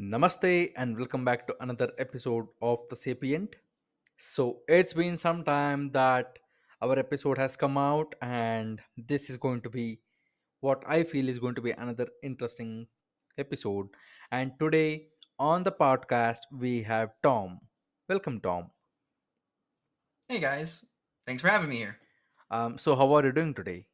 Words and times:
Namaste 0.00 0.72
and 0.76 0.96
welcome 0.96 1.22
back 1.22 1.46
to 1.46 1.54
another 1.60 1.92
episode 1.98 2.46
of 2.62 2.78
The 2.88 2.96
Sapient. 2.96 3.56
So, 4.16 4.60
it's 4.66 4.94
been 4.94 5.18
some 5.18 5.44
time 5.44 5.90
that 5.90 6.38
our 6.80 6.98
episode 6.98 7.36
has 7.36 7.58
come 7.58 7.76
out, 7.76 8.14
and 8.22 8.80
this 8.96 9.28
is 9.28 9.36
going 9.36 9.60
to 9.60 9.68
be 9.68 10.00
what 10.60 10.82
I 10.86 11.02
feel 11.04 11.28
is 11.28 11.38
going 11.38 11.54
to 11.56 11.60
be 11.60 11.72
another 11.72 12.06
interesting 12.22 12.86
episode. 13.36 13.88
And 14.30 14.52
today 14.58 15.08
on 15.38 15.62
the 15.62 15.72
podcast, 15.72 16.38
we 16.50 16.82
have 16.84 17.10
Tom. 17.22 17.60
Welcome, 18.08 18.40
Tom. 18.40 18.70
Hey 20.26 20.38
guys, 20.38 20.86
thanks 21.26 21.42
for 21.42 21.48
having 21.48 21.68
me 21.68 21.76
here. 21.76 21.98
Um, 22.50 22.78
so, 22.78 22.96
how 22.96 23.12
are 23.12 23.26
you 23.26 23.32
doing 23.32 23.52
today? 23.52 23.84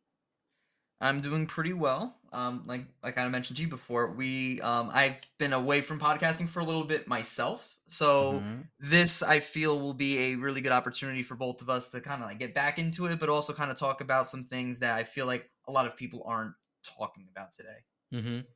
I'm 1.00 1.20
doing 1.20 1.46
pretty 1.46 1.72
well. 1.72 2.17
Um, 2.32 2.62
like 2.66 2.84
like 3.02 3.16
I 3.18 3.26
mentioned 3.28 3.56
to 3.56 3.62
you 3.62 3.68
before, 3.68 4.12
we 4.12 4.60
um, 4.60 4.90
I've 4.92 5.20
been 5.38 5.52
away 5.52 5.80
from 5.80 5.98
podcasting 5.98 6.48
for 6.48 6.60
a 6.60 6.64
little 6.64 6.84
bit 6.84 7.08
myself, 7.08 7.78
so 7.86 8.40
Mhm. 8.40 8.68
this 8.78 9.22
I 9.22 9.40
feel 9.40 9.80
will 9.80 9.94
be 9.94 10.18
a 10.32 10.34
really 10.36 10.60
good 10.60 10.72
opportunity 10.72 11.22
for 11.22 11.36
both 11.36 11.62
of 11.62 11.70
us 11.70 11.88
to 11.88 12.00
kind 12.00 12.22
of 12.22 12.28
like 12.28 12.38
get 12.38 12.54
back 12.54 12.78
into 12.78 13.06
it, 13.06 13.18
but 13.18 13.28
also 13.28 13.52
kind 13.52 13.70
of 13.70 13.78
talk 13.78 14.00
about 14.00 14.26
some 14.26 14.44
things 14.44 14.78
that 14.80 14.96
I 14.96 15.04
feel 15.04 15.26
like 15.26 15.50
a 15.66 15.72
lot 15.72 15.86
of 15.86 15.96
people 15.96 16.22
aren't 16.26 16.54
talking 16.82 17.28
about 17.30 17.52
today. 17.52 17.84
Mhm. 18.12 18.46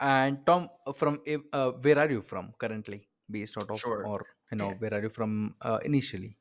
And 0.00 0.46
Tom, 0.46 0.70
uh, 0.86 0.92
from 0.92 1.20
uh, 1.26 1.38
uh, 1.52 1.70
where 1.72 1.98
are 1.98 2.10
you 2.10 2.22
from 2.22 2.52
currently? 2.58 3.08
Based 3.30 3.56
out 3.58 3.70
of, 3.70 3.78
Sure. 3.78 4.06
or 4.06 4.26
you 4.50 4.56
know, 4.58 4.70
Yeah. 4.70 4.74
where 4.78 4.94
are 4.94 5.02
you 5.02 5.08
from 5.10 5.54
uh, 5.62 5.78
initially? 5.84 6.36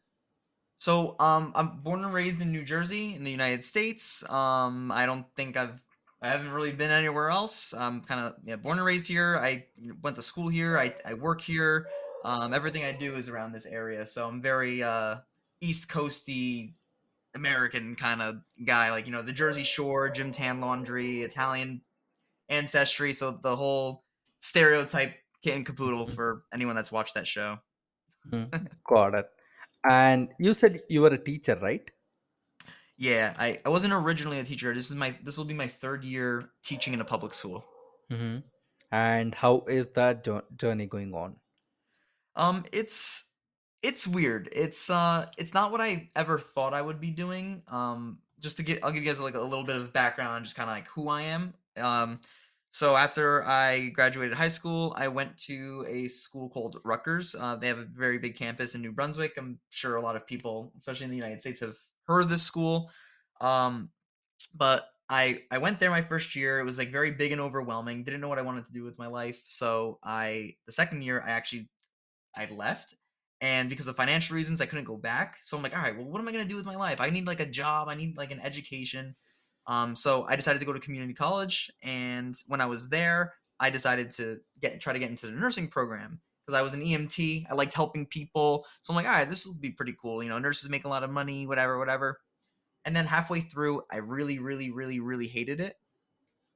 So, 0.80 1.19
um, 1.19 1.52
I'm 1.55 1.81
born 1.81 2.05
and 2.05 2.13
raised 2.13 2.39
in 2.41 2.52
New 2.53 2.63
Jersey, 2.63 3.13
in 3.13 3.23
the 3.25 3.31
United 3.31 3.63
States. 3.66 4.23
Um, 4.30 4.91
I 4.94 5.05
don't 5.05 5.27
think 5.33 5.58
I've, 5.58 5.81
I 6.22 6.28
haven't 6.28 6.52
really 6.52 6.73
been 6.73 6.91
anywhere 6.91 7.30
else. 7.30 7.73
I'm 7.73 8.02
kind 8.02 8.20
of 8.22 8.36
yeah, 8.44 8.58
born 8.58 8.78
and 8.78 8.86
raised 8.86 9.08
here. 9.08 9.38
I 9.38 9.68
went 10.02 10.16
to 10.18 10.22
school 10.22 10.50
here. 10.50 10.78
I, 10.78 10.94
I 11.05 11.14
work 11.14 11.40
here. 11.42 11.88
Um, 12.26 12.54
everything 12.54 12.84
I 12.84 12.92
do 12.92 13.16
is 13.16 13.30
around 13.30 13.53
this 13.53 13.66
area. 13.66 14.06
So 14.06 14.28
I'm 14.28 14.42
very 14.42 14.84
uh, 14.84 15.17
East 15.61 15.89
Coasty 15.89 16.73
American 17.36 17.95
kind 17.95 18.22
of 18.22 18.42
guy. 18.66 18.92
Like 18.92 19.06
you 19.06 19.14
know, 19.14 19.22
the 19.22 19.31
Jersey 19.31 19.64
Shore, 19.64 20.09
Gym 20.09 20.31
Tan 20.31 20.59
Laundry, 20.59 21.22
Italian 21.22 21.81
ancestry. 22.50 23.14
So 23.14 23.31
the 23.31 23.56
whole 23.56 24.04
stereotype 24.42 25.16
kit 25.42 25.56
and 25.56 25.66
caboodle 25.66 26.08
Mhm. 26.08 26.16
for 26.16 26.44
anyone 26.54 26.76
that's 26.76 26.92
watched 26.92 27.14
that 27.16 27.28
show. 27.28 27.59
Mhm. 28.30 28.50
Got 28.83 29.16
it. 29.16 29.30
And 29.89 30.30
you 30.39 30.54
said 30.54 30.81
you 30.89 31.02
were 31.02 31.09
a 31.14 31.17
teacher, 31.17 31.58
right? 31.61 31.89
Yeah, 33.00 33.33
I, 33.39 33.59
I 33.66 33.69
wasn't 33.69 33.94
originally 33.94 34.39
a 34.39 34.44
teacher. 34.44 34.73
This 34.75 34.89
is 34.92 34.95
my 34.95 35.17
this 35.23 35.38
will 35.38 35.45
be 35.45 35.53
my 35.55 35.67
third 35.67 36.03
year 36.03 36.52
teaching 36.64 36.94
in 36.94 37.02
a 37.02 37.05
public 37.05 37.33
school. 37.33 37.66
hmm 38.09 38.39
And 38.92 39.33
how 39.36 39.66
is 39.67 39.88
that 39.94 40.28
journey 40.58 40.86
going 40.86 41.14
on? 41.16 41.39
Um, 42.36 42.66
it's 42.72 43.25
it's 43.81 44.08
weird. 44.08 44.50
It's 44.52 44.89
uh 44.89 45.27
it's 45.38 45.53
not 45.53 45.72
what 45.72 45.81
I 45.81 46.09
ever 46.16 46.39
thought 46.39 46.73
I 46.73 46.81
would 46.81 47.00
be 47.00 47.11
doing. 47.11 47.64
Um, 47.67 48.20
just 48.39 48.58
to 48.58 48.64
get 48.64 48.83
I'll 48.83 48.92
give 48.92 49.03
you 49.03 49.09
guys 49.09 49.20
like 49.20 49.36
a 49.36 49.42
little 49.42 49.64
bit 49.66 49.75
of 49.75 49.94
background 49.94 50.31
on 50.31 50.44
just 50.44 50.55
kind 50.55 50.70
of 50.70 50.75
like 50.75 50.88
who 50.88 51.09
I 51.09 51.23
am. 51.23 51.53
Um, 51.77 52.20
so 52.72 52.95
after 52.95 53.45
I 53.45 53.89
graduated 53.89 54.38
high 54.38 54.50
school, 54.50 54.94
I 54.97 55.08
went 55.08 55.38
to 55.39 55.86
a 55.89 56.08
school 56.08 56.50
called 56.50 56.80
Rutgers. 56.83 57.36
Uh, 57.36 57.55
they 57.55 57.67
have 57.67 57.80
a 57.80 57.86
very 57.86 58.20
big 58.20 58.36
campus 58.36 58.75
in 58.75 58.81
New 58.81 58.92
Brunswick. 58.92 59.38
I'm 59.38 59.59
sure 59.70 59.95
a 59.95 60.02
lot 60.02 60.16
of 60.16 60.27
people, 60.27 60.72
especially 60.77 61.05
in 61.05 61.09
the 61.09 61.17
United 61.17 61.42
States, 61.42 61.61
have 61.61 61.77
heard 62.09 62.21
of 62.21 62.29
this 62.29 62.43
school. 62.43 62.91
Um, 63.39 63.89
but 64.53 64.88
I 65.09 65.39
I 65.52 65.59
went 65.59 65.79
there 65.79 65.89
my 65.89 66.02
first 66.02 66.35
year. 66.35 66.59
It 66.59 66.65
was 66.65 66.77
like 66.77 66.91
very 66.91 67.11
big 67.11 67.31
and 67.31 67.39
overwhelming. 67.39 68.03
Didn't 68.03 68.19
know 68.19 68.27
what 68.27 68.39
I 68.39 68.43
wanted 68.43 68.65
to 68.65 68.73
do 68.73 68.83
with 68.83 68.99
my 68.99 69.07
life. 69.07 69.41
So 69.45 69.99
I 70.03 70.55
the 70.65 70.73
second 70.73 71.03
year 71.03 71.23
I 71.25 71.31
actually 71.31 71.69
I 72.35 72.47
left. 72.52 72.95
And 73.41 73.69
because 73.69 73.87
of 73.87 73.95
financial 73.95 74.35
reasons, 74.35 74.59
I 74.59 74.65
couldn't 74.65 74.83
go 74.83 74.97
back. 74.97 75.37
So 75.43 75.55
I'm 75.55 75.63
like, 75.63 75.73
all 75.73 75.81
right, 75.81 75.95
well, 75.95 76.05
what 76.05 76.19
am 76.19 76.27
I 76.27 76.31
gonna 76.31 76.45
do 76.45 76.57
with 76.57 76.65
my 76.65 76.75
life? 76.75 76.99
I 76.99 77.09
need 77.09 77.25
like 77.25 77.39
a 77.39 77.45
job. 77.45 77.87
I 77.87 77.95
need 77.95 78.17
like 78.17 78.31
an 78.31 78.42
education. 78.42 79.15
Um, 79.67 79.95
so 79.95 80.25
I 80.27 80.36
decided 80.36 80.59
to 80.59 80.65
go 80.65 80.73
to 80.73 80.80
community 80.80 81.14
college. 81.14 81.71
And 81.83 82.36
when 82.48 82.59
I 82.59 82.65
was 82.65 82.89
there, 82.89 83.33
I 83.59 83.69
decided 83.69 84.11
to 84.11 84.39
get 84.61 84.81
try 84.81 84.93
to 84.93 84.99
get 84.99 85.09
into 85.09 85.27
the 85.27 85.31
nursing 85.33 85.67
program 85.67 86.21
because 86.49 86.60
I 86.60 86.64
was 86.64 86.73
an 86.73 86.82
EMT. 86.82 87.45
I 87.49 87.54
liked 87.54 87.73
helping 87.76 88.08
people. 88.08 88.65
So 88.82 88.92
I'm 88.92 88.95
like, 88.95 89.05
all 89.05 89.11
right, 89.11 89.30
this 89.30 89.45
will 89.45 89.55
be 89.55 89.71
pretty 89.71 89.95
cool. 90.02 90.23
You 90.23 90.30
know, 90.30 90.39
nurses 90.39 90.70
make 90.70 90.86
a 90.86 90.89
lot 90.89 91.04
of 91.04 91.11
money, 91.11 91.48
whatever, 91.48 91.77
whatever. 91.77 92.21
And 92.86 92.95
then 92.95 93.05
halfway 93.08 93.42
through, 93.42 93.83
I 93.92 93.98
really, 93.98 94.39
really, 94.39 94.71
really, 94.71 94.99
really 94.99 95.27
hated 95.27 95.61
it. 95.61 95.77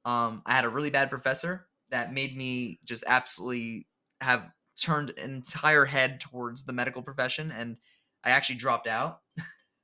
Um, 0.04 0.42
I 0.46 0.52
had 0.54 0.64
a 0.64 0.68
really 0.68 0.90
bad 0.90 1.10
professor 1.10 1.68
that 1.90 2.12
made 2.12 2.36
me 2.36 2.80
just 2.84 3.04
absolutely 3.06 3.88
have 4.20 4.50
turned 4.80 5.10
an 5.10 5.30
entire 5.32 5.84
head 5.84 6.20
towards 6.20 6.64
the 6.64 6.72
medical 6.72 7.02
profession, 7.02 7.50
and 7.52 7.78
I 8.24 8.30
actually 8.30 8.56
dropped 8.56 8.86
out. 8.86 9.22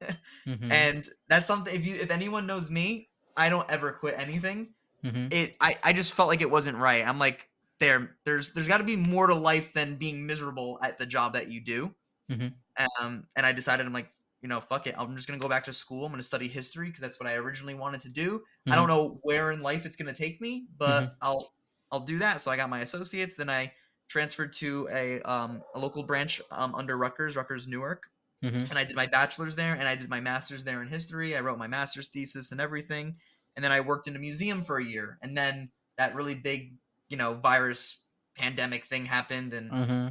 hmm 0.47 0.71
And 0.71 1.09
that's 1.29 1.47
something. 1.47 1.75
If 1.75 1.85
you, 1.87 1.97
if 1.97 2.11
anyone 2.11 2.47
knows 2.47 2.71
me, 2.71 3.11
I 3.37 3.49
don't 3.49 3.69
ever 3.71 3.93
quit 3.93 4.15
anything. 4.19 4.75
hmm 5.03 5.31
It, 5.31 5.57
I, 5.61 5.79
I 5.83 5.95
just 5.95 6.15
felt 6.15 6.29
like 6.29 6.43
it 6.43 6.51
wasn't 6.51 6.79
right. 6.79 7.07
I'm 7.07 7.19
like, 7.19 7.50
there, 7.81 8.19
there's, 8.25 8.53
there's 8.53 8.69
got 8.69 8.79
to 8.79 8.85
be 8.85 8.97
more 8.97 9.27
to 9.27 9.35
life 9.35 9.73
than 9.73 9.97
being 9.97 10.27
miserable 10.27 10.79
at 10.83 10.99
the 10.99 11.07
job 11.07 11.33
that 11.35 11.49
you 11.49 11.63
do. 11.65 11.95
Mhm. 12.29 12.61
Um, 13.01 13.29
and 13.37 13.45
I 13.45 13.53
decided, 13.53 13.87
I'm 13.87 13.93
like, 13.93 14.11
you 14.43 14.49
know, 14.49 14.61
fuck 14.61 14.87
it. 14.87 14.95
I'm 14.97 15.15
just 15.17 15.29
gonna 15.29 15.39
go 15.41 15.49
back 15.49 15.65
to 15.65 15.73
school. 15.73 16.07
I'm 16.07 16.13
gonna 16.13 16.23
study 16.23 16.49
history 16.49 16.89
because 16.89 17.01
that's 17.03 17.21
what 17.21 17.29
I 17.29 17.35
originally 17.35 17.75
wanted 17.75 18.01
to 18.03 18.11
do. 18.13 18.43
I 18.71 18.77
don't 18.77 18.89
know 18.89 19.21
where 19.23 19.51
in 19.53 19.61
life 19.61 19.85
it's 19.85 19.97
gonna 19.97 20.15
take 20.15 20.41
me, 20.41 20.67
but 20.79 21.05
I'll 21.21 21.53
I'll 21.93 22.07
do 22.07 22.19
that. 22.21 22.41
So 22.41 22.51
I 22.51 22.57
got 22.57 22.71
my 22.71 22.81
associates. 22.81 23.37
Then 23.37 23.51
I 23.51 23.75
transferred 24.09 24.55
to 24.55 24.89
a 24.91 25.21
um 25.23 25.63
a 25.75 25.79
local 25.79 26.05
branch 26.05 26.41
um 26.51 26.75
under 26.75 26.97
Rutgers, 26.97 27.37
Rutgers 27.37 27.67
Newark, 27.69 28.05
hmm 28.43 28.71
and 28.71 28.79
I 28.79 28.85
did 28.85 28.97
my 28.97 29.07
bachelor's 29.07 29.57
there, 29.57 29.75
and 29.75 29.89
I 29.89 29.97
did 29.97 30.09
my 30.09 30.21
master's 30.21 30.65
there 30.65 30.83
in 30.83 30.89
history. 30.89 31.37
I 31.37 31.41
wrote 31.41 31.59
my 31.59 31.67
master's 31.67 32.09
thesis 32.09 32.53
and 32.53 32.61
everything, 32.61 33.19
and 33.57 33.65
then 33.65 33.73
I 33.73 33.81
worked 33.81 34.07
in 34.07 34.17
a 34.17 34.19
museum 34.21 34.63
for 34.63 34.79
a 34.79 34.85
year, 34.85 35.19
and 35.23 35.37
then 35.37 35.73
that 35.99 36.15
really 36.15 36.35
big 36.37 36.77
you 37.11 37.19
know 37.19 37.35
virus 37.35 38.01
pandemic 38.37 38.87
thing 38.87 39.07
happened, 39.07 39.55
and 39.55 39.71
hmm 39.71 40.09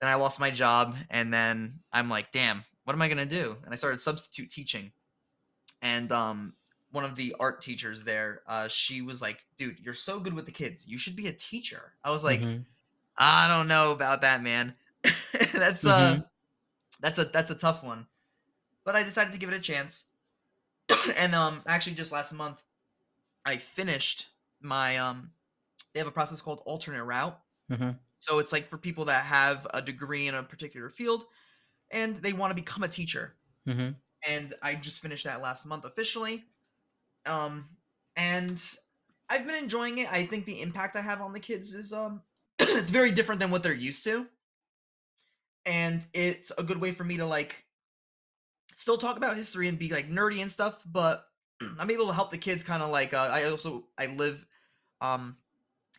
then 0.00 0.10
I 0.10 0.14
lost 0.14 0.40
my 0.40 0.50
job, 0.50 0.96
and 1.10 1.32
then 1.32 1.80
I'm 1.92 2.08
like, 2.08 2.32
damn, 2.32 2.64
what 2.84 2.94
am 2.94 3.02
I 3.02 3.08
gonna 3.08 3.26
do? 3.26 3.56
And 3.64 3.72
I 3.72 3.76
started 3.76 4.00
substitute 4.00 4.50
teaching, 4.50 4.92
and 5.82 6.10
um, 6.12 6.54
one 6.92 7.04
of 7.04 7.16
the 7.16 7.34
art 7.40 7.60
teachers 7.60 8.04
there, 8.04 8.42
uh, 8.48 8.68
she 8.68 9.02
was 9.02 9.22
like, 9.22 9.44
dude, 9.58 9.78
you're 9.80 9.94
so 9.94 10.20
good 10.20 10.34
with 10.34 10.46
the 10.46 10.52
kids, 10.52 10.86
you 10.88 10.98
should 10.98 11.16
be 11.16 11.28
a 11.28 11.32
teacher. 11.32 11.94
I 12.04 12.10
was 12.10 12.24
like, 12.24 12.42
hmm 12.42 12.58
I 13.18 13.48
don't 13.48 13.68
know 13.68 13.92
about 13.92 14.22
that, 14.22 14.42
man. 14.42 14.74
that's 15.54 15.86
uh, 15.86 16.20
that's 17.00 17.18
a 17.18 17.24
that's 17.24 17.50
a 17.50 17.54
tough 17.54 17.82
one, 17.84 18.06
but 18.84 18.96
I 18.96 19.02
decided 19.02 19.32
to 19.34 19.38
give 19.38 19.50
it 19.50 19.56
a 19.56 19.60
chance, 19.60 20.06
and 21.16 21.34
um, 21.34 21.62
actually, 21.66 21.94
just 21.94 22.12
last 22.12 22.32
month, 22.32 22.62
I 23.44 23.56
finished 23.58 24.28
my 24.60 24.98
um, 24.98 25.32
they 25.92 26.00
have 26.00 26.06
a 26.08 26.12
process 26.12 26.40
called 26.42 26.62
alternate 26.66 27.04
route. 27.04 27.40
hmm 27.68 28.00
So 28.18 28.38
it's 28.38 28.52
like 28.52 28.66
for 28.66 28.78
people 28.78 29.06
that 29.06 29.24
have 29.24 29.66
a 29.74 29.82
degree 29.82 30.28
in 30.28 30.34
a 30.34 30.42
particular 30.42 30.90
field 30.90 31.26
and 31.90 32.16
they 32.16 32.32
want 32.32 32.50
to 32.52 32.62
become 32.62 32.82
a 32.84 32.88
teacher. 32.88 33.36
hmm 33.66 34.02
And 34.28 34.54
I 34.62 34.74
just 34.76 35.00
finished 35.00 35.24
that 35.24 35.42
last 35.42 35.66
month 35.66 35.84
officially. 35.84 36.44
Um 37.26 37.76
and 38.16 38.62
I've 39.28 39.46
been 39.46 39.56
enjoying 39.56 39.98
it. 39.98 40.12
I 40.12 40.26
think 40.26 40.46
the 40.46 40.62
impact 40.62 40.96
I 40.96 41.02
have 41.02 41.22
on 41.22 41.32
the 41.32 41.40
kids 41.40 41.74
is 41.74 41.92
um 41.92 42.22
it's 42.60 42.90
very 42.90 43.10
different 43.12 43.40
than 43.40 43.50
what 43.50 43.62
they're 43.62 43.74
used 43.74 44.04
to. 44.04 44.28
And 45.66 46.06
it's 46.14 46.50
a 46.56 46.62
good 46.62 46.80
way 46.80 46.92
for 46.92 47.04
me 47.04 47.16
to 47.18 47.26
like 47.26 47.66
still 48.76 48.98
talk 48.98 49.16
about 49.16 49.36
history 49.36 49.68
and 49.68 49.78
be 49.78 49.90
like 49.90 50.08
nerdy 50.08 50.40
and 50.42 50.50
stuff, 50.50 50.82
but 50.86 51.26
I'm 51.78 51.90
able 51.90 52.06
to 52.06 52.12
help 52.12 52.30
the 52.30 52.38
kids 52.38 52.64
kind 52.64 52.82
of 52.82 52.90
like 52.90 53.14
uh, 53.14 53.28
I 53.32 53.44
also 53.44 53.88
I 53.98 54.06
live 54.06 54.46
um 55.00 55.38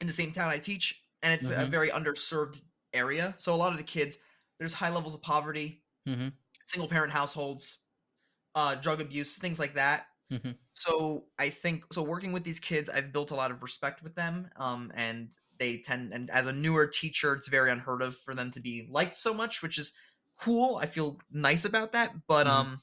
in 0.02 0.08
the 0.08 0.14
same 0.14 0.34
town 0.34 0.50
I 0.52 0.60
teach 0.60 1.04
and 1.24 1.34
it's 1.34 1.50
a 1.50 1.66
Mhm. 1.66 1.72
very 1.72 1.90
underserved 1.92 2.62
area. 2.94 3.36
So 3.38 3.56
a 3.56 3.58
lot 3.58 3.72
of 3.72 3.78
the 3.80 3.86
kids 3.86 4.18
there's 4.60 4.74
high 4.74 4.92
levels 4.92 5.16
of 5.16 5.24
poverty, 5.24 5.86
hmm 6.06 6.42
single 6.66 6.88
parent 6.90 7.12
households, 7.14 7.86
uh 8.56 8.76
drug 8.76 9.02
abuse, 9.02 9.38
things 9.38 9.60
like 9.60 9.76
that. 9.76 10.08
hmm 10.30 10.56
So 10.76 11.28
I 11.40 11.50
think 11.50 11.92
so 11.94 12.04
working 12.04 12.32
with 12.34 12.44
these 12.44 12.60
kids 12.60 12.90
I've 12.90 13.14
built 13.14 13.32
a 13.32 13.36
lot 13.36 13.52
of 13.52 13.62
respect 13.64 14.04
with 14.04 14.16
them 14.16 14.50
um 14.58 14.92
and 14.96 15.32
they 15.60 15.82
tend 15.82 16.14
and 16.14 16.30
as 16.32 16.48
a 16.48 16.54
newer 16.54 16.88
teacher 16.88 17.34
it's 17.36 17.50
very 17.50 17.72
unheard 17.72 18.02
of 18.02 18.18
for 18.18 18.36
them 18.36 18.52
to 18.52 18.60
be 18.62 18.88
liked 18.90 19.16
so 19.18 19.34
much, 19.34 19.62
which 19.64 19.78
is 19.80 19.94
cool. 20.38 20.78
I 20.78 20.88
feel 20.88 21.20
nice 21.32 21.66
about 21.66 21.92
that, 21.94 22.16
but 22.28 22.48
Mhm. 22.48 22.68
um 22.68 22.82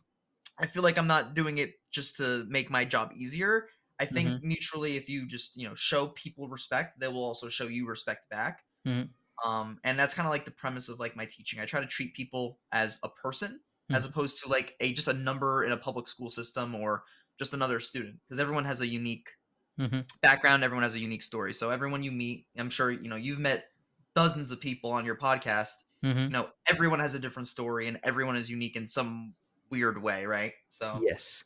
I 0.58 0.66
feel 0.66 0.82
like 0.82 0.98
I'm 0.98 1.06
not 1.06 1.34
doing 1.34 1.58
it 1.58 1.70
just 1.90 2.16
to 2.18 2.44
make 2.48 2.70
my 2.70 2.84
job 2.84 3.12
easier. 3.16 3.68
I 4.00 4.04
think 4.06 4.36
Mhm. 4.36 4.42
mutually, 4.42 4.96
if 4.96 5.08
you 5.08 5.26
just 5.26 5.56
you 5.56 5.68
know 5.68 5.74
show 5.74 6.08
people 6.08 6.48
respect, 6.48 7.00
they 7.00 7.08
will 7.08 7.24
also 7.24 7.48
show 7.48 7.66
you 7.66 7.86
respect 7.88 8.30
back. 8.30 8.64
Mhm. 8.84 9.14
Um, 9.44 9.78
and 9.84 9.98
that's 9.98 10.14
kind 10.14 10.26
of 10.26 10.32
like 10.32 10.44
the 10.44 10.50
premise 10.50 10.88
of 10.88 10.98
like 10.98 11.16
my 11.16 11.26
teaching. 11.26 11.60
I 11.60 11.66
try 11.66 11.80
to 11.80 11.86
treat 11.86 12.14
people 12.14 12.60
as 12.72 12.98
a 13.04 13.08
person, 13.08 13.60
as 13.92 14.04
opposed 14.04 14.42
to 14.42 14.48
like 14.48 14.76
a 14.80 14.92
just 14.92 15.08
a 15.08 15.12
number 15.14 15.64
in 15.64 15.72
a 15.72 15.76
public 15.76 16.08
school 16.08 16.30
system 16.30 16.74
or 16.74 17.04
just 17.38 17.54
another 17.54 17.80
student, 17.80 18.20
because 18.28 18.40
everyone 18.40 18.64
has 18.64 18.80
a 18.80 18.88
unique 18.88 19.30
hmm 19.78 20.00
background. 20.22 20.64
Everyone 20.64 20.82
has 20.82 20.94
a 20.94 20.98
unique 21.00 21.22
story. 21.22 21.52
So 21.54 21.70
everyone 21.70 22.02
you 22.02 22.12
meet, 22.12 22.48
I'm 22.58 22.70
sure 22.70 22.90
you 22.90 23.08
know 23.08 23.16
you've 23.16 23.38
met 23.38 23.66
dozens 24.14 24.50
of 24.50 24.60
people 24.60 24.90
on 24.90 25.04
your 25.04 25.16
podcast, 25.16 25.74
hmm 26.02 26.28
you 26.28 26.34
know, 26.34 26.50
everyone 26.68 27.00
has 27.00 27.14
a 27.14 27.18
different 27.20 27.48
story 27.48 27.88
and 27.88 28.00
everyone 28.04 28.36
is 28.36 28.50
unique 28.50 28.76
in 28.76 28.86
some 28.86 29.34
weird 29.70 30.02
way, 30.02 30.26
right? 30.26 30.52
So 30.68 31.06
Yes. 31.06 31.44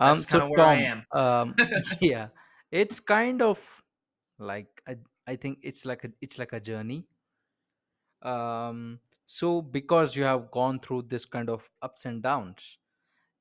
Um. 0.00 0.22
that's 0.22 0.24
So 0.24 0.38
kind 0.38 0.42
of 0.42 0.48
where 0.50 0.66
I 0.66 0.76
am. 0.76 1.06
Um. 1.12 1.54
Yeah. 2.00 2.28
It's 2.70 3.00
kind 3.00 3.42
of 3.42 3.84
like 4.38 4.82
I, 4.88 4.98
I 5.26 5.36
think 5.36 5.60
it's 5.62 5.86
like 5.86 6.04
a 6.04 6.12
it's 6.20 6.38
like 6.38 6.52
a 6.52 6.60
journey. 6.60 7.08
Um. 8.22 9.00
So 9.26 9.60
because 9.62 10.16
you 10.16 10.24
have 10.24 10.50
gone 10.50 10.80
through 10.80 11.02
this 11.02 11.24
kind 11.26 11.48
of 11.50 11.70
ups 11.82 12.04
and 12.06 12.22
downs 12.22 12.78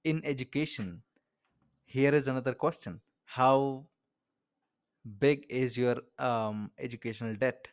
in 0.04 0.24
education, 0.26 1.04
here 1.86 2.16
is 2.16 2.28
another 2.30 2.56
question: 2.56 3.02
How 3.26 3.88
big 5.20 5.46
is 5.50 5.78
your 5.78 5.98
um 6.18 6.72
educational 6.78 7.36
debt? 7.36 7.68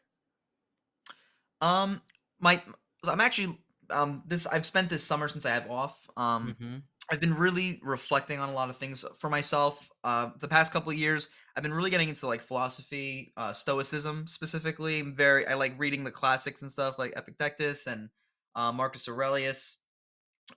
Um, 1.60 2.02
my 2.38 2.62
so 3.04 3.12
I'm 3.12 3.20
actually 3.20 3.58
um 3.90 4.22
this 4.26 4.46
I've 4.46 4.66
spent 4.66 4.90
this 4.90 5.02
summer 5.04 5.28
since 5.28 5.46
I 5.46 5.50
have 5.50 5.70
off. 5.70 6.08
Um, 6.16 6.56
Mm-hmm. 6.58 6.78
I've 7.10 7.20
been 7.20 7.34
really 7.34 7.80
reflecting 7.82 8.40
on 8.40 8.48
a 8.48 8.52
lot 8.52 8.68
of 8.70 8.78
things 8.78 9.04
for 9.18 9.30
myself. 9.30 9.88
Uh, 10.02 10.30
the 10.40 10.48
past 10.48 10.72
couple 10.72 10.90
of 10.90 10.98
years, 10.98 11.28
I've 11.56 11.62
been 11.62 11.74
really 11.74 11.90
getting 11.90 12.08
into 12.08 12.26
like 12.26 12.40
philosophy, 12.42 13.32
uh, 13.36 13.52
Stoicism 13.52 14.26
specifically. 14.26 14.98
I'm 15.00 15.14
very 15.14 15.46
I 15.46 15.54
like 15.54 15.78
reading 15.78 16.04
the 16.04 16.10
classics 16.10 16.62
and 16.62 16.70
stuff 16.70 16.98
like 16.98 17.12
Epictetus 17.16 17.86
and 17.86 18.10
uh, 18.56 18.72
Marcus 18.72 19.08
Aurelius. 19.08 19.82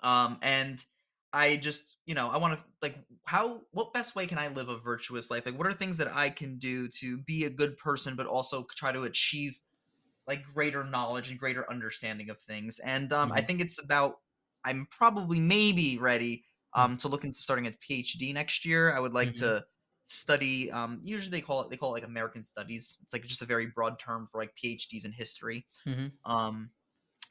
Um, 0.01 0.39
and 0.41 0.83
I 1.33 1.57
just 1.57 1.97
you 2.05 2.15
know 2.15 2.29
I 2.29 2.37
want 2.37 2.59
to 2.59 2.65
like 2.81 2.97
how 3.25 3.61
what 3.71 3.93
best 3.93 4.15
way 4.15 4.25
can 4.27 4.39
I 4.39 4.47
live 4.47 4.69
a 4.69 4.77
virtuous 4.79 5.29
life? 5.29 5.45
Like 5.45 5.57
what 5.57 5.67
are 5.67 5.73
things 5.73 5.97
that 5.97 6.07
I 6.07 6.29
can 6.29 6.57
do 6.57 6.87
to 6.99 7.17
be 7.19 7.45
a 7.45 7.49
good 7.49 7.77
person, 7.77 8.15
but 8.15 8.25
also 8.27 8.65
try 8.75 8.91
to 8.91 9.03
achieve 9.03 9.59
like 10.27 10.43
greater 10.43 10.83
knowledge 10.83 11.31
and 11.31 11.39
greater 11.39 11.69
understanding 11.69 12.29
of 12.29 12.39
things. 12.41 12.79
And 12.79 13.11
um, 13.13 13.31
I 13.33 13.41
Mm-hmm. 13.41 13.43
think 13.43 13.61
it's 13.61 13.83
about 13.83 14.17
I'm 14.65 14.87
probably 14.87 15.39
maybe 15.39 15.97
ready 15.97 16.45
um, 16.73 16.97
to 16.97 17.07
look 17.07 17.23
into 17.23 17.39
starting 17.39 17.67
a 17.67 17.71
PhD 17.71 18.33
next 18.33 18.65
year. 18.65 18.93
I 18.93 18.99
would 18.99 19.13
like 19.13 19.33
Mm-hmm. 19.33 19.49
to 19.49 19.65
study. 20.07 20.71
Um, 20.71 21.01
usually 21.03 21.31
they 21.31 21.41
call 21.45 21.61
it 21.61 21.69
they 21.69 21.77
call 21.77 21.91
it 21.91 21.99
like 21.99 22.03
American 22.09 22.41
Studies. 22.43 22.97
It's 23.03 23.13
like 23.13 23.25
just 23.25 23.41
a 23.41 23.45
very 23.45 23.67
broad 23.67 23.99
term 23.99 24.27
for 24.31 24.39
like 24.41 24.55
PhDs 24.55 25.05
in 25.05 25.11
history. 25.11 25.67
Mm-hmm. 25.85 26.19
Um, 26.25 26.71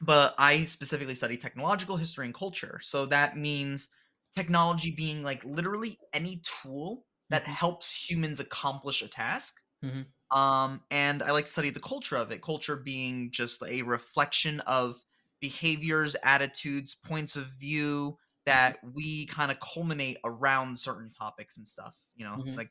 but 0.01 0.35
I 0.39 0.65
specifically 0.65 1.15
study 1.15 1.37
technological 1.37 1.97
history 1.97 2.27
and 2.27 2.35
culture. 2.35 2.81
So 2.83 3.07
that 3.07 3.37
means 3.37 3.89
technology 4.37 4.93
being 4.93 5.23
like 5.23 5.45
literally 5.45 5.99
any 6.13 6.43
tool 6.45 7.07
that 7.31 7.45
Mhm. 7.47 7.59
helps 7.59 8.11
humans 8.11 8.41
accomplish 8.41 9.03
a 9.03 9.09
task 9.09 9.63
Mhm. 9.83 10.13
um, 10.31 10.85
and 10.91 11.23
I 11.23 11.31
like 11.33 11.47
to 11.47 11.51
study 11.51 11.71
the 11.71 11.81
culture 11.81 12.17
of 12.17 12.31
it. 12.31 12.43
Culture 12.43 12.77
being 12.77 13.31
just 13.31 13.63
a 13.63 13.83
reflection 13.83 14.61
of 14.61 15.03
behaviors, 15.41 16.17
attitudes, 16.23 16.95
points 16.95 17.37
of 17.37 17.47
view 17.47 18.19
that 18.47 18.79
we 18.83 19.27
kind 19.27 19.51
of 19.51 19.59
culminate 19.61 20.19
around 20.25 20.79
certain 20.79 21.11
topics 21.11 21.59
and 21.59 21.67
stuff. 21.69 21.99
You 22.15 22.25
know, 22.25 22.45
Mhm. 22.45 22.59
like 22.59 22.71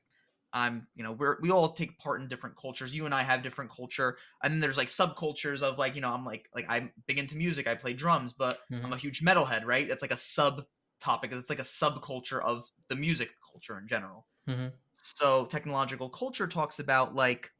I'm, 0.54 0.88
you 0.96 1.04
know, 1.04 1.12
we're 1.12 1.38
we 1.42 1.52
all 1.52 1.74
take 1.74 1.98
part 2.00 2.22
in 2.22 2.28
different 2.28 2.56
cultures. 2.58 2.96
You 2.96 3.06
and 3.06 3.14
I 3.14 3.24
have 3.24 3.42
different 3.44 3.69
culture, 3.72 4.18
and 4.44 4.54
then 4.54 4.60
there's 4.60 4.78
like 4.78 4.88
subcultures 4.88 5.62
of 5.62 5.78
like, 5.78 5.96
you 5.96 6.02
know, 6.02 6.12
I'm 6.14 6.25
like 6.25 6.50
like 6.56 6.66
I'm 6.69 6.94
big 7.06 7.19
into 7.19 7.36
music. 7.38 7.68
I 7.68 7.75
play 7.75 7.94
drums, 7.94 8.34
but 8.34 8.60
I'm 8.84 8.94
Mhm. 8.94 8.94
a 8.94 8.98
huge 8.98 9.22
metalhead, 9.22 9.66
right? 9.66 9.88
That's 9.88 10.02
like 10.02 10.14
a 10.14 10.18
sub 10.18 10.64
topic. 11.00 11.31
It's 11.34 11.50
like 11.50 11.60
a 11.60 11.64
subculture 11.64 12.42
of 12.42 12.72
the 12.88 12.96
music 12.96 13.36
culture 13.52 13.78
in 13.78 13.88
general 13.88 14.28
Mhm. 14.48 14.78
so 14.94 15.46
technological 15.46 16.10
culture 16.10 16.48
talks 16.48 16.80
about 16.80 17.16
like 17.16 17.52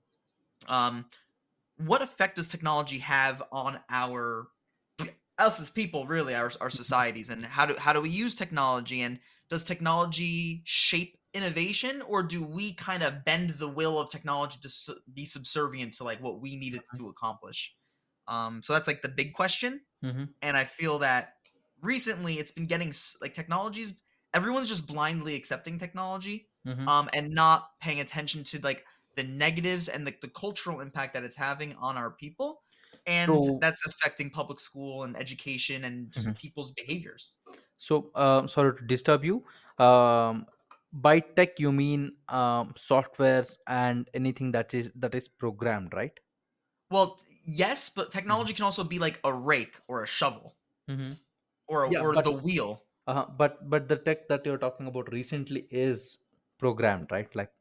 um 0.68 1.06
what 1.78 2.02
effect 2.02 2.36
does 2.38 2.48
technology 2.48 3.00
have 3.00 3.44
on 3.52 3.80
our 3.90 4.50
us 5.38 5.60
as 5.60 5.70
people 5.70 6.08
really 6.08 6.34
our, 6.36 6.52
our 6.62 6.70
societies 6.70 7.30
and 7.30 7.46
how 7.46 7.66
do 7.66 7.76
how 7.78 7.94
do 7.94 8.02
we 8.02 8.10
use 8.10 8.36
technology 8.36 9.02
and 9.02 9.20
does 9.50 9.64
technology 9.64 10.62
shape 10.66 11.18
innovation 11.34 12.02
or 12.02 12.24
do 12.24 12.44
we 12.44 12.74
kind 12.74 13.04
of 13.04 13.24
bend 13.24 13.52
the 13.52 13.68
will 13.68 14.00
of 14.00 14.10
technology 14.10 14.58
to 14.62 14.70
su- 14.70 15.00
be 15.14 15.26
subservient 15.26 15.94
to 15.94 16.04
like 16.04 16.20
what 16.22 16.42
we 16.42 16.56
need 16.56 16.74
it 16.74 16.84
to 16.96 17.10
accomplish 17.10 17.76
um 18.28 18.62
so 18.64 18.74
that's 18.74 18.88
like 18.88 19.02
the 19.02 19.10
big 19.10 19.34
question 19.34 19.82
Mhm. 20.02 20.34
and 20.42 20.58
I 20.58 20.64
feel 20.64 21.00
that 21.00 21.34
recently 21.82 22.36
it's 22.36 22.52
been 22.52 22.68
getting 22.68 22.94
like 23.22 23.34
technologies. 23.34 23.94
Everyone's 24.34 24.70
just 24.70 24.88
blindly 24.88 25.36
accepting 25.36 25.78
technology, 25.78 26.50
Mhm. 26.66 26.88
um, 26.88 27.10
and 27.14 27.32
not 27.32 27.80
paying 27.80 28.00
attention 28.00 28.44
to 28.46 28.60
like 28.60 28.86
the 29.16 29.24
negatives 29.24 29.88
and 29.88 30.06
like 30.06 30.22
the 30.22 30.30
cultural 30.30 30.80
impact 30.80 31.14
that 31.14 31.24
it's 31.24 31.36
having 31.36 31.76
on 31.76 31.98
our 31.98 32.12
people, 32.12 32.62
and 33.08 33.50
So, 33.50 33.62
that's 33.62 33.86
affecting 33.88 34.30
public 34.32 34.60
school 34.60 35.04
and 35.04 35.18
education 35.18 35.86
and 35.86 36.12
just 36.12 36.36
people's 36.36 36.72
behaviors. 36.72 37.38
so 37.78 38.12
um, 38.16 38.48
sorry 38.48 38.78
to 38.78 38.86
disturb 38.86 39.24
you. 39.24 39.44
Um, 39.78 40.48
by 40.94 41.20
tech, 41.20 41.60
you 41.60 41.72
mean 41.72 42.18
um, 42.30 42.74
softwares 42.74 43.58
and 43.68 44.10
anything 44.14 44.52
that 44.54 44.74
is 44.74 44.92
that 44.96 45.14
is 45.16 45.28
programmed, 45.28 45.94
right? 45.94 46.20
Well, 46.90 47.20
yes, 47.46 47.90
but 47.90 48.12
Mhm. 48.28 48.38
technology 48.38 48.54
can 48.54 48.66
also 48.66 48.84
be 48.84 49.00
like 49.00 49.20
a 49.24 49.34
rake 49.34 49.80
or 49.88 50.04
a 50.04 50.08
shovel 50.08 50.58
Mhm. 50.88 51.18
or 51.68 51.86
Yeah, 51.86 52.02
or 52.02 52.16
but 52.16 52.26
the 52.26 52.32
wheel. 52.32 52.84
uh, 53.08 53.26
but 53.26 53.70
but 53.70 53.88
the 53.90 53.98
tech 53.98 54.28
that 54.30 54.46
you're 54.46 54.58
talking 54.60 54.88
about 54.88 55.12
recently 55.14 55.68
is 55.72 56.20
programmed, 56.60 57.12
right? 57.12 57.34
Like 57.36 57.54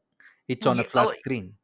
it's 0.47 0.65
Well, 0.65 0.73
on 0.73 0.79
a 0.79 0.85
flat 0.85 1.15
screen. 1.15 1.57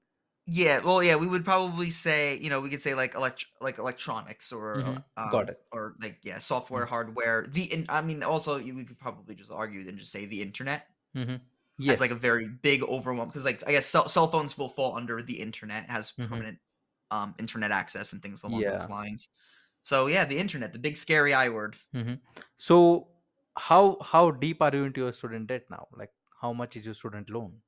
Yeah, 0.47 0.79
well, 0.83 1.01
yeah, 1.01 1.15
we 1.15 1.25
would 1.27 1.45
probably 1.45 1.89
say, 1.89 2.37
you 2.37 2.49
know, 2.49 2.59
we 2.59 2.69
could 2.69 2.81
say 2.81 2.93
like 2.95 3.15
elect 3.15 3.45
like 3.61 3.77
electronics 3.77 4.51
or 4.51 4.85
uh, 4.85 4.93
Mhm. 4.93 5.03
Got 5.27 5.49
um 5.49 5.49
it. 5.49 5.63
or 5.71 5.95
like 6.01 6.19
yeah, 6.23 6.37
software, 6.39 6.85
Mhm. 6.85 6.85
hardware. 6.85 7.45
The 7.47 7.71
in, 7.71 7.85
I 7.87 8.01
mean, 8.01 8.23
also 8.23 8.57
you, 8.57 8.75
we 8.75 8.83
could 8.83 8.99
probably 8.99 9.35
just 9.35 9.51
argue 9.51 9.87
and 9.87 9.97
just 9.97 10.11
say 10.11 10.25
the 10.25 10.41
internet 10.41 10.87
Mhm. 11.13 11.41
as 11.89 11.99
like 12.01 12.11
a 12.11 12.15
very 12.15 12.47
big 12.49 12.83
overwhelm 12.83 13.29
because 13.29 13.45
like 13.45 13.63
I 13.67 13.71
guess 13.71 13.85
cell, 13.87 14.09
cell 14.09 14.27
phones 14.27 14.57
will 14.57 14.69
fall 14.69 14.95
under 14.97 15.21
the 15.21 15.39
internet 15.41 15.89
has 15.89 16.13
Mhm. 16.17 16.43
permanent 16.43 16.59
um 17.11 17.35
internet 17.39 17.71
access 17.71 18.13
and 18.13 18.21
things 18.21 18.43
along 18.43 18.67
those 18.69 18.87
Yeah. 18.87 18.89
lines. 18.89 19.29
So 19.83 20.07
yeah, 20.07 20.25
the 20.25 20.39
internet, 20.39 20.73
the 20.73 20.79
big 20.79 20.97
scary 20.97 21.33
I 21.33 21.49
word. 21.49 21.77
Mhm. 21.93 22.21
So 22.57 23.09
how 23.55 23.97
how 24.01 24.31
deep 24.31 24.61
are 24.61 24.75
you 24.75 24.83
into 24.85 25.01
your 25.01 25.13
student 25.13 25.47
debt 25.47 25.69
now? 25.69 25.87
Like 25.91 26.11
how 26.41 26.53
much 26.53 26.75
is 26.75 26.85
your 26.85 26.95
student 26.95 27.29
loan? 27.29 27.61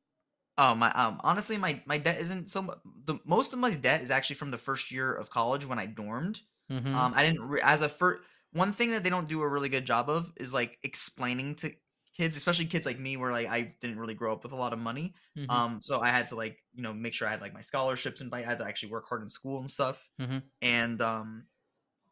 Oh 0.58 0.74
my 0.74 0.90
um 0.94 1.20
honestly 1.24 1.58
my 1.58 1.84
my 1.86 1.98
debt 1.98 2.20
isn't 2.22 2.48
so 2.48 2.80
the 3.04 3.20
most 3.26 3.52
of 3.54 3.60
my 3.60 3.76
debt 3.76 4.02
is 4.02 4.10
actually 4.12 4.38
from 4.38 4.52
the 4.52 4.58
first 4.58 4.90
year 4.92 5.14
of 5.14 5.30
college 5.30 5.66
when 5.66 5.80
I 5.80 5.86
dormed. 5.86 6.42
Mhm. 6.70 6.90
Um 6.94 7.14
I 7.14 7.24
didn't 7.24 7.44
re- 7.48 7.62
as 7.62 7.82
a 7.82 7.90
first 7.90 8.24
one 8.52 8.72
thing 8.72 8.92
that 8.92 9.04
they 9.04 9.10
don't 9.10 9.28
do 9.28 9.42
a 9.42 9.50
really 9.50 9.68
good 9.70 9.86
job 9.86 10.10
of 10.10 10.32
is 10.38 10.54
like 10.54 10.80
explaining 10.84 11.56
to 11.56 11.74
kids, 12.16 12.38
especially 12.38 12.68
kids 12.68 12.86
like 12.86 12.98
me 13.00 13.18
where 13.18 13.34
like 13.34 13.48
I 13.48 13.76
didn't 13.82 14.00
really 14.00 14.14
grow 14.14 14.32
up 14.32 14.44
with 14.44 14.54
a 14.54 14.56
lot 14.56 14.72
of 14.72 14.80
money. 14.80 15.14
Mhm. 15.36 15.66
Um 15.66 15.82
so 15.82 16.00
I 16.00 16.08
had 16.10 16.30
to 16.30 16.36
like, 16.36 16.58
you 16.74 16.84
know, 16.84 16.94
make 16.94 17.14
sure 17.14 17.28
I 17.28 17.32
had 17.32 17.42
like 17.42 17.54
my 17.54 17.62
scholarships 17.62 18.22
and 18.22 18.34
I 18.34 18.42
had 18.44 18.60
to 18.60 18.66
actually 18.66 18.92
work 18.94 19.06
hard 19.10 19.22
in 19.24 19.28
school 19.30 19.60
and 19.60 19.70
stuff. 19.70 20.08
Mhm. 20.18 20.52
And 20.62 21.02
um 21.02 21.48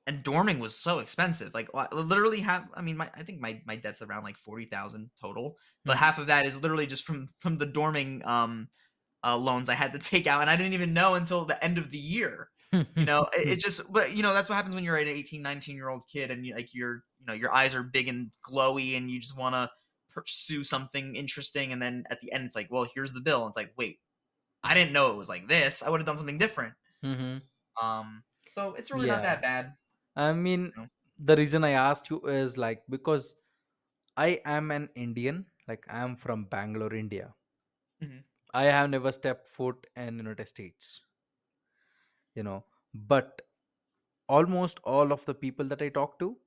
and 0.07 0.23
dorming 0.23 0.59
was 0.59 0.75
so 0.77 0.99
expensive. 0.99 1.53
Like 1.53 1.69
literally 1.93 2.41
half. 2.41 2.67
I 2.73 2.81
mean, 2.81 2.97
my 2.97 3.09
I 3.15 3.23
think 3.23 3.39
my 3.39 3.61
my 3.65 3.75
debt's 3.77 4.01
around 4.01 4.23
like 4.23 4.37
forty 4.37 4.65
thousand 4.65 5.11
total, 5.19 5.57
but 5.85 5.97
Mhm. 5.97 5.97
half 5.97 6.19
of 6.19 6.27
that 6.27 6.45
is 6.45 6.61
literally 6.61 6.87
just 6.87 7.03
from 7.05 7.27
from 7.39 7.55
the 7.55 7.67
dorming 7.67 8.25
um 8.25 8.69
uh, 9.23 9.37
loans 9.37 9.69
I 9.69 9.75
had 9.75 9.91
to 9.93 9.99
take 9.99 10.27
out, 10.27 10.41
and 10.41 10.49
I 10.49 10.55
didn't 10.55 10.73
even 10.73 10.93
know 10.93 11.15
until 11.15 11.45
the 11.45 11.61
end 11.63 11.77
of 11.77 11.89
the 11.91 11.97
year. 11.97 12.49
You 12.99 13.05
know, 13.07 13.27
it, 13.33 13.49
it 13.49 13.59
just 13.63 13.91
but 13.91 14.15
you 14.15 14.23
know 14.23 14.33
that's 14.33 14.49
what 14.49 14.55
happens 14.55 14.75
when 14.75 14.83
you're 14.83 14.97
an 14.97 15.07
18, 15.07 15.41
19 15.41 15.75
year 15.75 15.89
old 15.89 16.05
kid, 16.11 16.31
and 16.31 16.45
you 16.45 16.55
like 16.55 16.73
you're 16.73 17.03
you 17.19 17.25
know 17.25 17.33
your 17.33 17.53
eyes 17.53 17.75
are 17.75 17.83
big 17.83 18.07
and 18.07 18.31
glowy, 18.47 18.97
and 18.97 19.09
you 19.11 19.19
just 19.19 19.37
want 19.37 19.55
to 19.55 19.69
pursue 20.09 20.63
something 20.63 21.15
interesting, 21.15 21.73
and 21.73 21.81
then 21.81 22.03
at 22.11 22.21
the 22.21 22.31
end 22.33 22.45
it's 22.45 22.55
like, 22.55 22.69
well, 22.71 22.87
here's 22.95 23.13
the 23.13 23.21
bill. 23.21 23.41
And 23.43 23.49
it's 23.49 23.57
like, 23.57 23.73
wait, 23.77 23.99
I 24.63 24.73
didn't 24.75 24.93
know 24.93 25.11
it 25.11 25.17
was 25.17 25.29
like 25.29 25.47
this. 25.49 25.83
I 25.83 25.89
would 25.89 26.01
have 26.01 26.07
done 26.07 26.17
something 26.17 26.37
different. 26.39 26.75
Mhm. 27.03 27.43
Um, 27.81 28.23
so 28.49 28.73
it's 28.75 28.91
really 28.91 29.07
not 29.07 29.23
that 29.23 29.41
bad. 29.41 29.73
I 30.15 30.33
mean, 30.33 30.73
know? 30.75 30.87
the 31.19 31.35
reason 31.35 31.63
I 31.63 31.71
asked 31.71 32.09
you 32.09 32.21
is 32.21 32.57
like 32.57 32.83
because 32.89 33.35
I 34.17 34.41
am 34.45 34.71
an 34.71 34.89
Indian, 34.95 35.45
like 35.67 35.85
I 35.89 35.99
am 35.99 36.15
from 36.15 36.45
Bangalore, 36.45 36.93
India. 36.93 37.33
Mhm. 38.01 38.23
I 38.53 38.63
have 38.63 38.89
never 38.89 39.11
stepped 39.11 39.47
foot 39.47 39.85
in 39.95 40.17
United 40.17 40.47
States, 40.49 41.01
you 42.35 42.43
know, 42.43 42.63
but 42.93 43.41
almost 44.27 44.79
all 44.83 45.11
of 45.11 45.25
the 45.25 45.33
people 45.33 45.65
that 45.67 45.81
I 45.81 45.89
talk 45.89 46.19
to 46.19 46.37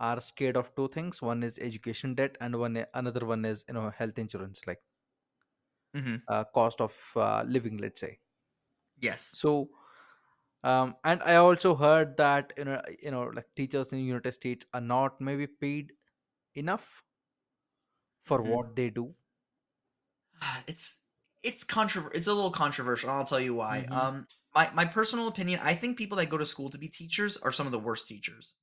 are 0.00 0.20
scared 0.20 0.56
of 0.56 0.74
two 0.76 0.88
things. 0.88 1.22
One 1.22 1.42
is 1.42 1.58
education 1.58 2.14
debt, 2.14 2.36
and 2.40 2.58
one 2.58 2.84
another 2.94 3.26
one 3.26 3.44
is 3.44 3.64
you 3.68 3.74
know 3.74 3.90
health 3.90 4.18
insurance, 4.18 4.66
like 4.66 4.80
Mhm. 5.94 6.22
uh, 6.28 6.44
cost 6.44 6.80
of 6.80 6.94
uh, 7.16 7.42
living, 7.46 7.76
let's 7.78 8.00
say. 8.00 8.18
Yes. 9.00 9.38
So, 9.40 9.70
um, 10.64 10.96
and 11.04 11.22
I 11.22 11.36
also 11.36 11.74
heard 11.74 12.16
that 12.16 12.52
you 12.56 12.64
know 12.64 12.82
you 13.02 13.10
know 13.10 13.24
like 13.34 13.46
teachers 13.56 13.92
in 13.92 14.00
United 14.00 14.32
States 14.32 14.66
are 14.74 14.80
not 14.80 15.20
maybe 15.20 15.46
paid 15.46 15.92
enough 16.54 17.02
for 18.24 18.42
Mhm. 18.42 18.48
what 18.54 18.76
they 18.76 18.90
do. 18.90 19.14
It's 20.66 20.98
it's 21.42 21.64
controver 21.64 22.10
it's 22.14 22.26
a 22.26 22.34
little 22.34 22.50
controversial, 22.50 23.10
I'll 23.10 23.24
tell 23.24 23.40
you 23.40 23.54
why. 23.54 23.86
Mm-hmm. 23.88 23.92
Um, 23.92 24.26
my 24.54 24.70
my 24.74 24.84
personal 24.84 25.28
opinion, 25.28 25.60
I 25.62 25.74
think 25.74 25.96
people 25.96 26.18
that 26.18 26.28
go 26.30 26.38
to 26.38 26.46
school 26.46 26.70
to 26.70 26.78
be 26.78 26.88
teachers 26.88 27.36
are 27.36 27.52
some 27.52 27.66
of 27.66 27.72
the 27.72 27.78
worst 27.78 28.06
teachers. 28.06 28.56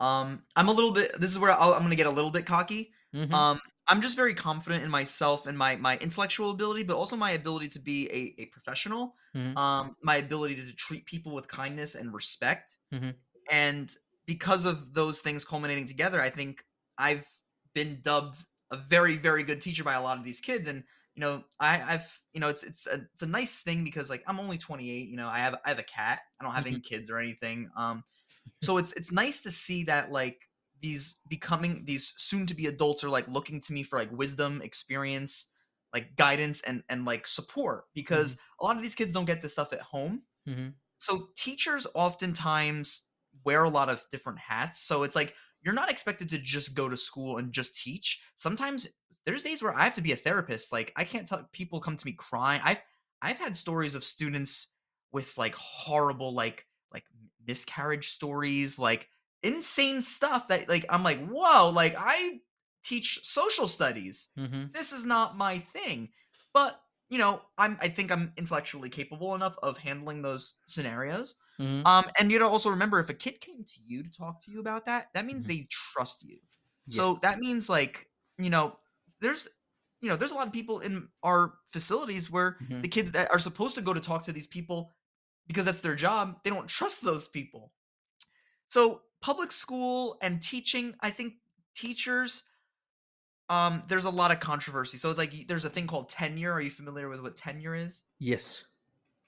Um, 0.00 0.42
I'm 0.56 0.68
a 0.68 0.72
little 0.72 0.92
bit. 0.92 1.20
This 1.20 1.30
is 1.30 1.38
where 1.38 1.52
I'll, 1.52 1.72
I'm 1.74 1.80
going 1.80 1.90
to 1.90 1.96
get 1.96 2.06
a 2.06 2.10
little 2.10 2.30
bit 2.30 2.46
cocky. 2.46 2.92
Mm-hmm. 3.14 3.32
Um, 3.34 3.60
I'm 3.88 4.00
just 4.00 4.16
very 4.16 4.34
confident 4.34 4.84
in 4.84 4.90
myself 4.90 5.46
and 5.46 5.56
my 5.58 5.76
my 5.76 5.98
intellectual 5.98 6.50
ability, 6.50 6.84
but 6.84 6.96
also 6.96 7.16
my 7.16 7.32
ability 7.32 7.68
to 7.70 7.80
be 7.80 8.08
a, 8.10 8.42
a 8.42 8.46
professional. 8.46 9.16
Mm-hmm. 9.36 9.56
Um, 9.56 9.96
my 10.02 10.16
ability 10.16 10.56
to 10.56 10.72
treat 10.74 11.06
people 11.06 11.34
with 11.34 11.48
kindness 11.48 11.94
and 11.94 12.12
respect, 12.14 12.78
Mm-hmm. 12.92 13.10
and 13.50 13.90
because 14.26 14.64
of 14.64 14.94
those 14.94 15.20
things 15.20 15.44
culminating 15.44 15.86
together, 15.86 16.20
I 16.22 16.30
think 16.30 16.64
I've 16.98 17.26
been 17.74 18.00
dubbed 18.02 18.36
a 18.70 18.76
very 18.76 19.16
very 19.16 19.42
good 19.42 19.60
teacher 19.60 19.84
by 19.84 19.94
a 19.94 20.02
lot 20.02 20.18
of 20.18 20.24
these 20.24 20.40
kids. 20.40 20.68
And 20.68 20.84
you 21.14 21.20
know, 21.20 21.44
I, 21.60 21.82
I've 21.94 22.20
you 22.32 22.40
know, 22.40 22.48
it's 22.48 22.62
it's 22.62 22.86
a 22.86 23.06
it's 23.12 23.22
a 23.22 23.26
nice 23.26 23.58
thing 23.60 23.84
because 23.84 24.08
like 24.10 24.22
I'm 24.26 24.40
only 24.40 24.58
28. 24.58 25.08
You 25.08 25.16
know, 25.16 25.28
I 25.28 25.38
have 25.38 25.56
I 25.64 25.68
have 25.70 25.78
a 25.78 25.84
cat. 25.84 26.20
I 26.40 26.44
don't 26.44 26.54
have 26.54 26.66
Mhm. 26.66 26.66
any 26.66 26.80
kids 26.80 27.10
or 27.10 27.18
anything. 27.18 27.70
Um, 27.76 28.04
so 28.62 28.78
it's 28.78 28.92
it's 28.94 29.12
nice 29.12 29.42
to 29.42 29.50
see 29.50 29.84
that 29.84 30.12
like 30.12 30.48
these 30.82 31.20
becoming 31.28 31.84
these 31.86 32.12
soon 32.16 32.44
to 32.46 32.54
be 32.54 32.66
adults 32.66 33.04
are 33.04 33.08
like 33.08 33.26
looking 33.28 33.60
to 33.60 33.72
me 33.72 33.82
for 33.82 33.98
like 33.98 34.10
wisdom 34.12 34.60
experience 34.62 35.46
like 35.92 36.16
guidance 36.16 36.60
and 36.62 36.82
and 36.88 37.04
like 37.04 37.26
support 37.26 37.84
because 37.94 38.38
a 38.60 38.64
lot 38.64 38.76
of 38.76 38.82
these 38.82 38.94
kids 38.94 39.12
don't 39.12 39.26
get 39.26 39.42
this 39.42 39.52
stuff 39.52 39.72
at 39.72 39.80
home. 39.80 40.22
Mm-hmm. 40.48 40.70
so 40.98 41.28
teachers 41.36 41.86
oftentimes 41.94 43.06
wear 43.44 43.62
a 43.62 43.70
lot 43.70 43.88
of 43.88 44.04
different 44.10 44.40
hats. 44.40 44.82
So 44.82 45.04
it's 45.04 45.14
like 45.14 45.36
you're 45.62 45.72
not 45.72 45.88
expected 45.88 46.28
to 46.30 46.38
just 46.38 46.74
go 46.74 46.88
to 46.88 46.96
school 46.96 47.38
and 47.38 47.52
just 47.52 47.80
teach. 47.80 48.20
Sometimes 48.34 48.88
there's 49.24 49.44
days 49.44 49.62
where 49.62 49.72
i 49.72 49.84
have 49.84 49.94
to 49.94 50.02
be 50.02 50.12
a 50.12 50.16
therapist. 50.16 50.72
Like 50.72 50.92
i 50.96 51.04
can't 51.04 51.26
tell 51.26 51.48
people 51.52 51.80
come 51.80 51.96
to 51.96 52.06
me 52.06 52.12
crying. 52.12 52.60
I've 52.64 52.82
i've 53.22 53.38
had 53.38 53.54
stories 53.54 53.94
of 53.94 54.02
students 54.02 54.68
with 55.12 55.36
like 55.38 55.54
horrible 55.54 56.34
like 56.34 56.66
like 56.92 57.04
miscarriage 57.46 58.08
stories 58.08 58.78
like 58.78 59.08
insane 59.42 60.00
stuff 60.02 60.48
that 60.48 60.68
like 60.68 60.84
i'm 60.90 61.02
like 61.02 61.18
whoa 61.26 61.70
like 61.70 61.94
i 61.98 62.40
teach 62.82 63.24
social 63.24 63.66
studies 63.66 64.28
Mm-hmm. 64.38 64.66
this 64.72 64.92
is 64.92 65.04
not 65.04 65.36
my 65.36 65.58
thing 65.58 66.10
but 66.54 66.80
you 67.08 67.18
know 67.18 67.42
i'm 67.58 67.76
i 67.80 67.88
think 67.88 68.10
i'm 68.10 68.32
intellectually 68.36 68.88
capable 68.90 69.34
enough 69.34 69.56
of 69.62 69.76
handling 69.76 70.22
those 70.22 70.56
scenarios 70.66 71.36
Mm-hmm. 71.60 71.86
um 71.86 72.04
and 72.18 72.30
you 72.32 72.38
gotta 72.38 72.50
also 72.50 72.70
remember 72.70 72.98
if 72.98 73.08
a 73.10 73.14
kid 73.14 73.40
came 73.40 73.62
to 73.64 73.80
you 73.84 74.02
to 74.02 74.10
talk 74.10 74.42
to 74.44 74.50
you 74.50 74.58
about 74.60 74.86
that 74.86 75.08
that 75.14 75.26
means 75.26 75.44
Mhm. 75.44 75.48
they 75.48 75.66
trust 75.70 76.24
you 76.24 76.38
so 76.88 77.18
that 77.22 77.38
means 77.38 77.68
like 77.68 78.08
you 78.38 78.50
know 78.50 78.74
there's 79.20 79.48
you 80.00 80.08
know 80.08 80.16
there's 80.16 80.32
a 80.32 80.34
lot 80.34 80.46
of 80.46 80.52
people 80.52 80.80
in 80.80 81.08
our 81.22 81.54
facilities 81.72 82.30
where 82.30 82.56
Mhm. 82.62 82.82
the 82.82 82.88
kids 82.88 83.12
that 83.12 83.30
are 83.30 83.38
supposed 83.38 83.74
to 83.76 83.82
go 83.82 83.92
to 83.94 84.00
talk 84.00 84.24
to 84.24 84.32
these 84.32 84.46
people 84.48 84.92
because 85.46 85.64
that's 85.66 85.80
their 85.82 85.94
job 85.94 86.40
they 86.42 86.50
don't 86.50 86.68
trust 86.68 87.02
those 87.02 87.28
people 87.28 87.72
so 88.68 89.02
public 89.22 89.52
school 89.52 90.18
and 90.22 90.42
teaching 90.42 90.94
i 91.00 91.10
think 91.10 91.34
teachers 91.74 92.44
um 93.48 93.82
there's 93.88 94.04
a 94.04 94.10
lot 94.10 94.30
of 94.32 94.40
controversy. 94.40 94.96
So 94.98 95.08
it's 95.10 95.18
like 95.18 95.46
there's 95.46 95.64
a 95.64 95.70
thing 95.70 95.86
called 95.86 96.08
tenure. 96.08 96.52
Are 96.52 96.60
you 96.60 96.70
familiar 96.70 97.08
with 97.08 97.20
what 97.20 97.36
tenure 97.36 97.74
is? 97.74 98.04
Yes. 98.18 98.64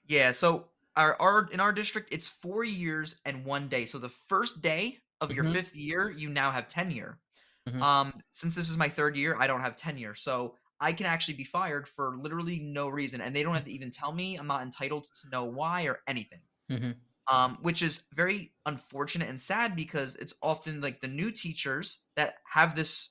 yeah 0.07 0.31
so 0.31 0.69
our, 0.95 1.19
our 1.21 1.47
in 1.51 1.59
our 1.59 1.71
district 1.71 2.09
it's 2.13 2.27
four 2.27 2.63
years 2.63 3.21
and 3.25 3.45
one 3.45 3.67
day. 3.67 3.85
So 3.85 3.99
the 3.99 4.09
first 4.09 4.61
day 4.61 4.99
of 5.21 5.33
your 5.33 5.45
Mhm. 5.45 5.53
fifth 5.53 5.75
year 5.75 6.09
you 6.11 6.29
now 6.29 6.51
have 6.51 6.67
tenure. 6.67 7.19
Mhm. 7.67 7.81
um 7.81 8.13
since 8.31 8.55
this 8.55 8.69
is 8.69 8.77
my 8.77 8.89
third 8.89 9.15
year 9.17 9.37
i 9.39 9.47
don't 9.47 9.61
have 9.61 9.75
tenure. 9.75 10.15
So 10.15 10.57
i 10.79 10.93
can 10.93 11.05
actually 11.05 11.35
be 11.35 11.43
fired 11.45 11.87
for 11.87 12.17
literally 12.17 12.59
no 12.59 12.89
reason 12.89 13.21
and 13.21 13.35
they 13.35 13.43
don't 13.43 13.55
have 13.55 13.65
to 13.65 13.71
even 13.71 13.91
tell 13.91 14.11
me. 14.13 14.37
I'm 14.37 14.47
not 14.47 14.63
entitled 14.63 15.05
to 15.21 15.29
know 15.29 15.45
why 15.45 15.83
or 15.87 16.01
anything. 16.07 16.41
Mm-hmm. 16.69 16.91
Um, 17.31 17.57
which 17.61 17.81
is 17.81 18.05
very 18.13 18.53
unfortunate 18.65 19.29
and 19.29 19.39
sad 19.41 19.75
because 19.75 20.15
it's 20.15 20.35
often 20.41 20.81
like 20.81 21.01
the 21.01 21.07
new 21.07 21.31
teachers 21.31 22.05
that 22.15 22.35
have 22.51 22.75
this 22.75 23.09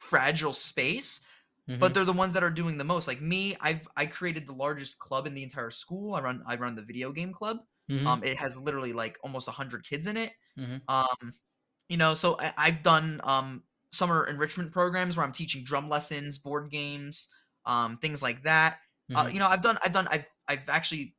fragile 0.00 0.52
space 0.52 1.20
Mm-hmm. 1.68 1.78
but 1.80 1.94
they're 1.94 2.04
the 2.04 2.12
ones 2.12 2.34
that 2.34 2.44
are 2.44 2.50
doing 2.50 2.76
the 2.78 2.84
most 2.84 3.08
like 3.08 3.20
me 3.20 3.56
i've 3.60 3.86
i 3.96 4.06
created 4.06 4.46
the 4.46 4.52
largest 4.52 4.98
club 4.98 5.26
in 5.26 5.34
the 5.34 5.42
entire 5.42 5.70
school 5.70 6.14
i 6.14 6.20
run 6.20 6.42
i 6.46 6.56
run 6.56 6.74
the 6.74 6.82
video 6.82 7.12
game 7.12 7.32
club 7.32 7.58
mm-hmm. 7.88 8.12
um 8.12 8.22
it 8.24 8.36
has 8.36 8.58
literally 8.58 8.92
like 8.92 9.18
almost 9.22 9.48
100 9.48 9.84
kids 9.86 10.06
in 10.06 10.16
it 10.16 10.32
Mhm. 10.56 10.82
um 10.88 11.34
you 11.88 11.96
know 11.96 12.14
so 12.14 12.38
I, 12.40 12.52
i've 12.56 12.82
done 12.82 13.20
um 13.24 13.64
summer 13.92 14.26
enrichment 14.26 14.72
programs 14.72 15.16
where 15.16 15.24
i'm 15.26 15.32
teaching 15.32 15.64
drum 15.64 15.88
lessons 15.88 16.38
board 16.38 16.70
games 16.70 17.28
um 17.66 17.98
things 17.98 18.22
like 18.22 18.42
that 18.44 18.80
uh, 19.14 19.28
Mhm. 19.28 19.32
you 19.32 19.38
know 19.38 19.46
i've 19.48 19.62
done 19.62 19.78
i've 19.84 19.92
done 19.92 20.08
i've 20.10 20.28
i've 20.48 20.68
actually 20.68 21.16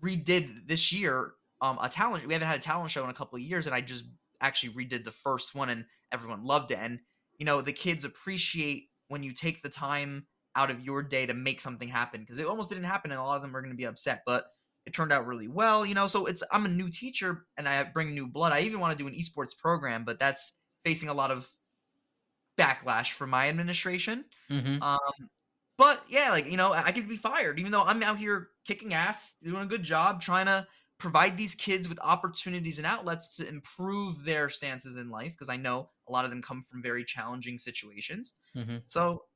redid 0.00 0.68
this 0.68 0.92
year 0.92 1.35
um 1.60 1.78
a 1.80 1.88
talent 1.88 2.26
we 2.26 2.32
haven't 2.32 2.48
had 2.48 2.58
a 2.58 2.62
talent 2.62 2.90
show 2.90 3.04
in 3.04 3.10
a 3.10 3.14
couple 3.14 3.36
of 3.36 3.42
years 3.42 3.66
and 3.66 3.74
i 3.74 3.80
just 3.80 4.04
actually 4.40 4.72
redid 4.72 5.04
the 5.04 5.12
first 5.12 5.54
one 5.54 5.68
and 5.70 5.86
everyone 6.12 6.44
loved 6.44 6.70
it 6.70 6.78
and 6.78 7.00
you 7.38 7.46
know 7.46 7.60
the 7.62 7.72
kids 7.72 8.04
appreciate 8.04 8.90
when 9.08 9.22
you 9.22 9.32
take 9.32 9.62
the 9.62 9.68
time 9.68 10.26
out 10.54 10.70
of 10.70 10.80
your 10.80 11.02
day 11.02 11.26
to 11.26 11.34
make 11.34 11.60
something 11.60 11.88
happen 11.88 12.20
because 12.20 12.38
it 12.38 12.46
almost 12.46 12.70
didn't 12.70 12.84
happen 12.84 13.10
and 13.10 13.20
a 13.20 13.24
lot 13.24 13.36
of 13.36 13.42
them 13.42 13.54
are 13.56 13.60
going 13.60 13.72
to 13.72 13.76
be 13.76 13.86
upset 13.86 14.22
but 14.26 14.46
it 14.84 14.92
turned 14.92 15.12
out 15.12 15.26
really 15.26 15.48
well 15.48 15.84
you 15.84 15.94
know 15.94 16.06
so 16.06 16.26
it's 16.26 16.42
i'm 16.52 16.64
a 16.64 16.68
new 16.68 16.88
teacher 16.90 17.46
and 17.56 17.68
i 17.68 17.82
bring 17.84 18.14
new 18.14 18.26
blood 18.26 18.52
i 18.52 18.60
even 18.60 18.80
want 18.80 18.92
to 18.92 18.98
do 18.98 19.08
an 19.08 19.14
esports 19.14 19.56
program 19.56 20.04
but 20.04 20.18
that's 20.18 20.54
facing 20.84 21.08
a 21.08 21.14
lot 21.14 21.30
of 21.30 21.50
backlash 22.58 23.12
from 23.12 23.30
my 23.30 23.48
administration 23.48 24.24
Mhm. 24.50 24.80
um, 24.82 25.30
but 25.78 26.04
yeah, 26.08 26.30
like 26.30 26.46
you 26.46 26.56
know, 26.56 26.72
I 26.72 26.92
could 26.92 27.08
be 27.08 27.16
fired, 27.18 27.58
even 27.60 27.72
though 27.72 27.82
I'm 27.82 28.02
out 28.02 28.18
here 28.18 28.50
kicking 28.66 28.94
ass, 28.94 29.36
doing 29.42 29.62
a 29.62 29.66
good 29.66 29.82
job, 29.82 30.20
trying 30.22 30.46
to 30.46 30.66
provide 30.98 31.36
these 31.36 31.54
kids 31.54 31.88
with 31.88 31.98
opportunities 32.00 32.78
and 32.78 32.86
outlets 32.86 33.36
to 33.36 33.48
improve 33.48 34.24
their 34.24 34.48
stances 34.50 34.96
in 34.96 35.10
life. 35.10 35.32
Because 35.32 35.48
I 35.48 35.56
know 35.56 35.90
a 36.08 36.12
lot 36.12 36.24
of 36.24 36.30
them 36.30 36.42
come 36.42 36.62
from 36.62 36.82
very 36.82 37.04
challenging 37.04 37.58
situations. 37.58 38.40
Mhm. 38.54 38.86
So, 38.86 39.26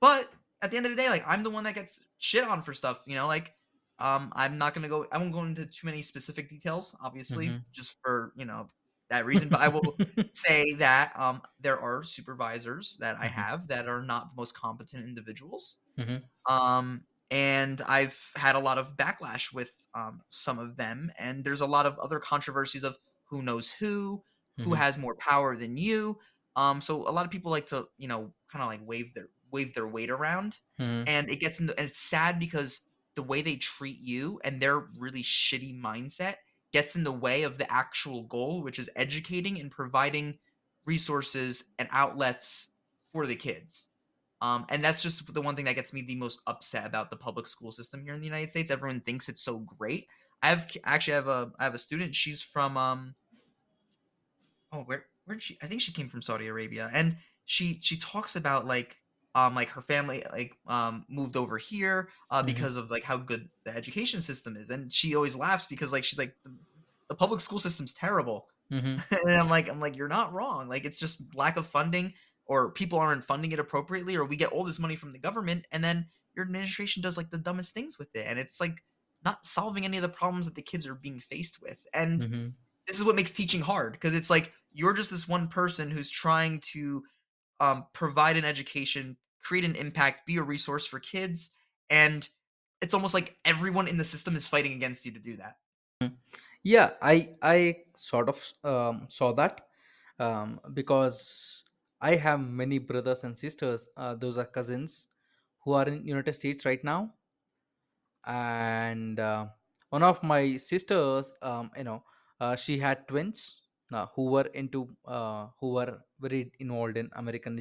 but 0.00 0.32
at 0.62 0.70
the 0.70 0.76
end 0.76 0.86
of 0.86 0.92
the 0.92 0.96
day, 0.96 1.08
like 1.10 1.24
I'm 1.26 1.42
the 1.42 1.50
one 1.50 1.64
that 1.64 1.74
gets 1.74 2.00
shit 2.18 2.44
on 2.44 2.62
for 2.62 2.72
stuff. 2.72 3.04
You 3.06 3.16
know, 3.16 3.26
like 3.26 3.56
um, 3.98 4.32
I'm 4.36 4.58
not 4.58 4.74
gonna 4.74 4.88
go. 4.88 5.06
I 5.12 5.18
won't 5.18 5.32
go 5.32 5.44
into 5.44 5.66
too 5.66 5.86
many 5.86 6.02
specific 6.02 6.48
details, 6.48 6.96
obviously, 7.00 7.52
Mhm. 7.52 7.64
just 7.72 7.98
for 8.02 8.32
you 8.36 8.44
know 8.44 8.68
that 9.10 9.26
reason. 9.26 9.50
But 9.50 9.60
I 9.60 9.68
will 9.68 10.00
say 10.32 10.74
that 10.74 11.12
um, 11.18 11.42
there 11.60 11.78
are 11.80 12.02
supervisors 12.02 12.96
that 12.98 13.16
I 13.20 13.26
Mhm. 13.26 13.28
have 13.28 13.68
that 13.68 13.88
are 13.88 14.02
not 14.02 14.30
the 14.30 14.36
most 14.40 14.54
competent 14.56 15.04
individuals. 15.06 15.82
Mhm. 15.96 16.30
Um, 16.48 17.06
and 17.30 17.80
I've 17.82 18.32
had 18.36 18.56
a 18.56 18.60
lot 18.60 18.78
of 18.78 18.96
backlash 18.96 19.52
with 19.52 19.81
um, 19.94 20.20
some 20.28 20.58
of 20.58 20.76
them. 20.76 21.12
And 21.18 21.44
there's 21.44 21.60
a 21.60 21.66
lot 21.66 21.86
of 21.86 21.98
other 21.98 22.20
controversies 22.20 22.84
of 22.84 22.98
who 23.24 23.42
knows 23.42 23.70
who, 23.72 24.24
who 24.60 24.74
Mhm. 24.74 24.74
has 24.74 24.98
more 24.98 25.14
power 25.16 25.56
than 25.56 25.76
you. 25.76 26.18
Um, 26.56 26.80
so 26.80 27.08
a 27.08 27.10
lot 27.12 27.24
of 27.24 27.30
people 27.30 27.50
like 27.50 27.66
to, 27.66 27.88
you 27.96 28.08
know, 28.08 28.34
kind 28.48 28.62
of 28.62 28.68
like 28.68 28.80
wave 28.86 29.14
their 29.14 29.28
wave 29.50 29.74
their 29.74 29.86
weight 29.88 30.10
around, 30.10 30.60
Mhm. 30.78 31.06
and 31.06 31.28
it 31.30 31.40
gets 31.40 31.60
into 31.60 31.78
and 31.78 31.88
it's 31.88 31.98
sad 31.98 32.38
because 32.38 32.80
the 33.14 33.22
way 33.22 33.42
they 33.42 33.56
treat 33.56 33.98
you 33.98 34.40
and 34.44 34.60
their 34.60 34.78
really 34.98 35.22
shitty 35.22 35.78
mindset 35.78 36.36
gets 36.72 36.96
in 36.96 37.04
the 37.04 37.12
way 37.12 37.42
of 37.42 37.58
the 37.58 37.70
actual 37.70 38.22
goal, 38.24 38.62
which 38.62 38.78
is 38.78 38.90
educating 38.96 39.60
and 39.60 39.70
providing 39.70 40.38
resources 40.84 41.64
and 41.78 41.88
outlets 41.92 42.70
for 43.12 43.26
the 43.26 43.36
kids. 43.36 43.90
Um, 44.42 44.66
and 44.70 44.84
that's 44.84 45.02
just 45.02 45.32
the 45.32 45.40
one 45.42 45.56
thing 45.56 45.64
that 45.66 45.76
gets 45.76 45.94
me 45.94 46.02
the 46.02 46.16
most 46.16 46.42
upset 46.48 46.86
about 46.86 47.10
the 47.10 47.16
public 47.16 47.46
school 47.46 47.72
system 47.72 48.02
here 48.04 48.14
in 48.14 48.20
the 48.20 48.26
United 48.26 48.50
States. 48.50 48.70
Everyone 48.70 49.00
thinks 49.00 49.30
it's 49.30 49.42
so 49.42 49.60
great. 49.60 50.08
I 50.42 50.48
have 50.48 50.70
actually 50.84 51.14
I 51.14 51.16
have 51.16 51.28
a 51.28 51.52
I 51.60 51.64
have 51.64 51.74
a 51.74 51.78
student. 51.78 52.14
She's 52.16 52.42
from 52.42 52.76
um 52.76 53.16
oh 54.72 54.80
where 54.84 55.06
where 55.24 55.36
did 55.36 55.42
she 55.42 55.58
I 55.62 55.66
think 55.66 55.80
she 55.80 55.92
came 55.92 56.08
from 56.08 56.22
Saudi 56.22 56.46
Arabia 56.48 56.90
and 56.92 57.16
she 57.44 57.78
she 57.80 57.96
talks 57.96 58.36
about 58.36 58.66
like 58.66 58.96
um 59.34 59.54
like 59.54 59.68
her 59.70 59.80
family 59.80 60.22
like 60.32 60.56
um 60.66 61.04
moved 61.08 61.36
over 61.36 61.58
here 61.58 62.10
uh 62.30 62.42
Mhm. 62.42 62.46
because 62.46 62.76
of 62.76 62.90
like 62.90 63.04
how 63.04 63.16
good 63.16 63.48
the 63.64 63.74
education 63.74 64.20
system 64.20 64.56
is 64.56 64.70
and 64.70 64.92
she 64.92 65.14
always 65.14 65.36
laughs 65.36 65.66
because 65.66 65.92
like 65.92 66.04
she's 66.04 66.18
like 66.18 66.36
the, 66.44 66.56
the 67.08 67.14
public 67.14 67.40
school 67.40 67.58
system's 67.58 67.94
terrible 67.94 68.48
Mhm. 68.72 69.02
and 69.26 69.38
I'm 69.38 69.48
like 69.48 69.68
I'm 69.68 69.80
like 69.80 69.96
you're 69.96 70.08
not 70.08 70.32
wrong 70.32 70.68
like 70.68 70.84
it's 70.84 70.98
just 70.98 71.34
lack 71.34 71.56
of 71.56 71.66
funding 71.66 72.14
or 72.52 72.70
people 72.72 72.98
aren't 72.98 73.24
funding 73.24 73.52
it 73.52 73.58
appropriately 73.58 74.16
or 74.16 74.24
we 74.24 74.36
get 74.36 74.52
all 74.52 74.64
this 74.64 74.78
money 74.78 74.96
from 74.96 75.10
the 75.10 75.18
government 75.18 75.66
and 75.72 75.82
then 75.82 76.06
your 76.34 76.44
administration 76.44 77.02
does 77.02 77.16
like 77.16 77.30
the 77.30 77.38
dumbest 77.38 77.72
things 77.72 77.98
with 77.98 78.14
it 78.14 78.26
and 78.26 78.38
it's 78.38 78.60
like 78.60 78.82
not 79.24 79.44
solving 79.46 79.84
any 79.84 79.96
of 79.96 80.02
the 80.02 80.08
problems 80.08 80.46
that 80.46 80.54
the 80.54 80.62
kids 80.62 80.86
are 80.86 80.94
being 80.94 81.18
faced 81.20 81.62
with 81.62 81.86
and 81.94 82.22
Mhm. 82.22 82.54
this 82.86 82.98
is 82.98 83.04
what 83.04 83.16
makes 83.16 83.32
teaching 83.32 83.60
hard 83.60 83.92
because 83.92 84.14
it's 84.16 84.30
like 84.30 84.52
you're 84.70 84.92
just 84.92 85.10
this 85.10 85.28
one 85.28 85.48
person 85.48 85.90
who's 85.90 86.10
trying 86.10 86.60
to 86.60 87.04
um, 87.60 87.86
provide 87.92 88.36
an 88.36 88.44
education, 88.44 89.16
create 89.42 89.64
an 89.64 89.76
impact, 89.76 90.26
be 90.26 90.36
a 90.36 90.42
resource 90.42 90.86
for 90.86 91.00
kids, 91.00 91.52
and 91.90 92.28
it's 92.80 92.94
almost 92.94 93.14
like 93.14 93.38
everyone 93.44 93.88
in 93.88 93.96
the 93.96 94.04
system 94.04 94.34
is 94.36 94.48
fighting 94.48 94.72
against 94.72 95.06
you 95.06 95.12
to 95.12 95.20
do 95.20 95.36
that. 95.36 95.56
Yeah, 96.62 96.92
I 97.02 97.36
I 97.42 97.84
sort 97.96 98.28
of 98.28 98.52
um, 98.64 99.06
saw 99.08 99.32
that 99.34 99.66
um, 100.18 100.60
because 100.72 101.61
I 102.02 102.16
have 102.16 102.38
many 102.40 102.76
brothers 102.78 103.24
and 103.24 103.38
sisters. 103.38 103.88
Uh, 103.96 104.14
those 104.14 104.36
are 104.36 104.44
cousins 104.44 105.08
who 105.60 105.72
are 105.72 105.88
in 105.88 106.06
United 106.06 106.34
States 106.34 106.66
right 106.66 106.84
now, 106.84 107.14
and 108.26 109.18
uh, 109.20 109.46
one 109.90 110.02
of 110.02 110.22
my 110.22 110.56
sisters 110.56 111.36
um, 111.42 111.70
you 111.76 111.84
know 111.84 112.02
uh, 112.40 112.56
she 112.56 112.78
had 112.78 113.06
twins 113.08 113.56
uh, 113.92 114.06
who 114.14 114.30
were 114.30 114.48
into 114.54 114.88
uh, 115.06 115.48
who 115.60 115.72
were 115.74 115.98
very 116.20 116.52
involved 116.60 116.96
in 116.96 117.10
american 117.16 117.58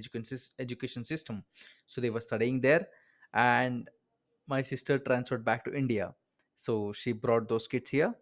education, 0.59 1.03
system. 1.05 1.43
So 1.87 2.01
they 2.01 2.09
were 2.09 2.21
studying 2.21 2.61
there 2.61 2.87
and 3.33 3.89
my 4.47 4.61
sister 4.61 4.99
transferred 4.99 5.45
back 5.45 5.65
to 5.65 5.73
india. 5.75 6.13
So 6.55 6.93
she 6.93 7.11
brought 7.13 7.47
those 7.49 7.67
kids 7.67 7.89
here. 7.89 8.13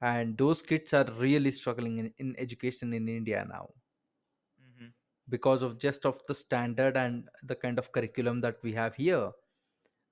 And 0.00 0.36
those 0.38 0.62
kids 0.62 0.94
are 0.94 1.06
really 1.18 1.50
struggling 1.52 1.98
in, 1.98 2.12
in 2.18 2.34
education 2.38 2.92
in 2.92 3.08
india 3.08 3.46
now 3.48 3.68
because 5.28 5.62
of 5.62 5.78
just 5.78 6.06
of 6.06 6.22
the 6.26 6.34
standard 6.34 6.96
and 6.96 7.28
the 7.42 7.56
kind 7.56 7.78
of 7.78 7.92
curriculum 7.92 8.40
that 8.40 8.62
we 8.62 8.72
have 8.72 8.94
here 8.94 9.32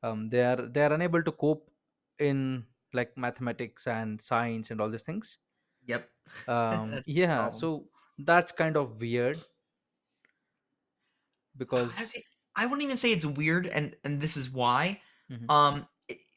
um, 0.02 0.28
they 0.28 0.44
are 0.44 0.56
they 0.68 0.82
are 0.84 0.92
unable 0.92 1.22
to 1.22 1.32
cope 1.32 1.70
in 2.18 2.66
like 2.92 3.16
mathematics 3.16 3.86
and 3.86 4.20
science 4.20 4.70
and 4.70 4.80
all 4.80 4.90
these 4.90 5.02
things. 5.04 5.38
Yep, 5.86 6.10
um, 6.48 7.02
yeah 7.06 7.50
so 7.50 7.88
that's 8.18 8.52
kind 8.52 8.76
of 8.76 9.00
weird 9.00 9.42
I 11.96 12.04
because 12.04 12.04
say 12.04 12.22
I 12.54 12.66
wouldn't 12.66 12.82
even 12.82 12.96
say 12.96 13.12
it's 13.12 13.26
weird, 13.26 13.66
and 13.66 13.96
and 14.04 14.20
this 14.20 14.36
is 14.36 14.50
why. 14.50 15.02
Mhm, 15.28 15.48
Um, 15.48 15.86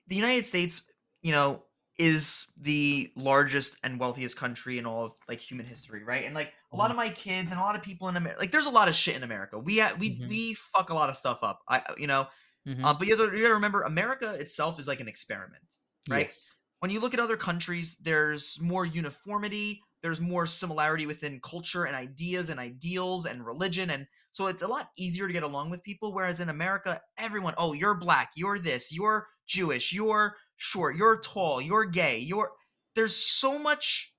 the 0.08 0.16
United 0.16 0.46
States, 0.46 0.92
you 1.22 1.32
know, 1.32 1.66
is 2.00 2.48
the 2.60 3.12
largest 3.16 3.78
and 3.84 4.00
wealthiest 4.00 4.38
country 4.38 4.78
in 4.78 4.86
all 4.86 5.06
of 5.06 5.12
like 5.28 5.40
human 5.40 5.66
history, 5.66 6.04
right? 6.04 6.26
And 6.26 6.34
like 6.34 6.54
a 6.72 6.78
lot 6.78 6.90
of 6.92 6.98
my 6.98 7.10
kids 7.10 7.52
and 7.52 7.60
a 7.60 7.64
lot 7.64 7.76
of 7.76 7.84
people 7.84 8.08
in 8.08 8.16
America, 8.16 8.40
like 8.40 8.52
there's 8.52 8.66
a 8.66 8.72
lot 8.72 8.88
of 8.88 8.96
shit 8.96 9.16
in 9.16 9.24
America. 9.24 9.60
We 9.60 9.80
ha- 9.80 9.96
we 10.00 10.12
mhm, 10.12 10.30
we 10.30 10.54
fuck 10.54 10.90
a 10.90 10.96
lot 10.96 11.10
of 11.10 11.18
stuff 11.18 11.40
up. 11.44 11.60
I 11.70 11.84
you 11.98 12.08
know, 12.08 12.28
mhm. 12.68 12.84
uh, 12.84 12.94
but 12.94 13.08
you 13.08 13.16
have, 13.18 13.30
to, 13.30 13.38
you 13.38 13.44
to 13.46 13.54
remember, 13.54 13.84
America 13.84 14.34
itself 14.34 14.80
is 14.80 14.88
like 14.88 15.02
an 15.02 15.08
experiment, 15.08 15.64
right? 16.10 16.28
yes 16.28 16.52
when 16.80 16.92
you 16.92 17.00
look 17.00 17.14
at 17.14 17.20
other 17.20 17.38
countries, 17.38 17.96
there's 18.02 18.60
more 18.62 18.86
uniformity, 18.86 19.82
there's 20.02 20.22
more 20.22 20.46
similarity 20.46 21.06
within 21.06 21.40
culture 21.42 21.84
and 21.84 21.96
ideas 21.96 22.50
and 22.50 22.60
ideals 22.60 23.26
and 23.26 23.46
religion. 23.46 23.90
And 23.90 24.08
so 24.32 24.48
it's 24.48 24.62
a 24.62 24.68
lot 24.68 24.90
easier 24.98 25.28
to 25.28 25.34
get 25.34 25.44
along 25.44 25.70
with 25.70 25.84
people. 25.84 26.14
Whereas 26.14 26.40
in 26.40 26.50
America, 26.50 27.02
everyone, 27.18 27.54
oh, 27.58 27.74
you're 27.74 27.96
black, 27.96 28.32
you're 28.36 28.58
this, 28.58 28.94
you're 28.94 29.28
Jewish, 29.46 29.92
you're 29.92 30.36
short, 30.60 30.96
you're 30.98 31.20
tall, 31.20 31.62
you're 31.62 31.86
gay, 31.86 32.20
you're. 32.20 32.54
There's 32.96 33.16
so 33.16 33.60
much 33.60 34.16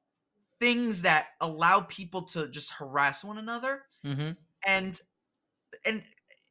things 0.60 1.02
that 1.02 1.28
allow 1.40 1.82
people 1.82 2.22
to 2.22 2.48
just 2.48 2.72
harass 2.72 3.24
one 3.24 3.38
another. 3.38 3.82
hmm 4.04 4.36
And 4.66 5.00
and 5.84 6.04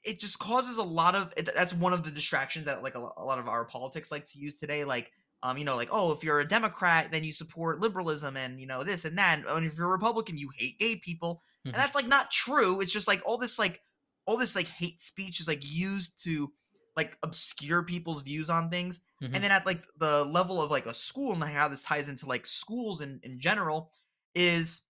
it 0.03 0.19
just 0.19 0.39
causes 0.39 0.77
a 0.77 0.84
lot 0.84 1.15
of 1.15 1.34
it, 1.38 1.50
that's 1.53 1.74
one 1.74 1.93
of 1.93 2.03
the 2.03 2.12
distractions 2.12 2.65
that 2.65 2.84
like 2.84 2.96
a, 2.96 3.00
a 3.00 3.24
lot 3.24 3.39
of 3.39 3.48
our 3.48 3.65
politics 3.65 4.12
like 4.12 4.25
to 4.27 4.39
use 4.39 4.58
today 4.58 4.86
like 4.86 5.12
um 5.43 5.58
you 5.58 5.65
know 5.65 5.75
like 5.75 5.89
oh 5.91 6.13
if 6.13 6.24
you're 6.24 6.39
a 6.39 6.48
democrat 6.48 7.10
then 7.12 7.24
you 7.24 7.34
support 7.34 7.81
liberalism 7.81 8.38
and 8.38 8.60
you 8.60 8.67
know 8.67 8.84
this 8.84 9.05
and 9.05 9.17
that 9.17 9.43
and 9.46 9.65
if 9.65 9.77
you're 9.77 9.88
a 9.88 9.91
republican 9.91 10.38
you 10.38 10.50
hate 10.58 10.79
gay 10.79 10.96
people 10.96 11.43
and 11.74 11.74
hmm 11.75 11.81
that's 11.81 11.96
like 11.96 12.08
not 12.08 12.31
true 12.31 12.81
it's 12.81 12.91
just 12.93 13.08
like 13.08 13.22
all 13.25 13.38
this 13.38 13.60
like 13.60 13.81
all 14.25 14.38
this 14.38 14.55
like 14.55 14.67
hate 14.67 15.01
speech 15.01 15.39
is 15.39 15.48
like 15.48 15.60
used 15.62 16.22
to 16.24 16.51
like 17.00 17.18
obscure 17.24 17.84
people's 17.84 18.22
views 18.22 18.50
on 18.50 18.70
things 18.70 19.01
hmm 19.22 19.34
and 19.34 19.44
then 19.44 19.51
at 19.51 19.65
like 19.65 19.86
the 19.98 20.25
level 20.25 20.62
of 20.62 20.70
like 20.72 20.86
a 20.86 20.94
school 20.94 21.32
and 21.32 21.41
like 21.41 21.53
how 21.53 21.68
this 21.68 21.84
ties 21.84 22.10
into 22.10 22.25
like 22.25 22.46
schools 22.46 23.01
in 23.01 23.20
in 23.24 23.39
general 23.39 23.91
is 24.36 24.82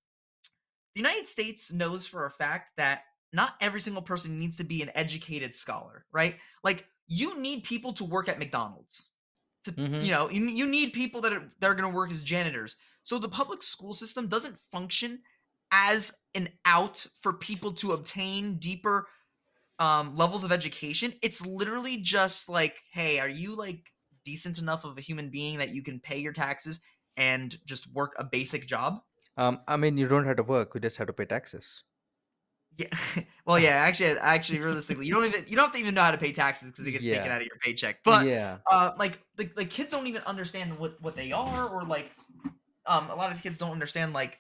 the 0.96 1.02
United 1.02 1.28
States 1.28 1.72
knows 1.72 2.06
for 2.06 2.26
a 2.26 2.32
fact 2.32 2.76
that 2.78 3.04
not 3.32 3.54
every 3.62 3.80
single 3.80 4.02
person 4.02 4.40
needs 4.40 4.58
to 4.58 4.64
be 4.64 4.82
an 4.82 4.92
educated 4.96 5.54
scholar, 5.54 6.06
right? 6.12 6.36
Like 6.64 6.88
you 7.08 7.40
need 7.40 7.64
people 7.64 7.94
to 7.94 8.06
work 8.06 8.28
at 8.28 8.40
McDonald's. 8.40 9.10
To 9.66 9.76
hmm 9.78 9.98
you 10.00 10.12
know, 10.12 10.30
you, 10.30 10.48
you 10.48 10.66
need 10.66 10.94
people 10.94 11.22
that 11.22 11.34
are 11.34 11.52
that 11.60 11.70
are 11.70 11.76
going 11.76 11.90
to 11.92 11.96
work 11.96 12.12
as 12.12 12.24
janitors. 12.24 12.78
So 13.04 13.20
the 13.20 13.30
public 13.30 13.62
school 13.62 13.94
system 13.94 14.28
doesn't 14.28 14.58
function 14.58 15.22
as 15.72 16.14
an 16.34 16.50
out 16.66 17.06
for 17.22 17.34
people 17.34 17.74
to 17.74 17.92
obtain 17.92 18.58
deeper 18.58 19.08
um 19.80 20.16
levels 20.16 20.44
of 20.44 20.52
education. 20.52 21.14
It's 21.22 21.46
literally 21.46 21.98
just 21.98 22.50
like, 22.50 22.78
hey, 22.92 23.20
are 23.20 23.30
you 23.30 23.56
like 23.56 23.92
decent 24.26 24.58
enough 24.58 24.84
of 24.86 24.98
a 24.98 25.02
human 25.02 25.30
being 25.30 25.60
that 25.60 25.74
you 25.74 25.82
can 25.84 26.00
pay 26.00 26.20
your 26.20 26.34
taxes 26.34 26.82
and 27.18 27.58
just 27.66 27.92
work 27.94 28.14
a 28.18 28.24
basic 28.24 28.68
job? 28.68 29.00
um, 29.38 29.62
i 29.68 29.76
mean 29.78 29.98
you 29.98 30.08
don't 30.08 30.26
have 30.26 30.36
to 30.38 30.44
work 30.44 30.72
you 30.76 30.80
just 30.82 30.98
have 30.98 31.08
to 31.08 31.14
pay 31.14 31.26
taxes 31.26 31.84
Yeah. 32.78 32.88
Well, 33.46 33.58
yeah, 33.58 33.70
actually 33.70 34.12
actually 34.20 34.60
realistically, 34.68 35.08
you 35.08 35.14
don't 35.14 35.26
even 35.26 35.44
you 35.48 35.56
don't 35.56 35.66
have 35.66 35.74
to 35.74 35.80
even 35.80 35.96
know 35.96 36.04
how 36.04 36.12
to 36.12 36.20
pay 36.20 36.32
taxes 36.32 36.72
because 36.72 36.86
it 36.86 36.92
gets 36.92 37.04
taken 37.04 37.32
out 37.32 37.42
of 37.42 37.48
your 37.48 37.58
paycheck. 37.64 38.04
But 38.04 38.28
yeah 38.28 38.58
uh 38.70 38.92
like 38.98 39.20
the, 39.38 39.46
the 39.46 39.66
kids 39.66 39.90
don't 39.92 40.06
even 40.06 40.22
understand 40.24 40.78
what 40.78 41.02
what 41.02 41.16
they 41.16 41.32
are 41.32 41.68
or 41.70 41.84
like 41.84 42.12
um 42.86 43.10
a 43.10 43.16
lot 43.16 43.32
of 43.34 43.42
kids 43.42 43.58
don't 43.58 43.72
understand 43.72 44.14
like 44.14 44.40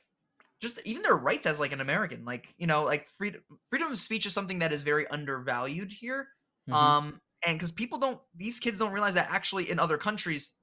just 0.60 0.80
even 0.86 1.04
their 1.04 1.16
rights 1.16 1.48
as 1.48 1.60
like 1.60 1.72
an 1.72 1.82
American. 1.82 2.26
Like, 2.26 2.54
you 2.58 2.68
know, 2.68 2.84
like 2.84 3.08
freedom 3.08 3.42
freedom 3.70 3.92
of 3.92 4.00
speech 4.00 4.26
is 4.26 4.34
something 4.34 4.60
that 4.60 4.72
is 4.72 4.84
very 4.84 5.08
undervalued 5.08 5.92
here. 5.92 6.30
hmm 6.68 6.92
Um 6.94 7.22
and 7.46 7.58
because 7.58 7.72
people 7.72 7.98
don't 7.98 8.22
these 8.36 8.60
kids 8.60 8.80
don't 8.80 8.92
realize 8.94 9.14
that 9.16 9.30
actually 9.32 9.70
in 9.70 9.80
other 9.80 9.98
countries 9.98 10.58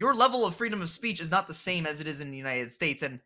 your 0.00 0.14
level 0.14 0.44
of 0.46 0.54
freedom 0.56 0.80
of 0.82 0.88
speech 0.88 1.20
is 1.20 1.30
not 1.30 1.46
the 1.48 1.54
same 1.54 1.86
as 1.86 2.00
it 2.00 2.06
is 2.06 2.20
in 2.20 2.30
the 2.30 2.36
United 2.36 2.70
States. 2.72 3.02
And 3.02 3.20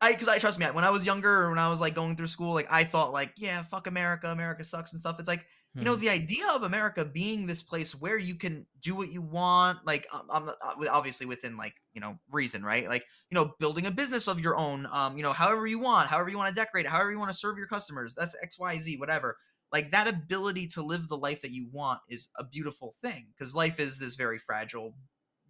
I 0.00 0.12
because 0.12 0.28
I 0.28 0.38
trust 0.38 0.58
me, 0.58 0.66
when 0.66 0.84
I 0.84 0.90
was 0.90 1.06
younger 1.06 1.44
or 1.44 1.50
when 1.50 1.58
I 1.58 1.68
was 1.68 1.80
like 1.80 1.94
going 1.94 2.16
through 2.16 2.26
school, 2.26 2.54
like 2.54 2.70
I 2.70 2.84
thought 2.84 3.12
like, 3.12 3.32
yeah, 3.36 3.62
fuck 3.62 3.86
America, 3.86 4.30
America 4.30 4.62
sucks 4.62 4.92
and 4.92 5.00
stuff. 5.00 5.18
It's 5.18 5.28
like, 5.28 5.46
you 5.78 5.84
know, 5.84 5.94
hmm 5.94 6.00
the 6.00 6.08
idea 6.08 6.48
of 6.48 6.62
America 6.62 7.04
being 7.04 7.46
this 7.46 7.62
place 7.62 7.94
where 7.94 8.18
you 8.18 8.34
can 8.34 8.66
do 8.80 8.94
what 8.94 9.10
you 9.10 9.20
want, 9.20 9.84
like 9.86 10.06
um, 10.12 10.26
um, 10.30 10.48
uh, 10.48 10.74
obviously 10.90 11.26
within 11.26 11.56
like 11.56 11.74
you 11.92 12.00
know 12.00 12.18
reason, 12.30 12.62
right? 12.64 12.88
Like 12.88 13.04
you 13.30 13.34
know, 13.34 13.54
building 13.58 13.86
a 13.86 13.90
business 13.90 14.26
of 14.28 14.40
your 14.40 14.56
own, 14.56 14.86
um, 14.90 15.16
you 15.16 15.22
know, 15.22 15.32
however 15.32 15.66
you 15.66 15.78
want, 15.78 16.08
however 16.08 16.30
you 16.30 16.38
want 16.38 16.48
to 16.48 16.54
decorate, 16.54 16.86
it, 16.86 16.90
however 16.90 17.10
you 17.10 17.18
want 17.18 17.30
to 17.30 17.38
serve 17.38 17.58
your 17.58 17.66
customers. 17.66 18.14
That's 18.14 18.34
X, 18.42 18.58
Y, 18.58 18.76
Z, 18.78 18.96
whatever. 18.98 19.36
Like 19.72 19.90
that 19.90 20.08
ability 20.08 20.68
to 20.68 20.82
live 20.82 21.08
the 21.08 21.16
life 21.18 21.42
that 21.42 21.50
you 21.50 21.68
want 21.70 22.00
is 22.08 22.28
a 22.38 22.44
beautiful 22.44 22.94
thing 23.02 23.26
because 23.36 23.54
life 23.54 23.78
is 23.80 23.98
this 23.98 24.14
very 24.14 24.38
fragile, 24.38 24.94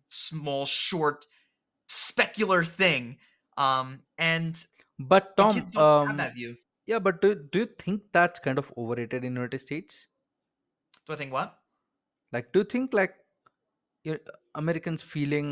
small, 0.08 0.66
short, 0.66 1.26
specular 1.88 2.66
thing. 2.66 3.18
Um, 3.56 4.02
and 4.18 4.62
but 5.10 5.36
tom 5.38 5.54
kids 5.54 5.70
don't 5.70 5.86
have 6.06 6.16
um 6.16 6.18
that 6.18 6.34
view. 6.34 6.56
yeah 6.86 6.98
but 6.98 7.20
do, 7.22 7.34
do 7.34 7.60
you 7.60 7.66
think 7.78 8.02
that's 8.12 8.38
kind 8.40 8.58
of 8.58 8.72
overrated 8.78 9.24
in 9.24 9.34
united 9.36 9.58
states 9.60 10.08
Do 11.06 11.12
I 11.14 11.16
think 11.16 11.32
what? 11.32 11.58
like 12.32 12.52
do 12.52 12.60
you 12.60 12.64
think 12.72 12.92
like 12.98 13.14
you- 14.04 14.20
americans 14.62 15.02
feeling 15.02 15.50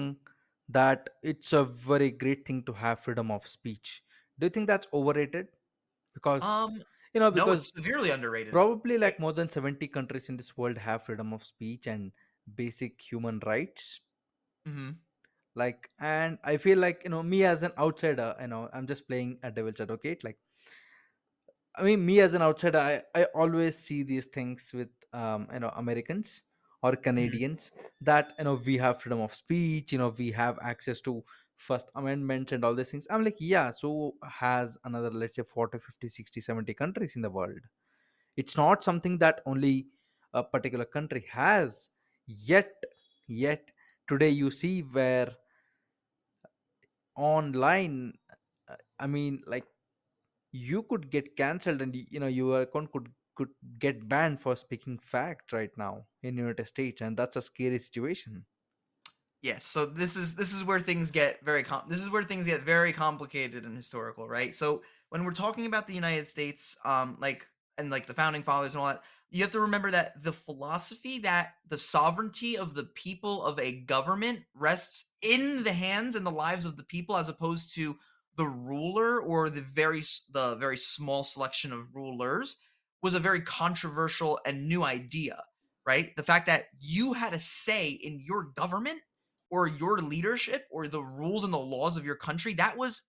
that 0.69 1.09
it's 1.23 1.53
a 1.53 1.65
very 1.65 2.11
great 2.11 2.47
thing 2.47 2.63
to 2.65 2.73
have 2.73 3.01
freedom 3.01 3.31
of 3.31 3.47
speech 3.47 4.03
do 4.39 4.47
you 4.47 4.51
think 4.51 4.67
that's 4.69 4.89
overrated 4.93 5.49
because 6.15 6.49
Um, 6.49 6.85
you 7.15 7.21
know 7.21 7.31
no, 7.33 7.51
because 7.51 7.61
it's 7.61 7.71
severely 7.75 8.11
underrated. 8.11 8.59
probably 8.59 8.99
Like, 9.03 9.17
like 9.17 9.21
more 9.21 9.33
than 9.33 9.49
70 9.49 9.89
countries 9.89 10.29
in 10.29 10.37
this 10.37 10.57
world 10.57 10.79
have 10.79 11.05
freedom 11.05 11.33
of 11.33 11.43
speech 11.45 11.87
and 11.87 12.13
basic 12.63 13.01
human 13.01 13.41
rights 13.47 14.01
mhm. 14.65 14.99
like 15.55 15.91
and 16.01 16.39
i 16.45 16.57
feel 16.57 16.79
like 16.79 17.03
you 17.05 17.11
know 17.11 17.23
me 17.23 17.45
as 17.45 17.63
an 17.63 17.73
outsider 17.79 18.35
you 18.41 18.47
know 18.49 18.69
i'm 18.73 18.87
just 18.87 19.07
playing 19.09 19.39
a 19.43 19.51
devil's 19.51 19.81
advocate 19.81 20.25
like 20.25 20.39
I 21.77 21.83
mean, 21.85 22.05
me 22.05 22.21
as 22.21 22.35
an 22.35 22.43
outsider, 22.43 22.79
I, 22.79 23.03
I 23.15 23.25
always 23.35 23.79
see 23.79 24.03
these 24.03 24.27
things 24.27 24.73
with 24.73 24.89
um, 25.15 25.49
you 25.55 25.61
know 25.61 25.71
Americans 25.77 26.45
or 26.83 26.97
Mhm. 27.17 27.37
Canadians 27.37 27.73
that 28.03 28.35
you 28.39 28.45
know 28.45 28.55
we 28.67 28.79
have 28.79 29.03
freedom 29.03 29.21
of 29.21 29.35
speech, 29.35 29.93
you 29.93 29.99
know 29.99 30.15
we 30.19 30.31
have 30.33 30.59
access 30.63 31.01
to 31.03 31.25
First 31.57 31.91
Amendments 31.97 32.53
and 32.53 32.65
all 32.65 32.75
these 32.75 32.93
things. 32.93 33.09
I'm 33.11 33.25
like, 33.25 33.37
yeah, 33.41 33.71
so 33.73 34.15
has 34.29 34.79
another 34.85 35.11
let's 35.11 35.37
say 35.37 35.45
40, 35.45 35.79
50, 35.79 36.09
60, 36.09 36.41
70 36.41 36.75
countries 36.75 37.17
in 37.17 37.23
the 37.23 37.31
world. 37.31 37.61
It's 38.37 38.57
not 38.57 38.85
something 38.85 39.19
that 39.19 39.43
only 39.47 39.89
a 40.35 40.45
particular 40.45 40.85
country 40.87 41.27
has. 41.31 41.91
Yet, 42.27 42.73
yet 43.29 43.71
today 44.09 44.31
you 44.31 44.51
see 44.51 44.83
where 44.83 45.37
online, 47.17 48.15
uh, 48.69 48.77
I 48.99 49.07
mean, 49.07 49.43
like 49.47 49.67
you 50.53 50.83
could 50.85 51.11
get 51.11 51.37
cancelled 51.37 51.83
and 51.83 51.95
you 51.97 52.21
know 52.21 52.27
your 52.27 52.63
account 52.63 52.93
could 52.93 53.09
could 53.35 53.49
get 53.79 54.09
banned 54.09 54.41
for 54.41 54.57
speaking 54.57 54.99
fact 54.99 55.53
right 55.53 55.77
now 55.77 56.05
in 56.23 56.37
united 56.37 56.67
states 56.67 57.01
and 57.01 57.17
that's 57.17 57.37
a 57.37 57.43
scary 57.43 57.79
situation 57.79 58.45
Yes, 59.45 59.67
so 59.67 59.85
this 59.85 60.17
is 60.17 60.35
this 60.35 60.55
is 60.55 60.65
where 60.65 60.81
things 60.81 61.11
get 61.11 61.45
very 61.45 61.63
com- 61.65 61.85
this 61.87 62.01
is 62.01 62.09
where 62.09 62.23
things 62.23 62.47
get 62.47 62.63
very 62.63 62.95
complicated 62.95 63.65
and 63.65 63.77
historical, 63.77 64.27
right? 64.27 64.55
So 64.55 64.81
when 65.11 65.23
we're 65.23 65.33
talking 65.33 65.67
about 65.67 65.87
the 65.87 65.93
United 65.93 66.27
States, 66.27 66.79
um, 66.83 67.19
like 67.21 67.47
and 67.77 67.91
like 67.91 68.07
the 68.07 68.15
founding 68.15 68.43
fathers 68.43 68.73
and 68.73 68.81
all 68.81 68.87
that, 68.87 69.03
you 69.31 69.43
have 69.43 69.51
to 69.51 69.61
remember 69.61 69.91
that 69.91 70.23
the 70.23 70.33
philosophy 70.33 71.19
that 71.19 71.57
the 71.69 71.77
sovereignty 71.77 72.57
of 72.57 72.73
the 72.73 72.85
people 72.85 73.45
of 73.45 73.59
a 73.59 73.81
government 73.83 74.41
rests 74.55 75.11
in 75.21 75.63
the 75.63 75.75
hands 75.75 76.17
and 76.17 76.25
the 76.25 76.31
lives 76.31 76.65
of 76.65 76.79
the 76.79 76.83
people, 76.83 77.15
as 77.15 77.29
opposed 77.29 77.75
to 77.75 77.99
the 78.37 78.47
ruler 78.47 79.21
or 79.21 79.51
the 79.51 79.61
very 79.61 80.01
the 80.33 80.57
very 80.57 80.79
small 80.79 81.23
selection 81.23 81.71
of 81.71 81.95
rulers, 81.95 82.57
was 83.05 83.15
a 83.15 83.21
very 83.21 83.43
controversial 83.43 84.41
and 84.47 84.67
new 84.67 84.83
idea, 84.83 85.37
right? 85.87 86.17
The 86.17 86.23
fact 86.23 86.47
that 86.47 86.65
you 86.81 87.13
had 87.13 87.35
a 87.35 87.39
say 87.39 87.91
in 87.91 88.19
your 88.19 88.45
government 88.57 88.99
or 89.51 89.69
your 89.69 89.99
leadership 89.99 90.65
or 90.71 90.89
the 90.89 91.03
rules 91.03 91.45
and 91.45 91.53
the 91.53 91.59
laws 91.59 91.99
of 91.99 92.07
your 92.07 92.17
country, 92.17 92.55
that 92.55 92.79
was 92.79 93.03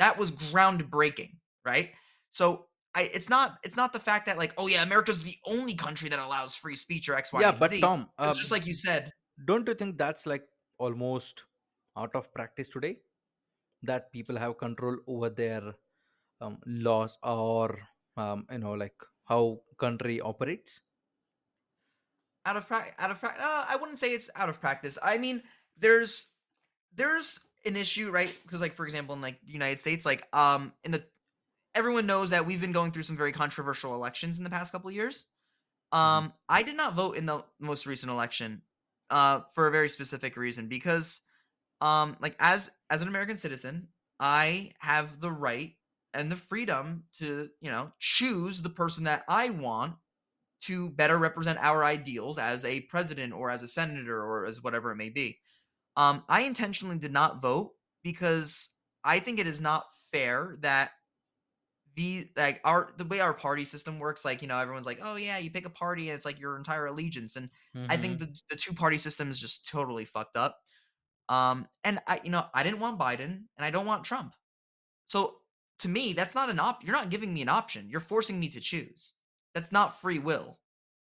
that 0.00 0.18
was 0.18 0.32
groundbreaking, 0.32 1.36
right? 1.64 1.90
So 2.30 2.66
I, 2.96 3.02
it's 3.14 3.28
not 3.28 3.58
it's 3.62 3.76
not 3.76 3.92
the 3.92 4.00
fact 4.00 4.26
that 4.26 4.38
like 4.38 4.54
oh 4.58 4.66
yeah 4.66 4.82
America's 4.82 5.20
the 5.20 5.36
only 5.46 5.74
country 5.74 6.08
that 6.08 6.18
allows 6.18 6.56
free 6.56 6.74
speech 6.74 7.08
or 7.08 7.14
X 7.14 7.32
Y 7.32 7.40
Yeah, 7.40 7.52
but 7.52 7.70
Z. 7.70 7.80
Tom, 7.80 8.08
It's 8.18 8.32
um, 8.32 8.36
just 8.36 8.50
like 8.50 8.66
you 8.66 8.74
said. 8.74 9.12
don't 9.44 9.68
you 9.68 9.74
think 9.74 9.98
that's 9.98 10.26
like 10.26 10.42
almost 10.78 11.44
out 11.96 12.16
of 12.16 12.34
practice 12.34 12.68
today? 12.68 12.96
That 13.84 14.10
people 14.10 14.36
have 14.36 14.58
control 14.58 14.96
over 15.06 15.30
their 15.30 15.62
um, 16.40 16.58
laws 16.66 17.16
or 17.22 17.78
um, 18.16 18.46
you 18.50 18.58
know 18.58 18.72
like 18.72 18.96
how 19.28 19.60
country 19.78 20.20
operates? 20.20 20.80
out 22.46 22.56
of 22.56 22.66
practice 22.66 22.94
out 22.98 23.10
of 23.10 23.20
practice 23.20 23.44
uh, 23.44 23.64
i 23.68 23.76
wouldn't 23.76 23.98
say 23.98 24.12
it's 24.12 24.30
out 24.34 24.48
of 24.48 24.60
practice 24.60 24.98
i 25.02 25.18
mean 25.18 25.42
there's 25.78 26.28
there's 26.94 27.40
an 27.66 27.76
issue 27.76 28.10
right 28.10 28.34
because 28.44 28.60
like 28.60 28.72
for 28.72 28.84
example 28.84 29.14
in 29.14 29.20
like 29.20 29.38
the 29.44 29.52
united 29.52 29.80
states 29.80 30.06
like 30.06 30.26
um 30.32 30.72
in 30.84 30.92
the 30.92 31.04
everyone 31.74 32.06
knows 32.06 32.30
that 32.30 32.46
we've 32.46 32.60
been 32.60 32.72
going 32.72 32.90
through 32.90 33.02
some 33.02 33.16
very 33.16 33.32
controversial 33.32 33.94
elections 33.94 34.38
in 34.38 34.44
the 34.44 34.50
past 34.50 34.72
couple 34.72 34.88
of 34.88 34.94
years 34.94 35.26
Mhm. 35.92 35.98
um 35.98 36.32
i 36.48 36.62
did 36.62 36.76
not 36.76 36.94
vote 36.94 37.16
in 37.16 37.26
the 37.26 37.42
most 37.60 37.86
recent 37.86 38.10
election 38.10 38.62
uh 39.10 39.40
for 39.54 39.66
a 39.66 39.70
very 39.70 39.88
specific 39.88 40.36
reason 40.36 40.68
because 40.68 41.20
um 41.80 42.16
like 42.20 42.36
as 42.38 42.70
as 42.90 43.02
an 43.02 43.08
american 43.08 43.36
citizen 43.36 43.88
i 44.20 44.72
have 44.78 45.20
the 45.20 45.30
right 45.30 45.74
and 46.18 46.32
the 46.32 46.36
freedom 46.36 47.04
to 47.14 47.50
you 47.62 47.70
know 47.70 47.92
choose 48.00 48.62
the 48.62 48.70
person 48.70 49.04
that 49.04 49.24
i 49.28 49.50
want 49.50 49.96
to 50.60 50.90
better 50.90 51.18
represent 51.18 51.58
our 51.60 51.84
ideals 51.84 52.38
as 52.38 52.64
a 52.64 52.82
president 52.82 53.32
or 53.32 53.50
as 53.50 53.62
a 53.62 53.68
senator 53.68 54.22
or 54.22 54.44
as 54.44 54.62
whatever 54.62 54.90
it 54.90 54.96
may 54.96 55.10
be. 55.10 55.38
Um, 55.96 56.24
I 56.28 56.42
intentionally 56.42 56.98
did 56.98 57.12
not 57.12 57.42
vote 57.42 57.74
because 58.02 58.70
I 59.04 59.20
think 59.20 59.38
it 59.38 59.46
is 59.46 59.60
not 59.60 59.86
fair 60.12 60.56
that 60.60 60.92
the 61.94 62.30
like 62.36 62.60
our 62.64 62.92
the 62.96 63.04
way 63.04 63.20
our 63.20 63.34
party 63.34 63.64
system 63.64 63.98
works, 63.98 64.24
like 64.24 64.42
you 64.42 64.48
know, 64.48 64.58
everyone's 64.58 64.86
like, 64.86 65.00
oh 65.02 65.16
yeah, 65.16 65.38
you 65.38 65.50
pick 65.50 65.64
a 65.66 65.70
party 65.70 66.08
and 66.08 66.16
it's 66.16 66.24
like 66.24 66.38
your 66.38 66.56
entire 66.56 66.86
allegiance, 66.86 67.36
and 67.36 67.50
I 67.88 67.96
think 67.96 68.18
Mhm. 68.18 68.20
the 68.20 68.34
the 68.50 68.56
two 68.56 68.72
party 68.74 68.98
system 68.98 69.30
is 69.30 69.40
just 69.40 69.66
totally 69.68 70.04
fucked 70.04 70.36
up. 70.36 70.60
Um, 71.28 71.68
and 71.84 72.00
I 72.06 72.20
you 72.24 72.30
know 72.30 72.48
I 72.54 72.62
didn't 72.64 72.80
want 72.80 73.00
Biden 73.00 73.46
and 73.56 73.64
I 73.66 73.70
don't 73.70 73.86
want 73.86 74.04
Trump, 74.04 74.34
so 75.08 75.40
to 75.78 75.88
me 75.88 76.12
that's 76.12 76.34
not 76.34 76.50
an 76.50 76.60
op. 76.60 76.84
You're 76.84 76.96
not 76.96 77.10
giving 77.10 77.32
me 77.32 77.42
an 77.42 77.48
option. 77.48 77.88
You're 77.88 78.00
forcing 78.00 78.38
me 78.40 78.48
to 78.50 78.60
choose. 78.60 79.14
That's 79.54 79.72
not 79.72 80.00
free 80.00 80.18
will. 80.18 80.58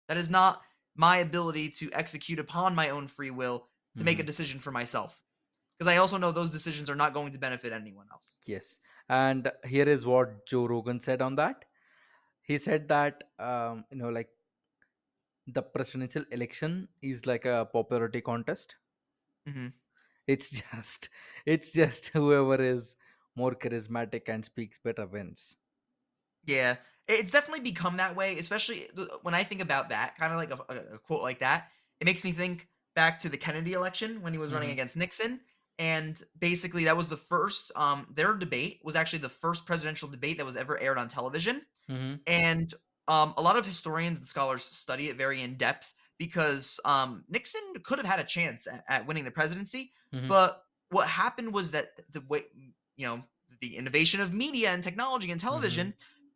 That 0.08 0.16
is 0.16 0.30
not 0.30 0.62
my 0.96 1.18
ability 1.18 1.70
to 1.70 1.90
execute 1.92 2.38
upon 2.38 2.74
my 2.74 2.90
own 2.90 3.06
free 3.08 3.30
will 3.30 3.68
to 3.98 4.04
make 4.04 4.18
a 4.18 4.22
Mhm. 4.22 4.26
decision 4.26 4.60
for 4.60 4.70
myself. 4.70 5.24
Because 5.78 5.92
I 5.92 5.96
also 5.98 6.18
know 6.18 6.32
those 6.32 6.50
decisions 6.50 6.90
are 6.90 6.96
not 6.96 7.14
going 7.14 7.32
to 7.32 7.38
benefit 7.38 7.72
anyone 7.72 8.06
else. 8.12 8.38
Yes. 8.46 8.80
And 9.08 9.50
here 9.64 9.88
is 9.88 10.06
what 10.06 10.46
Joe 10.46 10.66
Rogan 10.66 11.00
said 11.00 11.22
on 11.22 11.36
that. 11.36 11.64
He 12.42 12.58
said 12.58 12.88
that 12.88 13.24
um, 13.38 13.84
you 13.90 13.98
know 13.98 14.08
like 14.10 14.30
the 15.46 15.62
presidential 15.62 16.24
election 16.30 16.88
is 17.02 17.26
like 17.26 17.44
a 17.44 17.68
popularity 17.72 18.20
contest. 18.22 18.76
hmm 19.46 19.68
It's 20.26 20.48
just 20.62 21.08
it's 21.46 21.72
just 21.72 22.08
whoever 22.08 22.60
is 22.62 22.96
more 23.40 23.54
charismatic 23.56 24.28
and 24.28 24.44
speaks 24.44 24.78
better 24.78 25.06
wins. 25.06 25.56
Yeah, 26.44 26.76
it's 27.06 27.30
definitely 27.30 27.60
become 27.60 27.96
that 27.98 28.16
way, 28.16 28.38
especially 28.38 28.88
when 29.22 29.34
I 29.34 29.44
think 29.44 29.60
about 29.60 29.88
that, 29.90 30.16
kind 30.16 30.32
of 30.32 30.38
like 30.38 30.50
a, 30.50 30.94
a- 30.94 30.98
quote 30.98 31.22
like 31.22 31.40
that. 31.40 31.70
It 32.00 32.04
makes 32.06 32.24
me 32.24 32.32
think 32.32 32.68
back 32.94 33.20
to 33.20 33.28
the 33.28 33.36
Kennedy 33.36 33.72
election 33.72 34.22
when 34.22 34.32
he 34.32 34.38
was 34.38 34.52
running 34.52 34.70
Mhm. 34.70 34.70
against 34.70 34.96
Nixon. 34.96 35.40
And 35.78 36.22
basically, 36.38 36.84
that 36.84 36.96
was 36.96 37.08
the 37.08 37.16
first, 37.16 37.72
um, 37.74 38.06
their 38.14 38.34
debate 38.34 38.80
was 38.84 38.96
actually 38.96 39.20
the 39.20 39.28
first 39.28 39.64
presidential 39.66 40.08
debate 40.08 40.36
that 40.38 40.46
was 40.46 40.56
ever 40.56 40.78
aired 40.78 40.98
on 40.98 41.08
television. 41.08 41.66
hmm 41.88 42.22
and 42.26 42.74
um, 43.08 43.34
a 43.36 43.42
lot 43.42 43.56
of 43.56 43.66
historians 43.66 44.18
and 44.18 44.26
scholars 44.26 44.64
study 44.64 45.08
it 45.08 45.16
very 45.16 45.40
in 45.42 45.56
depth 45.56 45.94
because 46.18 46.78
um, 46.84 47.24
Nixon 47.28 47.60
could 47.82 47.98
have 47.98 48.06
had 48.06 48.20
a 48.20 48.24
chance 48.24 48.66
at, 48.66 48.84
at 48.88 49.06
winning 49.06 49.24
the 49.24 49.30
presidency, 49.30 49.92
hmm 50.12 50.30
but 50.30 50.62
what 50.90 51.08
happened 51.08 51.54
was 51.54 51.70
that 51.72 51.90
the 52.12 52.20
way 52.22 52.44
you 53.00 53.06
know 53.06 53.22
the 53.60 53.76
innovation 53.76 54.20
of 54.20 54.32
media 54.32 54.70
and 54.70 54.82
technology 54.82 55.30
and 55.30 55.40
television, 55.40 55.94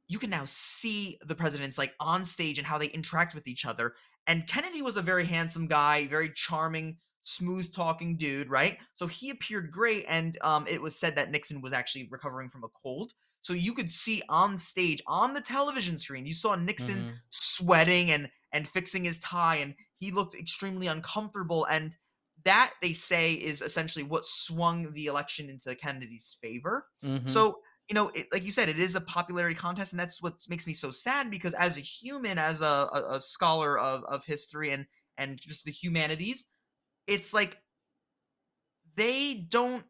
you 0.09 0.19
can 0.19 0.31
now 0.31 0.45
see 0.47 1.19
the 1.25 1.35
presidents 1.35 1.79
like 1.79 1.95
on 2.01 2.25
stage 2.25 2.59
and 2.59 2.67
how 2.67 2.79
they 2.79 2.87
interact 2.87 3.35
with 3.35 3.47
each 3.47 3.65
other. 3.65 3.95
And 4.27 4.47
Kennedy 4.47 4.83
was 4.83 4.97
a 4.97 5.03
very 5.03 5.25
handsome 5.25 5.67
guy, 5.67 6.07
very 6.07 6.31
charming, 6.35 6.97
smooth 7.23 7.73
talking 7.73 8.17
dude, 8.17 8.51
right? 8.51 8.79
So 8.95 9.07
he 9.07 9.31
appeared 9.31 9.71
great, 9.71 10.07
and 10.09 10.37
um, 10.43 10.67
it 10.69 10.81
was 10.81 10.99
said 10.99 11.17
that 11.17 11.31
Nixon 11.31 11.61
was 11.61 11.73
actually 11.73 12.09
recovering 12.11 12.51
from 12.51 12.65
a 12.65 12.69
cold. 12.83 13.13
So 13.43 13.53
you 13.53 13.75
could 13.75 13.91
see 13.91 14.23
on 14.29 14.57
stage, 14.59 15.03
on 15.07 15.35
the 15.35 15.41
television 15.41 15.99
screen, 15.99 16.27
you 16.27 16.35
saw 16.35 16.55
Nixon 16.55 17.07
hmm 17.07 17.11
sweating 17.31 18.11
and 18.11 18.31
and 18.53 18.69
fixing 18.69 19.05
his 19.05 19.19
tie, 19.19 19.57
and 19.57 19.75
he 19.99 20.11
looked 20.11 20.35
extremely 20.35 20.87
uncomfortable. 20.87 21.67
And 21.67 21.97
that 22.45 22.75
they 22.83 22.93
say 22.93 23.35
is 23.35 23.63
essentially 23.63 24.05
what 24.05 24.25
swung 24.25 24.93
the 24.93 25.07
election 25.07 25.49
into 25.49 25.75
Kennedy's 25.75 26.37
favor. 26.41 26.87
hmm 27.03 27.27
So 27.27 27.61
you 27.89 27.95
know, 27.95 28.09
it, 28.15 28.27
like 28.33 28.43
you 28.45 28.53
said, 28.53 28.71
it 28.71 28.79
is 28.79 28.95
a 28.97 29.01
popularity 29.03 29.55
contest, 29.55 29.93
and 29.93 30.01
that's 30.01 30.23
what 30.23 30.35
makes 30.49 30.67
me 30.67 30.73
so 30.73 30.91
sad 30.91 31.31
because 31.31 31.53
as 31.53 31.77
a 31.77 31.81
human, 31.81 32.39
as 32.39 32.63
a, 32.63 32.89
a, 32.93 33.17
a 33.17 33.21
scholar 33.21 33.79
of 33.79 34.05
of 34.05 34.25
history 34.25 34.71
and 34.73 34.87
and 35.19 35.39
just 35.41 35.65
the 35.65 35.71
humanities, 35.71 36.47
it's 37.07 37.35
like 37.35 37.63
they 38.97 39.35
don't 39.35 39.85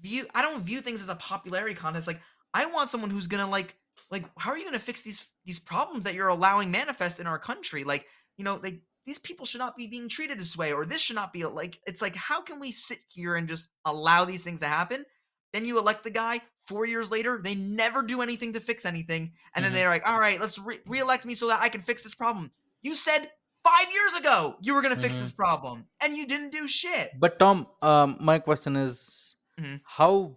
view 0.00 0.26
I 0.34 0.42
don't 0.42 0.62
view 0.62 0.80
things 0.80 1.00
as 1.00 1.08
a 1.08 1.16
popularity 1.16 1.74
contest. 1.74 2.06
Like 2.06 2.20
I 2.54 2.66
want 2.66 2.90
someone 2.90 3.10
who's 3.10 3.26
gonna 3.26 3.48
like 3.50 3.76
like 4.10 4.24
how 4.38 4.50
are 4.50 4.58
you 4.58 4.64
gonna 4.64 4.78
fix 4.78 5.02
these 5.02 5.28
these 5.44 5.58
problems 5.58 6.04
that 6.04 6.14
you're 6.14 6.28
allowing 6.28 6.70
manifest 6.70 7.20
in 7.20 7.26
our 7.26 7.38
country? 7.38 7.84
Like, 7.84 8.06
you 8.36 8.44
know, 8.44 8.56
like 8.56 8.82
these 9.10 9.18
people 9.18 9.44
should 9.44 9.58
not 9.58 9.76
be 9.76 9.88
being 9.88 10.08
treated 10.08 10.38
this 10.38 10.56
way, 10.56 10.72
or 10.72 10.86
this 10.86 11.00
should 11.00 11.16
not 11.16 11.32
be 11.32 11.44
like 11.44 11.80
it's 11.84 12.00
like 12.00 12.14
how 12.14 12.40
can 12.40 12.60
we 12.60 12.70
sit 12.70 13.00
here 13.12 13.34
and 13.34 13.48
just 13.48 13.66
allow 13.84 14.24
these 14.24 14.44
things 14.44 14.60
to 14.60 14.66
happen? 14.66 15.04
Then 15.52 15.64
you 15.64 15.80
elect 15.80 16.04
the 16.04 16.10
guy. 16.14 16.42
Four 16.64 16.86
years 16.86 17.10
later, 17.10 17.40
they 17.42 17.56
never 17.56 18.04
do 18.04 18.22
anything 18.22 18.52
to 18.52 18.60
fix 18.60 18.86
anything, 18.86 19.32
and 19.52 19.64
then 19.64 19.72
Mhm. 19.72 19.74
they're 19.74 19.88
like, 19.88 20.06
"All 20.06 20.20
right, 20.20 20.38
let's 20.40 20.60
re- 20.60 20.78
elect 20.86 21.26
me 21.26 21.34
so 21.34 21.48
that 21.48 21.60
I 21.60 21.68
can 21.70 21.82
fix 21.82 22.04
this 22.04 22.14
problem." 22.14 22.52
You 22.82 22.94
said 22.94 23.32
five 23.64 23.90
years 23.92 24.14
ago 24.14 24.56
you 24.60 24.74
were 24.74 24.82
gonna 24.82 25.02
fix 25.06 25.16
Mhm. 25.16 25.22
this 25.22 25.32
problem, 25.32 25.88
and 25.98 26.16
you 26.16 26.24
didn't 26.28 26.50
do 26.50 26.68
shit. 26.68 27.10
But 27.18 27.40
Tom, 27.40 27.66
um, 27.82 28.16
my 28.20 28.38
question 28.38 28.76
is, 28.76 29.34
Mhm. 29.58 29.80
how 29.98 30.36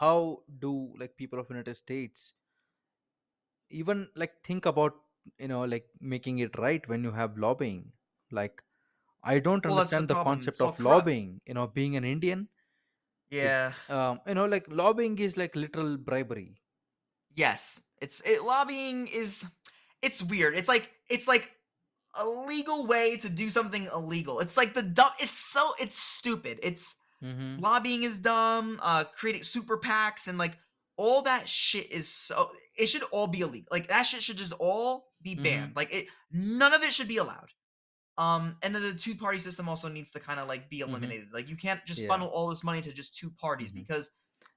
how 0.00 0.44
do 0.64 0.94
like 0.96 1.18
people 1.18 1.38
of 1.38 1.50
United 1.50 1.74
States 1.74 2.32
even 3.68 4.08
like 4.14 4.40
think 4.42 4.64
about 4.64 4.96
you 5.38 5.48
know 5.52 5.64
like 5.74 5.90
making 6.00 6.38
it 6.46 6.56
right 6.58 6.88
when 6.94 7.04
you 7.04 7.12
have 7.12 7.36
lobbying? 7.36 7.84
Like 8.34 8.62
I 9.22 9.38
don't 9.38 9.64
Well, 9.64 9.76
that's 9.76 9.90
the 9.90 9.96
understand 9.96 10.08
the 10.08 10.14
problem. 10.14 10.36
concept 10.38 10.54
It's 10.54 10.60
all 10.60 10.68
of 10.70 10.76
corrupt. 10.76 11.06
lobbying. 11.06 11.40
You 11.46 11.54
know, 11.54 11.66
being 11.66 11.96
an 11.96 12.04
Indian, 12.04 12.48
it 13.30 13.42
Yeah. 13.42 13.72
um, 13.88 14.20
you 14.26 14.34
know 14.34 14.46
like 14.46 14.66
lobbying 14.68 15.18
is 15.18 15.36
like 15.36 15.56
literal 15.56 15.96
bribery. 15.96 16.60
Yes. 17.34 17.80
It's 18.00 18.20
it 18.22 18.42
lobbying 18.44 19.06
is 19.08 19.44
it's 20.02 20.22
weird. 20.22 20.56
It's 20.56 20.68
like 20.68 20.90
it's 21.08 21.26
like 21.28 21.50
a 22.20 22.26
legal 22.28 22.86
way 22.86 23.16
to 23.16 23.28
do 23.28 23.50
something 23.50 23.88
illegal. 23.92 24.40
It's 24.40 24.56
like 24.56 24.74
the 24.74 24.82
dumb 24.82 25.12
it's 25.18 25.38
so 25.38 25.72
it's 25.80 25.98
stupid. 25.98 26.58
It's 26.62 26.96
Mm-hmm. 27.22 27.60
lobbying 27.62 28.02
is 28.02 28.18
dumb, 28.18 28.78
uh 28.82 29.04
creating 29.16 29.44
super 29.44 29.78
PACs 29.78 30.28
and 30.28 30.36
like 30.36 30.58
all 30.98 31.22
that 31.22 31.48
shit 31.48 31.90
is 31.90 32.06
so 32.12 32.50
it 32.76 32.86
should 32.86 33.02
all 33.04 33.26
be 33.26 33.40
illegal. 33.40 33.68
Like 33.70 33.88
that 33.88 34.02
shit 34.02 34.22
should 34.22 34.36
just 34.36 34.52
all 34.58 35.06
be 35.22 35.32
Mm-hmm. 35.34 35.42
banned. 35.42 35.72
Like 35.76 35.94
it 35.94 36.06
none 36.30 36.74
of 36.74 36.82
it 36.82 36.92
should 36.92 37.08
be 37.08 37.16
allowed. 37.16 37.48
Um, 38.16 38.58
and 38.62 38.74
then 38.74 38.82
the 38.82 38.94
two 38.94 39.14
party 39.16 39.38
system 39.38 39.68
also 39.68 39.88
needs 39.88 40.10
to 40.12 40.20
kind 40.20 40.38
of 40.38 40.48
like 40.48 40.70
be 40.70 40.80
Mhm. 40.86 41.14
eliminated. 41.20 41.28
Like 41.32 41.48
you 41.48 41.56
can't 41.56 41.84
just 41.84 42.02
Yeah. 42.02 42.06
funnel 42.06 42.28
all 42.28 42.48
this 42.48 42.62
money 42.64 42.80
to 42.82 42.92
just 42.92 43.16
two 43.16 43.30
parties 43.30 43.72
Mhm. 43.72 43.84
because 43.84 44.10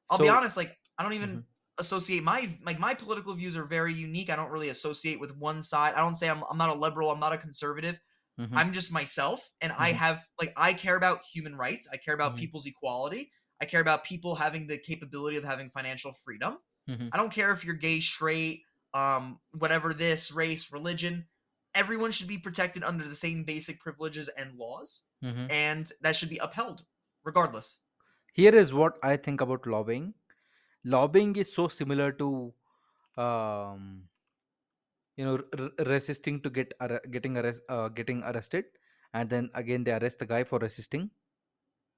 I'll 0.10 0.20
be 0.20 0.30
honest, 0.30 0.58
like 0.58 0.78
I 0.98 1.04
don't 1.04 1.14
even 1.14 1.42
Mhm. 1.42 1.48
associate 1.80 2.24
my 2.24 2.58
like 2.64 2.80
my 2.80 2.94
political 2.94 3.34
views 3.36 3.58
are 3.58 3.66
very 3.66 3.94
unique. 3.94 4.30
I 4.30 4.36
don't 4.36 4.52
really 4.52 4.70
associate 4.70 5.20
with 5.20 5.36
one 5.38 5.64
side. 5.64 5.94
I 5.96 6.00
don't 6.02 6.16
say 6.16 6.30
I'm 6.30 6.44
I'm 6.50 6.58
not 6.58 6.70
a 6.76 6.80
liberal, 6.80 7.12
I'm 7.12 7.20
not 7.20 7.34
a 7.34 7.38
conservative. 7.38 8.00
Mhm. 8.38 8.58
I'm 8.58 8.74
just 8.74 8.92
myself 8.92 9.52
and 9.62 9.72
I 9.72 9.92
Mhm. 9.92 9.94
have 9.94 10.28
like 10.42 10.54
I 10.58 10.74
care 10.74 10.96
about 10.96 11.24
human 11.24 11.56
rights. 11.56 11.88
I 11.92 11.98
care 11.98 12.14
about 12.16 12.38
people's 12.38 12.66
equality. 12.66 13.32
I 13.62 13.66
care 13.66 13.82
about 13.82 14.04
people 14.04 14.36
having 14.36 14.68
the 14.68 14.78
capability 14.78 15.38
of 15.38 15.44
having 15.44 15.70
financial 15.70 16.14
freedom. 16.14 16.60
I 17.12 17.18
don't 17.18 17.32
care 17.32 17.52
if 17.52 17.64
you're 17.66 17.76
gay, 17.76 18.00
straight, 18.02 18.64
um, 18.94 19.40
whatever 19.52 19.94
this, 19.94 20.32
race, 20.32 20.72
religion. 20.72 21.28
Everyone 21.78 22.12
should 22.12 22.28
be 22.28 22.40
protected 22.40 22.84
under 22.84 23.06
the 23.08 23.16
same 23.16 23.46
basic 23.46 23.80
privileges 23.80 24.30
and 24.30 24.58
laws, 24.58 25.08
Mhm. 25.22 25.52
and 25.52 25.92
that 26.02 26.18
should 26.18 26.30
be 26.30 26.40
upheld 26.40 26.86
regardless. 27.24 27.82
here 28.34 28.56
is 28.56 28.74
what 28.74 28.98
I 29.04 29.18
think 29.18 29.42
about 29.42 29.68
lobbying. 29.68 30.14
Lobbying 30.84 31.36
is 31.36 31.54
so 31.54 31.68
similar 31.68 32.12
to 32.14 32.54
um, 33.18 34.10
you 35.18 35.26
know 35.26 35.38
r- 35.60 35.86
resisting 35.88 36.42
to 36.42 36.50
get 36.58 36.74
arre- 36.86 37.06
getting 37.16 37.38
arrest 37.38 37.62
uh, 37.70 37.90
getting 37.90 38.24
arrested 38.24 38.66
and 39.14 39.30
then 39.30 39.50
again 39.64 39.84
they 39.84 39.94
arrest 40.00 40.20
the 40.20 40.26
guy 40.36 40.44
for 40.44 40.60
resisting 40.68 41.10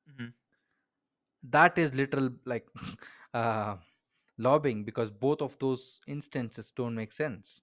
Mhm. 0.07 0.33
that 1.43 1.77
is 1.77 1.95
literal 1.95 2.29
like 2.45 2.67
uh, 3.33 3.77
lobbying 4.37 4.83
because 4.83 5.11
both 5.11 5.41
of 5.41 5.57
those 5.59 6.01
instances 6.07 6.71
don't 6.71 6.95
make 6.95 7.11
sense. 7.13 7.61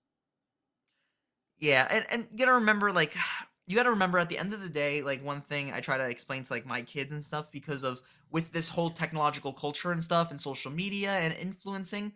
Yeah, 1.59 1.87
and 1.91 2.07
and 2.11 2.29
you 2.31 2.39
gotta 2.39 2.55
remember, 2.55 2.93
like, 2.93 3.15
you 3.67 3.77
gotta 3.77 3.91
remember 3.91 4.19
at 4.19 4.29
the 4.29 4.39
end 4.39 4.53
of 4.53 4.61
the 4.61 4.69
day, 4.69 5.03
like 5.03 5.23
one 5.25 5.43
thing 5.43 5.73
I 5.73 5.81
try 5.81 5.97
to 5.99 6.09
explain 6.09 6.45
to 6.45 6.53
like 6.53 6.67
my 6.67 6.83
kids 6.83 7.13
and 7.13 7.23
stuff 7.23 7.51
because 7.51 7.83
of 7.83 8.01
with 8.31 8.53
this 8.53 8.69
whole 8.69 8.91
technological 8.91 9.53
culture 9.53 9.93
and 9.93 10.03
stuff 10.03 10.31
and 10.31 10.41
social 10.41 10.71
media 10.71 11.11
and 11.13 11.35
influencing 11.35 12.15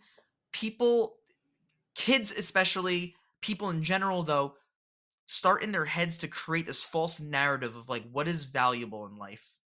people, 0.53 1.19
kids 1.95 2.33
especially, 2.33 3.17
people 3.43 3.71
in 3.71 3.83
general 3.85 4.23
though, 4.25 4.57
start 5.27 5.63
in 5.63 5.73
their 5.73 5.85
heads 5.85 6.19
to 6.19 6.29
create 6.29 6.67
this 6.67 6.83
false 6.83 7.21
narrative 7.21 7.77
of 7.77 7.89
like 7.89 8.09
what 8.11 8.29
is 8.29 8.45
valuable 8.45 9.07
in 9.07 9.17
life. 9.17 9.57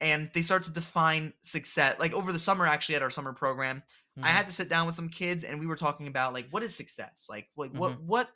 And 0.00 0.30
they 0.34 0.42
start 0.42 0.64
to 0.64 0.70
define 0.72 1.34
success. 1.42 1.98
Like 2.00 2.12
over 2.14 2.32
the 2.32 2.38
summer, 2.38 2.66
actually, 2.66 2.96
at 2.96 3.02
our 3.02 3.10
summer 3.10 3.32
program, 3.32 3.82
I 4.22 4.30
Mhm, 4.30 4.32
had 4.32 4.46
to 4.46 4.52
sit 4.52 4.68
down 4.68 4.86
with 4.86 4.94
some 4.96 5.08
kids 5.08 5.44
and 5.44 5.60
we 5.60 5.66
were 5.66 5.76
talking 5.76 6.08
about 6.08 6.32
like 6.32 6.48
what 6.50 6.62
is 6.62 6.74
success? 6.74 7.28
Like 7.30 7.50
like 7.56 7.72
what 7.72 7.94
mhm, 7.94 8.00
what 8.00 8.30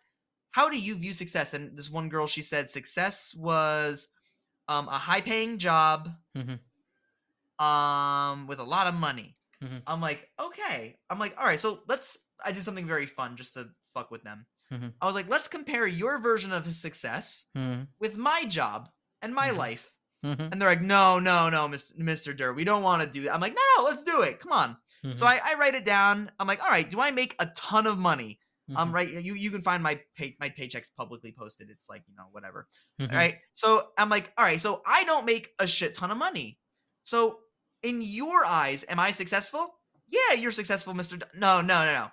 how 0.57 0.71
do 0.71 0.79
you 0.81 0.95
view 0.97 1.13
success? 1.15 1.55
And 1.55 1.77
this 1.77 1.91
one 1.91 2.09
girl 2.09 2.27
she 2.27 2.43
said 2.43 2.71
success 2.71 3.35
was 3.35 4.09
um 4.69 4.89
a 4.89 4.99
high 5.09 5.21
paying 5.21 5.59
job 5.59 6.09
mhm, 6.35 6.59
um 7.59 8.47
with 8.47 8.59
a 8.61 8.65
lot 8.65 8.87
of 8.87 8.95
money. 8.95 9.37
mhm, 9.63 9.83
I'm 9.87 10.01
like, 10.01 10.29
"Okay." 10.39 10.99
I'm 11.11 11.19
like, 11.19 11.35
"All 11.39 11.45
right, 11.47 11.61
so 11.61 11.83
let's 11.89 12.19
I 12.45 12.53
did 12.53 12.65
something 12.65 12.87
very 12.87 13.07
fun 13.07 13.37
just 13.37 13.55
to 13.55 13.69
fuck 13.95 14.11
with 14.11 14.23
them. 14.25 14.47
mhm, 14.71 14.93
I 15.01 15.07
was 15.07 15.15
like, 15.15 15.29
"Let's 15.29 15.49
compare 15.49 15.87
your 15.87 16.19
version 16.19 16.53
of 16.53 16.67
success 16.75 17.47
mhm, 17.55 17.87
with 17.99 18.17
my 18.17 18.45
job 18.45 18.91
and 19.23 19.35
my 19.35 19.49
mhm, 19.49 19.57
life." 19.65 19.93
mhm, 20.25 20.53
And 20.53 20.61
they're 20.61 20.69
like, 20.69 20.83
"No, 20.83 21.19
no, 21.19 21.49
no, 21.51 21.69
Mr. 21.69 22.37
Durr, 22.37 22.53
we 22.55 22.65
don't 22.65 22.83
want 22.83 23.03
to 23.03 23.09
do 23.09 23.23
that." 23.25 23.35
I'm 23.35 23.41
like, 23.41 23.55
"No, 23.55 23.63
no, 23.79 23.85
let's 23.85 24.05
do 24.05 24.23
it. 24.23 24.41
Come 24.41 24.53
on." 24.53 24.77
So 25.17 25.25
I, 25.27 25.41
I 25.43 25.55
write 25.55 25.75
it 25.75 25.85
down. 25.85 26.31
I'm 26.39 26.47
like, 26.49 26.63
all 26.63 26.69
right, 26.69 26.89
do 26.89 27.01
I 27.01 27.11
make 27.11 27.37
a 27.39 27.47
ton 27.55 27.87
of 27.87 27.97
money? 27.99 28.41
Um, 28.75 28.91
mhm, 28.91 28.95
right. 28.95 29.11
You 29.11 29.35
you 29.35 29.51
can 29.51 29.63
find 29.63 29.83
my 29.83 30.01
pay 30.17 30.37
my 30.41 30.51
paychecks 30.51 30.95
publicly 30.95 31.33
posted. 31.37 31.71
It's 31.71 31.89
like, 31.89 32.05
you 32.09 32.15
know, 32.15 32.27
whatever. 32.33 32.69
All 33.13 33.17
mhm, 33.17 33.19
right. 33.19 33.39
So 33.55 33.91
I'm 33.99 34.09
like, 34.11 34.33
all 34.37 34.45
right, 34.45 34.61
so 34.61 34.83
I 34.87 35.05
don't 35.05 35.25
make 35.25 35.55
a 35.59 35.67
shit 35.67 35.95
ton 35.95 36.11
of 36.11 36.19
money. 36.19 36.61
So 37.05 37.41
in 37.83 38.03
your 38.03 38.45
eyes, 38.45 38.85
am 38.89 39.01
I 39.01 39.11
successful? 39.13 39.81
Yeah, 40.09 40.33
you're 40.35 40.53
successful, 40.53 40.95
Mr. 40.95 41.17
D- 41.17 41.25
no, 41.35 41.61
no, 41.61 41.85
no, 41.85 41.93
no. 41.93 42.11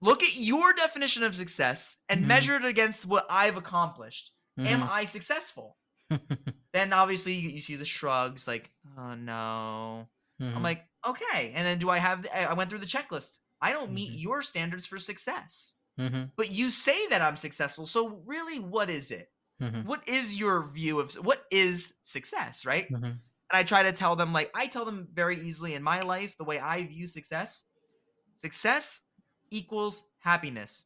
Look 0.00 0.22
at 0.22 0.36
your 0.36 0.72
definition 0.74 1.24
of 1.24 1.34
success 1.34 1.98
and 2.08 2.26
mhm, 2.26 2.28
measure 2.28 2.56
it 2.56 2.64
against 2.64 3.06
what 3.06 3.26
I've 3.30 3.56
accomplished. 3.56 4.32
Am 4.64 4.82
mhm, 4.82 4.88
I 4.88 5.04
successful? 5.04 5.78
Then 6.72 6.92
obviously 6.92 7.34
you, 7.34 7.50
you 7.50 7.60
see 7.60 7.76
the 7.76 7.84
shrugs, 7.84 8.46
like, 8.46 8.72
oh 8.96 9.14
no. 9.14 10.08
I'm 10.54 10.62
mhm, 10.62 10.64
like, 10.64 10.86
okay. 11.06 11.52
And 11.54 11.66
then 11.66 11.78
do 11.78 11.90
I 11.90 11.98
have? 11.98 12.26
I 12.34 12.54
went 12.54 12.70
through 12.70 12.80
the 12.80 12.86
checklist. 12.86 13.38
I 13.60 13.72
don't 13.72 13.92
meet 13.94 14.12
mhm, 14.12 14.18
your 14.18 14.42
standards 14.42 14.86
for 14.86 14.98
success, 14.98 15.76
mhm, 15.96 16.30
but 16.36 16.50
you 16.52 16.70
say 16.70 17.08
that 17.08 17.22
I'm 17.22 17.36
successful. 17.36 17.86
So 17.86 18.22
really, 18.26 18.60
what 18.60 18.90
is 18.90 19.10
it? 19.10 19.30
mhm, 19.60 19.82
What 19.82 20.08
is 20.08 20.38
your 20.40 20.70
view 20.70 21.00
of 21.00 21.14
what 21.14 21.46
is 21.50 21.94
success, 22.02 22.66
right? 22.66 22.86
mhm, 22.88 23.20
And 23.52 23.58
I 23.58 23.64
try 23.64 23.84
to 23.84 23.92
tell 23.92 24.16
them, 24.16 24.32
like, 24.32 24.50
I 24.54 24.66
tell 24.68 24.84
them 24.86 25.08
very 25.12 25.40
easily 25.40 25.74
in 25.74 25.82
my 25.82 26.02
life, 26.02 26.36
the 26.38 26.44
way 26.44 26.60
I 26.60 26.84
view 26.86 27.06
success 27.06 27.66
success 28.38 29.00
equals 29.50 30.10
happiness. 30.18 30.84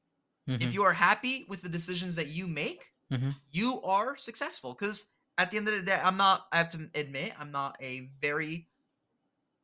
If 0.61 0.73
mhm, 0.73 0.75
you 0.75 0.85
are 0.85 0.93
happy 0.95 1.47
with 1.49 1.63
the 1.63 1.69
decisions 1.71 2.17
that 2.17 2.29
you 2.29 2.49
make, 2.49 2.93
mhm, 3.11 3.43
you 3.53 3.83
are 3.83 4.17
successful. 4.19 4.75
Because 4.75 5.15
at 5.39 5.51
the 5.51 5.59
end 5.59 5.69
of 5.69 5.75
the 5.75 5.83
day, 5.83 6.01
I'm 6.03 6.17
not, 6.19 6.47
I 6.53 6.59
have 6.59 6.73
to 6.73 6.91
admit, 6.95 7.35
I'm 7.41 7.53
not 7.53 7.77
a 7.83 8.11
very 8.21 8.71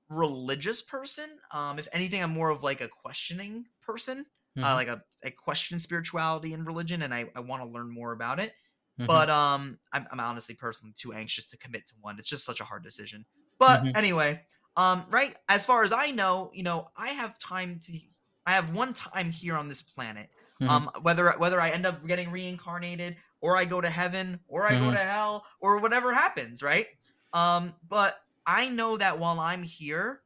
religious 0.09 0.83
person. 0.83 1.39
Um, 1.51 1.79
if 1.79 1.89
anything, 1.93 2.23
I'm 2.23 2.31
more 2.31 2.51
of 2.51 2.63
like 2.63 2.81
a 2.81 2.89
questioning 2.89 3.67
person. 3.83 4.27
Uh, 4.63 4.75
mhm, 4.75 4.75
like 4.75 4.89
a, 4.89 5.03
I 5.25 5.31
question 5.31 5.79
spirituality 5.79 6.53
and 6.53 6.67
religion, 6.67 7.03
and 7.03 7.15
I, 7.15 7.31
I 7.37 7.41
want 7.41 7.63
to 7.63 7.69
learn 7.69 7.91
more 7.93 8.13
about 8.13 8.41
it. 8.41 8.55
mhm, 8.99 9.07
But 9.07 9.31
um, 9.31 9.79
I'm, 9.93 10.07
I'm 10.11 10.21
honestly 10.21 10.55
personally 10.57 10.93
too 10.97 11.13
anxious 11.13 11.47
to 11.47 11.59
commit 11.59 11.87
to 11.87 11.95
one. 12.01 12.19
It's 12.19 12.29
just 12.29 12.45
such 12.45 12.61
a 12.61 12.65
hard 12.65 12.83
decision. 12.83 13.25
But 13.59 13.83
mhm, 13.83 13.95
anyway, 13.95 14.45
um, 14.77 15.07
right 15.11 15.37
as 15.49 15.65
far 15.65 15.85
as 15.85 15.93
I 15.93 16.11
know, 16.11 16.51
you 16.53 16.63
know, 16.65 16.89
I 16.97 17.11
have 17.11 17.39
time 17.39 17.79
to. 17.81 17.99
I 18.47 18.53
have 18.53 18.75
one 18.75 18.95
time 18.95 19.31
here 19.31 19.57
on 19.57 19.69
this 19.69 19.83
planet. 19.83 20.31
mhm, 20.61 20.69
Um, 20.69 20.91
whether 21.03 21.31
whether 21.39 21.61
I 21.61 21.71
end 21.71 21.87
up 21.87 22.05
getting 22.07 22.31
reincarnated, 22.31 23.17
or 23.41 23.57
I 23.57 23.65
go 23.65 23.81
to 23.81 23.89
heaven, 23.91 24.41
or 24.47 24.67
I 24.67 24.77
go 24.77 24.91
mhm, 24.91 24.91
to 24.91 24.99
hell, 24.99 25.47
or 25.61 25.79
whatever 25.79 26.13
happens, 26.13 26.63
right? 26.63 26.87
Um, 27.33 27.75
but 27.87 28.19
I 28.49 28.71
know 28.71 28.97
that 28.97 29.19
while 29.19 29.39
I'm 29.39 29.63
here, 29.63 30.23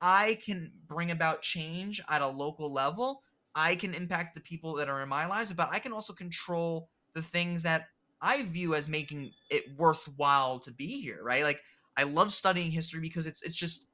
I 0.00 0.38
can 0.44 0.72
bring 0.88 1.12
about 1.12 1.40
change 1.40 2.02
at 2.08 2.20
a 2.20 2.26
local 2.26 2.72
level. 2.72 3.22
I 3.54 3.76
can 3.76 3.94
impact 3.94 4.34
the 4.34 4.40
people 4.40 4.74
that 4.74 4.88
are 4.88 5.00
in 5.02 5.08
my 5.08 5.26
lives, 5.26 5.52
but 5.52 5.68
I 5.70 5.78
can 5.78 5.92
also 5.92 6.12
control 6.12 6.88
the 7.14 7.22
things 7.22 7.62
that 7.62 7.86
I 8.20 8.42
view 8.42 8.74
as 8.74 8.88
making 8.88 9.32
it 9.50 9.64
worthwhile 9.78 10.58
to 10.60 10.72
be 10.72 11.00
here, 11.00 11.22
right? 11.22 11.44
Like 11.44 11.60
I 11.96 12.02
love 12.02 12.32
studying 12.32 12.72
history 12.72 13.00
because 13.00 13.26
it's 13.26 13.42
it's 13.42 13.54
just, 13.54 13.86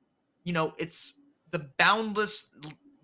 you 0.45 0.55
know, 0.55 0.73
it's 0.79 1.13
the 1.51 1.69
boundless 1.79 2.51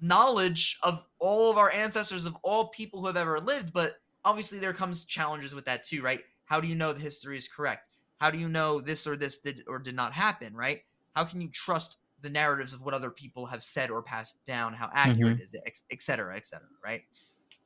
knowledge 0.00 0.78
of 0.82 1.04
all 1.18 1.50
of 1.50 1.58
our 1.58 1.70
ancestors 1.70 2.24
of 2.24 2.34
all 2.42 2.68
people 2.68 3.00
who 3.00 3.06
have 3.08 3.16
ever 3.18 3.38
lived, 3.40 3.74
but 3.74 3.96
obviously 4.24 4.58
there 4.58 4.72
comes 4.72 5.04
challenges 5.04 5.54
with 5.54 5.66
that 5.66 5.84
too, 5.84 6.02
right? 6.02 6.20
How 6.46 6.60
do 6.60 6.68
you 6.68 6.74
know 6.74 6.94
the 6.94 7.00
history 7.00 7.36
is 7.36 7.46
correct? 7.46 7.90
How 8.22 8.30
do 8.30 8.38
you 8.38 8.48
know 8.48 8.80
this 8.80 9.06
or 9.06 9.16
this 9.16 9.40
did 9.40 9.64
or 9.68 9.80
did 9.80 9.96
not 9.96 10.14
happen, 10.14 10.54
right? 10.54 10.82
How 11.16 11.24
can 11.24 11.40
you 11.42 11.50
trust 11.50 11.98
the 12.20 12.30
narratives 12.30 12.72
of 12.72 12.82
what 12.82 12.94
other 12.94 13.10
people 13.10 13.46
have 13.46 13.62
said 13.64 13.90
or 13.90 14.02
passed 14.02 14.44
down, 14.46 14.74
how 14.74 14.90
accurate 14.94 15.02
mhm, 15.04 15.42
is 15.42 15.54
it, 15.54 15.62
et 15.90 16.02
cetera, 16.02 16.36
et 16.36 16.46
cetera, 16.46 16.68
right? 16.84 17.02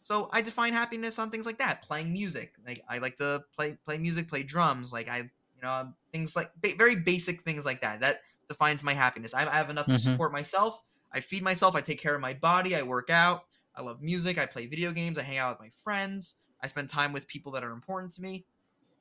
So 0.02 0.28
I 0.32 0.40
define 0.42 0.72
happiness 0.72 1.18
on 1.18 1.30
things 1.30 1.46
like 1.46 1.58
that, 1.58 1.82
playing 1.82 2.12
music. 2.12 2.54
Like 2.64 2.82
I 2.88 2.98
like 2.98 3.16
to 3.16 3.44
play 3.54 3.74
play 3.84 3.98
music, 3.98 4.28
play 4.28 4.42
drums. 4.42 4.92
Like 4.92 5.08
I, 5.08 5.18
you 5.18 5.62
know, 5.62 5.92
things 6.12 6.36
like 6.36 6.52
ba- 6.56 6.74
very 6.78 6.96
basic 6.96 7.42
things 7.42 7.64
like 7.64 7.80
that. 7.82 8.00
That 8.00 8.18
defines 8.48 8.84
my 8.84 8.94
happiness. 8.94 9.34
I, 9.34 9.46
I 9.46 9.54
have 9.56 9.70
enough 9.70 9.88
to 9.90 9.98
mhm, 9.98 9.98
support 9.98 10.32
myself. 10.32 10.80
I 11.12 11.20
feed 11.20 11.42
myself. 11.42 11.74
I 11.74 11.80
take 11.80 12.00
care 12.00 12.14
of 12.14 12.20
my 12.20 12.34
body. 12.34 12.76
I 12.76 12.82
work 12.82 13.10
out. 13.10 13.42
I 13.74 13.82
love 13.82 14.00
music. 14.00 14.38
I 14.38 14.46
play 14.46 14.66
video 14.66 14.92
games. 14.92 15.18
I 15.18 15.22
hang 15.22 15.38
out 15.38 15.58
with 15.58 15.60
my 15.68 15.72
friends. 15.82 16.36
I 16.62 16.68
spend 16.68 16.88
time 16.88 17.12
with 17.12 17.28
people 17.28 17.52
that 17.52 17.64
are 17.64 17.72
important 17.72 18.12
to 18.14 18.22
me 18.22 18.46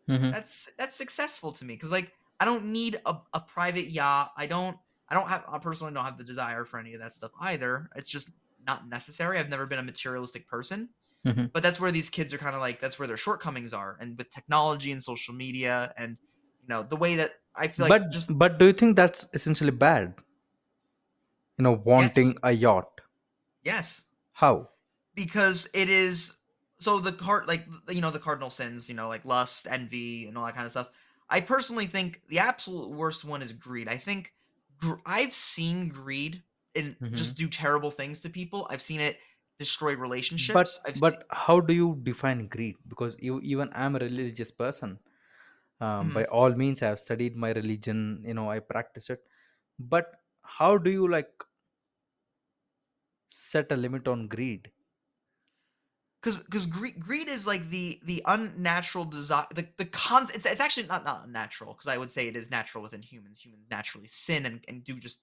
mhm, 0.10 0.32
that's 0.32 0.70
that's 0.78 0.96
successful 0.96 1.52
to 1.54 1.66
me 1.66 1.76
because 1.76 1.92
like 1.92 2.12
I 2.40 2.46
don't 2.46 2.66
need 2.66 3.00
a, 3.06 3.16
a 3.34 3.40
private 3.40 3.88
yacht. 3.92 4.32
I 4.38 4.46
don't 4.46 4.78
I 5.10 5.16
don't 5.16 5.28
have 5.30 5.44
I 5.48 5.58
personally 5.60 5.94
don't 5.94 6.06
have 6.06 6.18
the 6.18 6.24
desire 6.24 6.66
for 6.66 6.80
any 6.80 6.94
of 6.94 7.02
that 7.02 7.14
stuff 7.14 7.32
either. 7.40 7.90
It's 7.96 8.10
just 8.10 8.30
not 8.66 8.88
necessary. 8.90 9.38
I've 9.40 9.50
never 9.50 9.66
been 9.66 9.80
a 9.80 9.84
materialistic 9.84 10.48
person. 10.48 10.90
mhm. 11.26 11.52
But 11.54 11.64
that's 11.64 11.80
where 11.80 11.92
these 11.92 12.10
kids 12.10 12.34
are 12.34 12.38
kind 12.38 12.56
of 12.56 12.62
like 12.62 12.80
that's 12.80 13.00
where 13.00 13.08
their 13.08 13.18
shortcomings 13.18 13.74
are. 13.74 13.98
And 14.00 14.18
with 14.18 14.30
technology 14.32 14.92
and 14.92 15.02
social 15.04 15.34
media 15.34 15.94
and 15.98 16.18
you 16.62 16.68
know 16.68 16.84
the 16.84 16.96
way 16.98 17.16
that 17.16 17.34
I 17.56 17.68
feel 17.68 17.86
like 17.86 17.96
But 18.02 18.12
just 18.12 18.38
but 18.38 18.58
do 18.60 18.66
you 18.66 18.74
think 18.74 18.96
that's 18.96 19.28
essentially 19.34 19.72
bad? 19.72 20.14
You 21.58 21.64
know, 21.64 21.72
yes, 21.74 21.86
wanting 21.86 22.36
a 22.44 22.52
yacht. 22.52 23.02
yes, 23.64 24.06
How? 24.34 24.70
because 25.16 25.68
it 25.74 25.90
is 25.90 26.36
so 26.80 27.00
the 27.00 27.12
card 27.12 27.48
like 27.48 27.66
you 27.90 28.02
know 28.02 28.12
the 28.12 28.20
cardinal 28.20 28.50
sins 28.50 28.90
you 28.90 28.96
know 28.96 29.08
like 29.08 29.26
lust 29.26 29.68
envy 29.70 30.28
and 30.28 30.38
all 30.38 30.46
that 30.46 30.54
kind 30.56 30.66
of 30.66 30.72
stuff 30.72 30.92
i 31.30 31.40
personally 31.42 31.86
think 31.86 32.22
the 32.28 32.40
absolute 32.40 32.90
worst 32.92 33.26
one 33.26 33.42
is 33.42 33.54
greed 33.54 33.88
i 33.88 33.98
think 33.98 34.34
gr- 34.78 34.96
i've 35.06 35.34
seen 35.34 35.90
greed 35.90 36.44
and 36.76 36.98
Mhm. 37.00 37.16
just 37.16 37.38
do 37.38 37.48
terrible 37.48 37.92
things 37.92 38.20
to 38.22 38.30
people 38.30 38.68
i've 38.70 38.82
seen 38.82 39.00
it 39.00 39.20
destroy 39.60 39.96
But 40.38 40.70
relationships 40.76 40.80
i've 40.86 40.98
seen 40.98 41.04
but 41.04 41.26
how 41.32 41.60
do 41.60 41.74
you 41.74 42.00
define 42.04 42.48
greed? 42.48 42.78
Because 42.88 43.16
you, 43.20 43.40
even 43.42 43.70
I'm 43.74 43.96
a 43.96 44.00
religious 44.00 44.52
person. 44.52 45.00
Um, 45.82 46.12
by 46.14 46.24
Mhm. 46.24 46.28
all 46.28 46.54
means, 46.56 46.84
I 46.84 46.88
have 46.88 47.00
studied 47.00 47.36
my 47.38 47.52
religion. 47.54 48.24
You 48.26 48.34
know, 48.36 48.50
I 48.52 48.60
practice 48.60 49.10
it. 49.12 49.24
But 49.80 50.22
how 50.44 50.78
do 50.78 50.92
you 50.92 51.10
like 51.10 51.44
set 53.28 53.72
a 53.72 53.76
limit 53.78 54.08
on 54.08 54.28
greed? 54.28 54.72
Because 56.26 56.38
because 56.44 56.66
greed, 56.66 57.00
greed 57.00 57.28
is 57.28 57.46
like 57.46 57.70
the 57.70 58.00
the 58.04 58.24
unnatural 58.26 59.06
desire 59.06 59.46
the 59.54 59.68
the 59.78 59.86
con 59.86 60.28
it's, 60.34 60.46
it's 60.46 60.60
actually 60.62 60.88
not 60.88 61.06
not 61.06 61.26
unnatural 61.26 61.74
because 61.74 61.88
i 61.88 61.98
would 61.98 62.12
say 62.12 62.28
it 62.28 62.36
is 62.36 62.50
natural 62.50 62.82
within 62.82 63.02
humans 63.02 63.40
humans 63.44 63.66
naturally 63.70 64.08
sin 64.08 64.46
and, 64.46 64.66
and 64.68 64.84
do 64.84 65.00
just 65.00 65.22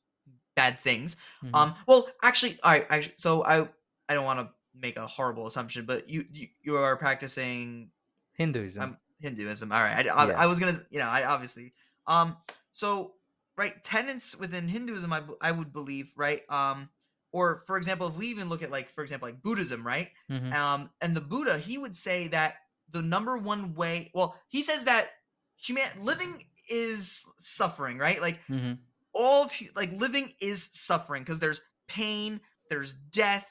bad 0.54 0.78
things 0.78 1.16
Mhm. 1.42 1.54
um 1.54 1.74
well 1.86 2.08
actually 2.22 2.58
all 2.62 2.70
right 2.72 2.86
actually, 2.90 3.14
so 3.16 3.44
i 3.44 3.68
i 4.08 4.14
don't 4.14 4.24
want 4.24 4.38
to 4.38 4.50
make 4.74 4.96
a 4.96 5.06
horrible 5.06 5.46
assumption 5.46 5.84
but 5.84 6.08
you 6.08 6.24
you, 6.32 6.48
you 6.62 6.76
are 6.76 6.96
practicing 6.96 7.90
Hinduism. 8.34 8.82
um 8.82 8.98
hinduism 9.20 9.72
all 9.72 9.80
right 9.80 10.06
I, 10.06 10.10
I, 10.10 10.28
Yeah. 10.28 10.42
I 10.44 10.46
was 10.46 10.58
gonna 10.58 10.78
you 10.90 10.98
know 10.98 11.06
i 11.06 11.24
obviously 11.24 11.74
um 12.06 12.36
so 12.72 13.14
right 13.56 13.82
tenets 13.84 14.36
within 14.36 14.68
hinduism 14.68 15.12
i, 15.12 15.22
I 15.40 15.52
would 15.52 15.72
believe 15.72 16.12
right 16.16 16.42
um 16.48 16.88
or 17.32 17.56
for 17.66 17.76
example 17.76 18.06
if 18.08 18.16
we 18.16 18.28
even 18.28 18.48
look 18.48 18.62
at 18.62 18.70
like 18.70 18.88
for 18.88 19.02
example 19.02 19.28
like 19.28 19.42
buddhism 19.42 19.86
right 19.86 20.10
Mhm. 20.28 20.56
um, 20.56 20.90
and 21.00 21.16
the 21.16 21.20
Buddha, 21.22 21.56
he 21.58 21.78
would 21.78 21.96
say 21.96 22.28
that 22.28 22.56
the 22.90 23.00
number 23.00 23.38
one 23.38 23.74
way, 23.74 24.10
well, 24.12 24.38
he 24.48 24.60
says 24.62 24.84
that 24.84 25.08
human 25.56 25.88
living 25.98 26.44
is 26.68 27.24
suffering, 27.38 27.96
right? 27.96 28.20
Like 28.20 28.38
Mhm. 28.48 28.78
all 29.14 29.44
of 29.44 29.52
like 29.74 29.92
living 29.92 30.34
is 30.40 30.68
suffering 30.72 31.22
because 31.22 31.38
there's 31.38 31.62
pain, 31.88 32.40
there's 32.68 32.94
death, 32.94 33.50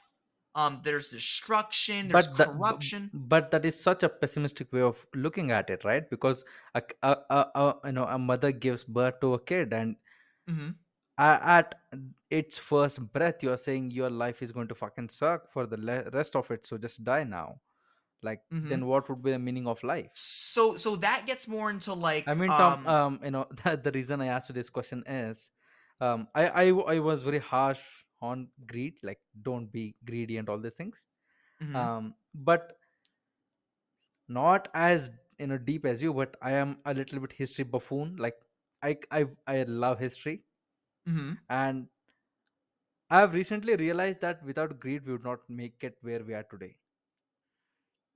um, 0.54 0.80
there's 0.84 1.08
destruction, 1.08 2.08
there's 2.08 2.26
but 2.26 2.36
that 2.38 2.54
corruption. 2.54 3.12
but 3.12 3.50
that 3.50 3.64
is 3.64 3.78
such 3.78 4.02
a 4.02 4.08
pessimistic 4.08 4.72
way 4.72 4.80
of 4.80 5.06
looking 5.14 5.50
at 5.50 5.68
it 5.68 5.84
right 5.84 6.08
because 6.10 6.44
a, 6.74 6.82
a, 7.02 7.16
a, 7.30 7.46
a 7.54 7.76
you 7.86 7.92
know 7.92 8.04
a 8.06 8.18
mother 8.18 8.52
gives 8.52 8.84
birth 8.84 9.20
to 9.20 9.34
a 9.34 9.40
kid 9.44 9.72
and 9.72 9.96
hmm 10.46 10.82
a- 11.18 11.40
at 11.58 11.74
its 12.38 12.58
first 12.58 13.00
breath 13.12 13.42
you're 13.44 13.58
saying 13.58 13.90
your 13.92 14.10
life 14.10 14.42
is 14.42 14.52
going 14.52 14.68
to 14.68 14.74
fucking 14.74 15.08
suck 15.10 15.50
for 15.52 15.66
the 15.66 15.78
le- 15.78 16.10
rest 16.12 16.36
of 16.36 16.50
it 16.50 16.66
so 16.66 16.78
just 16.78 17.04
die 17.04 17.24
now. 17.24 17.60
Like 18.22 18.42
hmm 18.50 18.74
then 18.74 18.86
what 18.86 19.08
would 19.10 19.22
be 19.22 19.32
the 19.32 19.38
meaning 19.38 19.66
of 19.68 19.82
life? 19.84 20.12
So 20.14 20.76
so 20.76 20.96
that 20.96 21.26
gets 21.26 21.46
more 21.48 21.70
into 21.70 21.94
like 21.94 22.28
i 22.28 22.34
mean 22.34 22.52
tom 22.52 22.78
um 22.86 22.86
um 22.86 23.20
you 23.24 23.30
know 23.30 23.46
that 23.64 23.82
the 23.84 23.90
reason 23.92 24.20
i 24.20 24.26
asked 24.26 24.48
you 24.50 24.54
this 24.54 24.70
question 24.70 25.02
is 25.06 25.50
um 26.00 26.28
I, 26.34 26.48
I 26.48 26.68
i 26.96 26.98
was 26.98 27.22
very 27.22 27.38
harsh 27.38 28.04
on 28.20 28.48
greed 28.66 28.98
like 29.02 29.20
don't 29.42 29.70
be 29.72 29.96
greedy 30.04 30.36
and 30.38 30.48
all 30.48 30.58
these 30.58 30.74
things. 30.76 31.06
Mhm, 31.60 31.92
um 31.94 32.14
but 32.34 32.74
not 34.28 34.68
as 34.74 35.10
you 35.38 35.46
know 35.46 35.58
deep 35.58 35.84
as 35.86 36.02
you 36.02 36.12
but 36.12 36.36
i 36.42 36.52
am 36.52 36.76
a 36.86 36.94
little 36.94 37.20
bit 37.20 37.32
history 37.32 37.64
buffoon. 37.64 38.16
Like 38.16 38.36
i 38.82 38.96
i, 39.10 39.26
I 39.46 39.62
love 39.64 39.98
history. 40.00 40.44
Mhm. 41.06 41.38
and 41.48 41.86
i've 43.16 43.32
recently 43.34 43.76
realized 43.76 44.20
that 44.20 44.42
without 44.44 44.78
greed 44.80 45.06
we 45.06 45.12
would 45.12 45.22
not 45.30 45.48
make 45.48 45.84
it 45.84 45.96
where 46.02 46.24
we 46.24 46.34
are 46.34 46.42
today 46.54 46.76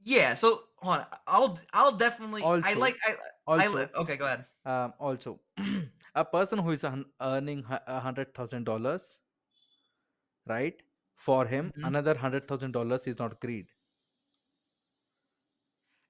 yeah. 0.05 0.35
So 0.35 0.61
hold 0.79 0.99
on, 0.99 1.07
I'll 1.27 1.59
I'll 1.73 1.97
definitely 1.97 2.53
I 2.63 2.75
also 2.75 2.75
like 2.75 2.97
I 3.07 3.15
I 3.57 3.67
li- 3.69 3.69
also 3.69 3.89
okay. 3.97 4.17
Go 4.17 4.27
ahead. 4.27 4.45
um, 4.65 4.93
also 4.99 5.41
a 6.15 6.25
person 6.25 6.59
who 6.59 6.71
is 6.71 6.85
earn- 6.85 7.07
earning 7.21 7.63
hu- 7.63 7.85
a 7.87 8.01
hundred 8.01 8.35
thousand 8.35 8.65
dollars 8.65 9.19
right 10.49 10.83
for 11.15 11.47
him 11.47 11.73
Mhm. 11.77 11.91
another 11.91 12.15
hundred 12.17 12.49
thousand 12.49 12.73
dollars 12.73 13.07
is 13.07 13.19
not 13.19 13.41
greed 13.41 13.67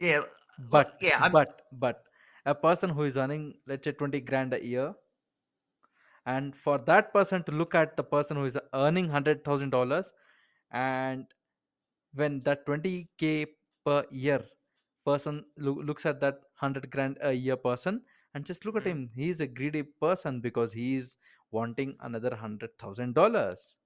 Yeah, 0.01 0.23
l- 0.23 0.27
but 0.59 0.89
yeah. 1.01 1.21
I'm 1.23 1.35
but 1.35 1.63
but 1.73 2.03
a 2.45 2.55
person 2.55 2.91
who 2.91 3.05
is 3.05 3.17
earning 3.17 3.55
let's 3.67 3.85
say 3.85 3.93
20 3.93 4.21
grand 4.21 4.53
a 4.55 4.65
year 4.65 4.95
and 6.27 6.57
for 6.57 6.79
that 6.79 7.13
person 7.15 7.43
to 7.45 7.53
look 7.53 7.75
at 7.75 7.97
the 7.97 8.05
person 8.05 8.37
who 8.37 8.45
is 8.45 8.59
earning 8.75 9.07
$100000 9.07 10.13
and 10.73 11.27
when 12.15 12.43
that 12.43 12.67
20k 12.67 13.47
per 13.85 14.05
year 14.11 14.41
person 15.05 15.45
loo- 15.57 15.83
looks 15.83 16.07
at 16.07 16.21
that 16.21 16.35
100 16.35 16.91
grand 16.91 17.19
a 17.23 17.33
year 17.33 17.57
person 17.57 18.03
and 18.35 18.45
just 18.47 18.65
look 18.67 18.77
at 18.77 18.87
mhm, 18.87 18.93
him 18.93 19.11
he's 19.15 19.41
a 19.41 19.47
greedy 19.47 19.83
person 19.83 20.41
because 20.41 20.73
he's 20.73 21.17
wanting 21.51 21.97
another 22.01 22.31
$100000 22.31 23.77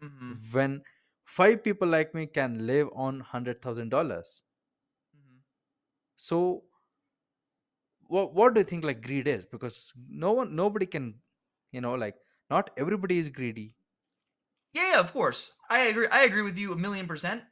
mhm, 0.00 0.38
when 0.52 0.82
five 1.24 1.62
people 1.64 1.88
like 1.88 2.14
me 2.14 2.26
can 2.26 2.66
live 2.66 2.88
on 2.94 3.18
$100000 3.18 4.42
mhm. 5.14 5.42
so 6.16 6.64
what, 8.08 8.34
what 8.34 8.54
do 8.54 8.60
you 8.60 8.64
think 8.64 8.84
like 8.84 9.02
greed 9.02 9.26
is? 9.28 9.46
Because 9.46 9.92
no 10.08 10.32
one 10.32 10.54
nobody 10.56 10.86
can 10.86 11.14
you 11.74 11.80
know 11.80 11.94
like 11.94 12.14
not 12.50 12.70
everybody 12.76 13.18
is 13.18 13.28
greedy 13.28 13.74
Yeah, 14.72 14.92
yeah, 14.92 15.00
of 15.00 15.12
course. 15.12 15.52
I 15.70 15.86
agree. 15.86 16.08
I 16.10 16.24
agree 16.24 16.42
with 16.42 16.58
you 16.58 16.72
a 16.72 16.76
million 16.76 17.06
percent. 17.06 17.42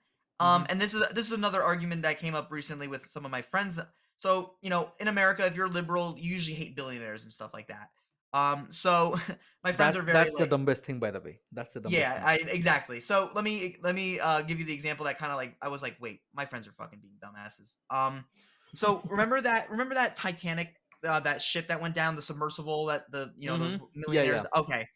Um, 0.41 0.63
hmm 0.63 0.67
and 0.71 0.81
this 0.81 0.95
is 0.95 1.07
this 1.11 1.27
is 1.27 1.33
another 1.33 1.63
argument 1.63 2.03
that 2.03 2.19
came 2.19 2.35
up 2.35 2.51
recently 2.51 2.89
with 2.89 3.09
some 3.09 3.25
of 3.25 3.31
my 3.31 3.43
friends. 3.43 3.81
So 4.17 4.55
you 4.61 4.71
know, 4.71 4.91
in 4.99 5.09
America, 5.09 5.47
if 5.47 5.55
you're 5.57 5.69
liberal, 5.69 6.17
you 6.19 6.31
usually 6.33 6.57
hate 6.57 6.75
billionaires 6.75 7.25
and 7.25 7.33
stuff 7.33 7.53
like 7.55 7.69
that. 7.69 7.91
Um, 8.35 8.67
so 8.71 9.15
my 9.65 9.73
friends 9.73 9.95
are 9.95 10.03
very 10.03 10.19
that's 10.19 10.37
the 10.37 10.47
dumbest 10.47 10.85
thing, 10.85 10.99
by 10.99 11.11
the 11.11 11.21
way. 11.21 11.41
That's 11.53 11.75
the 11.75 11.81
dumbest 11.81 12.01
yeah, 12.01 12.15
thing. 12.15 12.49
I 12.49 12.51
exactly. 12.51 13.01
So 13.01 13.31
let 13.35 13.45
me 13.45 13.77
let 13.83 13.95
me 13.95 14.19
uh, 14.19 14.43
give 14.43 14.59
you 14.59 14.65
the 14.65 14.75
example 14.75 15.05
that 15.07 15.19
kind 15.19 15.31
of 15.31 15.39
like 15.39 15.55
I 15.63 15.69
was 15.69 15.83
like, 15.83 15.97
wait, 16.01 16.21
my 16.35 16.45
friends 16.45 16.67
are 16.67 16.73
fucking 16.73 17.01
being 17.01 17.19
dumbasses. 17.23 17.77
Um, 17.91 18.25
so 18.75 19.03
remember 19.09 19.41
that 19.41 19.71
remember 19.71 19.95
that 19.95 20.17
Titanic, 20.17 20.75
uh, 21.07 21.21
that 21.21 21.43
ship 21.43 21.69
that 21.69 21.81
went 21.81 21.95
down, 21.95 22.17
the 22.17 22.23
submersible 22.23 22.87
that 22.87 23.11
the 23.11 23.33
you 23.37 23.49
know 23.49 23.59
those 23.59 23.75
hmm 23.75 23.85
Yeah, 24.11 24.23
millionaires. 24.23 24.43
yeah. 24.43 24.47
Okay, 24.57 24.87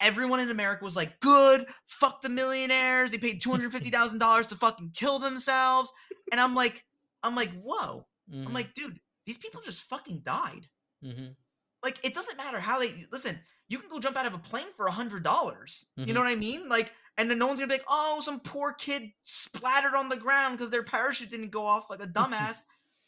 everyone 0.00 0.40
in 0.40 0.50
America 0.50 0.84
was 0.84 0.96
like, 0.96 1.20
good, 1.20 1.66
fuck 1.86 2.22
the 2.22 2.28
millionaires. 2.28 3.10
They 3.10 3.18
paid 3.18 3.40
two 3.42 3.50
hundred 3.50 3.72
fifty 3.72 3.90
thousand 3.90 4.18
dollars 4.18 4.46
to 4.48 4.56
fucking 4.56 4.92
kill 4.94 5.18
themselves, 5.18 5.92
and 6.30 6.40
I'm 6.40 6.54
like, 6.54 6.84
I'm 7.22 7.34
like, 7.36 7.50
whoa. 7.62 8.06
I'm 8.46 8.52
hmm 8.52 8.54
like, 8.54 8.74
dude, 8.74 8.98
these 9.26 9.38
people 9.38 9.60
just 9.64 9.82
fucking 9.84 10.20
died. 10.22 10.68
hmm 11.02 11.36
Like, 11.82 11.98
it 12.04 12.14
doesn't 12.14 12.36
matter 12.36 12.60
how 12.60 12.78
they 12.78 13.06
listen. 13.10 13.38
You 13.68 13.78
can 13.78 13.88
go 13.88 13.98
jump 14.00 14.16
out 14.16 14.26
of 14.26 14.34
a 14.34 14.38
plane 14.38 14.66
for 14.76 14.86
a 14.86 14.92
hundred 14.92 15.22
dollars. 15.22 15.86
You 16.04 16.12
know 16.12 16.20
what 16.20 16.30
I 16.30 16.36
mean? 16.36 16.68
Like, 16.68 16.92
and 17.16 17.30
then 17.30 17.38
no 17.38 17.46
one's 17.46 17.60
gonna 17.60 17.68
be 17.68 17.74
like, 17.74 17.86
oh, 17.88 18.20
some 18.22 18.40
poor 18.40 18.72
kid 18.74 19.04
splattered 19.24 19.94
on 19.94 20.08
the 20.08 20.16
ground 20.16 20.56
because 20.56 20.70
their 20.70 20.82
parachute 20.82 21.30
didn't 21.30 21.50
go 21.50 21.64
off 21.64 21.88
like 21.88 22.02
a 22.02 22.06
dumbass. 22.06 22.62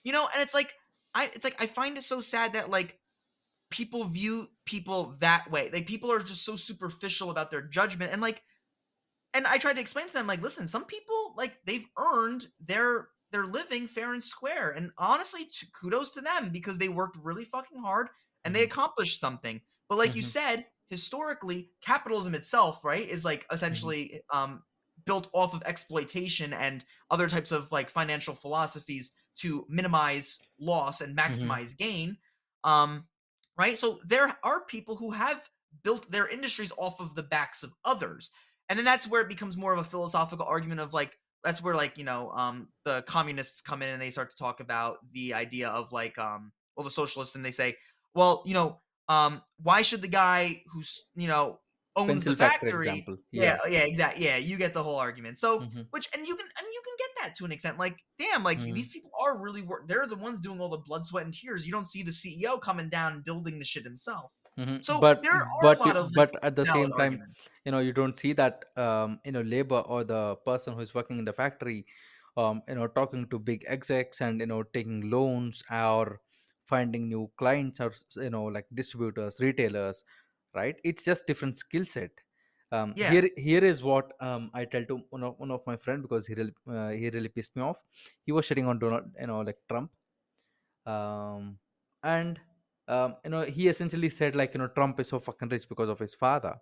You 0.04 0.12
know, 0.12 0.28
and 0.32 0.42
it's 0.42 0.54
like, 0.54 0.72
I, 1.14 1.26
it's 1.34 1.44
like 1.44 1.60
I 1.60 1.66
find 1.66 1.96
it 1.98 2.02
so 2.02 2.20
sad 2.20 2.54
that 2.54 2.70
like 2.70 3.00
people 3.70 4.04
view 4.04 4.48
people 4.66 5.16
that 5.20 5.50
way. 5.50 5.70
Like, 5.70 5.86
people 5.86 6.12
are 6.12 6.20
just 6.20 6.44
so 6.44 6.56
superficial 6.56 7.30
about 7.30 7.50
their 7.50 7.62
judgment, 7.62 8.12
and 8.12 8.22
like, 8.22 8.44
and 9.34 9.46
I 9.46 9.58
tried 9.58 9.74
to 9.74 9.80
explain 9.80 10.06
to 10.08 10.12
them, 10.12 10.26
like, 10.26 10.42
listen, 10.42 10.68
some 10.68 10.84
people 10.84 11.34
like 11.36 11.64
they've 11.64 11.86
earned 11.98 12.48
their 12.60 13.10
their 13.30 13.46
living 13.46 13.86
fair 13.86 14.12
and 14.12 14.22
square, 14.22 14.70
and 14.70 14.92
honestly, 14.98 15.48
kudos 15.74 16.12
to 16.14 16.20
them 16.20 16.50
because 16.50 16.78
they 16.78 16.88
worked 16.90 17.16
really 17.22 17.44
fucking 17.46 17.78
hard 17.78 18.08
and 18.44 18.54
they 18.54 18.62
hmm 18.62 18.64
accomplished 18.64 19.20
something. 19.20 19.60
But 19.88 19.98
like 19.98 20.14
you 20.14 20.22
hmm 20.22 20.22
said, 20.22 20.66
historically, 20.88 21.72
capitalism 21.82 22.34
itself, 22.34 22.84
right, 22.84 23.08
is 23.08 23.24
like 23.24 23.46
hmm 23.68 23.92
essentially 23.92 24.22
um 24.32 24.64
built 25.06 25.28
off 25.32 25.54
of 25.54 25.62
exploitation 25.64 26.52
and 26.52 26.84
other 27.10 27.28
types 27.28 27.52
of 27.52 27.72
like 27.72 27.88
financial 27.90 28.34
philosophies 28.34 29.12
to 29.36 29.66
minimize 29.68 30.40
loss 30.58 31.00
and 31.00 31.16
hmm 31.26 31.54
maximize 31.54 31.76
gain. 31.76 32.18
Um, 32.64 33.08
right? 33.56 33.76
So 33.76 34.00
there 34.04 34.36
are 34.42 34.64
people 34.64 34.96
who 34.96 35.10
have 35.12 35.48
built 35.82 36.10
their 36.10 36.28
industries 36.28 36.72
off 36.78 37.00
of 37.00 37.14
the 37.14 37.22
backs 37.22 37.62
of 37.62 37.72
others. 37.84 38.30
And 38.68 38.78
then 38.78 38.84
that's 38.84 39.08
where 39.08 39.20
it 39.22 39.28
becomes 39.28 39.56
more 39.56 39.72
of 39.72 39.78
a 39.78 39.84
philosophical 39.84 40.46
argument 40.46 40.80
of 40.80 40.92
like 40.92 41.18
that's 41.44 41.60
where 41.62 41.74
like, 41.74 41.98
you 41.98 42.04
know, 42.04 42.30
um 42.30 42.68
the 42.84 43.02
communists 43.06 43.60
come 43.60 43.82
in 43.82 43.90
and 43.90 44.00
they 44.00 44.10
start 44.10 44.30
to 44.30 44.36
talk 44.36 44.60
about 44.60 44.98
the 45.12 45.34
idea 45.34 45.68
of 45.68 45.92
like 45.92 46.18
um 46.18 46.52
well 46.76 46.84
the 46.84 46.90
socialists 46.90 47.34
and 47.34 47.44
they 47.44 47.50
say, 47.50 47.74
well, 48.14 48.42
you 48.46 48.54
know, 48.54 48.80
um 49.08 49.42
why 49.58 49.82
should 49.82 50.02
the 50.02 50.08
guy 50.08 50.62
who's, 50.72 51.00
you 51.14 51.28
know, 51.28 51.60
owns 51.96 52.24
the 52.24 52.32
Pencil 52.32 52.36
factory 52.36 52.88
factory 52.88 53.10
yeah, 53.34 53.56
Yeah. 53.56 53.58
yeah, 53.66 53.84
exactly. 53.86 54.26
Yeah, 54.26 54.36
you 54.36 54.58
get 54.58 54.74
the 54.74 54.82
whole 54.82 54.98
argument. 54.98 55.38
So, 55.38 55.64
hmm 55.64 55.82
which 55.90 56.06
and 56.14 56.26
you 56.26 56.36
can 56.36 56.46
and 56.46 56.66
you 56.70 56.82
can 56.84 56.94
get 56.98 57.10
that 57.22 57.34
to 57.36 57.44
an 57.44 57.52
extent. 57.52 57.78
Like, 57.78 57.96
damn, 58.18 58.44
like 58.44 58.62
hmm 58.64 58.72
these 58.72 58.88
people 58.88 59.10
are 59.20 59.38
really 59.40 59.62
work. 59.62 59.88
They're 59.88 60.06
the 60.06 60.16
ones 60.16 60.40
doing 60.40 60.60
all 60.60 60.68
the 60.70 60.78
blood, 60.78 61.04
sweat, 61.06 61.24
and 61.24 61.34
tears. 61.34 61.66
You 61.66 61.72
don't 61.72 61.86
see 61.86 62.02
the 62.02 62.12
CEO 62.12 62.58
coming 62.58 62.88
down 62.90 63.12
and 63.14 63.24
building 63.24 63.58
the 63.58 63.64
shit 63.64 63.84
himself. 63.84 64.32
hmm 64.56 64.78
So 64.80 65.02
But 65.02 65.18
there 65.22 65.32
are 65.60 65.70
a 65.74 65.76
but 65.76 65.78
lot 65.78 65.96
you- 65.96 65.96
of 65.96 66.14
like 66.16 66.28
but 66.28 66.36
at 66.44 66.56
the 66.56 66.66
same 66.66 66.92
time, 66.94 67.20
arguments. 67.20 67.50
you 67.64 67.72
know, 67.72 67.78
you 67.80 67.92
don't 67.92 68.18
see 68.18 68.32
that 68.34 68.64
um, 68.76 69.20
you 69.24 69.32
know 69.32 69.40
labor 69.42 69.80
or 69.80 70.04
the 70.04 70.36
person 70.44 70.74
who 70.74 70.80
is 70.80 70.94
working 70.94 71.18
in 71.18 71.24
the 71.24 71.32
factory, 71.32 71.86
um, 72.36 72.62
you 72.68 72.74
know, 72.74 72.86
talking 72.88 73.28
to 73.30 73.38
big 73.38 73.64
execs 73.68 74.20
and 74.20 74.40
you 74.40 74.46
know 74.46 74.62
taking 74.62 75.08
loans 75.10 75.62
or 75.70 76.20
finding 76.66 77.08
new 77.08 77.30
clients 77.36 77.80
or 77.80 77.92
you 78.16 78.30
know 78.30 78.44
like 78.44 78.66
distributors, 78.74 79.40
retailers, 79.40 80.04
right? 80.54 80.76
It's 80.84 81.04
just 81.04 81.26
different 81.26 81.56
skill 81.56 81.84
set. 81.86 82.10
Um, 82.72 82.96
Yeah. 82.96 83.10
here 83.10 83.30
here 83.36 83.64
is 83.64 83.82
what 83.82 84.12
um, 84.20 84.50
I 84.54 84.64
tell 84.64 84.84
to 84.86 85.00
one 85.10 85.24
of 85.24 85.38
one 85.38 85.50
of 85.52 85.62
my 85.66 85.76
friend 85.76 86.02
because 86.02 86.26
he 86.26 86.34
really 86.34 86.54
uh, 86.68 86.90
he 86.90 87.10
really 87.10 87.28
pissed 87.28 87.56
me 87.56 87.62
off. 87.62 87.78
He 88.24 88.32
was 88.32 88.46
shitting 88.48 88.66
on 88.68 88.78
Donald, 88.80 89.04
you 89.20 89.26
know, 89.28 89.40
like 89.40 89.58
Trump 89.68 89.90
um, 90.86 91.58
and 92.02 92.40
um, 92.88 93.16
you 93.24 93.30
know 93.30 93.42
he 93.42 93.68
essentially 93.68 94.08
said 94.08 94.36
like 94.36 94.54
you 94.54 94.60
know 94.60 94.68
trump 94.68 95.00
is 95.00 95.08
so 95.08 95.18
fucking 95.20 95.48
rich 95.48 95.68
because 95.68 95.88
of 95.88 95.98
his 95.98 96.14
father 96.14 96.54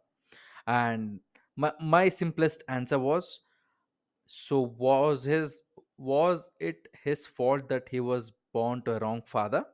and 0.67 1.21
my, 1.57 1.73
my 1.81 2.09
simplest 2.09 2.63
answer 2.69 2.99
was 2.99 3.41
so 4.27 4.75
was 4.79 5.25
his 5.25 5.65
was 5.99 6.51
it 6.61 6.89
his 7.05 7.27
fault 7.27 7.69
that 7.69 7.89
he 7.91 8.01
was 8.01 8.33
born 8.53 8.83
to 8.83 8.97
a 8.97 8.99
wrong 9.01 9.23
father 9.23 9.65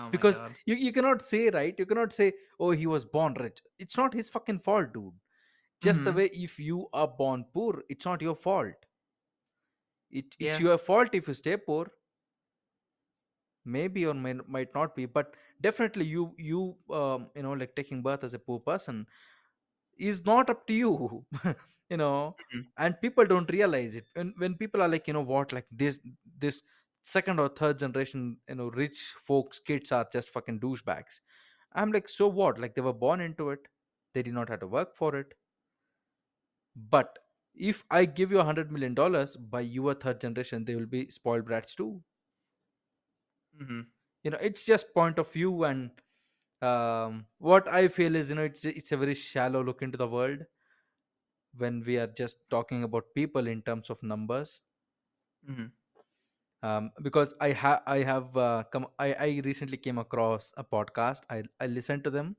Oh 0.00 0.10
my 0.10 0.10
because 0.10 0.40
god. 0.40 0.56
you, 0.66 0.74
you 0.74 0.92
cannot 0.92 1.22
say 1.22 1.50
right? 1.50 1.74
You 1.78 1.86
cannot 1.86 2.12
say 2.12 2.32
oh 2.58 2.70
he 2.70 2.86
was 2.86 3.04
born 3.04 3.34
rich. 3.38 3.60
It's 3.78 3.96
not 3.96 4.14
his 4.14 4.28
fucking 4.28 4.60
fault 4.60 4.92
dude. 4.92 5.12
Just 5.80 6.04
the 6.04 6.12
Mm-hmm. 6.12 6.14
way 6.14 6.26
if 6.32 6.58
you 6.58 6.88
are 6.92 7.08
born 7.08 7.44
poor 7.52 7.82
it's 7.88 8.04
not 8.06 8.22
your 8.22 8.34
fault. 8.36 8.74
It, 10.10 10.36
it's 10.38 10.58
Yeah. 10.58 10.60
your 10.60 10.78
fault 10.78 11.10
if 11.14 11.28
you 11.28 11.34
stay 11.34 11.56
poor. 11.56 11.90
Maybe 13.64 14.06
or 14.06 14.14
may, 14.14 14.34
might 14.46 14.74
not 14.74 14.94
be 14.96 15.06
but 15.06 15.34
definitely 15.60 16.04
you 16.06 16.34
you 16.38 16.76
um, 16.90 17.28
you 17.34 17.42
know 17.42 17.52
like 17.52 17.74
taking 17.76 18.02
birth 18.02 18.24
as 18.24 18.34
a 18.34 18.38
poor 18.38 18.58
person 18.60 19.06
is 19.98 20.24
not 20.26 20.50
up 20.50 20.66
to 20.66 20.74
you 20.74 21.24
you 21.90 21.96
know? 21.96 22.36
Mhm, 22.38 22.70
and 22.78 22.94
people 23.00 23.24
don't 23.26 23.50
realize 23.50 23.94
it. 23.96 24.06
When 24.14 24.34
when 24.38 24.54
people 24.54 24.82
are 24.82 24.88
like 24.88 25.06
you 25.06 25.14
know 25.14 25.22
what 25.22 25.52
like 25.52 25.66
this 25.70 26.00
this 26.38 26.62
second 27.08 27.40
or 27.40 27.48
third 27.48 27.78
generation 27.78 28.24
you 28.48 28.54
know 28.56 28.68
rich 28.82 29.00
folks 29.30 29.58
kids 29.60 29.92
are 29.92 30.06
just 30.12 30.30
fucking 30.30 30.60
douchebags 30.60 31.20
I'm 31.74 31.92
like, 31.92 32.08
so 32.08 32.28
what? 32.28 32.58
Like 32.58 32.74
they 32.74 32.82
were 32.82 32.94
born 32.94 33.20
into 33.20 33.50
it. 33.50 33.68
They 34.14 34.22
did 34.22 34.34
not 34.34 34.48
have 34.50 34.60
to 34.60 34.66
work 34.66 34.94
for 34.96 35.16
it. 35.16 35.34
But 36.90 37.18
if 37.54 37.84
I 37.90 38.06
give 38.06 38.30
you 38.30 38.40
a 38.40 38.44
hundred 38.44 38.72
million 38.72 38.94
dollars 38.94 39.36
by 39.36 39.60
your 39.60 39.94
third 39.94 40.22
generation, 40.22 40.64
they 40.64 40.76
will 40.76 40.86
be 40.86 41.10
spoiled 41.10 41.44
brats 41.44 41.74
too. 41.74 42.02
hmm 43.58 43.80
You 44.22 44.30
know, 44.30 44.38
it's 44.40 44.64
just 44.64 44.92
point 44.94 45.18
of 45.18 45.30
view 45.32 45.64
and 45.64 45.90
um, 46.62 47.26
what 47.38 47.68
I 47.68 47.88
feel 47.88 48.16
is, 48.16 48.30
you 48.30 48.36
know, 48.36 48.44
it's 48.44 48.64
it's 48.64 48.92
a 48.92 48.96
very 48.96 49.14
shallow 49.14 49.62
look 49.64 49.82
into 49.82 49.98
the 49.98 50.08
world 50.08 50.40
when 51.58 51.82
we 51.84 51.98
are 51.98 52.06
just 52.06 52.38
talking 52.48 52.82
about 52.84 53.14
people 53.14 53.46
in 53.46 53.60
terms 53.60 53.90
of 53.90 54.02
numbers. 54.02 54.60
hmm 55.46 55.72
Um, 56.62 56.90
because 57.02 57.34
I 57.40 57.50
have 57.52 57.82
I 57.86 57.98
have 57.98 58.36
uh, 58.36 58.64
come 58.72 58.86
I, 58.98 59.12
I 59.14 59.40
recently 59.44 59.76
came 59.76 59.98
across 59.98 60.52
a 60.56 60.64
podcast. 60.64 61.22
I 61.30 61.42
I 61.60 61.66
listened 61.66 62.04
to 62.04 62.10
them. 62.10 62.36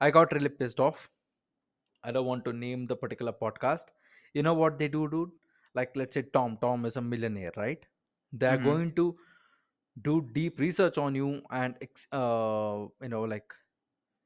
I 0.00 0.10
got 0.10 0.32
really 0.32 0.48
pissed 0.50 0.80
off 0.80 1.10
I 2.04 2.12
don't 2.12 2.26
want 2.26 2.44
to 2.46 2.52
name 2.52 2.86
the 2.86 2.96
particular 2.96 3.32
podcast. 3.32 3.86
You 4.34 4.42
know 4.42 4.54
what 4.54 4.78
they 4.78 4.88
do, 4.88 5.08
dude? 5.08 5.30
Like, 5.74 5.96
let's 5.96 6.14
say 6.14 6.22
Tom. 6.22 6.58
Tom 6.60 6.84
is 6.86 6.96
a 6.96 7.02
millionaire, 7.02 7.52
right? 7.56 7.84
They 8.32 8.46
are 8.46 8.56
hmm 8.56 8.70
going 8.70 8.94
to 8.94 9.16
do 10.02 10.28
deep 10.32 10.58
research 10.58 10.98
on 10.98 11.14
you 11.14 11.42
and, 11.50 11.76
ex- 11.80 12.06
uh, 12.12 12.86
you 13.02 13.08
know, 13.08 13.22
like 13.22 13.52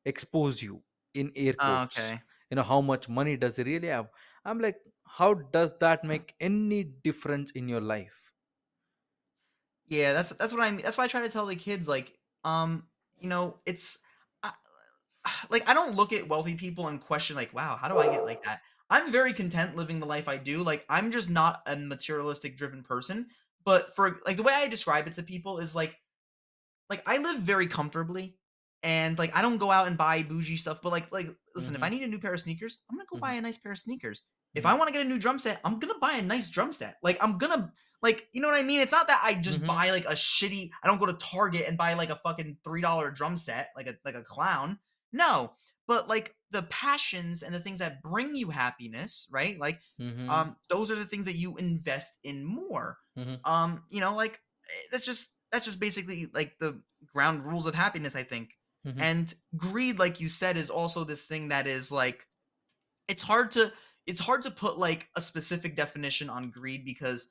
expose 0.04 0.62
you 0.62 0.82
in 1.14 1.32
air 1.36 1.54
Oh, 1.60 1.82
quotes. 1.82 2.12
okay. 2.12 2.22
You 2.50 2.56
know, 2.56 2.62
how 2.62 2.80
much 2.80 3.08
money 3.08 3.36
does 3.36 3.56
he 3.56 3.64
really 3.64 3.88
have? 3.88 4.08
I'm 4.44 4.60
like, 4.60 4.76
how 5.06 5.34
does 5.34 5.72
that 5.80 6.04
make 6.04 6.34
any 6.40 6.84
difference 6.84 7.50
in 7.52 7.68
your 7.68 7.80
life? 7.80 8.27
Yeah, 9.88 10.12
that's 10.12 10.30
that's 10.30 10.52
what 10.52 10.62
I 10.62 10.70
mean. 10.70 10.82
That's 10.82 10.98
why 10.98 11.04
I 11.04 11.08
try 11.08 11.22
to 11.22 11.28
tell 11.28 11.46
the 11.46 11.56
kids, 11.56 11.88
like, 11.88 12.12
um, 12.44 12.84
you 13.18 13.28
know, 13.28 13.56
it's 13.66 13.98
I, 14.42 14.52
like 15.50 15.68
I 15.68 15.74
don't 15.74 15.96
look 15.96 16.12
at 16.12 16.28
wealthy 16.28 16.54
people 16.54 16.88
and 16.88 17.00
question, 17.00 17.36
like, 17.36 17.54
wow, 17.54 17.76
how 17.80 17.88
do 17.88 17.98
I 17.98 18.08
get 18.08 18.24
like 18.24 18.44
that? 18.44 18.60
I'm 18.90 19.12
very 19.12 19.32
content 19.32 19.76
living 19.76 20.00
the 20.00 20.06
life 20.06 20.28
I 20.28 20.38
do. 20.38 20.62
Like, 20.62 20.84
I'm 20.88 21.12
just 21.12 21.28
not 21.28 21.62
a 21.66 21.76
materialistic 21.76 22.56
driven 22.56 22.82
person. 22.82 23.28
But 23.64 23.94
for 23.94 24.20
like 24.26 24.36
the 24.36 24.42
way 24.42 24.54
I 24.54 24.68
describe 24.68 25.06
it 25.06 25.14
to 25.14 25.22
people 25.22 25.58
is 25.58 25.74
like 25.74 25.98
like 26.90 27.02
I 27.06 27.18
live 27.18 27.40
very 27.40 27.66
comfortably 27.66 28.36
and 28.82 29.18
like 29.18 29.34
I 29.36 29.42
don't 29.42 29.58
go 29.58 29.70
out 29.70 29.86
and 29.88 29.98
buy 29.98 30.22
bougie 30.22 30.56
stuff, 30.56 30.80
but 30.82 30.92
like 30.92 31.12
like 31.12 31.28
listen, 31.54 31.74
if 31.74 31.82
Mm-hmm, 31.82 31.84
I 31.84 31.88
need 31.88 32.02
a 32.02 32.08
new 32.08 32.18
pair 32.18 32.32
of 32.32 32.40
sneakers, 32.40 32.78
I'm 32.90 32.96
gonna 32.96 33.06
go 33.10 33.16
mm-hmm, 33.16 33.20
buy 33.20 33.34
a 33.34 33.40
nice 33.40 33.58
pair 33.58 33.72
of 33.72 33.78
sneakers. 33.78 34.22
If 34.54 34.64
mm-hmm, 34.64 34.66
I 34.66 34.74
want 34.74 34.88
to 34.88 34.92
get 34.92 35.04
a 35.04 35.08
new 35.08 35.18
drum 35.18 35.38
set, 35.38 35.60
I'm 35.64 35.78
gonna 35.78 35.98
buy 36.00 36.12
a 36.14 36.22
nice 36.22 36.50
drum 36.50 36.72
set. 36.72 36.96
Like 37.02 37.18
I'm 37.22 37.38
gonna 37.38 37.72
like 38.02 38.28
you 38.32 38.40
know 38.40 38.48
what 38.48 38.58
I 38.58 38.62
mean? 38.62 38.80
It's 38.80 38.92
not 38.92 39.08
that 39.08 39.20
I 39.24 39.34
just 39.34 39.58
mm-hmm, 39.58 39.68
buy 39.68 39.90
like 39.90 40.04
a 40.04 40.14
shitty 40.14 40.70
I 40.82 40.86
don't 40.86 41.00
go 41.00 41.06
to 41.06 41.14
Target 41.14 41.64
and 41.66 41.76
buy 41.76 41.94
like 41.94 42.10
a 42.10 42.16
fucking 42.16 42.58
$3 42.66 43.14
drum 43.14 43.36
set 43.36 43.70
like 43.76 43.88
a 43.88 43.94
like 44.04 44.14
a 44.14 44.22
clown. 44.22 44.78
No. 45.12 45.52
But 45.86 46.08
like 46.08 46.34
the 46.50 46.62
passions 46.64 47.42
and 47.42 47.54
the 47.54 47.60
things 47.60 47.78
that 47.78 48.02
bring 48.02 48.34
you 48.34 48.50
happiness, 48.50 49.26
right? 49.30 49.58
Like 49.58 49.80
mm-hmm, 50.00 50.28
um 50.28 50.56
those 50.68 50.90
are 50.90 50.96
the 50.96 51.04
things 51.04 51.24
that 51.24 51.36
you 51.36 51.56
invest 51.56 52.18
in 52.22 52.44
more 52.44 52.98
mm-hmm, 53.18 53.50
um 53.50 53.82
you 53.90 54.00
know 54.00 54.14
like 54.14 54.32
eh, 54.32 54.86
that's 54.92 55.06
just 55.06 55.30
that's 55.52 55.64
just 55.64 55.80
basically 55.80 56.28
like 56.32 56.54
the 56.60 56.80
ground 57.14 57.44
rules 57.44 57.66
of 57.66 57.74
happiness 57.74 58.14
i 58.14 58.22
think 58.22 58.56
mm-hmm, 58.86 59.00
and 59.00 59.34
greed 59.56 59.98
like 59.98 60.20
you 60.20 60.28
said 60.28 60.56
is 60.56 60.70
also 60.70 61.04
this 61.04 61.24
thing 61.24 61.48
that 61.48 61.66
is 61.66 61.90
like 61.90 62.26
it's 63.08 63.22
hard 63.22 63.50
to 63.50 63.72
it's 64.06 64.20
hard 64.20 64.42
to 64.42 64.50
put 64.50 64.78
like 64.78 65.08
a 65.16 65.20
specific 65.20 65.76
definition 65.76 66.30
on 66.30 66.50
greed 66.50 66.84
because 66.84 67.28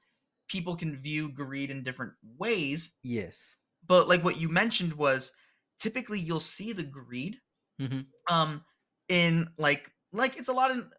people 0.48 0.76
can 0.76 0.96
view 0.96 1.30
greed 1.30 1.70
in 1.70 1.84
different 1.84 2.14
ways 2.38 2.96
yes. 3.04 3.56
but 3.88 4.08
like 4.08 4.24
what 4.24 4.40
you 4.40 4.50
mentioned 4.50 4.94
was 4.94 5.32
typically 5.80 6.20
you'll 6.20 6.40
see 6.40 6.74
the 6.74 6.84
greed 6.84 7.38
Mm-hmm, 7.80 8.34
um 8.34 8.64
in 9.08 9.48
like 9.60 9.92
like 10.12 10.40
it's 10.40 10.48
a 10.48 10.52
lot 10.52 10.72
in 10.72 10.90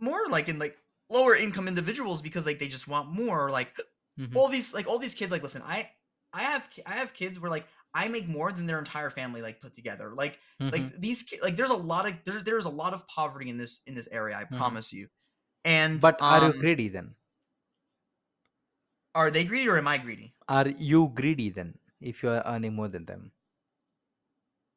more 0.00 0.18
like 0.28 0.48
in 0.48 0.58
like 0.58 0.76
lower 1.08 1.36
income 1.36 1.68
individuals 1.68 2.20
because 2.20 2.44
like 2.44 2.58
they 2.58 2.66
just 2.66 2.88
want 2.88 3.12
more 3.12 3.48
like 3.48 3.72
mm-hmm, 4.18 4.36
all 4.36 4.48
these 4.48 4.74
like 4.74 4.88
all 4.88 4.98
these 4.98 5.14
kids 5.14 5.30
like 5.30 5.44
listen 5.44 5.62
i 5.64 5.88
i 6.32 6.40
have 6.40 6.68
i 6.84 6.94
have 6.94 7.14
kids 7.14 7.38
where 7.38 7.48
like 7.48 7.64
i 7.94 8.08
make 8.08 8.26
more 8.26 8.50
than 8.50 8.66
their 8.66 8.80
entire 8.80 9.08
family 9.08 9.40
like 9.40 9.60
put 9.60 9.72
together 9.72 10.12
like 10.16 10.40
mm-hmm, 10.60 10.70
like 10.70 11.00
these 11.00 11.32
like 11.42 11.54
there's 11.54 11.70
a 11.70 11.76
lot 11.76 12.08
of 12.08 12.14
there's 12.24 12.42
there's 12.42 12.66
a 12.66 12.70
lot 12.70 12.92
of 12.92 13.06
poverty 13.06 13.48
in 13.48 13.56
this 13.56 13.82
in 13.86 13.94
this 13.94 14.08
area 14.10 14.36
i 14.36 14.42
mm-hmm. 14.42 14.56
promise 14.56 14.92
you 14.92 15.06
and 15.64 16.00
But 16.00 16.20
are 16.20 16.40
you 16.40 16.52
um 16.52 16.58
greedy 16.58 16.88
then? 16.88 17.14
Are 19.14 19.30
they 19.30 19.44
greedy 19.44 19.68
or 19.68 19.78
am 19.78 19.88
i 19.88 19.98
greedy 19.98 20.34
Are 20.48 20.68
you 20.68 21.08
greedy 21.08 21.48
then 21.48 21.78
if 21.98 22.22
you 22.22 22.28
are 22.28 22.42
earning 22.44 22.74
more 22.74 22.88
than 22.88 23.06
them? 23.06 23.32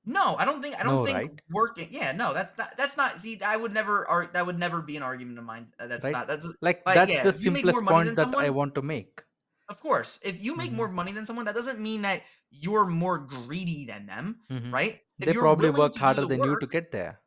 no 0.05 0.35
i 0.35 0.45
don't 0.45 0.61
think 0.61 0.75
i 0.75 0.83
don't 0.83 1.01
No, 1.01 1.03
think 1.03 1.29
right? 1.29 1.41
working 1.49 1.87
yeah 1.91 2.11
no 2.11 2.33
that's 2.33 2.57
not 2.57 2.75
that's 2.77 2.97
not 2.97 3.17
see 3.21 3.41
i 3.41 3.55
would 3.55 3.73
never 3.73 4.07
ar- 4.07 4.29
that 4.33 4.45
would 4.45 4.59
never 4.59 4.81
be 4.81 4.97
an 4.97 5.03
argument 5.03 5.37
of 5.39 5.45
mine 5.45 5.71
Uh, 5.79 5.87
that's 5.87 6.03
Right? 6.03 6.11
not 6.11 6.27
that's 6.27 6.47
Like 6.61 6.83
like 6.85 7.01
that's 7.01 7.07
yeah 7.07 7.23
the 7.23 7.33
if 7.33 7.41
you 7.41 7.51
make 7.51 7.67
more 7.69 7.81
simplest 7.81 7.87
point 7.87 8.15
that 8.15 8.29
I 8.37 8.49
want 8.51 8.75
to 8.75 8.81
make. 8.83 9.23
of 9.69 9.79
course 9.79 10.19
if 10.23 10.41
you 10.43 10.55
make 10.55 10.71
hmm 10.71 10.77
more 10.77 10.87
money 10.89 11.11
than 11.11 11.25
someone 11.25 11.45
that 11.45 11.55
doesn't 11.55 11.79
mean 11.79 12.01
that 12.01 12.23
you're 12.51 12.85
more 12.85 13.17
greedy 13.17 13.85
than 13.85 14.05
them 14.05 14.41
hmm 14.49 14.71
right 14.71 15.01
if 15.19 15.31
They 15.31 15.33
probably 15.33 15.69
work 15.69 15.97
harder 15.97 16.25
than 16.25 16.43
you 16.43 16.55
to 16.55 16.65
get 16.67 16.91
there. 16.91 17.21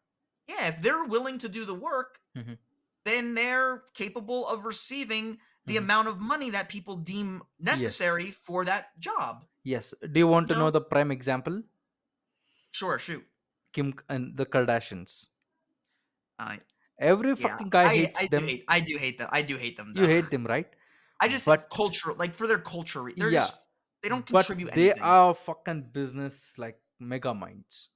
yeah, 0.48 0.68
if 0.68 0.80
they're 0.82 1.04
willing 1.04 1.38
to 1.38 1.48
do 1.48 1.64
the 1.64 1.74
work, 1.74 2.20
hmm 2.34 2.56
then 3.04 3.34
they're 3.34 3.84
capable 3.94 4.46
of 4.48 4.64
receiving 4.64 5.38
the 5.66 5.76
hmm 5.76 5.84
amount 5.84 6.08
of 6.08 6.20
money 6.20 6.50
that 6.50 6.68
people 6.68 6.96
deem 6.96 7.42
Yes. 7.70 8.06
necessary 8.06 8.30
for 8.30 8.64
that 8.64 8.98
job. 8.98 9.44
Yes. 9.64 9.92
Do 10.00 10.18
you 10.18 10.28
want 10.28 10.48
You 10.48 10.54
to 10.54 10.54
know 10.54 10.66
know? 10.66 10.70
the 10.70 10.80
prime 10.80 11.10
example? 11.10 11.62
Sure, 12.70 12.98
shoot. 13.00 13.26
Kim 13.72 13.94
and 14.08 14.36
the 14.36 14.44
Kardashians. 14.44 15.28
Uh, 16.38 16.56
Every 16.98 17.34
yeah, 17.36 17.56
fucking 17.56 17.70
guy 17.70 17.88
I 17.88 17.94
hates 17.94 18.18
I 18.18 18.26
do 18.26 18.40
them. 18.40 18.44
hate 18.44 18.64
I 18.68 18.80
do 18.80 18.96
hate 18.98 19.18
them. 19.18 19.28
I 19.32 19.42
do 19.42 19.56
hate 19.56 19.76
them 19.76 19.94
You 19.94 20.06
hate 20.06 20.30
them, 20.30 20.44
right? 20.46 20.68
I 21.20 21.28
just 21.28 21.46
But 21.46 21.70
culture 21.70 22.12
like 22.14 22.34
for 22.34 22.46
their 22.46 22.58
culture, 22.58 23.10
they're 23.16 23.30
yeah, 23.30 23.50
just 23.50 23.56
they 24.02 24.08
don't 24.08 24.26
but 24.30 24.46
contribute 24.46 24.70
they 24.74 24.92
anything. 24.92 25.02
are 25.02 25.34
fucking 25.34 25.90
business 25.92 26.58
like 26.58 26.80
mega 27.00 27.34
minds. 27.34 27.90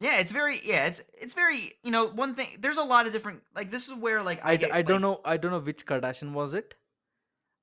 Yeah, 0.00 0.18
it's 0.20 0.32
very 0.32 0.60
yeah, 0.64 0.86
it's 0.86 1.02
it's 1.14 1.34
very 1.34 1.72
you 1.82 1.90
know 1.90 2.06
one 2.08 2.34
thing. 2.34 2.48
There's 2.60 2.76
a 2.76 2.84
lot 2.84 3.06
of 3.06 3.12
different 3.12 3.42
like 3.54 3.70
this 3.70 3.88
is 3.88 3.94
where 3.94 4.22
like 4.22 4.40
I 4.44 4.56
get 4.56 4.72
don't 4.82 5.00
like 5.00 5.00
know 5.00 5.20
I 5.24 5.36
don't 5.36 5.50
know 5.52 5.58
which 5.60 5.86
Kardashian 5.86 6.32
was 6.32 6.54
it. 6.54 6.74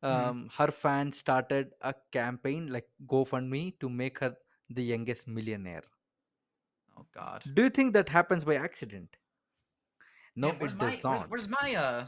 mhm. 0.03 0.27
Um, 0.29 0.49
her 0.57 0.67
fans 0.71 1.17
started 1.17 1.71
a 1.81 1.93
campaign 2.11 2.67
like 2.71 2.88
GoFundMe 3.07 3.79
to 3.79 3.89
make 3.89 4.19
her 4.19 4.36
the 4.69 4.84
youngest 4.84 5.27
millionaire. 5.27 5.84
oh 6.97 7.05
god, 7.13 7.43
Do 7.53 7.63
you 7.63 7.69
think 7.69 7.93
that 7.93 8.09
happens 8.09 8.43
by 8.45 8.55
accident? 8.55 9.15
No, 10.36 10.51
where's 10.51 10.73
it 10.73 10.79
does 10.79 11.03
my 11.03 11.17
not. 11.17 11.29
where's 11.29 11.47
my 11.47 11.75
uh 11.75 12.05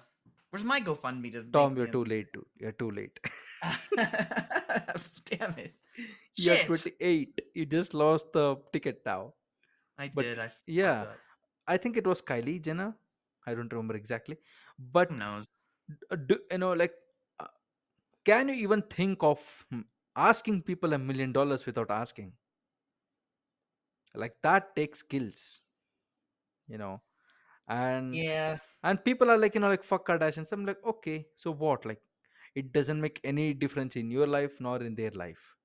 where's 0.49 0.63
my 0.63 0.79
GoFundMe 0.81 1.31
to 1.33 1.43
Tom, 1.51 1.75
you're 1.77 1.87
too 1.87 2.03
late, 2.05 2.31
dude. 2.33 2.45
You're 2.59 2.71
too 2.73 2.91
late. 2.91 3.19
Damn 5.25 5.55
it. 5.57 5.73
you're 6.37 6.55
Shit. 6.57 6.65
28. 6.67 7.41
You 7.53 7.65
just 7.65 7.93
lost 7.93 8.31
the 8.33 8.57
ticket 8.73 9.01
now. 9.05 9.33
I 9.97 10.07
But 10.13 10.27
did. 10.27 10.39
I 10.39 10.51
yeah. 10.67 11.07
I 11.67 11.77
think 11.77 11.97
it 11.97 12.07
was 12.07 12.21
Kylie 12.21 12.61
Jenner. 12.61 12.95
I 13.45 13.53
don't 13.55 13.71
remember 13.71 13.95
exactly. 13.95 14.37
Who 15.07 15.07
But 15.07 15.11
knows? 15.15 15.45
uh, 16.11 16.15
do, 16.15 16.39
you 16.51 16.57
know, 16.57 16.73
like, 16.73 16.93
uh, 17.39 17.47
can 18.25 18.49
you 18.49 18.55
even 18.55 18.81
think 18.83 19.23
of 19.23 19.65
hmm, 19.71 19.81
asking 20.15 20.63
people 20.63 20.93
a 20.93 20.97
million 20.99 21.31
dollars 21.31 21.65
without 21.65 21.91
asking? 21.91 22.33
Like 24.15 24.41
that 24.41 24.75
takes 24.75 24.99
skills, 24.99 25.61
you 26.67 26.77
know. 26.77 27.01
And 27.67 28.25
Yeah. 28.25 28.59
and 28.83 29.03
people 29.03 29.29
are 29.29 29.37
like, 29.37 29.55
you 29.55 29.61
know, 29.61 29.69
like 29.69 29.83
fuck 29.83 30.07
Kardashians. 30.07 30.51
I'm 30.51 30.65
like, 30.65 30.83
okay, 30.85 31.27
so 31.35 31.51
what? 31.51 31.85
Like, 31.85 32.01
it 32.55 32.71
doesn't 32.73 33.01
make 33.01 33.19
any 33.23 33.53
difference 33.53 33.95
in 33.95 34.11
your 34.11 34.27
life 34.27 34.59
nor 34.59 34.81
in 34.81 34.95
their 34.95 35.11
life. 35.11 35.55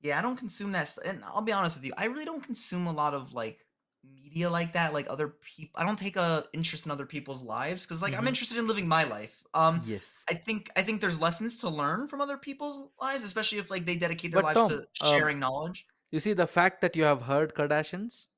Yeah, 0.00 0.18
I 0.18 0.22
don't 0.22 0.36
consume 0.36 0.72
that 0.72 0.88
st- 0.88 1.06
and 1.06 1.24
I'll 1.24 1.42
be 1.42 1.52
honest 1.52 1.76
with 1.76 1.84
you. 1.84 1.92
I 1.96 2.06
really 2.06 2.24
don't 2.24 2.42
consume 2.42 2.86
a 2.86 2.92
lot 2.92 3.14
of 3.14 3.32
like 3.32 3.66
media 4.02 4.48
like 4.48 4.72
that, 4.72 4.92
like 4.94 5.08
other 5.10 5.28
people. 5.28 5.78
I 5.80 5.84
don't 5.86 5.98
take 5.98 6.16
a 6.16 6.46
interest 6.54 6.86
in 6.86 6.90
other 6.92 7.06
people's 7.06 7.42
lives 7.42 7.84
cuz 7.86 8.00
like 8.02 8.16
I'm 8.16 8.26
hmm 8.26 8.34
interested 8.34 8.56
in 8.58 8.66
living 8.66 8.88
my 8.88 9.04
life. 9.04 9.42
Um 9.54 9.82
Yes. 9.82 10.28
I 10.28 10.34
think 10.34 10.70
I 10.76 10.82
think 10.82 11.00
there's 11.00 11.20
lessons 11.20 11.58
to 11.58 11.68
learn 11.70 12.06
from 12.06 12.20
other 12.20 12.38
people's 12.38 12.78
lives, 13.00 13.24
especially 13.24 13.58
if 13.58 13.70
like 13.70 13.84
they 13.86 13.96
dedicate 13.96 14.30
their 14.32 14.40
But 14.40 14.50
lives 14.50 14.62
Tom, 14.62 14.64
to 14.64 14.86
um, 15.00 15.28
sharing 15.28 15.38
knowledge. 15.38 15.86
you 16.10 16.20
see, 16.20 16.32
the 16.34 16.46
fact 16.46 16.80
that 16.82 16.96
you 16.96 17.04
have 17.04 17.22
heard 17.22 17.54
Kardashians 17.54 18.28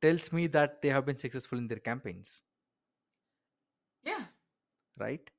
tells 0.00 0.32
me 0.32 0.46
that 0.46 0.80
they 0.82 0.88
have 0.90 1.04
been 1.04 1.16
successful 1.16 1.58
in 1.58 1.66
their 1.66 1.80
campaigns, 1.80 2.42
Yeah. 4.04 4.26
right? 4.96 5.30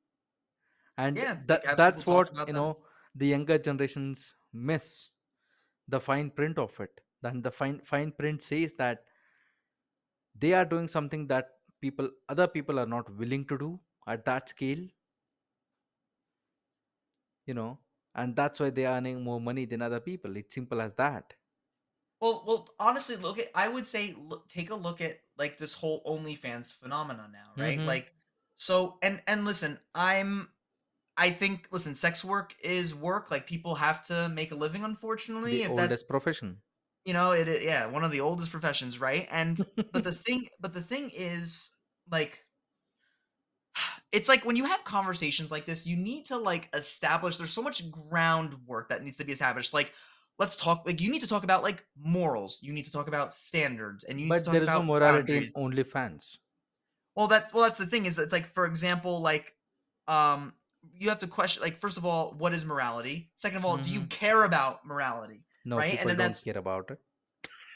And 0.97 1.15
Yeah, 1.15 1.33
that 1.45 1.77
that's 1.77 2.05
what 2.05 2.29
you 2.45 2.51
them. 2.53 2.53
know 2.53 2.83
the 3.15 3.27
younger 3.27 3.57
generations 3.57 4.35
miss 4.55 5.09
the 5.87 5.99
fine 5.99 6.31
print 6.31 6.57
of 6.57 6.79
it. 6.79 7.01
Then 7.21 7.41
the 7.41 7.51
fine 7.51 7.81
fine 7.83 8.11
print 8.11 8.41
says 8.41 8.73
that 8.77 9.03
they 10.37 10.53
are 10.53 10.65
doing 10.65 10.87
something 10.87 11.27
that 11.27 11.49
people 11.81 12.09
other 12.29 12.47
people 12.47 12.79
are 12.79 12.85
not 12.85 13.09
willing 13.15 13.45
to 13.45 13.57
do 13.57 13.79
at 14.07 14.25
that 14.25 14.49
scale, 14.49 14.83
you 17.45 17.53
know, 17.53 17.79
and 18.15 18.35
that's 18.35 18.59
why 18.59 18.69
they 18.69 18.85
are 18.85 18.97
earning 18.97 19.23
more 19.23 19.41
money 19.41 19.65
than 19.65 19.81
other 19.81 19.99
people. 19.99 20.37
It's 20.37 20.55
simple 20.55 20.81
as 20.81 20.93
that. 20.95 21.33
Well, 22.21 22.43
well, 22.47 22.69
honestly, 22.79 23.17
look 23.17 23.39
at 23.39 23.49
I 23.53 23.67
would 23.67 23.87
say 23.87 24.15
look, 24.17 24.47
take 24.47 24.69
a 24.71 24.75
look 24.75 25.01
at 25.01 25.19
like 25.37 25.57
this 25.57 25.73
whole 25.73 26.03
OnlyFans 26.05 26.75
phenomenon 26.75 27.31
now, 27.31 27.61
right? 27.61 27.77
Mm-hmm. 27.77 27.87
Like, 27.87 28.13
so 28.55 28.97
and 29.01 29.21
and 29.27 29.45
listen, 29.45 29.79
I'm 29.93 30.49
I 31.17 31.29
think 31.29 31.67
listen, 31.71 31.95
sex 31.95 32.23
work 32.25 32.55
is 32.61 32.93
work. 32.95 33.31
Like 33.31 33.47
people 33.47 33.75
have 33.75 34.05
to 34.07 34.29
make 34.29 34.51
a 34.51 34.55
living, 34.55 34.83
unfortunately. 34.83 35.59
The 35.59 35.63
If 35.63 35.75
that's 35.75 36.03
oldest 36.03 36.07
profession. 36.07 36.61
you 37.05 37.13
know, 37.13 37.31
it, 37.31 37.47
it 37.47 37.63
yeah, 37.63 37.85
one 37.85 38.03
of 38.03 38.11
the 38.11 38.21
oldest 38.21 38.51
professions, 38.51 38.99
right? 38.99 39.27
And 39.31 39.59
but 39.91 40.03
the 40.03 40.11
thing, 40.13 40.47
but 40.59 40.73
the 40.73 40.81
thing 40.81 41.11
is, 41.13 41.71
like, 42.11 42.43
it's 44.11 44.29
like 44.29 44.45
when 44.45 44.55
you 44.55 44.65
have 44.65 44.83
conversations 44.83 45.51
like 45.51 45.65
this, 45.65 45.85
you 45.85 45.97
need 45.97 46.25
to 46.27 46.37
like 46.37 46.69
establish. 46.73 47.37
There's 47.37 47.51
so 47.51 47.61
much 47.61 47.89
groundwork 47.91 48.89
that 48.89 49.03
needs 49.03 49.17
to 49.17 49.25
be 49.25 49.33
established. 49.33 49.73
Like, 49.73 49.93
let's 50.39 50.55
talk. 50.55 50.83
Like, 50.85 51.01
you 51.01 51.11
need 51.11 51.21
to 51.21 51.27
talk 51.27 51.43
about 51.43 51.63
like 51.63 51.85
morals. 52.01 52.59
You 52.61 52.73
need 52.73 52.85
to 52.85 52.91
talk 52.91 53.07
about 53.07 53.33
standards, 53.33 54.03
and 54.05 54.19
you 54.19 54.27
need 54.27 54.35
to 54.35 54.43
talk 54.43 54.53
there 54.53 54.63
is 54.63 54.71
no 54.73 54.81
about 54.81 54.85
morality 54.85 55.37
in 55.37 55.47
boundaries. 55.53 55.53
OnlyFans. 55.55 56.37
Well, 57.15 57.27
that's 57.27 57.53
well, 57.53 57.63
that's 57.63 57.77
the 57.77 57.85
thing 57.85 58.05
is, 58.05 58.19
it's 58.19 58.33
like 58.33 58.45
for 58.47 58.65
example, 58.65 59.21
like, 59.21 59.55
um, 60.07 60.53
you 60.93 61.09
have 61.09 61.19
to 61.19 61.27
question. 61.27 61.61
Like, 61.61 61.77
first 61.77 61.97
of 61.97 62.05
all, 62.05 62.33
what 62.37 62.53
is 62.53 62.65
morality? 62.65 63.31
Second 63.35 63.57
of 63.57 63.65
all, 63.65 63.77
do 63.77 63.89
you 63.89 64.01
Mhm. 64.01 64.09
care 64.09 64.43
about 64.43 64.85
morality? 64.85 65.43
No, 65.65 65.77
Right, 65.77 65.91
and 65.99 66.01
then 66.01 66.07
don't 66.09 66.17
that's- 66.17 66.43
care 66.43 66.57
about 66.57 66.91
it. 66.91 66.99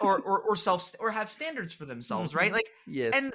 or 0.01 0.19
or 0.29 0.39
or 0.41 0.55
self 0.55 0.95
or 0.99 1.11
have 1.11 1.29
standards 1.29 1.73
for 1.73 1.85
themselves, 1.85 2.33
right? 2.33 2.51
Mhm. 2.51 2.55
Like 2.55 2.69
Yes. 2.87 3.13
and 3.15 3.33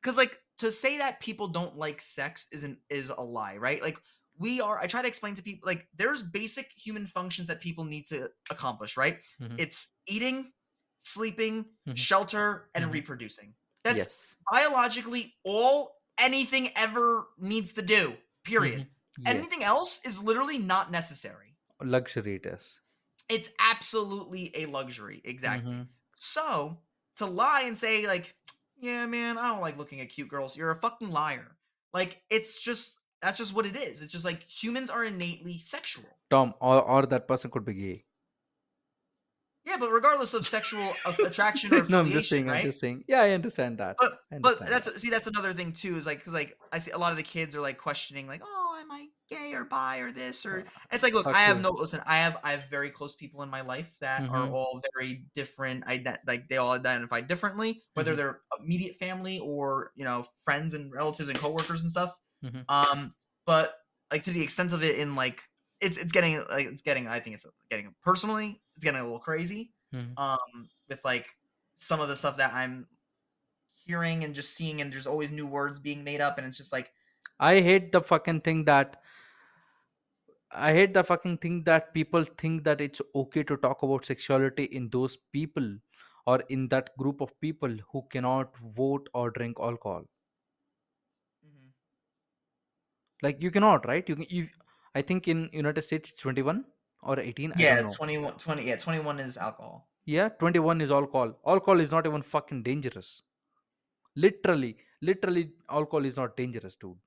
because 0.00 0.16
like 0.16 0.40
to 0.58 0.72
say 0.72 0.98
that 0.98 1.20
people 1.20 1.48
don't 1.48 1.76
like 1.76 2.00
sex 2.00 2.46
isn't 2.52 2.78
is 2.88 3.10
a 3.10 3.20
lie, 3.20 3.56
right? 3.58 3.82
Like 3.82 3.98
we 4.38 4.60
are. 4.60 4.78
I 4.78 4.86
try 4.86 5.02
to 5.02 5.08
explain 5.08 5.34
to 5.34 5.42
people 5.42 5.66
like 5.66 5.88
there's 5.94 6.22
basic 6.22 6.70
human 6.72 7.06
functions 7.06 7.48
that 7.48 7.60
people 7.60 7.84
need 7.84 8.06
to 8.08 8.30
accomplish, 8.50 8.96
right? 8.96 9.20
Mhm. 9.40 9.56
It's 9.58 9.88
eating, 10.06 10.52
sleeping, 11.00 11.66
Mhm. 11.86 11.96
shelter, 11.98 12.70
and 12.74 12.86
Mhm. 12.86 12.92
reproducing. 12.92 13.54
That's 13.84 13.96
yes. 13.98 14.36
biologically 14.50 15.36
all 15.44 16.00
anything 16.18 16.74
ever 16.76 17.28
needs 17.38 17.74
to 17.74 17.82
do. 17.82 18.16
Period. 18.44 18.88
Yes. 19.18 19.34
Anything 19.34 19.62
else 19.62 20.00
is 20.04 20.22
literally 20.22 20.58
not 20.58 20.90
necessary. 20.90 21.56
Luxury 21.82 22.36
it 22.36 22.46
is. 22.46 22.80
It's 23.28 23.50
absolutely 23.58 24.52
a 24.54 24.66
luxury. 24.66 25.20
Exactly. 25.24 25.72
Mhm. 25.72 25.88
So 26.16 26.78
to 27.16 27.26
lie 27.26 27.62
and 27.62 27.76
say 27.76 28.06
like, 28.06 28.34
yeah, 28.78 29.06
man, 29.06 29.38
I 29.38 29.48
don't 29.48 29.60
like 29.60 29.78
looking 29.78 30.00
at 30.00 30.08
cute 30.10 30.28
girls. 30.28 30.56
You're 30.56 30.70
a 30.70 30.76
fucking 30.76 31.10
liar. 31.10 31.56
Like 31.92 32.22
it's 32.30 32.58
just 32.58 32.98
that's 33.22 33.38
just 33.38 33.54
what 33.54 33.66
it 33.66 33.76
is. 33.76 34.02
It's 34.02 34.12
just 34.12 34.24
like 34.24 34.42
humans 34.42 34.90
are 34.90 35.04
innately 35.04 35.58
sexual. 35.58 36.04
Tom, 36.30 36.54
or, 36.60 36.82
or 36.82 37.06
that 37.06 37.26
person 37.26 37.50
could 37.50 37.64
be 37.64 37.74
gay. 37.74 38.04
Yeah, 39.64 39.78
but 39.78 39.90
regardless 39.90 40.32
of 40.34 40.46
sexual 40.46 40.94
attraction 41.26 41.74
or 41.74 41.84
no, 41.88 41.98
I'm 42.00 42.12
just 42.12 42.28
saying. 42.28 42.46
right? 42.46 42.58
I'm 42.58 42.62
just 42.62 42.78
saying. 42.78 43.04
Yeah, 43.08 43.22
I 43.22 43.30
understand 43.32 43.78
that. 43.78 43.96
But 43.98 44.20
I 44.32 44.38
but 44.38 44.60
understand 44.60 44.84
that's 44.84 45.02
see 45.02 45.10
that's 45.10 45.26
another 45.26 45.52
thing 45.52 45.72
too 45.72 45.96
is 45.96 46.06
like 46.06 46.18
because 46.18 46.34
like 46.34 46.56
I 46.72 46.78
see 46.78 46.92
a 46.92 46.98
lot 46.98 47.10
of 47.10 47.16
the 47.16 47.24
kids 47.24 47.56
are 47.56 47.60
like 47.60 47.76
questioning 47.78 48.28
like 48.28 48.42
oh 48.44 48.55
gay 49.28 49.52
or 49.54 49.64
bi 49.64 49.98
or 49.98 50.12
this 50.12 50.46
or 50.46 50.64
it's 50.92 51.02
like 51.02 51.12
look 51.14 51.24
fuck 51.24 51.34
I 51.34 51.40
have 51.42 51.56
you. 51.56 51.62
no 51.64 51.70
listen 51.70 52.00
I 52.06 52.18
have 52.18 52.38
I 52.44 52.52
have 52.52 52.64
very 52.70 52.90
close 52.90 53.14
people 53.14 53.42
in 53.42 53.48
my 53.50 53.60
life 53.60 53.96
that 54.00 54.22
are 54.28 54.46
Mhm. 54.46 54.52
all 54.52 54.80
very 54.94 55.24
different 55.34 55.84
ident- 55.86 56.18
like 56.26 56.48
they 56.48 56.58
all 56.58 56.72
identify 56.72 57.20
differently 57.20 57.82
whether 57.94 58.12
Mhm. 58.12 58.16
they're 58.16 58.40
immediate 58.60 58.96
family 58.96 59.38
or 59.40 59.92
you 59.96 60.04
know 60.04 60.26
friends 60.44 60.74
and 60.74 60.92
relatives 60.92 61.28
and 61.28 61.38
coworkers 61.38 61.82
and 61.82 61.90
stuff 61.90 62.16
Mhm. 62.44 62.64
um 62.68 63.14
but 63.46 63.78
like 64.12 64.22
to 64.24 64.30
the 64.30 64.42
extent 64.42 64.72
of 64.72 64.82
it 64.84 64.98
in 64.98 65.16
like 65.16 65.42
it's 65.80 65.96
it's 65.96 66.12
getting 66.12 66.38
like 66.48 66.66
it's 66.66 66.82
getting 66.82 67.08
I 67.08 67.18
think 67.20 67.34
it's 67.36 67.46
getting 67.70 67.94
personally 68.02 68.62
it's 68.76 68.84
getting 68.84 69.00
a 69.00 69.04
little 69.04 69.18
crazy 69.20 69.74
Mhm. 69.92 70.16
um 70.18 70.68
with 70.88 71.04
like 71.04 71.26
some 71.74 72.00
of 72.00 72.08
the 72.08 72.16
stuff 72.16 72.36
that 72.36 72.54
I'm 72.54 72.86
hearing 73.74 74.24
and 74.24 74.34
just 74.34 74.54
seeing 74.54 74.80
and 74.80 74.92
there's 74.92 75.06
always 75.06 75.30
new 75.30 75.46
words 75.46 75.78
being 75.78 76.02
made 76.04 76.20
up 76.20 76.38
and 76.38 76.46
it's 76.46 76.56
just 76.56 76.72
like 76.72 76.92
I 77.38 77.60
hate 77.60 77.92
the 77.92 78.00
fucking 78.00 78.40
thing 78.42 78.64
that 78.64 79.02
I 80.50 80.72
hate 80.72 80.92
the 80.94 81.04
fucking 81.04 81.38
thing 81.38 81.62
that 81.64 81.94
people 81.94 82.24
think 82.24 82.64
that 82.64 82.80
it's 82.80 83.00
okay 83.14 83.42
to 83.44 83.56
talk 83.56 83.82
about 83.82 84.04
sexuality 84.04 84.64
in 84.64 84.88
those 84.90 85.16
people 85.16 85.78
or 86.26 86.40
in 86.48 86.68
that 86.68 86.96
group 86.96 87.20
of 87.20 87.38
people 87.40 87.76
who 87.92 88.06
cannot 88.10 88.56
vote 88.58 89.08
or 89.14 89.30
drink 89.30 89.58
alcohol. 89.60 90.04
mhm. 91.42 91.72
Like 93.22 93.42
you 93.42 93.50
cannot, 93.50 93.86
right? 93.86 94.08
You 94.08 94.16
can. 94.16 94.26
You, 94.28 94.48
I 94.94 95.02
think 95.02 95.28
in 95.28 95.50
United 95.52 95.82
States 95.82 96.10
it's 96.12 96.20
21 96.20 96.64
or 97.02 97.18
18. 97.20 97.52
I 97.52 97.64
yeah 97.64 97.76
don't 97.76 97.82
know. 97.82 97.96
21 97.96 98.36
20 98.38 98.64
yeah 98.64 98.76
21 98.76 99.18
is 99.20 99.36
alcohol 99.36 99.88
Yeah, 100.06 100.28
21 100.30 100.80
is 100.80 100.90
alcohol. 100.90 101.38
Alcohol 101.46 101.80
is 101.80 101.90
not 101.92 102.06
even 102.06 102.22
fucking 102.22 102.62
dangerous. 102.62 103.22
Literally, 104.16 104.76
literally, 105.02 105.52
alcohol 105.70 106.04
is 106.04 106.16
not 106.16 106.36
dangerous, 106.36 106.76
dude. 106.76 106.98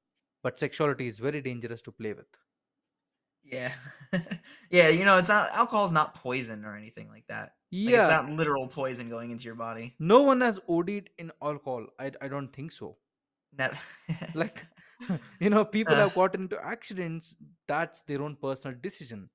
But 0.43 0.59
sexuality 0.59 1.07
is 1.07 1.19
very 1.19 1.41
dangerous 1.41 1.81
to 1.83 1.91
play 1.91 2.13
with. 2.13 2.27
Yeah 3.43 3.71
yeah 4.71 4.89
you 4.89 5.05
know 5.05 5.17
it's 5.17 5.27
not 5.29 5.49
alcohol's 5.51 5.91
not 5.91 6.15
poison 6.15 6.65
or 6.65 6.75
anything 6.75 7.09
like 7.09 7.25
that 7.27 7.53
like 7.85 7.95
Yeah, 7.95 7.95
it's 7.95 8.07
not 8.07 8.29
literal 8.29 8.67
poison 8.67 9.09
going 9.09 9.31
into 9.31 9.45
your 9.45 9.55
body 9.55 9.95
no 9.99 10.21
one 10.21 10.41
has 10.41 10.59
OD'd 10.67 11.09
in 11.17 11.31
alcohol. 11.41 11.87
I, 11.99 12.11
I 12.21 12.27
don't 12.27 12.51
think 12.51 12.71
so. 12.71 12.97
Never. 13.57 13.77
Like, 14.33 14.65
you 15.39 15.49
know, 15.49 15.65
people 15.65 15.97
Uh. 15.97 15.99
have 15.99 16.13
gotten 16.13 16.43
into 16.43 16.63
accidents. 16.63 17.35
That's 17.67 18.01
their 18.03 18.21
own 18.21 18.35
personal 18.35 18.77
decision. 18.81 19.29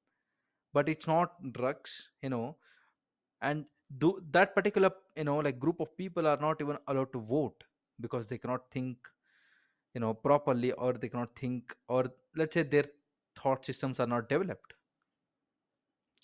But 0.73 0.89
it's 0.89 1.07
not 1.07 1.53
drugs, 1.53 2.09
you 2.23 2.31
know. 2.31 2.57
And 3.41 3.67
do, 3.99 4.21
that 4.33 4.55
particular, 4.55 4.91
you 5.17 5.25
know, 5.25 5.39
like 5.39 5.59
group 5.59 5.81
of 5.81 5.97
people 5.97 6.27
are 6.27 6.37
not 6.39 6.61
even 6.61 6.79
allowed 6.89 7.13
to 7.13 7.21
vote 7.21 7.65
because 8.01 8.29
they 8.29 8.39
cannot 8.39 8.71
think, 8.71 8.99
you 9.95 10.01
know, 10.01 10.15
properly 10.15 10.73
or 10.73 10.93
they 10.95 11.09
cannot 11.09 11.35
think, 11.37 11.75
or 11.89 12.11
let's 12.37 12.55
say 12.55 12.63
their 12.63 12.85
thought 13.45 13.65
systems 13.65 14.01
are 14.01 14.07
not 14.09 14.29
developed. 14.29 14.75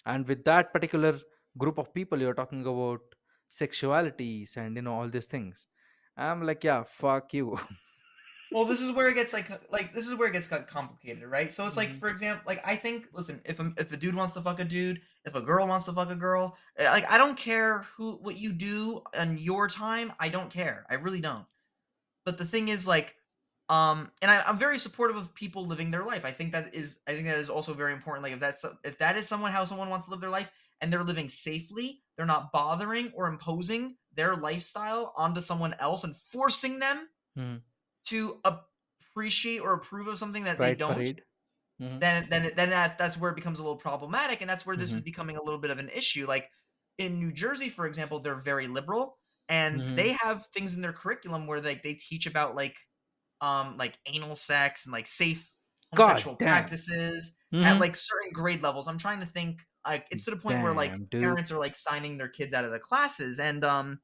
And 0.07 0.27
with 0.27 0.45
that 0.45 0.73
particular 0.73 1.19
group 1.59 1.79
of 1.79 1.93
people, 1.95 2.19
you're 2.21 2.35
talking 2.35 2.63
about 2.63 3.01
sexualities 3.51 4.57
and, 4.57 4.77
you 4.77 4.83
know, 4.83 4.95
all 4.95 5.09
these 5.09 5.27
things. 5.27 5.67
I'm 6.17 6.43
like, 6.43 6.65
yeah, 6.65 6.83
fuck 6.85 7.33
you. 7.35 7.59
well 8.53 8.65
this 8.65 8.81
is 8.81 8.91
where 8.93 9.09
it 9.09 9.15
gets 9.15 9.33
like 9.33 9.49
like 9.71 9.95
this 9.95 10.09
is 10.09 10.15
where 10.17 10.27
it 10.27 10.33
gets 10.33 10.49
got 10.49 10.67
complicated 10.67 11.23
right 11.25 11.53
so 11.53 11.67
it's 11.69 11.77
like 11.77 11.91
Mhm. 11.91 12.01
for 12.01 12.09
example 12.09 12.43
like 12.49 12.61
i 12.67 12.75
think 12.75 13.07
listen 13.13 13.41
if 13.45 13.61
a, 13.61 13.73
if 13.79 13.93
a 13.93 13.97
dude 13.97 14.17
wants 14.17 14.33
to 14.35 14.41
fuck 14.41 14.59
a 14.59 14.65
dude 14.65 15.01
if 15.25 15.37
a 15.37 15.41
girl 15.41 15.69
wants 15.69 15.85
to 15.85 15.93
fuck 15.93 16.11
a 16.11 16.17
girl 16.17 16.57
eh, 16.77 16.91
like 16.91 17.09
i 17.09 17.17
don't 17.17 17.37
care 17.37 17.87
who 17.97 18.15
what 18.27 18.37
you 18.37 18.53
do 18.53 19.03
on 19.17 19.39
your 19.39 19.69
time 19.69 20.13
i 20.19 20.29
don't 20.29 20.51
care 20.51 20.85
i 20.91 20.95
really 20.95 21.21
don't 21.21 21.45
but 22.25 22.39
the 22.39 22.45
thing 22.45 22.67
is 22.67 22.89
like 22.89 23.15
um 23.71 24.13
and 24.23 24.31
I, 24.31 24.43
i'm 24.45 24.59
very 24.59 24.79
supportive 24.79 25.17
of 25.17 25.35
people 25.35 25.67
living 25.67 25.91
their 25.93 26.05
life 26.05 26.27
i 26.27 26.33
think 26.33 26.53
that 26.53 26.75
is 26.75 27.01
i 27.09 27.13
think 27.13 27.27
that 27.27 27.39
is 27.39 27.51
also 27.51 27.75
very 27.75 27.95
important 27.95 28.25
like 28.25 28.35
if 28.35 28.41
that's 28.41 28.65
if 28.85 28.99
that 28.99 29.17
is 29.17 29.29
someone 29.29 29.53
how 29.53 29.65
someone 29.65 29.89
wants 29.91 30.07
to 30.07 30.13
live 30.13 30.21
their 30.21 30.31
life 30.31 30.53
and 30.83 30.93
they're 30.93 31.05
living 31.05 31.29
safely 31.31 32.03
they're 32.17 32.27
not 32.27 32.53
bothering 32.53 33.13
or 33.15 33.29
imposing 33.29 33.97
their 34.13 34.37
lifestyle 34.37 35.15
onto 35.17 35.41
someone 35.41 35.75
else 35.81 36.05
and 36.05 36.17
forcing 36.17 36.81
them 36.81 37.09
Mhm. 37.37 37.65
to 38.07 38.41
appreciate 38.45 39.61
or 39.61 39.75
approve 39.75 40.07
of 40.09 40.19
something 40.19 40.45
that 40.45 40.61
they 40.61 40.75
don't 40.75 41.03
Farid? 41.03 41.25
Mhm. 41.79 42.01
then 42.01 42.29
then 42.31 42.53
then 42.57 42.71
that 42.71 42.99
that's 42.99 43.19
where 43.19 43.31
it 43.31 43.37
becomes 43.37 43.59
a 43.59 43.63
little 43.63 43.77
problematic 43.79 44.41
and 44.41 44.51
that's 44.51 44.67
where 44.67 44.77
this 44.77 44.95
is 44.95 45.01
Mhm. 45.01 45.03
becoming 45.03 45.37
a 45.37 45.43
little 45.43 45.61
bit 45.61 45.71
of 45.71 45.79
an 45.79 45.89
issue 45.91 46.27
like 46.27 46.51
in 46.99 47.19
New 47.19 47.33
Jersey 47.33 47.69
for 47.69 47.87
example 47.87 48.21
they're 48.21 48.37
very 48.37 48.69
liberal 48.69 49.19
and 49.49 49.83
Mhm. 49.83 49.91
they 49.97 50.17
have 50.23 50.47
things 50.49 50.75
in 50.75 50.83
their 50.83 50.93
curriculum 50.93 51.47
where 51.47 51.61
like 51.61 51.83
they 51.83 51.95
teach 51.95 52.27
about 52.27 52.57
like 52.57 52.79
um 53.41 53.77
like 53.77 53.99
anal 54.07 54.37
sex 54.37 54.85
and 54.87 54.93
like 54.93 55.07
safe 55.07 55.53
homosexual 55.93 56.37
damn. 56.37 56.49
practices 56.49 57.37
at 57.63 57.79
Mhm. 57.79 57.81
like 57.81 57.97
certain 57.97 58.31
grade 58.33 58.63
levels 58.63 58.89
i'm 58.89 58.99
trying 58.99 59.21
to 59.21 59.27
think 59.27 59.61
like 59.87 60.07
it's 60.11 60.25
to 60.25 60.31
the 60.31 60.37
point 60.37 60.61
where 60.61 60.75
like 60.75 60.99
dude. 61.11 61.23
parents 61.23 61.51
are 61.51 61.59
like 61.59 61.75
signing 61.77 62.19
their 62.19 62.29
kids 62.29 62.53
out 62.53 62.65
of 62.65 62.71
the 62.71 62.79
classes 62.79 63.41
and 63.41 63.65
um 63.65 64.01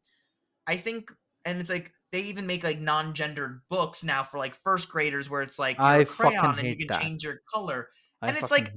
i 0.67 0.77
think 0.77 1.11
and 1.45 1.61
it's 1.61 1.71
like 1.71 1.93
they 2.13 2.23
even 2.23 2.47
make 2.47 2.65
like 2.65 2.81
non-gendered 2.81 3.63
books 3.69 4.05
now 4.05 4.23
for 4.23 4.39
like 4.39 4.55
first 4.55 4.89
graders 4.89 5.29
where 5.31 5.43
it's 5.43 5.59
like 5.59 5.79
I 5.79 6.05
crayon 6.05 6.59
and 6.59 6.69
you 6.71 6.77
can 6.77 6.89
that. 6.89 7.01
change 7.01 7.25
your 7.25 7.41
color 7.53 7.89
I 8.23 8.29
and 8.29 8.37
it's 8.37 8.51
like-. 8.51 8.73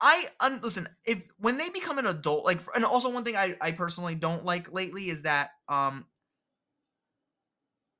I 0.00 0.28
un- 0.40 0.60
listen 0.62 0.88
if 1.06 1.28
when 1.38 1.56
they 1.56 1.70
become 1.70 1.98
an 1.98 2.06
adult, 2.06 2.44
like, 2.44 2.60
and 2.74 2.84
also 2.84 3.08
one 3.08 3.24
thing 3.24 3.36
I 3.36 3.56
I 3.60 3.72
personally 3.72 4.14
don't 4.14 4.44
like 4.44 4.70
lately 4.72 5.08
is 5.08 5.22
that 5.22 5.50
um 5.68 6.06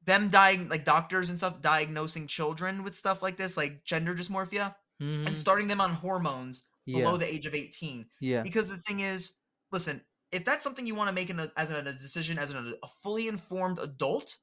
them 0.07 0.29
dying 0.31 0.69
like 0.69 0.85
doctors 0.85 1.29
and 1.29 1.39
stuff 1.39 1.61
diagnosing 1.61 2.27
children 2.27 2.83
with 2.85 2.97
stuff 2.97 3.23
like 3.23 3.37
this, 3.37 3.57
like 3.57 3.85
gender 3.85 4.15
dysmorphia, 4.15 4.75
Mhm. 5.01 5.27
and 5.27 5.37
starting 5.37 5.67
them 5.69 5.81
on 5.81 5.93
hormones 5.95 6.65
below 6.93 7.17
the 7.17 7.27
age 7.33 7.47
of 7.47 7.55
eighteen. 7.55 8.11
yeah. 8.21 8.43
Because 8.43 8.69
the 8.69 8.79
thing 8.79 9.01
is, 9.01 9.35
listen, 9.73 10.05
if 10.33 10.45
that's 10.45 10.63
something 10.65 10.87
you 10.87 10.95
want 10.95 11.09
to 11.09 11.15
make 11.15 11.31
in 11.31 11.41
a, 11.41 11.53
as 11.57 11.71
a, 11.71 11.79
a 11.79 11.83
decision 11.83 12.39
as 12.39 12.51
an, 12.51 12.75
a 12.83 12.87
fully 12.89 13.29
informed 13.29 13.79
adult, 13.79 14.37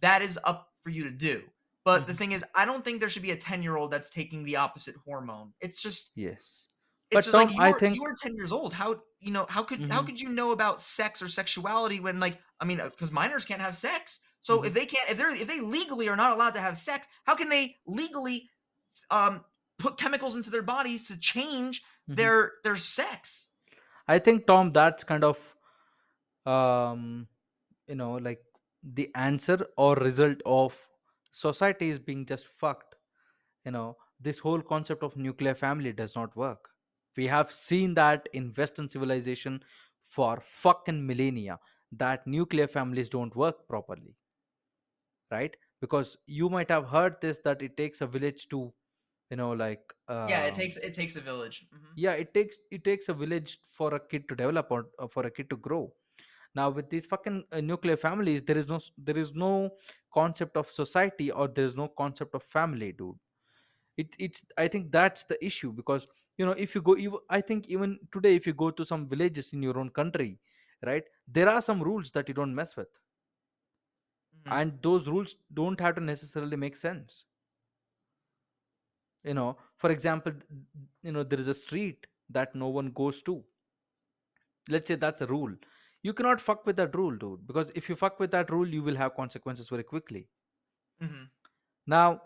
that 0.00 0.22
is 0.22 0.38
up 0.44 0.68
for 0.82 0.90
you 0.90 1.04
to 1.04 1.10
do. 1.10 1.48
But 1.84 2.06
the 2.06 2.14
Mhm. 2.14 2.18
thing 2.18 2.32
is, 2.32 2.44
I 2.54 2.64
don't 2.64 2.84
think 2.84 3.00
there 3.00 3.08
should 3.08 3.22
be 3.22 3.30
a 3.32 3.36
ten 3.36 3.62
year 3.62 3.76
old 3.76 3.90
that's 3.90 4.10
taking 4.10 4.44
the 4.44 4.56
opposite 4.56 4.96
hormone. 5.04 5.54
It's 5.60 5.82
just 5.82 6.14
Yes. 6.14 6.68
It's 7.10 7.24
But 7.24 7.24
just 7.24 7.36
like 7.36 7.50
you 7.54 7.64
I 7.64 7.72
were 7.72 7.80
think 7.80 7.94
you 7.94 8.02
were 8.02 8.14
10 8.20 8.36
years 8.36 8.52
old. 8.52 8.74
How 8.74 9.00
you 9.20 9.32
know 9.32 9.46
how 9.48 9.62
could 9.62 9.86
how 9.90 10.02
hmm 10.02 10.04
could 10.04 10.20
you 10.20 10.28
know 10.28 10.52
about 10.52 10.80
sex 10.80 11.22
or 11.22 11.28
sexuality 11.28 12.00
when 12.00 12.20
like 12.20 12.38
I 12.60 12.66
mean 12.66 12.78
because 12.84 13.10
minors 13.10 13.44
can't 13.46 13.62
have 13.62 13.76
sex. 13.76 14.20
So 14.40 14.62
hmm 14.62 14.68
if 14.68 14.74
they 14.74 14.86
can't 14.86 15.10
if 15.10 15.16
they're 15.18 15.34
if 15.34 15.48
they 15.48 15.60
legally 15.60 16.08
are 16.08 16.16
not 16.16 16.32
allowed 16.32 16.54
to 16.54 16.60
have 16.60 16.76
sex, 16.76 17.06
how 17.24 17.34
can 17.34 17.48
they 17.48 17.76
legally 17.86 18.48
um 19.10 19.44
put 19.78 19.98
chemicals 19.98 20.36
into 20.36 20.50
their 20.50 20.62
bodies 20.62 21.08
to 21.08 21.18
change 21.18 21.82
hmm 22.08 22.14
their 22.16 22.52
their 22.64 22.76
sex? 22.76 23.50
I 24.06 24.18
think 24.18 24.46
Tom, 24.46 24.72
that's 24.72 25.04
kind 25.04 25.24
of 25.24 25.54
um, 26.46 27.26
you 27.86 27.94
know, 27.94 28.14
like 28.14 28.42
the 28.94 29.10
answer 29.14 29.58
or 29.76 29.94
result 29.96 30.38
of 30.46 30.76
society 31.30 31.90
is 31.90 31.98
being 31.98 32.24
just 32.26 32.46
fucked. 32.46 32.96
You 33.64 33.72
know, 33.72 33.96
this 34.20 34.38
whole 34.38 34.62
concept 34.62 35.02
of 35.02 35.16
nuclear 35.16 35.54
family 35.54 35.92
does 35.92 36.14
not 36.16 36.34
work. 36.36 36.70
We 37.16 37.26
have 37.26 37.50
seen 37.50 37.94
that 37.94 38.28
in 38.32 38.52
Western 38.56 38.88
civilization 38.88 39.62
for 40.06 40.38
fucking 40.40 41.06
millennia 41.06 41.58
that 41.92 42.26
nuclear 42.26 42.66
families 42.66 43.08
don't 43.08 43.34
work 43.36 43.66
properly, 43.68 44.16
right? 45.30 45.56
Because 45.80 46.16
you 46.26 46.48
might 46.48 46.70
have 46.70 46.86
heard 46.88 47.16
this 47.20 47.38
that 47.44 47.62
it 47.62 47.76
takes 47.76 48.00
a 48.00 48.06
village 48.06 48.48
to, 48.48 48.72
you 49.30 49.36
know, 49.36 49.52
like 49.52 49.92
Yeah, 50.24 50.42
it 50.44 50.54
um, 50.54 50.56
takes 50.56 50.76
it 50.76 50.94
takes 50.94 51.16
a 51.16 51.20
village. 51.20 51.66
hmm 51.72 51.96
yeah, 51.96 52.12
it 52.12 52.34
takes 52.34 52.58
it 52.70 52.84
takes 52.84 53.08
a 53.08 53.14
village 53.14 53.58
for 53.68 53.94
a 53.94 54.00
kid 54.00 54.28
to 54.28 54.34
develop 54.34 54.68
or, 54.70 54.86
or 54.98 55.08
for 55.08 55.24
a 55.26 55.30
kid 55.30 55.48
to 55.50 55.56
grow 55.56 55.92
now 56.54 56.68
with 56.70 56.88
these 56.90 57.06
fucking 57.06 57.44
uh, 57.52 57.60
nuclear 57.60 57.96
families 57.96 58.42
there 58.42 58.56
is 58.58 58.68
no 58.68 58.78
there 58.98 59.16
is 59.18 59.34
no 59.34 59.70
concept 60.12 60.56
of 60.56 60.66
society 60.68 61.30
or 61.30 61.48
there 61.48 61.64
is 61.64 61.76
no 61.76 61.88
concept 61.88 62.34
of 62.34 62.42
family 62.42 62.92
dude 62.92 63.16
it, 63.96 64.14
it's 64.18 64.44
i 64.58 64.66
think 64.68 64.90
that's 64.90 65.24
the 65.24 65.44
issue 65.44 65.72
because 65.72 66.06
you 66.38 66.44
know 66.46 66.52
if 66.52 66.74
you 66.74 66.80
go 66.82 66.96
even 66.96 67.18
i 67.30 67.40
think 67.40 67.66
even 67.68 67.98
today 68.12 68.34
if 68.34 68.46
you 68.46 68.52
go 68.52 68.70
to 68.70 68.84
some 68.84 69.08
villages 69.08 69.52
in 69.52 69.62
your 69.62 69.78
own 69.78 69.88
country 69.90 70.38
right 70.86 71.04
there 71.28 71.48
are 71.48 71.60
some 71.60 71.82
rules 71.82 72.10
that 72.12 72.28
you 72.28 72.34
don't 72.34 72.54
mess 72.54 72.76
with 72.76 72.88
hmm 74.44 74.58
and 74.58 74.80
those 74.82 75.06
rules 75.08 75.36
don't 75.52 75.80
have 75.80 75.94
to 75.96 76.00
necessarily 76.00 76.56
make 76.56 76.76
sense. 76.76 77.26
You 79.24 79.34
know 79.34 79.58
for 79.76 79.90
example 79.90 80.32
you 81.02 81.12
know 81.12 81.22
there 81.22 81.38
is 81.40 81.48
a 81.48 81.54
street 81.54 82.06
that 82.30 82.54
no 82.54 82.68
one 82.68 82.90
goes 82.92 83.22
to. 83.22 83.44
Let's 84.68 84.86
say 84.88 84.94
that's 84.96 85.20
a 85.20 85.26
rule. 85.26 85.54
You 86.02 86.12
cannot 86.14 86.40
fuck 86.40 86.64
with 86.66 86.76
that 86.76 86.94
rule 86.94 87.16
dude 87.16 87.46
because 87.46 87.70
if 87.74 87.88
you 87.88 87.96
fuck 87.96 88.18
with 88.20 88.30
that 88.32 88.50
rule 88.50 88.66
you 88.68 88.82
will 88.82 88.96
have 88.96 89.14
consequences 89.14 89.68
very 89.68 89.84
quickly. 89.84 90.28
Hmm 91.00 91.24
now 91.86 92.20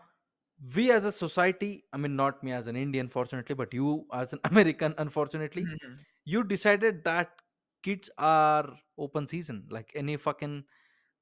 we 0.76 0.90
as 0.92 1.04
a 1.04 1.12
society 1.12 1.84
i 1.92 1.96
mean 1.96 2.14
not 2.16 2.42
me 2.42 2.52
as 2.52 2.66
an 2.66 2.76
indian 2.76 3.08
fortunately 3.08 3.54
but 3.54 3.72
you 3.74 4.06
as 4.12 4.32
an 4.32 4.40
american 4.50 4.94
unfortunately 4.98 5.70
hmm 5.70 6.04
you 6.24 6.42
decided 6.44 7.02
that 7.04 7.42
kids 7.82 8.10
are 8.18 8.68
open 8.98 9.26
season 9.26 9.66
like 9.70 9.92
any 9.94 10.16
fucking 10.16 10.64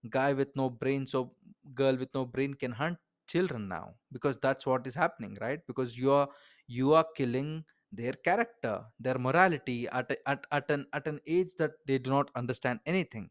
guy 0.09 0.33
with 0.33 0.55
no 0.57 0.69
brain 0.71 1.07
so 1.07 1.35
girl 1.75 1.97
with 1.97 2.13
no 2.15 2.25
brain 2.25 2.55
can 2.55 2.73
hunt 2.73 2.99
children 3.27 3.69
now 3.69 3.95
because 4.13 4.37
that's 4.39 4.67
what 4.67 4.87
is 4.87 4.95
happening 4.95 5.37
right 5.41 5.61
because 5.67 5.97
you 5.97 6.11
are 6.13 6.29
you 6.67 6.95
are 6.95 7.07
killing 7.17 7.65
their 7.93 8.13
character 8.13 8.85
their 8.99 9.19
morality 9.19 9.89
at, 9.89 10.11
a- 10.11 10.29
at, 10.29 10.47
at 10.53 10.71
an 10.71 10.87
at 10.93 11.07
an 11.07 11.21
age 11.27 11.51
that 11.59 11.73
they 11.87 11.99
do 11.99 12.11
not 12.11 12.31
understand 12.35 12.81
anything 12.87 13.31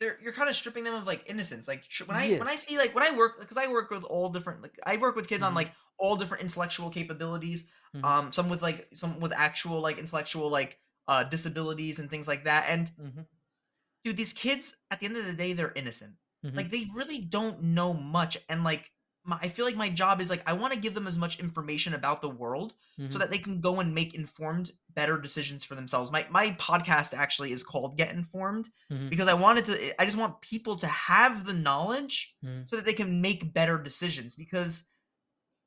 they're 0.00 0.18
you're 0.22 0.32
kind 0.32 0.48
of 0.48 0.56
stripping 0.56 0.84
them 0.84 0.94
of 0.94 1.06
like 1.06 1.24
innocence. 1.26 1.68
Like 1.68 1.84
when 2.06 2.16
I 2.16 2.32
when 2.32 2.48
I 2.48 2.56
see 2.56 2.76
like 2.78 2.94
when 2.94 3.04
I 3.04 3.16
work 3.16 3.38
because 3.38 3.56
I 3.56 3.68
work 3.68 3.90
with 3.90 4.04
all 4.04 4.28
different 4.28 4.62
like 4.62 4.78
I 4.84 4.96
work 4.96 5.16
with 5.16 5.28
kids 5.28 5.42
on 5.42 5.52
hmm 5.52 5.56
like 5.56 5.72
all 5.98 6.16
different 6.16 6.42
intellectual 6.42 6.90
capabilities. 6.90 7.66
hmm 7.92 8.04
Um, 8.04 8.32
some 8.32 8.48
with 8.48 8.60
like 8.62 8.88
some 8.94 9.20
with 9.20 9.32
actual 9.32 9.80
like 9.80 9.98
intellectual 9.98 10.50
like 10.50 10.78
uh 11.06 11.24
disabilities 11.24 11.98
and 11.98 12.10
things 12.10 12.26
like 12.26 12.44
that. 12.44 12.66
And 12.68 12.90
hmm 12.98 13.20
dude, 14.04 14.16
these 14.16 14.32
kids 14.32 14.76
at 14.90 15.00
the 15.00 15.06
end 15.06 15.16
of 15.16 15.26
the 15.26 15.32
day 15.32 15.52
they're 15.52 15.72
innocent. 15.74 16.14
hmm 16.42 16.56
Like 16.56 16.70
they 16.70 16.86
really 16.94 17.20
don't 17.20 17.62
know 17.62 17.94
much, 17.94 18.36
and 18.48 18.62
like 18.64 18.92
my, 19.24 19.38
I 19.40 19.48
feel 19.48 19.64
like 19.64 19.76
my 19.76 19.88
job 19.88 20.20
is 20.20 20.30
like 20.30 20.42
I 20.46 20.52
want 20.52 20.74
to 20.74 20.78
give 20.78 20.94
them 20.94 21.06
as 21.06 21.18
much 21.18 21.40
information 21.40 21.94
about 21.94 22.22
the 22.22 22.28
world 22.30 22.74
so 23.08 23.18
hmm 23.18 23.20
that 23.20 23.30
they 23.30 23.38
can 23.38 23.60
go 23.60 23.80
and 23.80 23.94
make 23.94 24.14
informed, 24.14 24.70
better 24.94 25.18
decisions 25.18 25.64
for 25.64 25.74
themselves. 25.74 26.12
My 26.12 26.26
my 26.30 26.52
podcast 26.52 27.14
actually 27.14 27.52
is 27.52 27.62
called 27.64 27.96
Get 27.98 28.14
Informed 28.14 28.68
hmm 28.90 29.08
because 29.08 29.28
I 29.28 29.34
wanted 29.34 29.64
to. 29.66 30.00
I 30.00 30.04
just 30.04 30.18
want 30.18 30.40
people 30.40 30.76
to 30.76 30.86
have 30.86 31.44
the 31.44 31.54
knowledge 31.54 32.34
hmm 32.42 32.62
so 32.66 32.76
that 32.76 32.84
they 32.84 32.92
can 32.94 33.20
make 33.20 33.52
better 33.52 33.78
decisions 33.78 34.36
because 34.36 34.84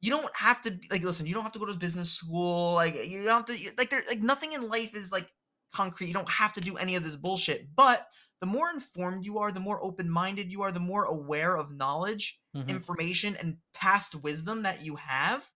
you 0.01 0.11
don't 0.11 0.35
have 0.35 0.61
to 0.61 0.77
like 0.91 1.03
listen 1.03 1.25
you 1.25 1.33
don't 1.33 1.43
have 1.43 1.51
to 1.51 1.59
go 1.59 1.65
to 1.65 1.73
business 1.73 2.11
school 2.11 2.73
like 2.73 2.95
you 3.07 3.23
don't 3.23 3.47
have 3.47 3.57
to 3.57 3.71
like 3.77 3.89
there 3.89 4.03
like 4.07 4.21
nothing 4.21 4.53
in 4.53 4.69
life 4.69 4.95
is 4.95 5.11
like 5.11 5.27
concrete 5.73 6.07
you 6.07 6.13
don't 6.13 6.29
have 6.29 6.53
to 6.53 6.61
do 6.61 6.77
any 6.77 6.95
of 6.95 7.03
this 7.03 7.15
bullshit 7.15 7.67
but 7.75 8.07
the 8.39 8.47
more 8.47 8.69
informed 8.69 9.25
you 9.25 9.39
are 9.39 9.51
the 9.51 9.59
more 9.59 9.83
open-minded 9.83 10.51
you 10.51 10.61
are 10.61 10.71
the 10.71 10.79
more 10.79 11.05
aware 11.05 11.55
of 11.55 11.71
knowledge 11.71 12.39
hmm 12.53 12.63
information 12.67 13.35
and 13.37 13.57
past 13.73 14.15
wisdom 14.15 14.63
that 14.63 14.83
you 14.83 14.95
have 14.95 15.51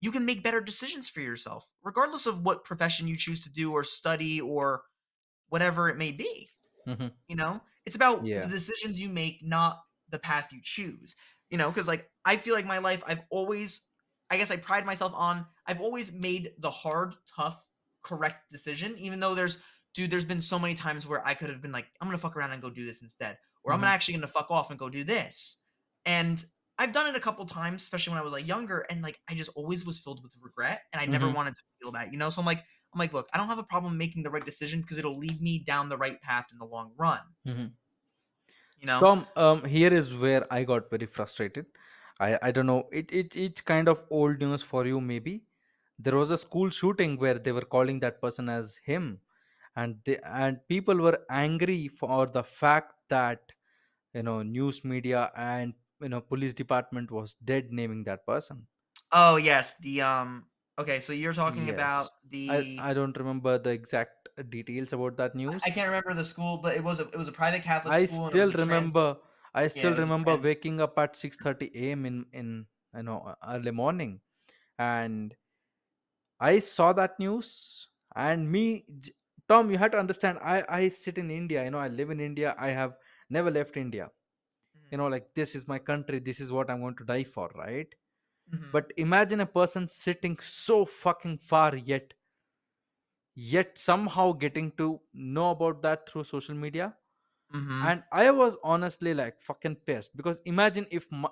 you 0.00 0.10
can 0.10 0.24
make 0.24 0.42
better 0.42 0.60
decisions 0.60 1.08
for 1.08 1.20
yourself 1.20 1.68
regardless 1.82 2.26
of 2.26 2.44
what 2.44 2.64
profession 2.64 3.06
you 3.08 3.16
choose 3.16 3.40
to 3.40 3.50
do 3.50 3.72
or 3.72 3.84
study 3.84 4.40
or 4.40 4.82
whatever 5.48 5.88
it 5.88 5.98
may 5.98 6.10
be. 6.12 6.48
Hmm 6.86 7.08
you 7.28 7.36
know? 7.36 7.60
It's 7.84 7.96
about 7.96 8.22
the 8.22 8.46
decisions 8.48 9.00
you 9.00 9.08
make 9.08 9.40
not 9.42 9.80
the 10.10 10.18
path 10.18 10.52
you 10.52 10.60
choose. 10.62 11.16
You 11.50 11.58
know? 11.58 11.68
Because 11.70 11.88
like 11.88 12.08
i 12.24 12.36
feel 12.36 12.54
like 12.54 12.66
my 12.66 12.78
life 12.78 13.02
i've 13.06 13.22
always 13.30 13.82
i 14.30 14.36
guess 14.36 14.50
i 14.50 14.56
pride 14.56 14.86
myself 14.86 15.12
on 15.14 15.44
i've 15.66 15.80
always 15.80 16.12
made 16.12 16.52
the 16.58 16.70
hard 16.70 17.14
tough 17.36 17.66
correct 18.02 18.50
decision 18.50 18.94
even 18.98 19.20
though 19.20 19.34
there's 19.34 19.58
dude 19.94 20.10
there's 20.10 20.24
been 20.24 20.40
so 20.40 20.58
many 20.58 20.74
times 20.74 21.06
where 21.06 21.26
i 21.26 21.34
could 21.34 21.50
have 21.50 21.60
been 21.62 21.72
like 21.72 21.86
i'm 22.00 22.08
gonna 22.08 22.18
fuck 22.18 22.36
around 22.36 22.52
and 22.52 22.62
go 22.62 22.70
do 22.70 22.84
this 22.84 23.02
instead 23.02 23.38
or 23.64 23.72
i'm 23.72 23.82
hmm 23.82 23.84
actually 23.84 24.14
gonna 24.14 24.26
fuck 24.26 24.50
off 24.50 24.70
and 24.70 24.78
go 24.78 24.88
do 24.88 25.04
this 25.04 25.62
and 26.06 26.44
i've 26.78 26.92
done 26.92 27.06
it 27.06 27.16
a 27.16 27.20
couple 27.20 27.44
times 27.44 27.82
especially 27.82 28.10
when 28.10 28.20
i 28.20 28.24
was 28.24 28.32
like 28.32 28.46
younger 28.46 28.80
and 28.90 29.02
like 29.02 29.18
i 29.28 29.34
just 29.34 29.50
always 29.54 29.84
was 29.84 30.00
filled 30.00 30.22
with 30.22 30.34
regret 30.40 30.82
and 30.92 31.00
i 31.00 31.06
never 31.06 31.28
hmm 31.28 31.32
wanted 31.32 31.54
to 31.54 31.62
feel 31.80 31.92
that 31.92 32.12
you 32.12 32.18
know 32.18 32.30
so 32.30 32.40
i'm 32.40 32.46
like 32.46 32.64
i'm 32.94 32.98
like 32.98 33.12
look 33.12 33.28
i 33.34 33.38
don't 33.38 33.48
have 33.48 33.58
a 33.58 33.64
problem 33.64 33.96
making 33.98 34.22
the 34.22 34.30
right 34.30 34.44
decision 34.44 34.80
because 34.80 34.98
it'll 34.98 35.18
lead 35.18 35.40
me 35.40 35.62
down 35.64 35.88
the 35.88 35.98
right 35.98 36.20
path 36.22 36.46
in 36.52 36.58
the 36.58 36.66
long 36.66 36.92
run 36.96 37.20
hmm 37.44 37.74
you 38.76 38.86
know? 38.86 39.08
Tom, 39.08 39.26
um, 39.36 39.64
here 39.64 39.92
is 39.92 40.14
where 40.14 40.46
I 40.52 40.64
got 40.64 40.88
very 40.90 41.06
frustrated. 41.06 41.66
I, 42.20 42.38
I 42.42 42.50
don't 42.52 42.66
know. 42.66 42.88
It, 42.92 43.10
it 43.12 43.36
it's 43.36 43.60
kind 43.60 43.88
of 43.88 44.04
old 44.10 44.38
news 44.40 44.62
for 44.62 44.86
you, 44.86 45.00
maybe. 45.00 45.46
There 45.98 46.16
was 46.16 46.30
a 46.30 46.36
school 46.38 46.70
shooting 46.70 47.18
where 47.18 47.38
they 47.38 47.52
were 47.52 47.62
calling 47.76 48.00
that 48.00 48.20
person 48.20 48.48
as 48.48 48.76
him, 48.76 49.20
and 49.76 50.00
they 50.04 50.18
and 50.24 50.60
people 50.68 50.96
were 50.96 51.18
angry 51.30 51.88
for 51.88 52.26
the 52.26 52.42
fact 52.44 52.94
that 53.08 53.52
you 54.14 54.22
know 54.22 54.42
news 54.42 54.84
media 54.84 55.30
and 55.36 55.74
you 56.00 56.08
know 56.08 56.20
police 56.20 56.54
department 56.54 57.10
was 57.10 57.34
dead 57.44 57.72
naming 57.72 58.04
that 58.04 58.26
person. 58.26 58.66
Oh, 59.12 59.36
yes, 59.36 59.74
the, 59.80 60.02
um 60.02 60.46
okay, 60.78 61.00
so 61.00 61.12
you're 61.12 61.34
talking 61.34 61.68
about 61.68 62.08
Yes, 62.08 62.12
I 62.48 62.64
the 62.76 62.88
I 62.88 62.94
don't 62.94 63.16
remember 63.16 63.56
the 63.58 63.70
exact 63.70 64.28
details 64.50 64.92
about 64.92 65.16
that 65.18 65.34
news 65.36 65.64
I 65.64 65.70
can't 65.70 65.88
remember 65.88 66.14
the 66.14 66.24
school, 66.24 66.58
but 66.58 66.76
it 66.76 66.84
was 66.84 67.00
a 67.00 67.08
it 67.08 67.16
was 67.16 67.28
a 67.28 67.32
private 67.32 67.62
Catholic 67.62 67.96
I 67.96 68.06
school, 68.06 68.26
and 68.26 68.34
it 68.34 68.38
was 68.40 68.50
still 68.50 68.52
a 68.52 68.56
trans 68.58 68.94
remember. 68.94 69.18
I 69.54 69.68
yeah, 69.74 69.88
still 69.88 69.94
it 69.94 69.94
was 69.94 70.06
a 70.06 70.12
remember 70.12 70.36
trans 70.36 70.48
waking 70.48 70.80
up 70.80 70.98
at 70.98 71.14
6:30 71.14 71.70
a.m. 71.76 72.04
in 72.04 72.26
in 72.32 72.66
you 72.92 73.02
know 73.04 73.36
early 73.46 73.70
morning, 73.70 74.20
and 74.78 75.36
I 76.40 76.58
saw 76.58 76.92
that 76.92 77.18
news. 77.18 77.88
And 78.14 78.50
me, 78.52 78.84
J- 78.98 79.12
Tom, 79.52 79.70
you 79.70 79.78
have 79.78 79.92
to 79.92 79.98
understand. 79.98 80.38
I 80.42 80.62
I 80.80 80.88
sit 80.88 81.18
in 81.18 81.30
India. 81.30 81.64
You 81.64 81.70
know, 81.72 81.78
I 81.86 81.88
live 81.88 82.10
in 82.10 82.20
India. 82.20 82.54
I 82.58 82.70
have 82.80 82.94
never 83.38 83.50
left 83.50 83.76
India. 83.76 84.10
You 84.92 84.98
Mhm, 84.98 85.02
know, 85.02 85.08
like 85.08 85.28
this 85.34 85.54
is 85.54 85.68
my 85.68 85.78
country. 85.78 86.20
This 86.20 86.40
is 86.40 86.52
what 86.52 86.70
I'm 86.70 86.80
going 86.80 86.96
to 86.96 87.04
die 87.04 87.24
for, 87.24 87.50
right? 87.56 87.94
mhm, 88.46 88.78
But 88.78 88.92
imagine 88.96 89.40
a 89.40 89.46
person 89.46 89.86
sitting 89.88 90.38
so 90.40 90.84
fucking 90.84 91.38
far 91.52 91.76
yet 91.76 92.14
yet 93.34 93.78
somehow 93.78 94.32
getting 94.32 94.70
to 94.72 95.00
know 95.14 95.50
about 95.50 95.82
that 95.82 96.08
through 96.08 96.24
social 96.24 96.54
media 96.54 96.94
mhm. 97.50 97.90
and 97.90 98.02
i 98.12 98.30
was 98.30 98.56
honestly 98.64 99.14
like 99.14 99.40
fucking 99.40 99.76
pissed 99.86 100.16
because 100.16 100.40
imagine 100.44 100.86
if 100.90 101.06
my, 101.10 101.28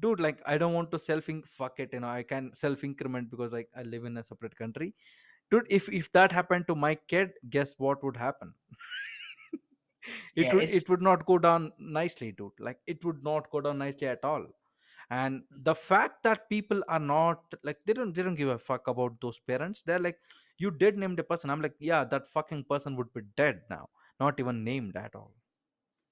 dude 0.00 0.20
like 0.20 0.40
i 0.46 0.58
don't 0.58 0.74
want 0.74 0.90
to 0.90 0.98
self 0.98 1.28
fuck 1.46 1.78
it 1.80 1.90
you 1.92 2.00
know 2.00 2.08
i 2.08 2.22
can 2.22 2.52
self 2.54 2.84
increment 2.84 3.30
because 3.30 3.52
like 3.52 3.68
i 3.76 3.82
live 3.82 4.04
in 4.04 4.16
a 4.18 4.24
separate 4.24 4.56
country 4.56 4.94
dude 5.50 5.66
if 5.70 5.88
if 5.88 6.10
that 6.12 6.32
happened 6.32 6.66
to 6.68 6.74
my 6.74 6.94
kid 6.94 7.32
guess 7.50 7.74
what 7.78 8.02
would 8.04 8.16
happen? 8.16 8.54
It 10.34 10.52
Yeah, 10.52 10.54
would 10.54 10.64
it's 10.64 10.78
it 10.78 10.88
would 10.88 11.02
not 11.02 11.24
go 11.26 11.38
down 11.38 11.72
nicely 11.78 12.32
dude. 12.32 12.58
Like 12.58 12.80
it 12.86 13.04
would 13.04 13.22
not 13.22 13.50
go 13.50 13.60
down 13.60 13.78
nicely 13.78 14.08
at 14.08 14.24
all. 14.24 14.46
And 15.10 15.44
the 15.50 15.74
fact 15.74 16.22
that 16.24 16.48
people 16.48 16.82
are 16.88 17.00
not 17.00 17.54
like 17.64 17.78
they 17.86 17.92
don't 17.94 18.14
they 18.14 18.22
don't 18.22 18.36
give 18.36 18.48
a 18.48 18.58
fuck 18.58 18.88
about 18.88 19.20
those 19.20 19.40
parents. 19.40 19.82
They're 19.82 19.98
like 20.00 20.18
you 20.58 20.70
did 20.70 20.98
name 20.98 21.16
the 21.16 21.24
person. 21.24 21.50
I'm 21.50 21.62
like 21.62 21.76
yeah 21.78 22.04
that 22.04 22.28
fucking 22.28 22.64
person 22.64 22.96
would 22.96 23.12
be 23.14 23.22
dead 23.36 23.62
now. 23.70 23.88
Not 24.20 24.40
even 24.40 24.64
named 24.64 24.96
at 24.96 25.14
all. 25.14 25.34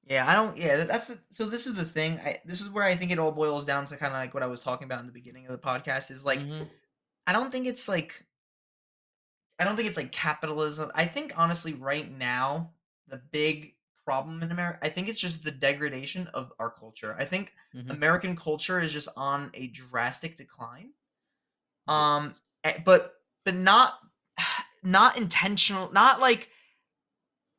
Yeah, 0.05 0.27
I 0.29 0.33
don't 0.35 0.57
yeah, 0.57 0.85
that's 0.85 1.09
the 1.09 1.19
so 1.31 1.47
this 1.47 1.67
is 1.67 1.75
the 1.75 1.85
thing, 1.85 2.19
I 2.21 2.39
this 2.45 2.63
is 2.63 2.71
where 2.71 2.85
I 2.85 2.95
think 2.97 3.11
it 3.11 3.19
all 3.19 3.33
boils 3.33 3.65
down 3.67 3.85
to 3.87 3.97
kinda 3.97 4.15
like 4.15 4.33
what 4.33 4.43
I 4.43 4.47
was 4.47 4.63
talking 4.63 4.87
about 4.87 5.01
in 5.01 5.07
the 5.07 5.13
beginning 5.13 5.45
of 5.47 5.53
the 5.53 5.59
podcast 5.59 6.11
is, 6.11 6.25
like, 6.25 6.47
mm-hmm, 6.47 6.65
I 7.27 7.33
don't 7.35 7.53
think 7.53 7.67
it's, 7.69 7.89
like 7.89 8.27
I 9.59 9.65
don't 9.65 9.77
think 9.77 9.89
it's 9.89 9.97
like 9.97 10.13
capitalism. 10.13 10.91
I 10.95 11.05
think 11.05 11.33
honestly, 11.37 11.75
right 11.75 12.11
now, 12.11 12.75
the 13.07 13.17
big 13.19 13.77
problem 14.05 14.43
in 14.43 14.53
America, 14.53 14.79
I 14.83 14.89
think 14.89 15.09
it's 15.09 15.19
just 15.19 15.45
the 15.45 15.51
degradation 15.51 16.29
of 16.29 16.53
our 16.59 16.71
culture. 16.71 17.17
I 17.19 17.25
think 17.25 17.55
Mhm. 17.73 17.99
American 17.99 18.37
culture 18.37 18.81
is 18.81 18.93
just 18.93 19.09
on 19.17 19.51
a 19.55 19.69
drastic 19.69 20.37
decline. 20.37 20.93
Um, 21.89 22.35
eh, 22.65 22.79
but 22.85 23.15
but 23.45 23.55
not 23.55 24.01
not 24.83 25.17
intentional. 25.17 25.91
Not 25.93 26.21
like 26.21 26.51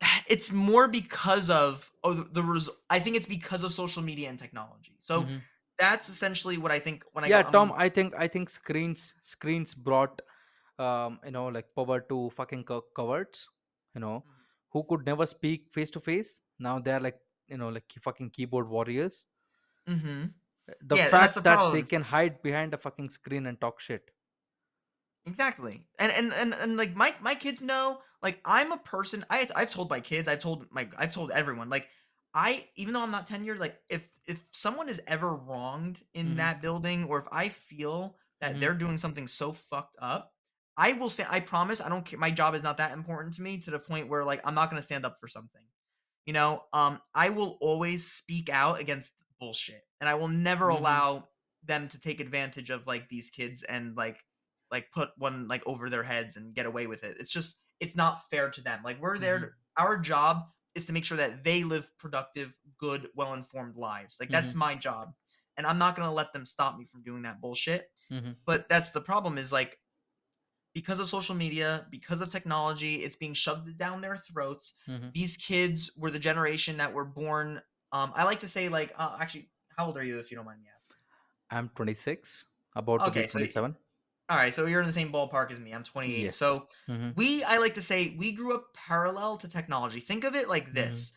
it's 0.27 0.51
more 0.51 0.87
because 0.87 1.49
of 1.49 1.91
oh 2.03 2.13
the, 2.13 2.23
the 2.23 2.43
res- 2.43 2.69
I 2.89 2.99
think 2.99 3.15
it's 3.15 3.27
because 3.27 3.63
of 3.63 3.73
social 3.73 4.01
media 4.03 4.29
and 4.29 4.39
technology. 4.39 4.95
So 4.99 5.29
Mhm. 5.29 5.49
that's 5.77 6.09
essentially 6.09 6.57
what 6.57 6.71
I 6.71 6.79
think 6.79 7.03
when 7.13 7.23
I 7.23 7.29
Yeah, 7.29 7.43
go. 7.43 7.43
Tom. 7.43 7.71
Um, 7.71 7.73
I 7.73 7.89
think 7.89 8.13
I 8.15 8.27
think 8.27 8.49
screens 8.49 9.13
screens 9.21 9.73
brought 9.75 10.21
um 10.79 11.19
you 11.25 11.31
know 11.31 11.47
like 11.47 11.73
power 11.75 11.99
to 12.11 12.29
fucking 12.31 12.63
co- 12.65 12.87
cowards. 12.95 13.47
You 13.95 14.01
know 14.01 14.25
who 14.71 14.83
could 14.89 15.05
never 15.05 15.25
speak 15.25 15.73
face 15.73 15.89
to 15.91 15.99
face. 16.01 16.41
Now 16.59 16.79
they're 16.79 16.99
like 16.99 17.19
you 17.47 17.57
know 17.57 17.69
like 17.69 17.91
fucking 18.07 18.31
keyboard 18.31 18.69
warriors. 18.69 19.25
mm-hmm. 19.87 20.25
The 20.81 20.97
Yeah, 20.97 21.09
fact 21.11 21.43
the 21.43 21.43
that 21.43 21.71
they 21.71 21.83
can 21.83 22.01
hide 22.01 22.41
behind 22.41 22.73
a 22.73 22.77
fucking 22.77 23.11
screen 23.11 23.45
and 23.45 23.61
talk 23.61 23.79
shit. 23.79 24.11
Exactly. 25.25 25.85
And 25.99 26.11
and 26.11 26.33
and 26.33 26.53
and 26.53 26.77
like 26.77 26.95
my 26.95 27.15
my 27.21 27.35
kids 27.35 27.61
know, 27.61 28.01
like 28.21 28.41
I'm 28.45 28.71
a 28.71 28.77
person 28.77 29.25
I 29.29 29.47
I've 29.55 29.69
told 29.69 29.89
my 29.89 29.99
kids, 29.99 30.27
I've 30.27 30.39
told 30.39 30.65
my 30.71 30.89
I've 30.97 31.13
told 31.13 31.31
everyone 31.31 31.69
like 31.69 31.89
I 32.33 32.69
even 32.75 32.93
though 32.93 33.03
I'm 33.03 33.11
not 33.11 33.27
tenured, 33.27 33.59
like 33.59 33.79
if 33.89 34.09
if 34.27 34.45
someone 34.51 34.89
is 34.89 35.01
ever 35.07 35.35
wronged 35.35 36.03
in 36.13 36.35
Mhm. 36.35 36.37
that 36.37 36.61
building 36.61 37.03
or 37.05 37.19
if 37.19 37.27
I 37.31 37.49
feel 37.49 38.17
that 38.39 38.59
Mhm. 38.59 38.59
they're 38.59 38.75
doing 38.75 38.97
something 38.97 39.27
so 39.27 39.51
fucked 39.53 39.97
up, 39.99 40.33
I 40.79 40.93
will 40.93 41.09
say 41.09 41.27
I 41.29 41.41
promise 41.41 41.81
I 41.81 41.89
don't 41.89 42.05
care 42.05 42.19
my 42.19 42.31
job 42.31 42.55
is 42.55 42.63
not 42.63 42.79
that 42.79 42.93
important 42.93 43.35
to 43.35 43.43
me 43.43 43.59
to 43.59 43.71
the 43.71 43.79
point 43.79 44.09
where 44.09 44.25
like 44.25 44.41
I'm 44.45 44.55
not 44.55 44.71
going 44.71 44.81
to 44.81 44.85
stand 44.87 45.05
up 45.05 45.19
for 45.21 45.27
something. 45.27 45.63
You 46.25 46.33
know, 46.33 46.63
um 46.73 47.01
I 47.13 47.29
will 47.29 47.57
always 47.61 48.11
speak 48.11 48.49
out 48.49 48.79
against 48.79 49.13
bullshit 49.39 49.83
and 50.01 50.09
I 50.09 50.15
will 50.15 50.27
never 50.29 50.69
Mhm. 50.69 50.77
allow 50.79 51.29
them 51.63 51.87
to 51.89 51.99
take 51.99 52.21
advantage 52.21 52.69
of 52.69 52.87
like 52.87 53.09
these 53.09 53.29
kids 53.29 53.63
and 53.63 53.97
like 53.97 54.23
like 54.71 54.91
put 54.91 55.11
one 55.17 55.47
like 55.47 55.65
over 55.67 55.89
their 55.89 56.03
heads 56.03 56.37
and 56.37 56.53
get 56.55 56.65
away 56.67 56.87
with 56.87 57.03
it. 57.03 57.17
It's 57.19 57.31
just 57.31 57.59
it's 57.79 57.95
not 57.95 58.29
fair 58.29 58.49
to 58.51 58.61
them. 58.61 58.81
Like 58.83 59.01
we're 59.01 59.17
there 59.17 59.39
to, 59.39 59.47
Mhm. 59.47 59.53
our 59.77 59.97
job 59.97 60.43
is 60.75 60.85
to 60.85 60.93
make 60.93 61.05
sure 61.05 61.17
that 61.17 61.43
they 61.43 61.63
live 61.63 61.91
productive, 61.97 62.57
good, 62.77 63.09
well-informed 63.15 63.77
lives. 63.77 64.17
Like 64.19 64.31
that's 64.31 64.53
Mhm. 64.53 64.55
my 64.55 64.75
job. 64.75 65.13
And 65.57 65.65
I'm 65.67 65.77
not 65.77 65.95
going 65.95 66.07
to 66.07 66.13
let 66.13 66.31
them 66.33 66.45
stop 66.45 66.77
me 66.77 66.85
from 66.85 67.03
doing 67.03 67.23
that 67.23 67.41
bullshit. 67.41 67.89
Mhm. 68.09 68.39
But 68.45 68.69
that's 68.69 68.91
the 68.91 69.01
problem 69.01 69.37
is 69.37 69.51
like 69.51 69.79
because 70.73 70.99
of 70.99 71.07
social 71.07 71.35
media, 71.35 71.87
because 71.89 72.21
of 72.21 72.29
technology, 72.29 72.95
it's 72.97 73.15
being 73.15 73.33
shoved 73.33 73.77
down 73.77 74.01
their 74.01 74.17
throats. 74.17 74.73
Mhm. 74.87 75.13
These 75.13 75.37
kids 75.37 75.91
were 75.97 76.11
the 76.11 76.19
generation 76.19 76.77
that 76.77 76.93
were 76.93 77.05
born 77.05 77.61
um 77.91 78.13
I 78.15 78.23
like 78.23 78.39
to 78.41 78.47
say 78.47 78.69
like 78.69 78.93
uh, 78.97 79.17
actually 79.19 79.51
how 79.77 79.87
old 79.87 79.97
are 79.97 80.03
you 80.03 80.19
if 80.19 80.29
you 80.31 80.37
don't 80.37 80.45
mind 80.45 80.61
me 80.61 80.67
asking? 80.75 81.03
I'm 81.51 81.69
26, 81.69 82.45
about 82.75 83.03
to 83.05 83.11
be 83.11 83.23
Okay, 83.23 83.27
so 83.27 83.39
27. 83.39 83.77
All 84.29 84.37
right, 84.37 84.53
so 84.53 84.65
you're 84.67 84.81
in 84.81 84.87
the 84.87 84.93
same 84.93 85.11
ballpark 85.13 85.51
as 85.51 85.59
me. 85.59 85.73
I'm 85.73 85.83
28. 85.83 86.31
Yes. 86.31 86.33
So 86.33 86.67
Mhm. 86.87 87.15
we, 87.15 87.43
I 87.43 87.57
like 87.59 87.75
to 87.75 87.81
say, 87.83 88.15
we 88.17 88.31
grew 88.33 88.55
up 88.55 88.73
parallel 88.75 89.37
to 89.39 89.47
technology. 89.49 89.99
Think 90.01 90.23
of 90.25 90.35
it 90.35 90.49
like 90.49 90.73
Mhm. 90.73 90.73
this: 90.73 91.13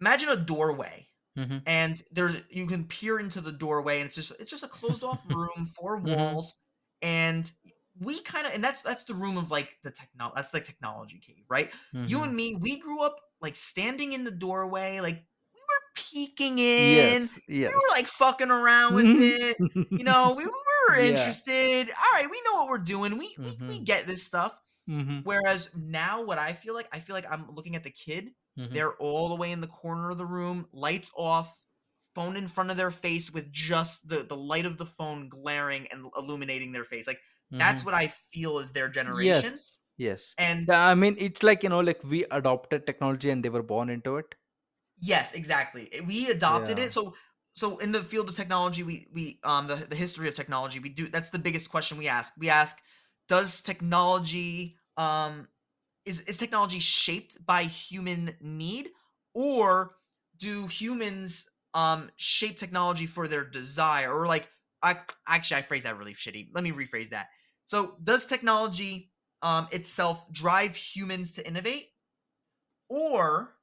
Imagine 0.00 0.30
a 0.30 0.36
doorway, 0.36 1.08
Mhm. 1.36 1.66
and 1.66 2.02
there's 2.12 2.42
you 2.50 2.66
can 2.66 2.86
peer 2.88 3.18
into 3.20 3.40
the 3.42 3.52
doorway, 3.52 4.00
and 4.00 4.06
it's 4.08 4.16
just 4.16 4.32
it's 4.40 4.50
just 4.50 4.64
a 4.64 4.68
closed 4.68 5.04
off 5.04 5.24
room, 5.26 5.66
four 5.78 5.98
Mhm. 6.02 6.38
walls, 6.38 6.62
and 7.02 7.52
we 8.00 8.20
kind 8.22 8.46
of 8.46 8.52
and 8.54 8.62
that's 8.64 8.82
that's 8.82 9.04
the 9.04 9.14
room 9.14 9.36
of 9.38 9.50
like 9.50 9.78
the 9.82 9.90
techno 9.90 10.32
that's 10.34 10.50
the 10.50 10.60
technology 10.60 11.18
cave, 11.18 11.44
right? 11.48 11.70
You 11.92 12.18
Mhm. 12.18 12.24
and 12.24 12.36
me, 12.36 12.54
we 12.56 12.78
grew 12.78 13.00
up 13.02 13.16
like 13.40 13.56
standing 13.56 14.12
in 14.12 14.24
the 14.24 14.30
doorway, 14.30 15.00
like 15.00 15.16
we 15.54 15.60
were 15.60 15.82
peeking 15.96 16.58
in, 16.58 17.22
Yes. 17.22 17.40
we 17.48 17.64
were 17.66 17.80
like 17.92 18.06
fucking 18.06 18.50
around 18.50 18.94
with 18.94 19.06
it 19.06 19.56
you 19.90 20.04
know, 20.04 20.34
we, 20.36 20.44
we 20.44 20.50
were 20.88 20.96
Yeah. 20.96 21.10
interested. 21.10 21.88
All 21.90 22.12
right, 22.12 22.28
we 22.30 22.42
know 22.46 22.54
what 22.60 22.68
we're 22.68 22.78
doing. 22.78 23.16
We, 23.18 23.34
we 23.38 23.44
we 23.68 23.80
Mhm. 23.80 23.84
get 23.84 24.06
this 24.06 24.24
stuff. 24.24 24.58
Mhm. 24.88 25.24
Whereas 25.24 25.70
now, 25.74 26.20
what 26.22 26.38
I 26.38 26.52
feel 26.52 26.74
like, 26.74 26.88
I 26.92 27.00
feel 27.00 27.14
like 27.14 27.26
I'm 27.30 27.50
looking 27.54 27.74
at 27.76 27.84
the 27.84 27.90
kid. 27.90 28.34
Mhm. 28.58 28.72
They're 28.72 28.94
all 28.98 29.28
the 29.30 29.34
way 29.36 29.50
in 29.52 29.60
the 29.60 29.66
corner 29.68 30.10
of 30.10 30.18
the 30.18 30.26
room, 30.26 30.68
lights 30.72 31.10
off, 31.16 31.62
phone 32.14 32.36
in 32.36 32.46
front 32.48 32.70
of 32.70 32.76
their 32.76 32.90
face 32.92 33.30
with 33.32 33.50
just 33.52 34.06
the 34.08 34.22
the 34.24 34.36
light 34.36 34.66
of 34.66 34.76
the 34.78 34.86
phone 34.86 35.28
glaring 35.28 35.86
and 35.88 36.06
illuminating 36.16 36.70
their 36.72 36.84
face. 36.84 37.06
Like 37.06 37.20
that's 37.58 37.82
Mhm. 37.82 37.84
what 37.84 37.94
I 37.94 38.08
feel 38.08 38.58
is 38.58 38.72
their 38.72 38.88
generation. 38.88 39.60
Yes. 39.60 39.78
Yes. 39.96 40.36
And 40.38 40.70
I 40.70 40.94
mean, 40.94 41.16
it's 41.18 41.42
like, 41.42 41.62
you 41.62 41.68
know, 41.68 41.80
like 41.80 42.02
we 42.04 42.24
adopted 42.26 42.86
technology 42.86 43.30
and 43.30 43.44
they 43.44 43.48
were 43.50 43.62
born 43.62 43.88
into 43.90 44.16
it. 44.16 44.34
Yes, 45.00 45.34
exactly. 45.34 45.88
Eh, 45.92 46.00
We 46.06 46.30
adopted 46.30 46.78
Yeah. 46.78 46.84
it. 46.86 46.92
So 46.92 47.14
so 47.56 47.78
in 47.78 47.92
the 47.92 48.02
field 48.02 48.28
of 48.28 48.36
technology, 48.36 48.82
we 48.82 49.06
we 49.12 49.40
um 49.44 49.66
the, 49.66 49.76
the 49.76 49.96
history 49.96 50.28
of 50.28 50.34
technology, 50.34 50.80
we 50.80 50.88
do 50.88 51.08
that's 51.08 51.30
the 51.30 51.38
biggest 51.38 51.70
question 51.70 51.98
we 51.98 52.08
ask. 52.08 52.34
We 52.38 52.48
ask, 52.48 52.78
does 53.28 53.60
technology 53.60 54.76
um 54.96 55.48
is 56.04 56.20
is 56.22 56.36
technology 56.36 56.80
shaped 56.80 57.44
by 57.44 57.64
human 57.64 58.36
need 58.40 58.90
or 59.34 59.96
do 60.36 60.66
humans 60.68 61.48
um 61.74 62.10
shape 62.16 62.58
technology 62.58 63.06
for 63.06 63.28
their 63.28 63.44
desire 63.44 64.12
or 64.12 64.26
like 64.26 64.50
I 64.82 64.98
actually 65.28 65.58
I 65.58 65.62
phrased 65.62 65.86
that 65.86 65.98
really 65.98 66.14
shitty. 66.14 66.48
Let 66.54 66.64
me 66.64 66.72
rephrase 66.72 67.10
that. 67.10 67.28
So 67.66 67.98
does 68.02 68.26
technology 68.26 69.12
um 69.42 69.68
itself 69.72 70.30
drive 70.32 70.76
humans 70.76 71.32
to 71.32 71.46
innovate? 71.46 71.90
Or 72.88 73.56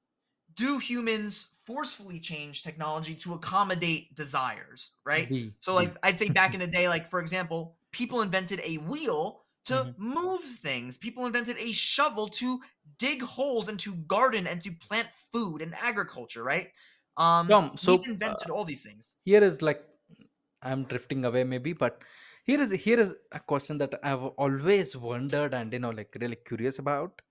do 0.55 0.79
humans 0.79 1.55
forcefully 1.65 2.19
change 2.19 2.63
technology 2.63 3.15
to 3.15 3.33
accommodate 3.35 4.15
desires 4.15 4.93
right? 5.05 5.29
B. 5.29 5.55
so 5.61 5.75
like 5.75 5.95
i'd 6.03 6.19
say 6.19 6.29
back 6.31 6.53
in 6.55 6.59
the 6.61 6.67
day 6.67 6.89
like 6.89 7.09
for 7.09 7.19
example 7.21 7.77
people 7.91 8.21
invented 8.21 8.61
a 8.63 8.77
wheel 8.79 9.45
to 9.65 9.89
Mhm. 9.89 9.95
move 9.97 10.43
things. 10.43 10.97
People 10.97 11.25
invented 11.25 11.57
a 11.57 11.71
shovel 11.73 12.27
to 12.29 12.61
dig 12.99 13.21
holes 13.23 13.67
and 13.69 13.79
to 13.81 13.95
garden 13.95 14.47
and 14.47 14.61
to 14.63 14.71
plant 14.73 15.09
food 15.33 15.61
and 15.61 15.75
agriculture 15.75 16.43
right? 16.43 16.71
Um 17.17 17.51
Tom, 17.51 17.77
so 17.77 18.07
invented 18.07 18.49
uh, 18.49 18.49
all 18.49 18.65
these 18.65 18.83
things. 18.83 19.17
here 19.25 19.43
is 19.43 19.61
like 19.61 19.87
I'm 20.61 20.85
drifting 20.85 21.25
away 21.25 21.43
maybe, 21.45 21.73
but 21.73 22.03
here 22.51 22.61
is 22.61 22.71
here 22.71 22.99
is 22.99 23.15
a 23.31 23.39
question 23.39 23.77
that 23.79 23.93
I've 24.03 24.23
always 24.45 24.95
wondered 24.95 25.53
and 25.53 25.73
you 25.73 25.79
know 25.79 25.91
like 25.91 26.17
really 26.21 26.37
curious 26.49 26.79
about 26.79 27.21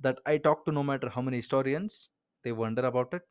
that 0.00 0.18
I 0.26 0.38
talk 0.38 0.64
to 0.66 0.72
no 0.72 0.82
matter 0.82 1.08
how 1.08 1.22
many 1.22 1.38
historians, 1.38 2.10
they 2.44 2.52
wonder 2.52 2.82
about 2.86 3.14
it. 3.14 3.22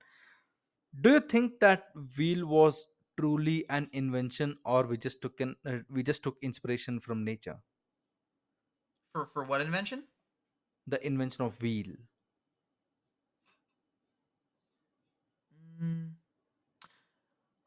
Do 1.02 1.12
you 1.12 1.20
think 1.22 1.60
that 1.60 1.92
wheel 2.18 2.46
was 2.48 2.88
truly 3.20 3.70
an 3.70 3.90
invention 3.94 4.58
or 4.66 4.86
we 4.88 4.98
just 4.98 5.22
took 5.22 5.40
in, 5.40 5.56
uh, 5.66 5.80
we 5.90 6.04
just 6.04 6.24
took 6.24 6.38
inspiration 6.42 7.00
from 7.00 7.24
nature? 7.24 7.60
for 9.12 9.26
for 9.34 9.44
what 9.44 9.62
invention 9.62 10.04
The 10.88 11.06
invention 11.06 11.46
of 11.46 11.62
wheel. 11.62 11.96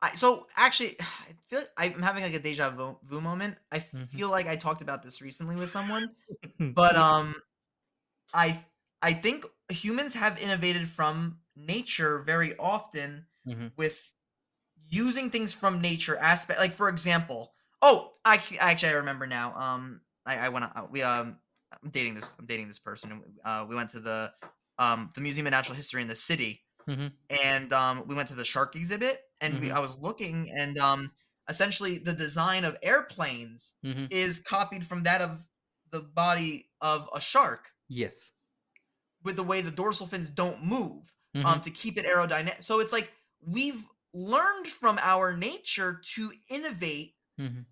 I, 0.03 0.15
so 0.15 0.47
actually 0.57 0.97
i 1.01 1.33
feel 1.47 1.61
like 1.61 1.95
i'm 1.97 2.03
having 2.03 2.23
like 2.23 2.35
a 2.35 2.39
deja 2.39 2.71
vu, 2.71 3.21
moment 3.21 3.57
i 3.73 3.79
Mhm. 3.81 4.09
feel 4.17 4.29
like 4.31 4.47
i 4.47 4.57
talked 4.57 4.83
about 4.83 5.03
this 5.03 5.21
recently 5.21 5.57
with 5.57 5.71
someone 5.71 6.11
but 6.75 6.97
um 6.97 7.35
I 8.33 8.65
I 9.03 9.13
think 9.13 9.45
humans 9.71 10.15
have 10.15 10.41
innovated 10.41 10.89
from 10.89 11.41
nature 11.57 12.19
very 12.21 12.57
often 12.57 13.27
Mhm. 13.45 13.73
with 13.77 14.13
using 14.89 15.31
things 15.31 15.53
from 15.53 15.81
nature 15.81 16.17
aspect 16.17 16.59
like 16.59 16.73
for 16.73 16.89
example 16.89 17.55
oh 17.83 18.15
I 18.25 18.37
actually 18.61 18.91
I 18.91 18.93
remember 18.93 19.27
now 19.27 19.55
um 19.57 20.01
I, 20.27 20.39
I 20.39 20.49
went 20.49 20.65
out 20.65 20.91
we 20.91 21.03
um 21.03 21.39
I'm 21.83 21.91
dating 21.91 22.15
this 22.15 22.35
I'm 22.39 22.47
dating 22.47 22.69
this 22.69 22.79
person 22.79 23.13
and 23.13 23.23
uh 23.45 23.67
we 23.69 23.75
went 23.77 23.91
to 23.91 24.01
the 24.01 24.33
um 24.79 25.11
the 25.15 25.21
Museum 25.21 25.47
of 25.47 25.53
Natural 25.53 25.77
History 25.77 26.03
in 26.03 26.09
the 26.09 26.17
city 26.17 26.63
Mhm. 26.89 27.19
and 27.31 27.73
um 27.73 28.07
we 28.07 28.15
went 28.15 28.29
to 28.29 28.35
the 28.35 28.45
shark 28.45 28.77
exhibit 28.77 29.23
and 29.41 29.61
we, 29.61 29.71
Mhm. 29.71 29.73
I 29.73 29.79
was 29.81 29.99
looking 29.99 30.51
and 30.51 30.79
um 30.79 31.13
essentially 31.49 31.99
the 31.99 32.13
design 32.15 32.65
of 32.65 32.77
airplanes 32.83 33.77
Mhm. 33.83 34.11
is 34.11 34.41
copied 34.41 34.87
from 34.87 35.03
that 35.05 35.21
of 35.23 35.47
the 35.91 36.01
body 36.03 36.71
of 36.81 37.09
a 37.15 37.21
shark 37.21 37.73
Yes. 37.89 38.33
with 39.23 39.37
the 39.37 39.43
way 39.43 39.61
the 39.61 39.71
dorsal 39.71 40.07
fins 40.07 40.31
don't 40.31 40.65
move 40.65 41.15
um 41.45 41.61
Mhm. 41.61 41.63
to 41.63 41.71
keep 41.71 41.97
it 41.99 42.05
aerodynamic. 42.07 42.65
So 42.65 42.81
it's 42.81 42.93
like 42.93 43.13
we've 43.41 43.89
learned 44.13 44.67
from 44.69 44.99
our 44.99 45.37
nature 45.37 46.01
to 46.15 46.33
innovate 46.49 47.15
Mhm. 47.39 47.67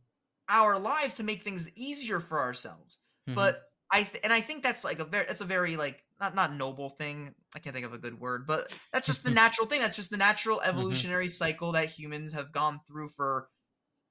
our 0.49 0.79
lives 0.79 1.17
to 1.17 1.25
make 1.25 1.43
things 1.43 1.69
easier 1.75 2.21
for 2.21 2.41
ourselves. 2.41 3.01
Mhm. 3.27 3.35
But 3.35 3.65
I 3.91 4.05
th- 4.05 4.21
and 4.25 4.33
I 4.33 4.41
think 4.41 4.63
that's 4.63 4.85
like 4.85 5.01
a 5.01 5.05
very 5.05 5.27
that's 5.27 5.41
a 5.41 5.45
very 5.47 5.77
like 5.77 6.05
not 6.21 6.35
not 6.35 6.55
noble 6.55 6.91
thing. 6.91 7.35
I 7.55 7.59
can't 7.59 7.75
think 7.75 7.87
of 7.87 7.93
a 7.93 7.99
good 7.99 8.19
word, 8.19 8.47
but 8.47 8.79
that's 8.93 9.07
just 9.07 9.25
the 9.25 9.31
natural 9.43 9.67
thing. 9.67 9.81
That's 9.81 9.97
just 9.97 10.11
the 10.11 10.17
natural 10.17 10.61
evolutionary 10.63 11.29
cycle 11.29 11.73
that 11.73 11.89
humans 11.89 12.33
have 12.33 12.53
gone 12.53 12.81
through 12.87 13.11
for 13.11 13.49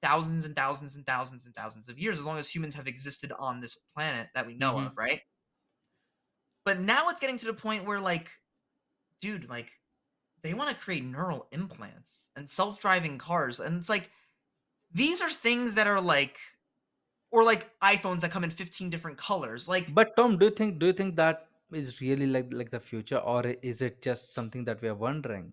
thousands 0.02 0.44
and 0.44 0.54
thousands 0.54 0.94
and 0.96 1.06
thousands 1.06 1.46
and 1.46 1.54
thousands 1.56 1.88
of 1.88 1.98
years 1.98 2.18
as 2.18 2.24
long 2.24 2.38
as 2.38 2.48
humans 2.48 2.74
have 2.74 2.86
existed 2.86 3.32
on 3.38 3.60
this 3.60 3.76
planet 3.94 4.28
that 4.34 4.46
we 4.46 4.54
know 4.54 4.74
Mhm. 4.74 4.86
of, 4.86 4.96
right? 4.96 5.20
But 6.64 6.80
now 6.80 7.08
it's 7.08 7.20
getting 7.20 7.38
to 7.38 7.46
the 7.46 7.54
point 7.54 7.84
where 7.84 8.00
like, 8.00 8.30
dude, 9.20 9.48
like 9.48 9.70
they 10.42 10.54
want 10.54 10.70
to 10.70 10.76
create 10.82 11.04
neural 11.04 11.48
implants 11.52 12.28
and 12.36 12.48
self-driving 12.48 13.18
cars, 13.18 13.60
and 13.60 13.80
it's 13.80 13.88
like 13.88 14.10
these 14.92 15.22
are 15.22 15.30
things 15.30 15.74
that 15.74 15.86
are 15.86 16.00
like, 16.00 16.38
or 17.30 17.44
like 17.44 17.78
iPhones 17.80 18.20
that 18.20 18.30
come 18.30 18.44
in 18.44 18.50
15 18.50 18.90
different 18.90 19.18
colors. 19.18 19.68
Like, 19.68 19.92
But 19.94 20.16
Tom, 20.16 20.38
do 20.38 20.46
you 20.46 20.50
think 20.52 20.78
do 20.78 20.86
you 20.86 20.92
think 20.92 21.16
that 21.16 21.45
is 21.72 22.00
really 22.00 22.26
like 22.26 22.52
like 22.52 22.70
the 22.70 22.80
future, 22.80 23.18
or 23.18 23.46
is 23.46 23.82
it 23.82 24.02
just 24.02 24.32
something 24.32 24.64
that 24.66 24.82
we 24.82 24.88
are 24.88 24.94
wondering? 24.94 25.52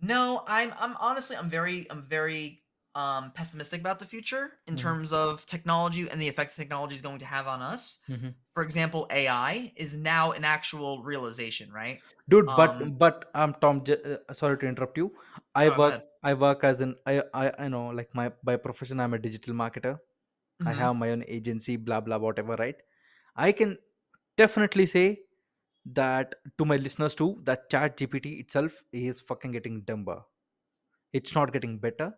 no, 0.00 0.42
I'm 0.46 0.72
I'm 0.78 0.96
honestly 1.00 1.36
I'm 1.36 1.50
very 1.50 1.90
I'm 1.90 2.02
very 2.02 2.62
um 2.94 3.32
pessimistic 3.32 3.80
about 3.80 3.98
the 3.98 4.06
future 4.06 4.52
in 4.66 4.76
hmm 4.76 4.94
terms 4.94 5.12
of 5.12 5.46
technology 5.46 6.08
and 6.08 6.20
the 6.20 6.28
effect 6.28 6.56
technology 6.56 6.94
is 6.94 7.00
going 7.02 7.18
to 7.18 7.26
have 7.26 7.46
on 7.46 7.62
us. 7.62 8.00
hmm 8.08 8.34
For 8.54 8.62
example, 8.62 9.06
AI 9.10 9.72
is 9.76 9.96
now 9.96 10.32
an 10.32 10.44
actual 10.44 11.02
realization, 11.02 11.72
right? 11.72 12.00
Dude, 12.28 12.54
but 12.56 12.76
Um, 12.78 12.94
but 12.98 13.30
um, 13.34 13.54
Tom, 13.60 13.84
j- 13.84 14.00
uh, 14.02 14.32
sorry 14.32 14.56
to 14.58 14.66
interrupt 14.66 14.96
you. 14.98 15.12
I 15.54 15.68
go 15.68 15.72
work 15.80 15.94
ahead. 15.94 16.04
I 16.22 16.32
work 16.34 16.64
as 16.64 16.80
an 16.80 16.96
I 17.06 17.22
I 17.34 17.52
I 17.64 17.68
know 17.68 17.88
like 17.88 18.14
my 18.14 18.30
by 18.42 18.56
profession 18.56 19.00
I'm 19.00 19.14
a 19.14 19.18
digital 19.18 19.54
marketer. 19.54 19.98
I 20.64 20.72
hmm 20.72 20.74
have 20.74 20.96
my 20.96 21.10
own 21.10 21.24
agency, 21.28 21.76
blah 21.76 22.00
blah 22.00 22.18
whatever, 22.18 22.54
right? 22.58 22.76
I 23.36 23.52
can 23.52 23.78
definitely 24.36 24.86
say 24.86 25.20
that 25.92 26.34
to 26.58 26.64
my 26.64 26.76
listeners 26.76 27.14
too 27.14 27.40
that 27.44 27.68
chat 27.70 27.96
gpt 27.98 28.40
itself 28.40 28.82
is 28.92 29.20
fucking 29.20 29.52
getting 29.52 29.82
dumber. 29.82 30.22
It's 31.12 31.34
not 31.34 31.52
getting 31.52 31.78
better. 31.78 32.12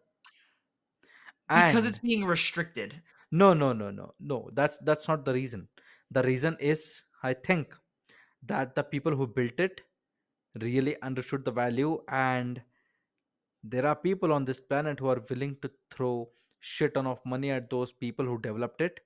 Because 1.48 1.86
it's 1.86 1.98
being 1.98 2.24
restricted. 2.24 3.00
no 3.30 3.54
no 3.54 3.72
no 3.72 3.90
no 3.90 4.14
no. 4.20 4.50
That's 4.54 4.78
that's 4.78 5.08
not 5.08 5.24
the 5.24 5.34
reason. 5.34 5.68
The 6.10 6.22
reason 6.22 6.56
is 6.60 7.02
i 7.22 7.32
think 7.34 7.74
that 8.42 8.74
the 8.74 8.84
people 8.84 9.14
who 9.16 9.26
built 9.26 9.58
it 9.58 9.80
really 10.60 10.94
understood 11.02 11.44
the 11.44 11.50
value 11.50 11.98
and 12.08 12.62
there 13.64 13.86
are 13.86 13.96
people 13.96 14.32
on 14.32 14.44
this 14.44 14.60
planet 14.60 15.00
who 15.00 15.08
are 15.08 15.22
willing 15.30 15.56
to 15.62 15.70
throw 15.90 16.28
shit 16.60 16.94
ton 16.94 17.06
of 17.06 17.18
money 17.24 17.50
at 17.50 17.68
those 17.70 17.92
people 17.92 18.24
who 18.24 18.38
developed 18.38 18.80
it 18.80 19.00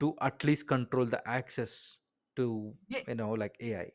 to 0.00 0.14
at 0.20 0.42
least 0.44 0.68
control 0.68 1.06
the 1.06 1.26
access 1.28 1.98
to 2.36 2.74
Yeah, 2.88 3.00
you 3.06 3.14
know 3.14 3.30
like 3.32 3.56
ai 3.60 3.90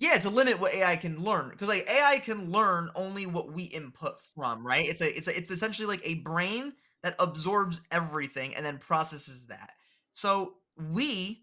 yeah, 0.00 0.14
it's 0.14 0.24
a 0.26 0.30
limit 0.30 0.60
what 0.60 0.74
AI 0.74 0.96
can 0.96 1.22
learn 1.22 1.50
because 1.50 1.68
like 1.68 1.88
AI 1.90 2.20
can 2.20 2.52
learn 2.52 2.88
only 2.94 3.26
what 3.26 3.52
we 3.52 3.64
input 3.64 4.20
from, 4.20 4.64
right? 4.64 4.86
It's 4.86 5.00
a 5.00 5.16
it's 5.16 5.26
a, 5.26 5.36
it's 5.36 5.50
essentially 5.50 5.88
like 5.88 6.06
a 6.06 6.22
brain 6.22 6.72
that 7.02 7.16
absorbs 7.18 7.80
everything 7.90 8.54
and 8.54 8.64
then 8.64 8.78
processes 8.78 9.46
that. 9.46 9.72
So 10.12 10.54
we, 10.76 11.42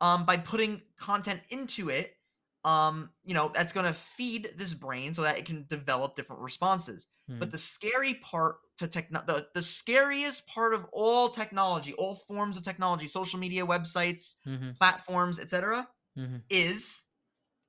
um, 0.00 0.24
by 0.24 0.36
putting 0.36 0.82
content 0.98 1.40
into 1.50 1.90
it, 1.90 2.15
um, 2.66 3.10
you 3.24 3.32
know, 3.32 3.50
that's 3.54 3.72
gonna 3.72 3.94
feed 3.94 4.50
this 4.58 4.74
brain 4.74 5.14
so 5.14 5.22
that 5.22 5.38
it 5.38 5.46
can 5.46 5.66
develop 5.68 6.16
different 6.16 6.42
responses. 6.42 7.06
Hmm. 7.28 7.38
But 7.38 7.52
the 7.52 7.58
scary 7.58 8.14
part 8.14 8.56
to 8.78 8.88
techno 8.88 9.22
the, 9.26 9.46
the 9.54 9.62
scariest 9.62 10.46
part 10.48 10.74
of 10.74 10.84
all 10.92 11.28
technology, 11.28 11.94
all 11.94 12.16
forms 12.16 12.56
of 12.58 12.64
technology, 12.64 13.06
social 13.06 13.38
media, 13.38 13.64
websites, 13.64 14.36
Mm-hmm. 14.46 14.70
platforms, 14.78 15.38
etc., 15.38 15.88
Mm-hmm. 16.18 16.36
is 16.50 17.04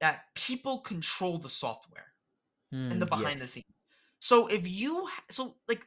that 0.01 0.23
people 0.35 0.79
control 0.79 1.37
the 1.37 1.49
software 1.49 2.07
and 2.89 3.01
the 3.01 3.05
Mm, 3.05 3.09
behind 3.09 3.39
the 3.41 3.47
scenes. 3.47 3.65
So 4.19 4.47
if 4.47 4.67
you 4.67 5.07
so 5.29 5.57
like 5.67 5.85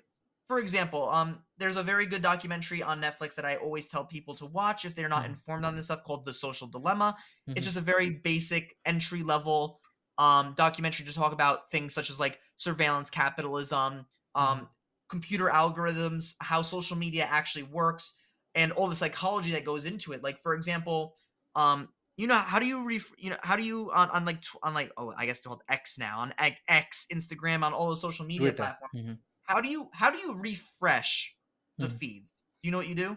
for 0.51 0.59
example, 0.59 1.09
um 1.09 1.45
there's 1.59 1.77
a 1.77 1.83
very 1.83 2.07
good 2.07 2.23
documentary 2.23 2.83
on 2.83 3.01
Netflix 3.01 3.35
that 3.37 3.45
I 3.45 3.57
always 3.57 3.89
tell 3.89 4.05
people 4.05 4.35
to 4.37 4.47
watch 4.47 4.85
if 4.85 4.95
they're 4.95 5.09
not 5.09 5.27
Mhm, 5.27 5.35
informed 5.35 5.65
on 5.65 5.77
this 5.77 5.85
stuff 5.87 6.05
called 6.05 6.25
The 6.27 6.33
Social 6.33 6.67
Dilemma. 6.67 7.17
It's 7.55 7.65
mhm, 7.65 7.67
just 7.67 7.77
a 7.77 7.81
very 7.83 8.11
basic 8.11 8.77
entry 8.85 9.23
level 9.23 9.81
um 10.19 10.55
documentary 10.55 11.07
to 11.07 11.13
talk 11.15 11.33
about 11.33 11.71
things 11.71 11.95
such 11.95 12.11
as 12.11 12.19
like 12.21 12.41
surveillance 12.57 13.11
capitalism, 13.11 14.07
um 14.35 14.69
computer 15.09 15.47
algorithms, 15.47 16.35
how 16.41 16.63
social 16.63 16.97
media 16.97 17.25
actually 17.25 17.65
works 17.65 18.15
and 18.55 18.73
all 18.73 18.89
the 18.89 18.97
psychology 18.97 19.53
that 19.53 19.65
goes 19.65 19.85
into 19.85 20.13
it. 20.13 20.23
Like 20.23 20.39
for 20.41 20.55
example, 20.55 21.17
um 21.55 21.91
you 22.17 22.27
know 22.27 22.35
how 22.35 22.59
do 22.59 22.67
you 22.67 22.87
ref- 22.87 23.15
you 23.19 23.31
know 23.31 23.39
how 23.43 23.57
do 23.57 23.63
you 23.65 23.91
on, 23.93 24.11
on 24.11 24.25
like 24.25 24.43
tw- 24.43 24.59
on 24.63 24.75
like 24.75 24.93
oh 24.97 25.13
I 25.17 25.27
guess 25.27 25.39
it's 25.39 25.47
called 25.47 25.63
X 25.69 25.97
now 25.99 26.21
on 26.21 26.35
X, 26.69 27.07
Instagram 27.13 27.63
on 27.65 27.73
all 27.73 27.89
those 27.89 28.01
social 28.01 28.27
media 28.27 28.53
Twitter. 28.53 28.53
platforms 28.53 28.95
mhm, 28.95 29.21
how 29.51 29.61
do 29.61 29.69
you 29.69 29.89
how 30.01 30.11
do 30.15 30.19
you 30.25 30.33
refresh 30.39 31.35
the 31.79 31.89
mhm. 31.89 31.99
feeds 31.99 32.33
do 32.63 32.69
you 32.69 32.73
know 32.73 32.79
what 32.83 32.89
you 32.89 32.95
do 32.95 33.17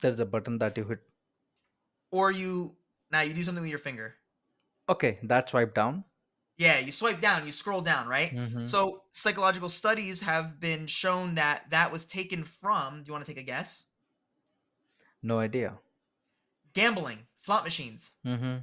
There's 0.00 0.20
a 0.20 0.26
button 0.26 0.58
that 0.60 0.76
you 0.76 0.84
hit. 0.84 1.00
or 2.10 2.30
you 2.30 2.76
now 3.10 3.20
you 3.22 3.32
do 3.34 3.42
something 3.42 3.62
with 3.62 3.70
your 3.70 3.78
finger 3.90 4.14
Okay, 4.88 5.18
that 5.32 5.48
swipe 5.48 5.74
down. 5.74 6.04
yeah 6.58 6.78
you 6.86 6.92
swipe 6.92 7.20
down 7.24 7.46
you 7.46 7.52
scroll 7.52 7.80
down 7.80 8.08
right 8.08 8.30
hmm 8.32 8.66
so 8.66 9.04
psychological 9.12 9.68
studies 9.68 10.20
have 10.20 10.58
been 10.60 10.86
shown 10.86 11.34
that 11.40 11.64
that 11.70 11.90
was 11.94 12.04
taken 12.04 12.44
from 12.44 13.00
do 13.02 13.08
you 13.08 13.12
want 13.16 13.24
to 13.24 13.30
take 13.32 13.40
a 13.40 13.46
guess 13.54 13.86
No 15.22 15.38
idea. 15.38 15.78
gambling 16.74 17.18
slot 17.38 17.64
machines 17.64 18.12
hmm 18.24 18.56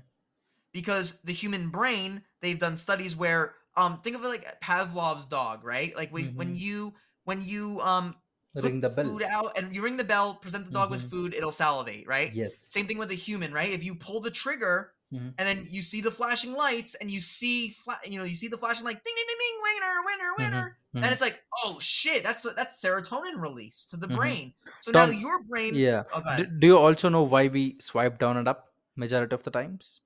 because 0.71 1.19
the 1.23 1.33
human 1.33 1.69
brain 1.69 2.21
they've 2.41 2.59
done 2.59 2.77
studies 2.77 3.15
where 3.15 3.55
um 3.77 3.99
think 4.01 4.15
of 4.15 4.23
it 4.23 4.27
like 4.27 4.59
Pavlov's 4.61 5.25
dog 5.25 5.63
right? 5.63 5.95
Like 5.95 6.11
when 6.11 6.25
when 6.35 6.49
hmm 6.49 6.55
you 6.55 6.93
when 7.23 7.41
you 7.41 7.79
um 7.81 8.15
put 8.55 8.63
Ring 8.63 8.81
the 8.81 8.89
bell. 8.89 9.05
food 9.05 9.23
out 9.23 9.57
and 9.57 9.73
you 9.73 9.81
ring 9.81 9.97
the 9.97 10.03
bell 10.03 10.35
present 10.35 10.65
the 10.65 10.71
dog 10.71 10.89
with 10.91 11.01
hmm 11.01 11.09
food 11.09 11.33
it'll 11.33 11.51
salivate 11.51 12.07
right? 12.07 12.33
Yes. 12.33 12.57
same 12.57 12.87
thing 12.87 12.97
with 12.97 13.11
a 13.11 13.15
human 13.15 13.53
right? 13.53 13.71
If 13.71 13.83
you 13.83 13.95
pull 13.95 14.19
the 14.21 14.31
trigger 14.31 14.93
hmm 15.11 15.29
and 15.37 15.47
then 15.47 15.67
you 15.69 15.81
see 15.81 16.01
the 16.01 16.11
flashing 16.11 16.53
lights 16.53 16.95
and 16.95 17.09
you 17.09 17.21
see 17.21 17.69
fla- 17.71 17.99
you 18.05 18.17
know 18.17 18.25
you 18.25 18.35
see 18.35 18.47
the 18.47 18.57
flashing 18.57 18.85
light 18.85 18.99
ding 19.03 19.13
ding 19.15 19.25
ding 19.27 19.37
ding 19.39 19.57
winner 19.63 19.95
winner 20.05 20.33
winner 20.37 20.77
then 21.01 21.11
hmm 21.11 21.13
it's 21.13 21.21
like 21.21 21.41
oh 21.63 21.77
shit 21.79 22.23
that's 22.23 22.43
that's 22.55 22.81
serotonin 22.81 23.39
release 23.39 23.85
to 23.85 23.97
the 23.97 24.07
hmm 24.07 24.15
brain. 24.15 24.53
So 24.81 24.91
now 24.91 25.05
your 25.05 25.43
brain 25.43 25.75
yeah. 25.75 26.03
oh 26.13 26.21
Do, 26.37 26.45
do 26.45 26.67
you 26.67 26.77
also 26.77 27.09
know 27.09 27.23
why 27.23 27.47
we 27.47 27.77
swipe 27.79 28.19
down 28.19 28.37
and 28.37 28.47
up 28.47 28.73
majority 28.95 29.33
of 29.33 29.43
the 29.43 29.51
times? 29.51 30.01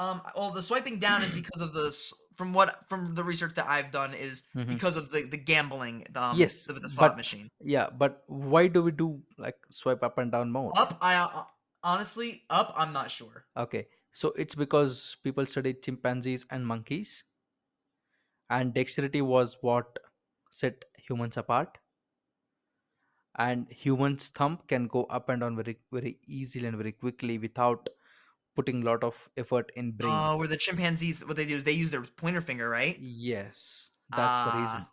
Um, 0.00 0.22
well, 0.34 0.50
the 0.50 0.62
swiping 0.62 0.98
down 0.98 1.22
is 1.22 1.30
because 1.30 1.60
of 1.60 1.72
the 1.74 1.86
from 2.36 2.52
what 2.54 2.88
from 2.88 3.14
the 3.14 3.22
research 3.22 3.54
that 3.56 3.68
I've 3.68 3.90
done 3.90 4.14
is 4.14 4.44
hmm 4.54 4.64
because 4.72 4.96
of 4.96 5.10
the 5.12 5.22
the 5.34 5.36
gambling 5.36 6.06
um 6.16 6.36
Yes, 6.38 6.64
the, 6.66 6.72
the 6.74 6.88
slot 6.88 7.12
but 7.12 7.16
machine. 7.16 7.48
yeah, 7.60 7.90
but 7.90 8.24
why 8.26 8.66
do 8.68 8.82
we 8.82 8.92
do 8.92 9.22
like 9.36 9.58
swipe 9.70 10.02
up 10.02 10.16
and 10.18 10.32
down 10.32 10.50
more? 10.50 10.72
Up, 10.76 10.96
I 11.00 11.16
uh, 11.16 11.44
honestly 11.82 12.44
up. 12.50 12.72
I'm 12.76 12.92
not 12.92 13.10
sure. 13.10 13.44
Okay, 13.56 13.86
so 14.12 14.32
it's 14.36 14.54
because 14.54 15.16
people 15.22 15.46
studied 15.46 15.82
chimpanzees 15.82 16.46
and 16.50 16.66
monkeys, 16.66 17.24
and 18.50 18.74
dexterity 18.74 19.22
was 19.22 19.56
what 19.62 19.98
set 20.50 20.84
humans 20.98 21.38
apart. 21.38 21.78
and 23.36 23.68
human's 23.72 24.28
thumb 24.30 24.56
can 24.68 24.86
go 24.86 25.02
up 25.06 25.28
and 25.28 25.40
down 25.40 25.56
very 25.56 25.76
very 25.92 26.20
easily 26.26 26.66
and 26.68 26.76
very 26.76 26.92
quickly 26.92 27.38
without 27.38 27.88
putting 28.56 28.82
a 28.82 28.84
lot 28.84 29.04
of 29.04 29.28
effort 29.36 29.70
in 29.76 29.92
brain 29.92 30.12
Oh, 30.12 30.36
where 30.36 30.48
the 30.48 30.56
chimpanzees, 30.56 31.24
what 31.24 31.36
they 31.36 31.46
do 31.46 31.56
is 31.56 31.64
they 31.64 31.72
use 31.72 31.90
their 31.90 32.02
pointer 32.02 32.40
finger, 32.40 32.68
right? 32.68 32.96
yes 33.00 33.90
that's 34.10 34.52
the 34.52 34.58
reason 34.58 34.80
Ah, 34.82 34.90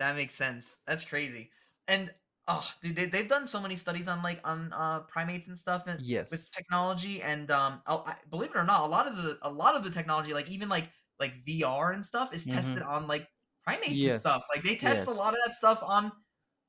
that 0.00 0.16
makes 0.16 0.34
sense. 0.34 0.78
That's 0.86 1.04
crazy. 1.04 1.50
And 1.86 2.10
oh, 2.46 2.66
dude, 2.82 2.96
they, 2.96 3.06
they've 3.06 3.28
done 3.28 3.46
so 3.46 3.60
many 3.60 3.76
studies 3.76 4.08
on 4.08 4.22
like 4.22 4.40
on 4.44 4.72
uh 4.72 5.00
primates 5.00 5.48
and 5.48 5.58
stuff 5.58 5.84
and 5.86 6.00
yes, 6.00 6.30
with 6.30 6.50
technology 6.52 7.22
and 7.22 7.50
um, 7.50 7.82
I, 7.86 8.14
believe 8.30 8.50
it 8.50 8.56
or 8.56 8.64
not, 8.64 8.82
a 8.82 8.86
lot 8.86 9.06
of 9.06 9.16
the 9.16 9.38
a 9.42 9.50
lot 9.50 9.74
of 9.74 9.84
the 9.84 9.90
technology, 9.90 10.32
like 10.32 10.50
even 10.50 10.68
like 10.68 10.90
like 11.20 11.32
VR 11.46 11.92
and 11.92 12.04
stuff, 12.04 12.32
is 12.32 12.44
mm-hmm. 12.44 12.56
tested 12.56 12.82
on 12.82 13.06
like 13.06 13.26
primates 13.64 14.02
and 14.02 14.18
stuff. 14.18 14.42
Like 14.54 14.64
they 14.64 14.76
test 14.76 15.06
a 15.06 15.10
lot 15.10 15.34
of 15.34 15.40
that 15.46 15.56
stuff 15.56 15.82
on 15.82 16.12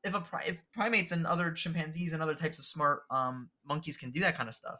if 0.04 0.16
a 0.16 0.22
pri- 0.22 0.46
if 0.48 0.62
primates 0.74 1.12
and 1.12 1.28
other 1.28 1.52
chimpanzees 1.52 2.14
and 2.14 2.24
other 2.24 2.36
types 2.36 2.58
of 2.58 2.66
smart 2.66 3.02
um 3.12 3.50
monkeys 3.66 3.98
can 3.98 4.12
do 4.12 4.22
that 4.22 4.38
kind 4.38 4.50
of 4.50 4.56
stuff. 4.56 4.78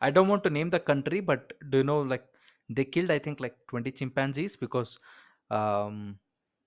I 0.00 0.10
don't 0.10 0.28
want 0.28 0.44
to 0.44 0.50
name 0.50 0.70
the 0.70 0.80
country 0.80 1.20
but 1.20 1.52
do 1.70 1.78
you 1.78 1.84
know 1.84 2.00
like 2.02 2.26
they 2.68 2.84
killed 2.84 3.10
i 3.10 3.18
think 3.18 3.40
like 3.40 3.56
20 3.68 3.92
chimpanzees 3.92 4.56
because 4.56 4.98
um 5.50 6.18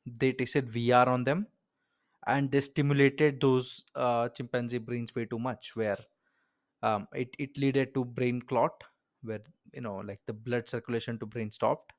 they 0.05 0.32
tested 0.34 0.67
vr 0.67 1.07
on 1.07 1.23
them 1.23 1.47
and 2.27 2.51
they 2.51 2.61
stimulated 2.61 3.39
those 3.41 3.86
uh, 3.95 4.30
chimpanzee 4.30 4.77
brains 4.80 5.13
way 5.15 5.25
too 5.25 5.39
much 5.39 5.75
where 5.75 5.97
um, 6.84 7.07
it, 7.13 7.30
it 7.39 7.57
led 7.57 7.93
to 7.93 8.05
brain 8.05 8.41
clot 8.41 8.84
where 9.23 9.43
you 9.73 9.82
know 9.82 9.97
like 9.97 10.21
the 10.27 10.34
blood 10.34 10.69
circulation 10.69 11.19
to 11.19 11.25
brain 11.25 11.51
stopped 11.51 11.93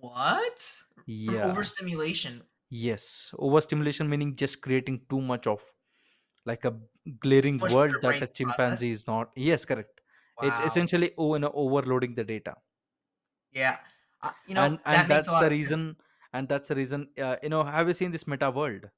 What? 0.00 0.84
From 1.22 1.40
yeah 1.46 1.46
overstimulation. 1.46 2.46
Yes, 2.68 3.32
overstimulation 3.38 4.08
meaning 4.08 4.36
just 4.36 4.60
creating 4.60 5.06
too 5.08 5.20
much 5.22 5.46
of 5.46 5.62
like 6.46 6.64
a 6.64 6.78
glaring 7.20 7.64
world 7.66 8.00
that 8.02 8.22
a 8.22 8.26
to 8.26 8.34
process. 8.40 8.88
chimpanzee 8.88 8.90
is 8.90 9.06
not. 9.06 9.32
Yes, 9.36 9.64
correct. 9.64 9.93
It's 10.40 10.60
Wow. 10.60 10.60
essentially 10.60 11.12
you 11.18 11.38
know, 11.40 11.50
overloading 11.54 12.14
the 12.14 12.24
data, 12.24 12.56
Yeah. 13.52 13.78
Uh, 14.22 14.32
you 14.46 14.54
know 14.54 14.66
and 14.66 14.80
and 14.86 15.06
that 15.06 15.08
makes 15.08 15.26
a 15.26 15.30
that's 15.30 15.32
lot 15.32 15.44
the 15.44 15.48
of 15.48 15.52
sense. 15.52 15.86
reason. 15.88 15.96
And 16.32 16.48
that's 16.48 16.68
the 16.68 16.74
reason. 16.74 17.10
Uh, 17.16 17.36
you 17.42 17.48
know, 17.48 17.62
have 17.62 17.86
you 17.88 17.94
seen 17.94 18.10
this 18.10 18.26
meta 18.26 18.50
world? 18.50 18.90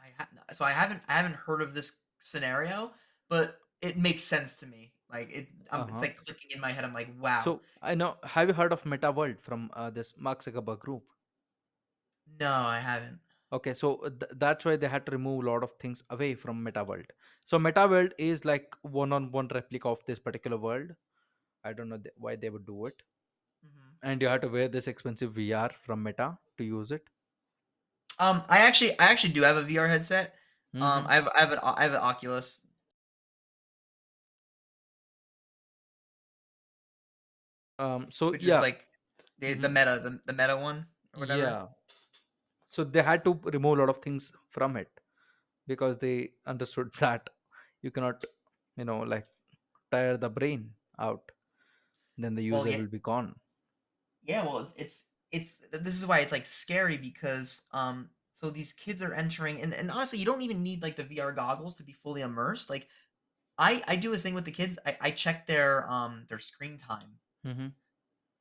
I 0.00 0.10
ha- 0.16 0.28
so 0.52 0.64
I 0.64 0.72
haven't 0.72 1.02
I 1.08 1.14
haven't 1.14 1.34
heard 1.34 1.62
of 1.62 1.74
this 1.74 2.00
scenario, 2.18 2.94
but 3.28 3.60
it 3.80 3.96
makes 3.98 4.22
sense 4.24 4.54
to 4.56 4.66
me. 4.66 4.94
Like 5.10 5.30
it, 5.30 5.48
um, 5.70 5.88
it's 5.88 6.00
Uh-huh. 6.00 6.02
like 6.02 6.16
clicking 6.16 6.50
in 6.52 6.60
my 6.60 6.72
head. 6.72 6.84
I'm 6.84 6.94
like, 6.94 7.08
wow. 7.20 7.44
So 7.44 7.62
I 7.80 7.94
know. 7.94 8.18
Have 8.22 8.48
you 8.48 8.54
heard 8.54 8.70
of 8.72 8.84
Meta 8.84 9.10
World 9.12 9.40
from 9.40 9.70
uh, 9.72 9.88
this 9.88 10.14
Mark 10.18 10.40
Zuckerberg 10.42 10.80
group? 10.80 11.04
No, 12.38 12.52
I 12.52 12.78
haven't. 12.78 13.20
Okay, 13.52 13.74
so 13.74 13.96
uh, 13.96 14.10
th- 14.10 14.32
that's 14.36 14.64
why 14.64 14.76
they 14.76 14.88
had 14.88 15.04
to 15.06 15.12
remove 15.12 15.44
a 15.44 15.50
lot 15.50 15.62
of 15.62 15.72
things 15.80 16.02
away 16.10 16.34
from 16.34 16.62
Meta 16.62 16.82
World. 16.84 17.06
So 17.44 17.58
Meta 17.58 17.86
World 17.86 18.12
is 18.18 18.44
like 18.44 18.74
one-on-one 18.82 19.48
replica 19.54 19.88
of 19.88 20.04
this 20.06 20.18
particular 20.18 20.56
world. 20.58 20.94
I 21.64 21.72
don't 21.74 21.88
know 21.90 21.98
th- 21.98 22.14
why 22.18 22.36
they 22.36 22.50
would 22.50 22.66
do 22.66 22.86
it. 22.86 23.02
Mhm. 23.62 23.98
And 24.02 24.20
you 24.20 24.26
have 24.26 24.40
to 24.40 24.48
wear 24.48 24.66
this 24.66 24.88
expensive 24.88 25.34
VR 25.34 25.70
from 25.70 26.02
Meta 26.02 26.36
to 26.56 26.64
use 26.64 26.90
it. 26.90 27.08
Um, 28.18 28.42
I 28.48 28.66
actually, 28.66 28.98
I 28.98 29.06
actually 29.06 29.32
do 29.32 29.42
have 29.42 29.56
a 29.56 29.62
VR 29.62 29.86
headset. 29.88 30.34
Um, 30.80 31.04
Mhm. 31.04 31.08
I 31.08 31.14
have, 31.14 31.28
I 31.34 31.40
have 31.40 31.52
an, 31.52 31.58
I 31.62 31.82
have 31.82 31.92
an 31.94 32.00
Oculus. 32.00 32.60
Um. 37.78 38.10
So 38.10 38.32
which 38.32 38.40
yeah. 38.40 38.60
is 38.60 38.60
like 38.60 38.86
the 39.38 39.54
the 39.54 39.68
mhm, 39.68 39.68
meta 39.68 40.00
the, 40.02 40.20
the 40.26 40.32
meta 40.32 40.56
one 40.56 40.86
or 41.14 41.20
whatever. 41.20 41.58
Yeah. 41.58 41.68
So 42.70 42.84
they 42.84 43.02
had 43.02 43.24
to 43.24 43.34
remove 43.44 43.78
a 43.78 43.82
lot 43.82 43.90
of 43.90 43.98
things 43.98 44.32
from 44.48 44.76
it 44.76 44.90
because 45.66 45.98
they 45.98 46.32
understood 46.46 46.92
that 47.00 47.30
you 47.82 47.90
cannot, 47.90 48.24
you 48.76 48.84
know, 48.84 49.00
like 49.00 49.28
tire 49.90 50.16
the 50.16 50.30
brain 50.30 50.74
out. 50.98 51.32
Then 52.18 52.34
the 52.34 52.42
Well, 52.50 52.66
user 52.66 52.72
yeah, 52.72 52.80
will 52.80 52.88
be 52.88 53.00
gone. 53.00 53.40
yeah. 54.22 54.44
Well, 54.44 54.58
it's 54.60 54.74
it's 54.76 55.04
it's 55.30 55.56
this 55.72 55.94
is 55.96 56.06
why 56.06 56.20
it's 56.20 56.32
like 56.32 56.46
scary 56.46 56.96
because 56.96 57.62
um 57.72 58.10
so 58.32 58.50
these 58.50 58.72
kids 58.72 59.02
are 59.02 59.12
entering 59.14 59.60
and, 59.60 59.74
and 59.74 59.90
honestly 59.90 60.18
you 60.18 60.24
don't 60.24 60.42
even 60.42 60.62
need 60.62 60.82
like 60.82 60.96
the 60.96 61.04
VR 61.04 61.32
goggles 61.32 61.76
to 61.76 61.82
be 61.84 61.92
fully 61.92 62.22
immersed. 62.22 62.70
Like 62.70 62.88
I 63.58 63.84
I 63.88 63.96
do 63.96 64.12
a 64.14 64.18
thing 64.18 64.34
with 64.34 64.44
the 64.46 64.52
kids. 64.52 64.78
I 64.86 64.98
I 65.02 65.10
check 65.12 65.46
their 65.46 65.90
um 65.90 66.26
their 66.28 66.38
screen 66.40 66.78
time. 66.78 67.20
hmm 67.44 67.68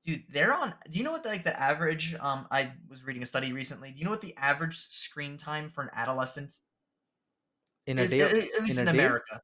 Dude, 0.04 0.24
they're 0.30 0.54
on. 0.54 0.74
Do 0.90 0.98
you 0.98 1.04
know 1.04 1.12
what 1.12 1.24
the, 1.24 1.30
like 1.30 1.44
the 1.44 1.60
average? 1.60 2.14
Um, 2.16 2.48
I 2.50 2.74
was 2.88 3.04
reading 3.04 3.24
a 3.24 3.26
study 3.26 3.52
recently. 3.52 3.92
Do 3.92 4.00
you 4.00 4.06
know 4.06 4.12
what 4.12 4.22
the 4.22 4.36
average 4.38 4.78
screen 4.78 5.38
time 5.38 5.70
for 5.70 5.84
an 5.84 5.90
adolescent 5.94 6.60
In 7.88 7.98
a 8.00 8.06
is? 8.06 8.14
day, 8.14 8.50
At 8.58 8.64
least 8.64 8.78
in 8.78 8.88
in 8.88 8.88
day, 8.88 8.88
America, 8.88 9.42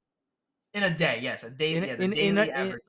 in 0.73 0.83
a 0.83 0.95
day. 0.97 1.19
Yes, 1.21 1.43
a 1.43 1.51
day. 1.51 1.75
in 1.77 1.83
a, 1.83 1.87
Yeah, 1.87 1.95
the 1.95 2.05
in 2.05 2.13
in 2.13 2.37
a 2.37 2.47
in, 2.61 2.79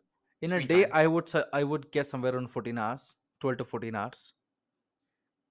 in 0.41 0.53
a 0.53 0.61
day, 0.61 0.87
time. 0.87 0.93
I 0.93 1.09
would 1.09 1.29
say 1.29 1.43
I 1.53 1.65
would 1.65 1.91
guess 1.91 2.11
somewhere 2.11 2.35
around 2.37 2.49
fourteen 2.53 2.79
hours, 2.79 3.17
twelve 3.41 3.59
to 3.59 3.65
fourteen 3.65 3.97
hours. 3.97 4.35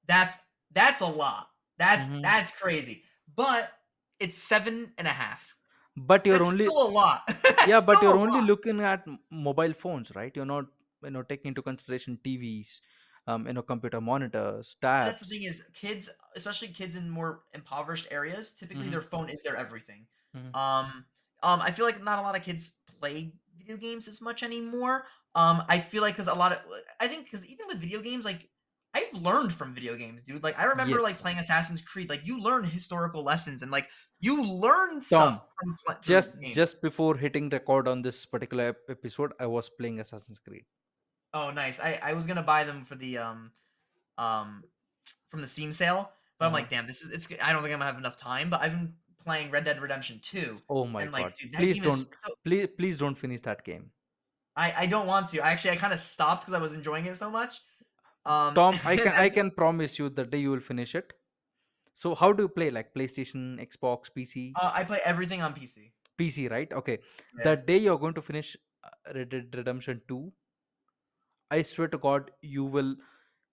That's 0.06 0.38
that's 0.72 1.02
a 1.02 1.06
lot. 1.08 1.50
That's 1.78 2.06
hmm 2.06 2.22
that's 2.22 2.52
crazy. 2.52 3.04
But 3.34 3.72
it's 4.20 4.38
seven 4.38 4.94
and 4.98 5.08
a 5.08 5.12
half. 5.12 5.56
But 5.96 6.26
you're 6.26 6.42
That's 6.42 6.50
only 6.50 6.70
still 6.70 6.82
a 6.84 6.90
lot. 6.90 7.22
yeah, 7.64 7.82
but 7.82 8.02
you're 8.02 8.18
only 8.18 8.42
lot. 8.42 8.50
looking 8.50 8.80
at 8.82 9.06
mobile 9.32 9.74
phones, 9.74 10.16
right? 10.16 10.36
You're 10.36 10.46
not, 10.46 10.66
you 11.04 11.12
know, 11.12 11.24
taking 11.24 11.50
into 11.50 11.62
consideration 11.62 12.20
TVs, 12.24 12.82
um, 13.28 13.48
you 13.48 13.54
know, 13.54 13.62
computer 13.64 14.02
monitors, 14.02 14.76
But 14.82 15.04
that's 15.04 15.22
the 15.22 15.26
thing 15.26 15.44
is 15.44 15.64
kids, 15.74 16.10
especially 16.36 16.68
kids 16.70 16.96
in 16.96 17.10
more 17.10 17.44
impoverished 17.54 18.08
areas, 18.12 18.54
typically 18.54 18.86
hmm 18.86 18.92
their 18.92 19.02
phone 19.02 19.30
is 19.30 19.42
their 19.42 19.56
everything. 19.58 20.08
hmm 20.34 20.54
Um, 20.54 21.06
um, 21.42 21.62
I 21.62 21.72
feel 21.72 21.86
like 21.86 22.02
not 22.04 22.20
a 22.20 22.22
lot 22.22 22.36
of 22.38 22.44
kids 22.44 22.78
play 23.00 23.34
video 23.58 23.78
games 23.78 24.08
as 24.08 24.22
much 24.22 24.44
anymore. 24.44 25.08
Um, 25.36 25.64
I 25.68 25.80
feel 25.80 26.02
like 26.02 26.14
because 26.14 26.28
a 26.28 26.34
lot 26.36 26.52
of, 26.54 26.62
I 27.00 27.08
think 27.08 27.26
because 27.26 27.46
even 27.46 27.66
with 27.68 27.80
video 27.80 28.02
games, 28.02 28.24
like 28.26 28.50
I've 28.94 29.12
learned 29.14 29.52
from 29.52 29.74
video 29.74 29.96
games, 29.96 30.22
dude. 30.22 30.44
Like 30.44 30.60
I 30.60 30.66
remember 30.66 31.02
like 31.02 31.20
playing 31.22 31.40
Assassin's 31.40 31.82
Creed. 31.82 32.10
Like 32.10 32.26
you 32.28 32.40
learn 32.40 32.64
historical 32.64 33.24
lessons 33.24 33.62
and 33.64 33.72
like 33.72 33.90
you 34.20 34.44
learn 34.44 35.02
Tom. 35.10 35.40
stuff 35.40 35.42
from 35.58 35.76
through 36.04 36.16
Just 36.16 36.34
just 36.52 36.82
before 36.82 37.16
hitting 37.18 37.50
record 37.50 37.88
on 37.88 38.02
this 38.02 38.26
particular 38.26 38.76
episode, 38.90 39.34
I 39.40 39.48
was 39.48 39.70
playing 39.70 40.00
Assassin's 40.02 40.40
Creed. 40.40 40.66
Oh, 41.34 41.52
nice. 41.52 41.80
I 41.80 42.00
I 42.04 42.14
was 42.14 42.26
gonna 42.28 42.44
buy 42.44 42.64
them 42.64 42.86
for 42.86 42.96
the 42.96 43.18
um 43.18 43.52
um 44.18 44.64
from 45.30 45.42
the 45.42 45.48
Steam 45.48 45.74
sale, 45.74 46.12
but 46.40 46.46
I'm 46.46 46.54
Uh-huh. 46.54 46.62
like, 46.62 46.70
damn, 46.70 46.88
this 46.88 47.02
is 47.02 47.12
it's. 47.12 47.28
I 47.44 47.54
don't 47.54 47.62
think 47.64 47.74
I'm 47.74 47.80
gonna 47.80 47.86
have 47.92 47.98
enough 47.98 48.18
time. 48.18 48.50
But 48.50 48.62
I've 48.62 48.72
been 48.72 48.94
playing 49.26 49.52
Red 49.52 49.66
Dead 49.66 49.82
Redemption 49.82 50.20
2, 50.22 50.62
Oh 50.70 50.86
my 50.86 51.06
like, 51.06 51.26
god! 51.26 51.34
dude, 51.36 51.54
Please 51.54 51.80
don't, 51.80 52.08
So, 52.26 52.36
please 52.44 52.68
please 52.78 52.98
don't 52.98 53.16
finish 53.18 53.42
that 53.42 53.64
game. 53.64 53.92
I 54.56 54.72
I 54.84 54.86
don't 54.86 55.08
want 55.08 55.30
to. 55.30 55.40
I 55.42 55.52
actually 55.52 55.72
I 55.72 55.76
kind 55.78 55.94
of 55.94 56.00
stopped 56.00 56.42
because 56.42 56.54
I 56.54 56.60
was 56.62 56.74
enjoying 56.74 57.06
it 57.06 57.16
so 57.18 57.30
much. 57.30 57.62
Um, 58.26 58.54
Tom, 58.56 58.76
I 58.86 58.96
can 59.06 59.14
I 59.14 59.30
can 59.30 59.52
promise 59.52 59.98
you 60.00 60.10
the 60.10 60.26
day 60.26 60.40
you 60.40 60.52
will 60.52 60.60
finish 60.60 60.96
it. 60.96 61.14
So 61.96 62.16
how 62.16 62.34
do 62.34 62.44
you 62.44 62.50
play? 62.50 62.70
Like 62.70 62.94
PlayStation, 62.94 63.60
Xbox, 63.66 64.12
PC, 64.18 64.54
uh, 64.56 64.72
I 64.74 64.84
play 64.84 65.00
everything 65.06 65.42
on 65.42 65.54
PC. 65.54 65.92
PC, 66.18 66.50
right? 66.50 66.72
Okay. 66.74 67.00
The 67.44 67.56
day 67.58 67.78
you're 67.78 68.00
going 68.00 68.14
to 68.16 68.22
finish 68.22 68.56
uh, 68.84 68.90
Red 69.16 69.30
Dead 69.30 69.56
Redemption 69.56 70.02
2, 70.08 70.32
I 71.54 71.62
swear 71.62 71.88
to 71.90 71.98
God, 71.98 72.32
you 72.42 72.64
will 72.64 72.96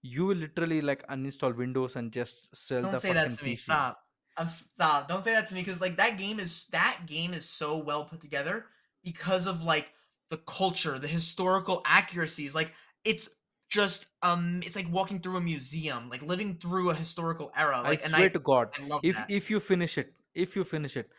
you 0.02 0.26
will 0.26 0.36
literally 0.36 0.80
like 0.80 1.06
uninstall 1.08 1.56
Windows 1.56 1.96
and 1.96 2.12
just 2.12 2.54
sell 2.56 2.82
Don't 2.82 2.92
the 2.92 3.00
say 3.00 3.12
that 3.12 3.32
to 3.36 3.44
me. 3.44 3.52
PC. 3.52 3.56
Stop. 3.56 3.98
I'm 4.36 4.48
stop. 4.48 5.08
Don't 5.08 5.22
say 5.22 5.32
that 5.32 5.48
to 5.48 5.54
me 5.54 5.60
because 5.62 5.80
like 5.80 5.96
that 5.96 6.18
game 6.18 6.40
is 6.40 6.66
that 6.68 7.02
game 7.06 7.34
is 7.34 7.44
so 7.48 7.78
well 7.78 8.04
put 8.04 8.20
together 8.20 8.66
because 9.04 9.46
of 9.46 9.62
like 9.64 9.92
the 10.30 10.38
culture, 10.38 10.98
the 10.98 11.08
historical 11.08 11.82
accuracies. 11.84 12.54
Like 12.54 12.72
it's 13.04 13.28
just 13.68 14.06
um 14.22 14.60
it's 14.64 14.76
like 14.76 14.90
walking 14.90 15.20
through 15.20 15.36
a 15.36 15.40
museum, 15.40 16.08
like 16.08 16.22
living 16.22 16.56
through 16.56 16.90
a 16.90 16.94
historical 16.94 17.52
era. 17.56 17.82
I 17.84 17.88
Like 17.88 18.04
and 18.04 18.14
swear 18.14 18.28
I 18.28 18.30
to 18.30 18.38
God, 18.38 18.68
I 18.78 18.86
love 18.86 19.02
if 19.02 19.16
that. 19.16 19.28
if 19.28 19.50
you 19.50 19.60
finish 19.60 19.98
it, 19.98 20.14
if 20.34 20.56
you 20.56 20.64
finish 20.64 20.96
it, 20.96 21.10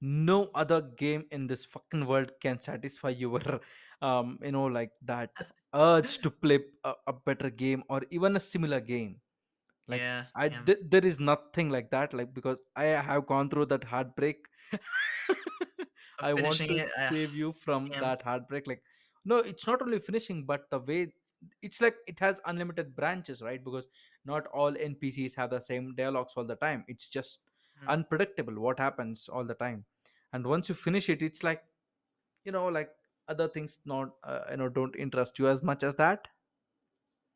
no 0.00 0.50
other 0.54 0.80
game 0.82 1.24
in 1.30 1.46
this 1.46 1.64
fucking 1.64 2.06
world 2.06 2.32
can 2.40 2.60
satisfy 2.60 3.10
your 3.10 3.40
um 4.02 4.38
you 4.42 4.52
know 4.52 4.66
like 4.66 4.92
that 5.02 5.30
urge 5.74 6.20
to 6.20 6.30
play 6.30 6.58
a, 6.84 6.92
a 7.06 7.12
better 7.12 7.50
game 7.50 7.82
or 7.88 8.02
even 8.10 8.36
a 8.36 8.40
similar 8.40 8.80
game 8.80 9.20
like 9.88 10.06
Yeah, 10.06 10.28
i 10.34 10.48
damn. 10.48 10.66
th- 10.66 10.78
there 10.90 11.04
is 11.04 11.18
nothing 11.20 11.68
like 11.70 11.90
that 11.90 12.12
like 12.14 12.32
because 12.34 12.58
i 12.76 12.84
have 13.10 13.26
gone 13.26 13.48
through 13.48 13.66
that 13.66 13.84
heartbreak 13.84 14.46
i 16.20 16.32
want 16.34 16.66
to 16.68 16.78
it, 16.78 16.88
uh, 16.98 17.10
save 17.10 17.34
you 17.34 17.52
from 17.52 17.92
damn. 17.92 17.98
that 17.98 18.22
heartbreak 18.22 18.66
like 18.66 18.82
no 19.24 19.38
it's 19.38 19.66
not 19.66 19.82
only 19.82 19.98
finishing 19.98 20.44
but 20.44 20.68
the 20.70 20.78
way 20.80 21.12
it's 21.62 21.80
like 21.80 21.96
it 22.06 22.18
has 22.18 22.40
unlimited 22.46 22.94
branches 22.96 23.42
right 23.42 23.64
because 23.64 23.86
not 24.24 24.46
all 24.48 24.72
npcs 24.72 25.34
have 25.36 25.50
the 25.50 25.60
same 25.60 25.94
dialogues 25.94 26.32
all 26.36 26.44
the 26.44 26.56
time 26.56 26.84
it's 26.88 27.08
just 27.08 27.40
Mhm. 27.76 27.88
unpredictable 27.88 28.58
what 28.60 28.78
happens 28.78 29.28
all 29.28 29.44
the 29.44 29.54
time 29.54 29.84
and 30.32 30.46
once 30.46 30.68
you 30.68 30.74
finish 30.74 31.08
it 31.08 31.22
it's 31.22 31.42
like 31.44 31.62
you 32.44 32.52
know 32.52 32.66
like 32.68 32.90
other 33.28 33.48
things 33.48 33.80
not 33.84 34.10
uh, 34.24 34.40
you 34.50 34.56
know 34.56 34.68
don't 34.68 34.96
interest 34.96 35.38
you 35.38 35.48
as 35.48 35.62
much 35.62 35.82
as 35.82 35.94
that 35.96 36.28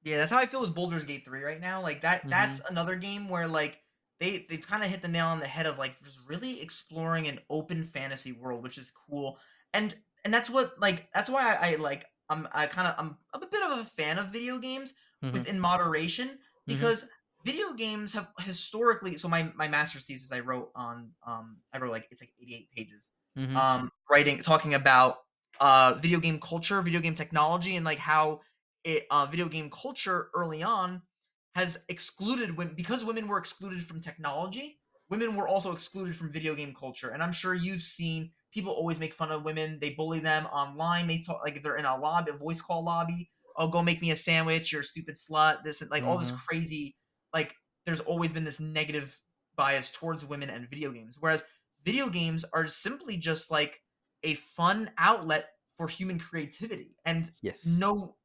Yeah, 0.05 0.19
that's 0.19 0.33
how 0.33 0.39
I 0.39 0.47
feel 0.47 0.61
with 0.61 0.75
Baldur's 0.75 1.05
Gate 1.05 1.25
3 1.25 1.43
right 1.43 1.61
now. 1.61 1.83
Like 1.83 2.03
that 2.03 2.21
mm-hmm, 2.21 2.31
that's 2.31 2.61
another 2.69 2.97
game 2.97 3.29
where 3.29 3.47
like 3.47 3.81
they 4.21 4.47
they've 4.49 4.67
kind 4.67 4.83
of 4.83 4.89
hit 4.89 5.03
the 5.03 5.09
nail 5.09 5.27
on 5.27 5.41
the 5.41 5.47
head 5.47 5.67
of 5.67 5.79
like 5.79 6.01
just 6.03 6.21
really 6.27 6.61
exploring 6.61 7.29
an 7.29 7.39
open 7.51 7.85
fantasy 7.85 8.33
world, 8.33 8.63
which 8.63 8.79
is 8.79 8.91
cool. 8.91 9.39
And 9.75 9.95
and 10.25 10.33
that's 10.33 10.51
what 10.51 10.79
like 10.81 11.09
that's 11.15 11.31
why 11.31 11.55
I, 11.55 11.73
I 11.73 11.75
like 11.77 12.07
I'm 12.29 12.49
I 12.53 12.67
kind 12.67 12.89
of 12.89 12.95
I'm, 12.99 13.17
I'm 13.35 13.43
a 13.43 13.47
bit 13.47 13.63
of 13.63 13.79
a 13.79 13.85
fan 13.85 14.19
of 14.19 14.29
video 14.29 14.59
games 14.59 14.95
mm-hmm, 15.23 15.33
within 15.33 15.59
moderation 15.59 16.29
mm-hmm, 16.29 16.73
because 16.73 17.09
video 17.45 17.73
games 17.73 18.13
have 18.13 18.29
historically 18.41 19.17
so 19.17 19.29
my 19.29 19.51
my 19.55 19.69
master's 19.69 20.05
thesis 20.05 20.33
I 20.33 20.41
wrote 20.41 20.71
on 20.75 21.11
um 21.27 21.57
I 21.73 21.79
wrote 21.79 21.91
like 21.91 22.07
it's 22.11 22.23
like 22.23 22.33
88 22.41 22.71
pages 22.71 23.11
mm-hmm, 23.37 23.57
um, 23.57 23.91
writing 24.11 24.39
talking 24.39 24.75
about 24.75 25.17
uh, 25.63 25.95
video 26.01 26.19
game 26.19 26.41
culture, 26.41 26.83
video 26.83 27.01
game 27.01 27.15
technology, 27.15 27.77
and 27.77 27.87
like 27.87 27.99
how 27.99 28.41
it 28.85 29.07
uh, 29.11 29.27
video 29.27 29.47
game 29.47 29.71
culture 29.71 30.29
early 30.35 30.63
on 30.63 31.01
has 31.55 31.79
excluded 31.89 32.57
women 32.57 32.75
because 32.75 33.05
women 33.05 33.29
were 33.29 33.39
excluded 33.39 33.83
from 33.83 34.01
technology. 34.01 34.79
Women 35.09 35.37
were 35.37 35.47
also 35.47 35.73
excluded 35.73 36.17
from 36.17 36.33
video 36.33 36.55
game 36.57 36.75
culture, 36.79 37.11
and 37.11 37.23
I'm 37.23 37.33
sure 37.33 37.55
you've 37.55 37.81
seen 37.81 38.33
people 38.53 38.73
always 38.73 38.99
make 38.99 39.15
fun 39.15 39.31
of 39.31 39.45
women. 39.45 39.79
They 39.81 39.91
bully 39.91 40.19
them 40.19 40.47
online. 40.47 41.07
They 41.07 41.19
talk 41.19 41.43
like 41.45 41.57
if 41.57 41.63
they're 41.63 41.77
in 41.77 41.85
a 41.85 41.97
lobby, 41.97 42.33
a 42.33 42.37
voice 42.37 42.61
call 42.61 42.85
lobby. 42.85 43.31
Oh, 43.57 43.69
go 43.69 43.83
make 43.83 44.03
me 44.03 44.11
a 44.11 44.17
sandwich. 44.17 44.73
You're 44.73 44.81
a 44.81 44.85
stupid 44.85 45.15
slut. 45.17 45.63
This 45.63 45.81
and 45.81 45.91
like 45.93 46.03
all 46.03 46.19
this 46.19 46.33
mm-hmm. 46.33 46.41
crazy. 46.49 46.97
Like 47.33 47.55
there's 47.87 48.01
always 48.01 48.33
been 48.33 48.45
this 48.45 48.59
negative 48.59 49.17
bias 49.55 49.91
towards 49.91 50.25
women 50.25 50.51
and 50.51 50.69
video 50.69 50.91
games, 50.91 51.19
whereas 51.21 51.45
video 51.85 52.09
games 52.09 52.45
are 52.53 52.67
simply 52.67 53.17
just 53.17 53.49
like 53.49 53.81
a 54.25 54.35
fun 54.35 54.91
outlet 54.99 55.51
for 55.79 55.89
human 55.89 56.19
creativity 56.19 56.97
and 57.05 57.31
yes. 57.43 57.67
no 57.67 58.17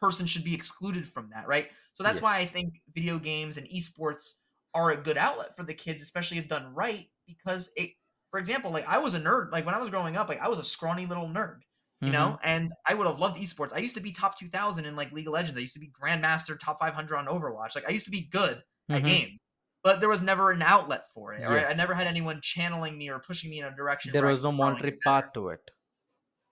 person 0.00 0.26
should 0.26 0.44
be 0.44 0.54
excluded 0.54 1.06
from 1.06 1.30
that 1.30 1.46
right? 1.46 1.68
So 1.94 2.02
that's 2.02 2.20
why 2.20 2.38
i 2.38 2.44
think 2.44 2.74
video 2.94 3.18
games 3.18 3.56
and 3.56 3.68
esports 3.68 4.34
are 4.74 4.90
a 4.90 4.96
good 4.96 5.16
outlet 5.16 5.54
for 5.54 5.62
the 5.62 5.74
kids 5.74 6.02
especially 6.02 6.38
if 6.38 6.48
done 6.48 6.74
right 6.74 7.06
because 7.26 7.70
it 7.76 7.90
for 8.30 8.40
example 8.40 8.72
like 8.72 8.86
i 8.88 8.98
was 8.98 9.14
a 9.14 9.20
nerd 9.20 9.52
like 9.52 9.64
when 9.64 9.76
i 9.76 9.78
was 9.78 9.90
growing 9.90 10.16
up 10.16 10.28
like 10.28 10.40
i 10.40 10.48
was 10.48 10.58
a 10.58 10.64
scrawny 10.64 11.06
little 11.06 11.28
nerd 11.28 11.60
you 12.00 12.08
mm-hmm, 12.08 12.12
know 12.12 12.38
and 12.42 12.70
i 12.88 12.94
would 12.94 13.06
have 13.06 13.20
loved 13.20 13.40
esports. 13.40 13.72
I 13.72 13.78
used 13.78 13.94
to 13.94 14.00
be 14.00 14.10
top 14.10 14.36
2000 14.36 14.84
in 14.84 14.96
like 14.96 15.12
league 15.12 15.28
of 15.28 15.32
legends. 15.32 15.56
I 15.56 15.60
used 15.60 15.74
to 15.74 15.80
be 15.80 15.90
grandmaster 15.90 16.58
top 16.58 16.80
500 16.80 17.16
on 17.16 17.26
overwatch. 17.26 17.76
Like 17.76 17.88
i 17.88 17.92
used 17.92 18.04
to 18.06 18.10
be 18.10 18.28
good 18.32 18.60
at 18.90 18.96
mm-hmm. 18.96 19.06
games 19.06 19.38
but 19.84 20.00
there 20.00 20.08
was 20.08 20.22
never 20.22 20.50
an 20.52 20.62
outlet 20.62 21.04
for 21.14 21.34
it. 21.34 21.44
Or 21.46 21.56
I 21.58 21.74
never 21.74 21.94
had 21.94 22.08
anyone 22.08 22.40
channeling 22.42 22.98
me 22.98 23.10
or 23.10 23.20
pushing 23.20 23.50
me 23.50 23.60
in 23.60 23.66
a 23.66 23.76
direction 23.76 24.14
there 24.14 24.24
was 24.24 24.42
no 24.44 24.50
monetary 24.50 24.92
part 24.92 25.34
to 25.34 25.48
it 25.50 25.70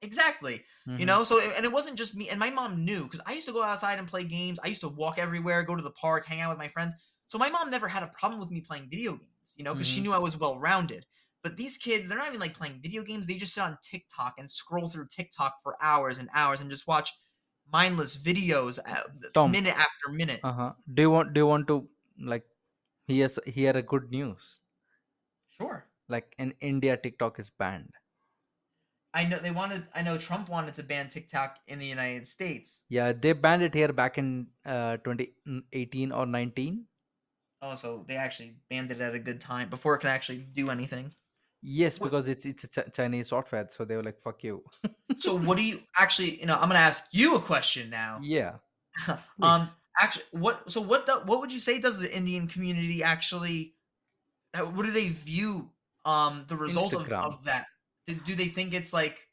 Exactly. 0.01 0.65
You 0.97 1.07
hmm 1.07 1.07
know, 1.07 1.25
so 1.25 1.41
and 1.41 1.65
it 1.65 1.73
wasn't 1.73 1.97
just 1.97 2.15
me 2.15 2.29
and 2.29 2.39
my 2.39 2.51
mom 2.51 2.85
knew 2.85 3.05
because 3.05 3.21
I 3.25 3.33
used 3.33 3.47
to 3.47 3.53
go 3.53 3.63
outside 3.63 3.99
and 3.99 4.07
play 4.07 4.25
games. 4.25 4.59
I 4.63 4.67
used 4.69 4.83
to 4.83 4.89
walk 4.89 5.19
everywhere, 5.19 5.63
go 5.63 5.75
to 5.75 5.83
the 5.83 5.93
park, 5.93 6.27
hang 6.27 6.41
out 6.41 6.51
with 6.51 6.59
my 6.59 6.69
friends. 6.69 6.95
So 7.29 7.39
my 7.39 7.49
mom 7.49 7.71
never 7.71 7.89
had 7.89 8.03
a 8.03 8.09
problem 8.09 8.39
with 8.41 8.51
me 8.51 8.61
playing 8.61 8.91
video 8.91 9.13
games, 9.17 9.55
you 9.57 9.65
know, 9.65 9.73
because 9.73 9.87
she 9.87 10.01
hmm 10.01 10.03
knew 10.03 10.13
I 10.13 10.19
was 10.19 10.37
well-rounded. 10.37 11.07
But 11.43 11.57
these 11.57 11.79
kids, 11.79 12.09
they're 12.09 12.19
not 12.19 12.29
even 12.29 12.41
like 12.41 12.55
playing 12.55 12.81
video 12.83 13.03
games. 13.03 13.27
They 13.27 13.35
just 13.35 13.55
sit 13.55 13.63
on 13.63 13.79
TikTok 13.83 14.35
and 14.39 14.51
scroll 14.51 14.87
through 14.87 15.09
TikTok 15.09 15.57
for 15.63 15.83
hours 15.83 16.19
and 16.19 16.29
hours 16.35 16.61
and 16.61 16.71
just 16.71 16.87
watch 16.87 17.11
mindless 17.73 18.17
videos 18.17 18.79
uh, 18.87 19.05
Tom, 19.35 19.51
minute 19.51 19.75
after 19.77 20.11
minute. 20.11 20.43
uh-huh. 20.43 20.73
Do 20.95 21.03
you 21.03 21.11
want 21.11 21.33
do 21.35 21.41
you 21.41 21.47
want 21.47 21.67
to 21.69 21.89
like 22.19 22.47
hear 23.07 23.27
s- 23.27 23.39
hear 23.47 23.77
a 23.77 23.83
good 23.83 24.11
news? 24.11 24.61
Sure. 25.51 25.87
Like 26.09 26.35
in 26.39 26.55
India, 26.61 26.97
TikTok 26.97 27.39
is 27.39 27.51
banned. 27.51 27.91
I 29.15 29.25
know 29.27 29.39
they 29.39 29.51
wanted 29.51 29.87
I 29.95 30.03
know 30.03 30.17
Trump 30.17 30.49
wanted 30.49 30.75
to 30.75 30.83
ban 30.83 31.09
TikTok 31.11 31.59
in 31.67 31.79
the 31.79 31.87
United 31.87 32.27
States. 32.27 32.83
Yeah, 32.89 33.13
they 33.13 33.33
banned 33.35 33.63
it 33.63 33.75
here 33.75 33.93
back 33.93 34.17
in 34.19 34.47
uh 34.65 34.97
2018 34.99 36.13
or 36.13 36.27
19. 36.27 36.87
Oh, 37.61 37.75
so 37.75 38.05
they 38.09 38.17
actually 38.17 38.57
banned 38.71 38.91
it 38.91 39.01
at 39.01 39.15
a 39.15 39.19
good 39.19 39.41
time 39.41 39.69
before 39.69 39.95
it 39.95 40.01
can 40.01 40.11
actually 40.11 40.39
do 40.39 40.71
anything. 40.71 41.13
Yes, 41.61 42.01
What 42.01 42.07
because 42.07 42.27
it's 42.29 42.45
it's 42.45 42.65
a 42.65 42.69
Ch- 42.69 42.93
Chinese 42.93 43.29
software, 43.29 43.69
so 43.71 43.85
they 43.85 43.95
were 43.97 44.03
like, 44.03 44.21
"Fuck 44.23 44.43
you." 44.43 44.65
so 45.19 45.37
what 45.37 45.57
do 45.59 45.63
you 45.65 45.79
actually, 45.97 46.41
you 46.41 46.47
know, 46.47 46.55
I'm 46.55 46.69
going 46.69 46.71
to 46.71 46.79
ask 46.79 47.07
you 47.13 47.37
a 47.37 47.41
question 47.41 47.91
now. 47.91 48.19
Yeah, 48.23 48.55
um. 49.43 49.69
Actually 49.99 50.25
what 50.33 50.71
so 50.71 50.81
what 50.81 51.07
the, 51.07 51.21
what 51.27 51.41
would 51.41 51.53
you 51.53 51.61
say 51.61 51.81
does 51.81 51.99
the 51.99 52.15
Indian 52.17 52.49
community 52.49 53.03
actually 53.03 53.77
what 54.57 54.85
do 54.87 54.91
they 54.93 55.09
view 55.09 55.73
um 56.05 56.45
the 56.49 56.57
result 56.57 56.95
of 56.95 57.15
of 57.21 57.45
that? 57.45 57.67
Do, 58.07 58.15
do 58.15 58.35
they 58.35 58.47
think 58.49 58.75
it's 58.75 58.93
like 58.93 59.29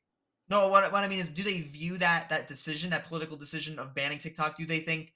no, 0.50 0.70
what 0.70 0.92
what 0.92 1.04
I 1.04 1.08
mean 1.08 1.20
is 1.20 1.30
do 1.30 1.44
they 1.44 1.62
view 1.62 1.98
that 2.00 2.30
that 2.30 2.48
decision, 2.48 2.90
that 2.92 3.06
political 3.06 3.38
decision 3.38 3.80
of 3.80 3.94
banning 3.94 4.20
TikTok, 4.20 4.56
do 4.58 4.66
they 4.66 4.80
think 4.80 5.14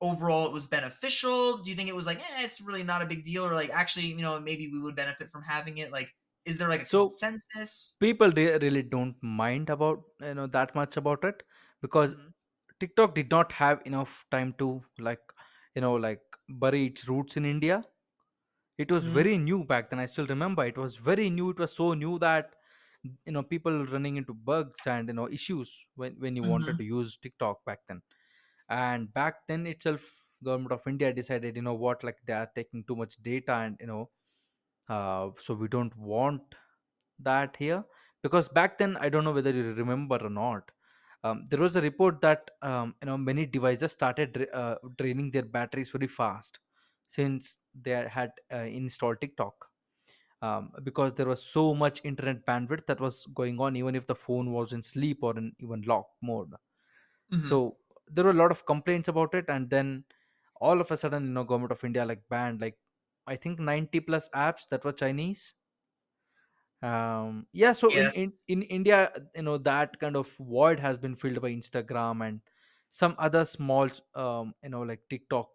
overall 0.00 0.46
it 0.46 0.52
was 0.52 0.66
beneficial? 0.66 1.58
Do 1.58 1.70
you 1.70 1.76
think 1.76 1.88
it 1.88 1.96
was 1.96 2.06
like, 2.06 2.20
eh, 2.20 2.44
it's 2.44 2.60
really 2.60 2.84
not 2.84 3.02
a 3.02 3.06
big 3.06 3.24
deal, 3.24 3.46
or 3.46 3.54
like 3.54 3.70
actually, 3.70 4.06
you 4.06 4.16
know, 4.18 4.40
maybe 4.40 4.68
we 4.68 4.80
would 4.80 4.96
benefit 4.96 5.30
from 5.32 5.42
having 5.44 5.78
it? 5.78 5.92
Like, 5.92 6.14
is 6.46 6.58
there 6.58 6.68
like 6.68 6.82
a 6.82 6.86
So 6.86 7.20
consensus? 7.20 7.98
people 8.00 8.32
really 8.32 8.82
don't 8.82 9.16
mind 9.22 9.70
about 9.70 10.04
you 10.20 10.34
know 10.34 10.46
that 10.48 10.74
much 10.74 10.96
about 10.96 11.24
it 11.24 11.42
because 11.82 12.16
hmm 12.16 12.32
TikTok 12.80 13.14
did 13.14 13.30
not 13.30 13.52
have 13.52 13.82
enough 13.86 14.26
time 14.30 14.54
to 14.58 14.82
like 14.98 15.22
you 15.74 15.82
know 15.82 15.94
like 15.94 16.22
bury 16.48 16.86
its 16.86 17.08
roots 17.08 17.36
in 17.36 17.44
India. 17.44 17.84
It 18.78 18.90
was 18.90 19.06
hmm 19.06 19.08
very 19.08 19.38
new 19.38 19.64
back 19.64 19.90
then. 19.90 19.98
I 20.00 20.06
still 20.06 20.26
remember 20.26 20.64
it 20.64 20.78
was 20.78 20.96
very 20.96 21.30
new. 21.30 21.50
It 21.50 21.58
was 21.58 21.74
so 21.76 21.94
new 21.94 22.18
that 22.20 22.54
you 23.26 23.32
know 23.32 23.42
people 23.42 23.86
running 23.86 24.16
into 24.16 24.34
bugs 24.34 24.86
and 24.86 25.08
you 25.08 25.14
know 25.14 25.28
issues 25.30 25.72
when 25.96 26.14
when 26.20 26.36
you 26.36 26.44
wanted 26.44 26.76
hmm 26.76 26.78
to 26.78 26.84
use 26.84 27.16
TikTok 27.16 27.64
back 27.64 27.80
then. 27.88 28.02
And 28.68 29.12
back 29.12 29.46
then 29.48 29.66
itself, 29.66 30.22
government 30.44 30.72
of 30.72 30.86
India 30.86 31.12
decided 31.12 31.56
you 31.56 31.62
know 31.62 31.74
what 31.74 32.04
like 32.04 32.18
they 32.26 32.34
are 32.34 32.50
taking 32.54 32.84
too 32.84 32.96
much 32.96 33.16
data 33.22 33.54
and 33.54 33.76
you 33.80 33.86
know 33.86 34.10
uh, 34.88 35.30
so 35.38 35.54
we 35.54 35.68
don't 35.68 35.96
want 35.96 36.54
that 37.18 37.56
here 37.56 37.84
because 38.22 38.48
back 38.48 38.78
then 38.78 38.96
I 38.96 39.08
don't 39.08 39.24
know 39.24 39.32
whether 39.32 39.52
you 39.52 39.72
remember 39.74 40.18
or 40.22 40.30
not. 40.30 40.70
Um, 41.24 41.46
there 41.50 41.60
was 41.60 41.76
a 41.76 41.82
report 41.82 42.20
that 42.22 42.50
um, 42.62 42.94
you 43.02 43.06
know 43.06 43.18
many 43.18 43.46
devices 43.46 43.92
started 43.92 44.32
dra- 44.32 44.46
uh, 44.52 44.76
draining 44.98 45.30
their 45.30 45.44
batteries 45.44 45.90
very 45.90 46.06
fast 46.08 46.60
since 47.08 47.58
they 47.74 47.90
had 47.92 48.32
uh, 48.52 48.58
installed 48.58 49.20
TikTok. 49.20 49.70
Um, 50.42 50.72
because 50.84 51.14
there 51.14 51.26
was 51.26 51.42
so 51.44 51.74
much 51.74 52.00
internet 52.04 52.46
bandwidth 52.46 52.86
that 52.86 53.00
was 53.00 53.26
going 53.34 53.60
on 53.60 53.76
even 53.76 53.94
if 53.96 54.06
the 54.06 54.14
phone 54.14 54.52
was 54.52 54.72
in 54.72 54.82
sleep 54.82 55.18
or 55.22 55.36
in 55.36 55.54
even 55.58 55.82
lock 55.82 56.08
mode. 56.22 56.54
hmm 57.30 57.58
So 57.58 57.78
there 58.08 58.24
were 58.24 58.30
a 58.30 58.34
lot 58.42 58.50
of 58.52 58.66
complaints 58.66 59.08
about 59.08 59.34
it, 59.34 59.46
and 59.48 59.70
then 59.70 60.04
all 60.60 60.80
of 60.80 60.90
a 60.90 60.96
sudden, 60.96 61.26
you 61.26 61.32
know, 61.32 61.44
government 61.44 61.72
of 61.72 61.84
India 61.84 62.04
like 62.04 62.28
banned 62.28 62.60
like 62.60 62.78
I 63.26 63.36
think 63.36 63.58
90 63.60 64.00
plus 64.00 64.28
apps 64.30 64.68
that 64.68 64.84
were 64.84 64.92
Chinese 64.92 65.54
um 66.82 67.46
yeah 67.52 67.72
so 67.72 67.92
in, 67.94 68.08
Yes. 68.08 68.14
in 68.14 68.32
in 68.48 68.62
india 68.62 69.10
you 69.34 69.42
know 69.42 69.56
that 69.58 69.98
kind 70.00 70.16
of 70.16 70.28
void 70.38 70.78
has 70.78 70.98
been 70.98 71.14
filled 71.14 71.40
by 71.40 71.50
instagram 71.50 72.26
and 72.26 72.40
some 72.90 73.14
other 73.18 73.44
small 73.44 73.88
um 74.14 74.54
you 74.62 74.68
know 74.70 74.82
like 74.82 75.00
tiktok 75.10 75.48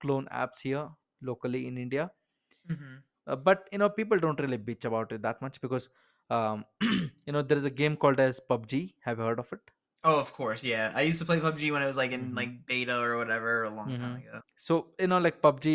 clone 0.00 0.26
apps 0.32 0.60
here 0.60 0.88
locally 1.22 1.66
in 1.66 1.78
india 1.78 2.10
hmm 2.68 3.02
uh, 3.26 3.36
but 3.36 3.68
you 3.72 3.78
know 3.78 3.88
people 3.88 4.18
don't 4.18 4.40
really 4.40 4.58
bitch 4.58 4.84
about 4.84 5.12
it 5.12 5.22
that 5.22 5.40
much 5.42 5.60
because 5.60 5.88
um 6.30 6.64
you 7.26 7.32
know 7.32 7.42
there 7.42 7.58
is 7.58 7.64
a 7.64 7.76
game 7.82 7.96
called 7.96 8.20
as 8.20 8.40
pubg 8.50 8.94
have 9.02 9.18
you 9.18 9.24
heard 9.24 9.38
of 9.38 9.52
it 9.52 9.60
Oh, 10.04 10.20
of 10.20 10.32
course, 10.32 10.64
yeah. 10.64 10.92
I 10.94 11.02
used 11.02 11.18
to 11.18 11.24
play 11.24 11.40
PUBG 11.40 11.72
when 11.72 11.82
it 11.82 11.86
was 11.86 11.96
like 11.96 12.12
in 12.12 12.34
mm-hmm. 12.34 12.34
like 12.34 12.66
beta 12.66 12.98
or 13.00 13.16
whatever 13.16 13.64
a 13.64 13.70
long 13.70 13.94
time 13.96 14.14
Mm-hmm. 14.14 14.16
ago. 14.16 14.40
so 14.56 14.74
you 14.98 15.06
know 15.06 15.18
like 15.18 15.40
pubg 15.42 15.66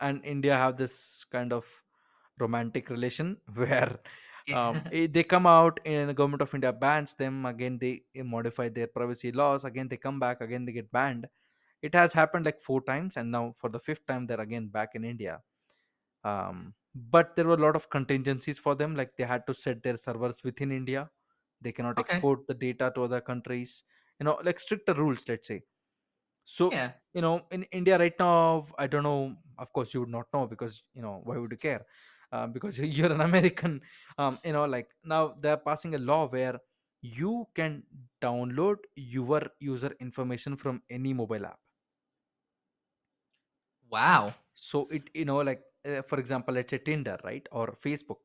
and 0.00 0.24
india 0.24 0.56
have 0.56 0.76
this 0.76 1.24
kind 1.34 1.52
of 1.52 1.66
romantic 2.38 2.90
relation 2.90 3.36
where 3.54 3.98
um, 4.50 4.84
eh, 4.90 5.06
they 5.10 5.22
come 5.22 5.46
out 5.46 5.78
and 5.84 6.08
the 6.10 6.14
government 6.14 6.42
of 6.42 6.54
india 6.54 6.72
bans 6.72 7.14
them. 7.14 7.44
Again 7.46 7.78
they 7.78 8.02
eh, 8.14 8.22
modify 8.22 8.68
their 8.68 8.86
privacy 8.86 9.32
laws. 9.32 9.64
Again 9.64 9.88
they 9.88 9.96
come 9.96 10.18
back. 10.20 10.40
Again 10.40 10.64
they 10.64 10.72
get 10.72 10.90
banned. 10.92 11.26
It 11.82 11.94
has 11.94 12.12
happened 12.12 12.44
like 12.46 12.60
four 12.60 12.82
times 12.82 13.16
and 13.16 13.30
now 13.30 13.54
for 13.58 13.70
the 13.70 13.80
fifth 13.80 14.06
time 14.06 14.26
they're 14.26 14.40
again 14.40 14.68
back 14.68 14.94
in 14.94 15.04
india. 15.04 15.40
Um, 16.24 16.74
but 16.94 17.36
there 17.36 17.46
were 17.46 17.54
a 17.54 17.64
lot 17.66 17.76
of 17.76 17.90
contingencies 17.90 18.58
for 18.58 18.74
them. 18.74 18.94
Like 18.96 19.16
they 19.16 19.24
had 19.24 19.46
to 19.46 19.54
set 19.54 19.82
their 19.82 19.96
servers 19.96 20.42
within 20.44 20.72
india. 20.72 21.10
They 21.60 21.72
cannot 21.72 21.98
Okay. 21.98 22.00
export 22.00 22.46
the 22.48 22.54
data 22.54 22.92
to 22.94 23.02
other 23.04 23.20
countries. 23.20 23.84
You 24.20 24.24
know 24.26 24.38
like 24.44 24.58
stricter 24.60 24.94
rules 24.94 25.28
let's 25.28 25.48
say. 25.48 25.62
So 26.44 26.66
Yeah. 26.70 26.92
you 27.14 27.20
know 27.22 27.42
in 27.50 27.62
india 27.78 27.98
right 27.98 28.14
now 28.18 28.66
i 28.78 28.86
don't 28.86 29.02
know. 29.04 29.36
Of 29.58 29.72
course 29.72 29.94
you 29.94 30.00
would 30.00 30.08
not 30.10 30.26
know 30.34 30.46
because 30.46 30.82
you 30.94 31.02
know 31.02 31.20
why 31.24 31.36
would 31.38 31.52
you 31.52 31.58
care 31.58 31.84
uh, 32.32 32.46
because 32.46 32.78
you're 32.96 33.12
an 33.12 33.20
american 33.20 33.80
um, 34.18 34.38
you 34.44 34.52
know 34.52 34.64
like 34.64 34.88
now 35.04 35.34
they're 35.40 35.56
passing 35.70 35.94
a 35.94 35.98
law 35.98 36.28
where 36.28 36.58
you 37.02 37.46
can 37.54 37.82
download 38.22 38.76
your 38.96 39.42
user 39.60 39.92
information 40.00 40.56
from 40.56 40.82
any 40.90 41.12
mobile 41.12 41.46
app. 41.46 41.58
Wow. 43.90 44.34
so 44.54 44.86
it 44.90 45.10
you 45.14 45.24
know 45.24 45.38
like 45.38 45.62
uh, 45.88 46.02
for 46.02 46.18
example 46.18 46.54
let's 46.54 46.70
say 46.70 46.78
tinder 46.78 47.18
right 47.24 47.46
or 47.52 47.76
facebook. 47.84 48.22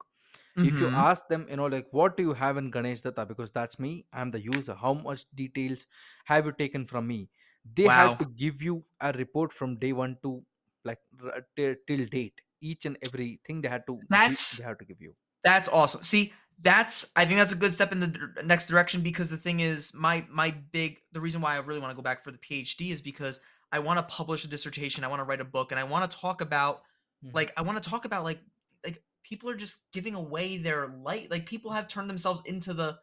If 0.62 0.80
you 0.82 0.90
Mhm. 0.90 0.96
ask 0.96 1.28
them 1.28 1.46
you 1.50 1.58
know 1.58 1.66
like 1.68 1.88
what 1.92 2.18
do 2.18 2.24
you 2.24 2.34
have 2.34 2.58
in 2.58 2.72
ganesh 2.72 3.02
data 3.02 3.26
because 3.26 3.52
that's 3.52 3.80
me. 3.80 4.06
I'm 4.14 4.32
the 4.32 4.42
user. 4.42 4.76
How 4.76 4.94
much 4.94 5.26
details 5.36 5.88
have 6.26 6.46
you 6.46 6.52
taken 6.52 6.86
from 6.86 7.08
me? 7.08 7.30
They 7.76 7.90
Wow. 7.90 8.20
to 8.20 8.26
give 8.26 8.62
you 8.62 8.84
a 9.00 9.12
report 9.14 9.54
from 9.54 9.78
day 9.78 9.94
one 9.94 10.18
to 10.24 10.44
like 10.84 11.00
r- 11.24 11.44
till 11.56 11.76
till 11.88 12.06
date 12.06 12.42
each 12.62 12.86
and 12.86 12.98
everything 13.02 13.62
they 13.62 13.70
had 13.70 13.86
to 13.88 14.02
give 14.22 14.40
they 14.58 14.64
That's 14.64 14.64
have 14.64 14.78
to 14.80 14.86
give 14.86 15.02
you 15.02 15.16
that's 15.44 15.70
awesome. 15.70 16.04
See, 16.04 16.34
that's 16.60 17.12
I 17.16 17.26
think 17.26 17.40
that's 17.40 17.52
a 17.52 17.56
good 17.58 17.74
step 17.74 17.92
in 17.92 18.00
the 18.02 18.44
next 18.46 18.68
direction 18.68 19.02
because 19.02 19.30
the 19.30 19.38
thing 19.38 19.62
is 19.62 19.94
my 19.94 20.26
my 20.30 20.52
big 20.52 21.00
the 21.14 21.22
reason 21.22 21.42
why 21.42 21.56
I 21.56 21.60
really 21.60 21.80
want 21.80 21.92
to 21.92 21.96
go 21.96 22.02
back 22.02 22.24
for 22.24 22.32
the 22.32 22.40
PhD 22.40 22.92
is 22.92 23.02
because 23.02 23.40
I 23.72 23.80
want 23.80 24.00
to 24.00 24.06
publish 24.16 24.46
a 24.46 24.48
dissertation, 24.48 25.04
I 25.04 25.08
want 25.08 25.20
to 25.22 25.26
write 25.26 25.42
a 25.42 25.46
book 25.46 25.72
and 25.72 25.80
I 25.80 25.84
want 25.86 26.10
to 26.10 26.18
talk 26.18 26.42
about 26.42 26.82
Mhm. 27.22 27.32
like 27.34 27.54
I 27.58 27.64
want 27.64 27.82
to 27.82 27.90
talk 27.90 28.06
about 28.06 28.24
like 28.24 28.42
like 28.86 29.04
people 29.24 29.50
are 29.50 29.56
just 29.56 29.92
giving 29.94 30.16
away 30.16 30.58
their 30.58 30.88
light 30.90 31.32
like 31.32 31.46
people 31.46 31.72
have 31.72 31.88
turned 31.88 32.10
themselves 32.10 32.42
into 32.46 32.74
the 32.74 33.00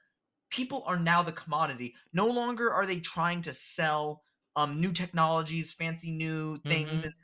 people 0.51 0.83
are 0.87 0.99
now 0.99 1.23
the 1.23 1.33
commodity. 1.33 1.95
No 2.13 2.27
longer 2.27 2.73
are 2.73 2.87
they 2.87 3.01
trying 3.01 3.43
to 3.43 3.55
sell 3.55 4.23
um 4.57 4.81
new 4.81 4.93
technologies, 4.93 5.73
fancy 5.73 6.13
new 6.13 6.59
things 6.69 7.03
Mhm. 7.03 7.05
and 7.05 7.15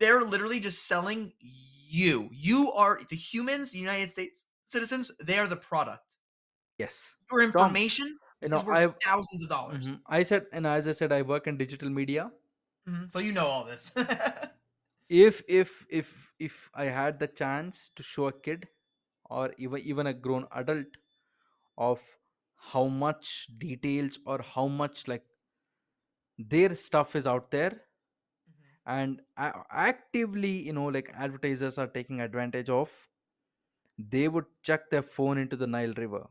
they're 0.00 0.22
literally 0.22 0.60
just 0.60 0.86
selling 0.88 1.34
you. 1.40 2.30
You 2.32 2.72
are 2.72 3.00
the 3.08 3.16
humans, 3.16 3.72
the 3.72 3.78
United 3.78 4.12
States 4.12 4.46
citizens, 4.66 5.12
they 5.20 5.38
are 5.38 5.48
the 5.48 5.56
product. 5.56 6.16
yes 6.78 7.16
Your 7.30 7.40
tom 7.56 7.78
information 7.80 8.18
you 8.42 8.48
know 8.48 8.60
is 8.60 8.64
worth 8.64 8.80
i've 8.80 8.96
thousands 9.02 9.42
of 9.42 9.48
dollars. 9.48 9.90
mhm, 9.90 10.00
i 10.06 10.22
said 10.24 10.46
and 10.52 10.66
as 10.66 10.88
i 10.88 10.92
said 10.92 11.12
i 11.12 11.22
work 11.22 11.46
in 11.48 11.58
digital 11.58 11.90
media 11.90 12.30
Mhm, 12.86 13.10
So 13.12 13.18
you 13.18 13.32
know 13.32 13.46
all 13.46 13.64
this. 13.64 13.92
if 15.10 15.42
if 15.46 15.86
if 15.90 16.32
if 16.38 16.70
i 16.72 16.84
had 16.84 17.18
the 17.18 17.28
chance 17.40 17.88
to 17.88 18.02
show 18.02 18.28
a 18.28 18.40
kid 18.40 18.66
or 19.26 19.54
even 19.58 19.80
even 19.82 20.06
a 20.06 20.14
grown 20.14 20.46
adult 20.52 20.96
of 21.78 22.18
how 22.56 22.86
much 22.86 23.48
details 23.58 24.18
or 24.26 24.42
how 24.42 24.68
much 24.68 25.08
like 25.08 25.26
their 26.38 26.74
stuff 26.74 27.14
is 27.14 27.26
out 27.26 27.50
there. 27.52 27.86
And 28.94 29.20
a- 29.36 29.64
actively 29.70 30.52
you 30.68 30.72
know 30.72 30.86
like 30.86 31.10
advertisers 31.14 31.78
are 31.78 31.86
taking 31.98 32.20
advantage 32.20 32.68
of 32.70 32.94
they 33.98 34.26
would 34.26 34.46
chuck 34.62 34.90
their 34.90 35.02
phone 35.02 35.38
into 35.38 35.54
the 35.56 35.66
nile 35.66 35.94
river 35.96 36.28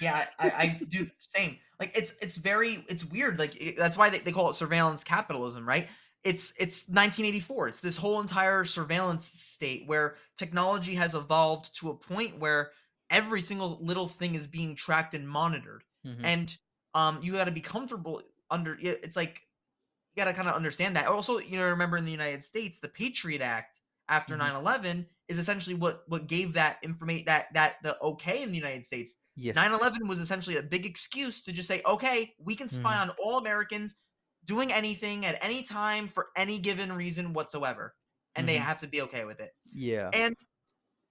Yeah, 0.00 0.26
I, 0.38 0.50
I, 0.50 0.80
do 0.88 1.08
same. 1.20 1.58
Like 1.78 1.96
it's 1.96 2.12
it's 2.20 2.36
very 2.36 2.84
it's 2.88 3.04
weird. 3.04 3.38
Like 3.38 3.56
it, 3.60 3.76
that's 3.76 3.96
why 3.96 4.10
they, 4.10 4.18
they 4.18 4.32
call 4.32 4.50
it 4.50 4.54
surveillance 4.54 5.02
capitalism, 5.04 5.66
right? 5.66 5.88
It's 6.24 6.52
it's 6.58 6.86
1984. 6.88 7.68
It's 7.68 7.80
this 7.80 7.96
whole 7.96 8.20
entire 8.20 8.64
surveillance 8.64 9.26
state 9.26 9.84
where 9.86 10.16
technology 10.36 10.94
has 10.94 11.14
evolved 11.14 11.74
to 11.80 11.90
a 11.90 11.94
point 11.94 12.38
where 12.38 12.72
every 13.10 13.40
single 13.40 13.78
little 13.80 14.08
thing 14.08 14.34
is 14.34 14.46
being 14.46 14.74
tracked 14.74 15.14
and 15.14 15.28
monitored. 15.28 15.84
Mhm. 16.06 16.20
and 16.24 16.56
um, 16.94 17.18
you 17.22 17.32
got 17.32 17.44
to 17.44 17.50
be 17.52 17.60
comfortable 17.60 18.22
under. 18.50 18.76
It's 18.80 19.16
like 19.16 19.42
you 20.14 20.22
got 20.24 20.30
to 20.30 20.36
kind 20.36 20.48
of 20.48 20.54
understand 20.54 20.96
that. 20.96 21.06
Also, 21.06 21.38
you 21.38 21.58
know, 21.58 21.66
remember 21.68 21.96
in 21.96 22.04
the 22.04 22.10
United 22.12 22.44
States, 22.44 22.80
the 22.80 22.88
Patriot 22.88 23.40
Act 23.42 23.80
after 24.08 24.36
Mhm. 24.36 24.36
nine 24.36 24.54
eleven 24.54 25.06
is 25.28 25.38
essentially 25.38 25.74
what 25.76 26.02
what 26.08 26.26
gave 26.26 26.52
that 26.54 26.78
information 26.82 27.26
that 27.26 27.46
that 27.54 27.76
the 27.82 27.98
okay 28.00 28.42
in 28.42 28.50
the 28.50 28.58
United 28.58 28.86
States. 28.86 29.16
Yes. 29.36 29.70
9/11 29.72 30.08
was 30.08 30.20
essentially 30.20 30.56
a 30.56 30.62
big 30.62 30.86
excuse 30.86 31.40
to 31.42 31.52
just 31.52 31.68
say, 31.68 31.82
"Okay, 31.86 32.34
we 32.38 32.56
can 32.56 32.68
spy 32.68 32.96
Mhm. 32.96 33.00
on 33.00 33.10
all 33.22 33.38
Americans 33.38 33.94
doing 34.44 34.72
anything 34.72 35.26
at 35.26 35.42
any 35.44 35.62
time 35.62 36.08
for 36.08 36.30
any 36.36 36.58
given 36.58 36.92
reason 36.92 37.32
whatsoever." 37.32 37.96
And 38.36 38.48
they 38.48 38.56
Mhm. 38.56 38.58
have 38.58 38.78
to 38.78 38.88
be 38.88 39.02
okay 39.02 39.24
with 39.24 39.40
it. 39.40 39.52
Yeah. 39.72 40.14
And 40.14 40.36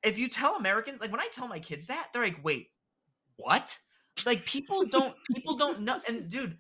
if 0.04 0.18
you 0.20 0.30
tell 0.30 0.56
Americans, 0.56 1.02
like 1.02 1.12
when 1.12 1.20
I 1.22 1.30
tell 1.32 1.48
my 1.48 1.60
kids 1.60 1.88
that, 1.88 2.10
they're 2.14 2.24
like, 2.24 2.44
"Wait, 2.44 2.70
what?" 3.38 3.80
Like 4.26 4.46
people 4.46 4.90
don't 4.90 5.18
people 5.30 5.58
don't 5.58 5.82
know 5.82 6.02
and 6.08 6.30
dude, 6.30 6.60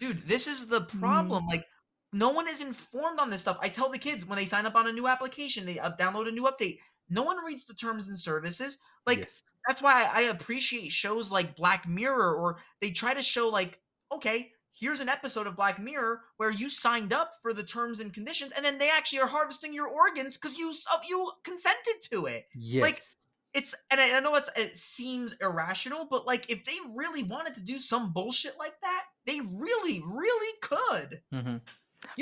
dude, 0.00 0.26
this 0.26 0.46
is 0.46 0.66
the 0.66 0.82
Mm. 0.82 1.00
problem. 1.00 1.46
Like 1.46 1.66
no 2.12 2.30
one 2.30 2.48
is 2.48 2.60
informed 2.60 3.20
on 3.20 3.30
this 3.30 3.40
stuff. 3.42 3.58
I 3.60 3.68
tell 3.68 3.90
the 3.90 3.98
kids 3.98 4.24
when 4.24 4.36
they 4.38 4.46
sign 4.46 4.66
up 4.66 4.74
on 4.76 4.86
a 4.86 4.92
new 4.92 5.06
application, 5.08 5.66
they 5.66 5.78
uh, 5.78 5.92
download 5.98 6.28
a 6.28 6.32
new 6.32 6.44
update. 6.44 6.78
No 7.08 7.22
one 7.22 7.44
reads 7.44 7.64
the 7.64 7.74
terms 7.74 8.08
and 8.08 8.18
services. 8.18 8.78
Like 9.06 9.18
Yes. 9.18 9.42
that's 9.66 9.82
why 9.82 10.04
I, 10.04 10.20
I 10.20 10.22
appreciate 10.22 10.90
shows 10.92 11.30
like 11.30 11.56
Black 11.56 11.86
Mirror, 11.88 12.34
or 12.36 12.58
they 12.80 12.90
try 12.90 13.14
to 13.14 13.22
show 13.22 13.48
like, 13.48 13.80
okay, 14.12 14.52
here's 14.72 15.00
an 15.00 15.08
episode 15.08 15.46
of 15.46 15.56
Black 15.56 15.78
Mirror 15.78 16.20
where 16.36 16.50
you 16.50 16.68
signed 16.68 17.12
up 17.12 17.32
for 17.42 17.52
the 17.52 17.62
terms 17.62 18.00
and 18.00 18.12
conditions, 18.12 18.52
and 18.52 18.64
then 18.64 18.78
they 18.78 18.90
actually 18.90 19.20
are 19.20 19.26
harvesting 19.28 19.72
your 19.72 19.88
organs 19.88 20.36
because 20.36 20.58
you 20.58 20.72
you 21.08 21.32
consented 21.44 22.02
to 22.10 22.26
it. 22.26 22.46
Like 22.54 22.94
Yes. 22.96 23.16
It's 23.56 23.74
and 23.90 24.00
I, 24.00 24.16
I 24.16 24.20
know 24.20 24.34
it's 24.36 24.50
it 24.54 24.76
seems 24.76 25.34
irrational, 25.40 26.06
but 26.10 26.26
like 26.26 26.50
if 26.50 26.64
they 26.64 26.76
really 26.94 27.22
wanted 27.22 27.54
to 27.54 27.62
do 27.62 27.78
some 27.78 28.12
bullshit 28.12 28.58
like 28.58 28.78
that, 28.82 29.04
they 29.24 29.40
really, 29.40 30.02
really 30.06 30.52
could. 30.60 31.22
Mhm. 31.32 31.60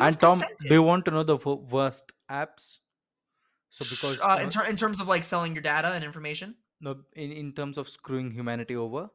And 0.00 0.20
Tom, 0.20 0.42
do 0.68 0.74
you 0.74 0.82
want 0.82 1.04
to 1.06 1.10
know 1.10 1.24
the 1.24 1.36
worst 1.36 2.12
apps? 2.30 2.78
So 3.70 3.84
because 3.84 4.20
uh, 4.20 4.38
in, 4.40 4.48
ter- 4.48 4.64
in 4.64 4.76
terms 4.76 5.00
of 5.00 5.08
like 5.08 5.24
selling 5.24 5.52
your 5.54 5.62
data 5.62 5.88
and 5.92 6.04
information. 6.04 6.54
no, 6.80 6.96
in 7.14 7.32
in 7.32 7.52
terms 7.52 7.78
of 7.78 7.88
screwing 7.88 8.30
humanity 8.30 8.76
over. 8.76 9.10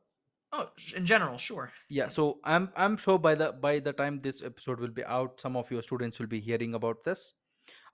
Oh, 0.52 0.70
in 0.98 1.06
general, 1.06 1.38
sure. 1.38 1.72
Yeah. 1.90 2.08
So 2.10 2.40
I'm 2.44 2.70
I'm 2.76 2.98
sure 2.98 3.18
by 3.18 3.36
the 3.36 3.54
by 3.54 3.80
the 3.80 3.94
time 3.94 4.20
this 4.20 4.44
episode 4.44 4.80
will 4.80 4.96
be 5.02 5.06
out, 5.06 5.40
some 5.40 5.56
of 5.56 5.72
your 5.72 5.84
students 5.84 6.20
will 6.20 6.28
be 6.28 6.40
hearing 6.41 6.76
about 6.76 7.04
this. 7.04 7.34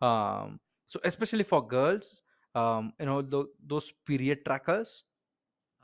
Um. 0.02 0.60
So 0.88 1.00
especially 1.04 1.44
for 1.44 1.68
girls, 1.68 2.22
um, 2.56 2.94
you 2.99 3.06
know, 3.06 3.22
tho- 3.22 3.49
those 3.65 3.91
period 4.06 4.45
trackers. 4.45 5.03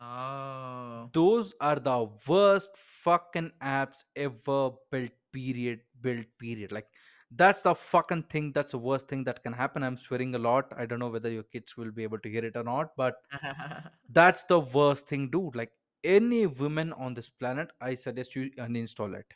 Oh. 0.03 1.09
those 1.13 1.53
are 1.61 1.75
the 1.75 2.09
worst 2.27 2.71
fucking 2.75 3.51
apps 3.61 4.03
ever 4.15 4.71
built 4.91 5.11
period 5.31 5.81
built 6.01 6.25
period 6.39 6.71
like 6.71 6.87
that's 7.35 7.61
the 7.61 7.75
fucking 7.75 8.23
thing 8.23 8.51
that's 8.51 8.71
the 8.71 8.79
worst 8.79 9.07
thing 9.07 9.23
that 9.23 9.43
can 9.43 9.53
happen 9.53 9.83
i'm 9.83 9.97
swearing 9.97 10.33
a 10.33 10.39
lot 10.39 10.73
i 10.75 10.87
don't 10.87 10.99
know 10.99 11.09
whether 11.09 11.29
your 11.29 11.43
kids 11.43 11.77
will 11.77 11.91
be 11.91 12.01
able 12.03 12.17
to 12.17 12.29
hear 12.31 12.43
it 12.43 12.55
or 12.57 12.63
not 12.63 12.95
but 12.97 13.15
that's 14.09 14.43
the 14.45 14.59
worst 14.59 15.07
thing 15.07 15.29
dude 15.29 15.55
like 15.55 15.71
any 16.03 16.47
woman 16.47 16.91
on 16.93 17.13
this 17.13 17.29
planet 17.29 17.69
i 17.79 17.93
suggest 17.93 18.35
you 18.35 18.49
uninstall 18.57 19.15
it 19.15 19.35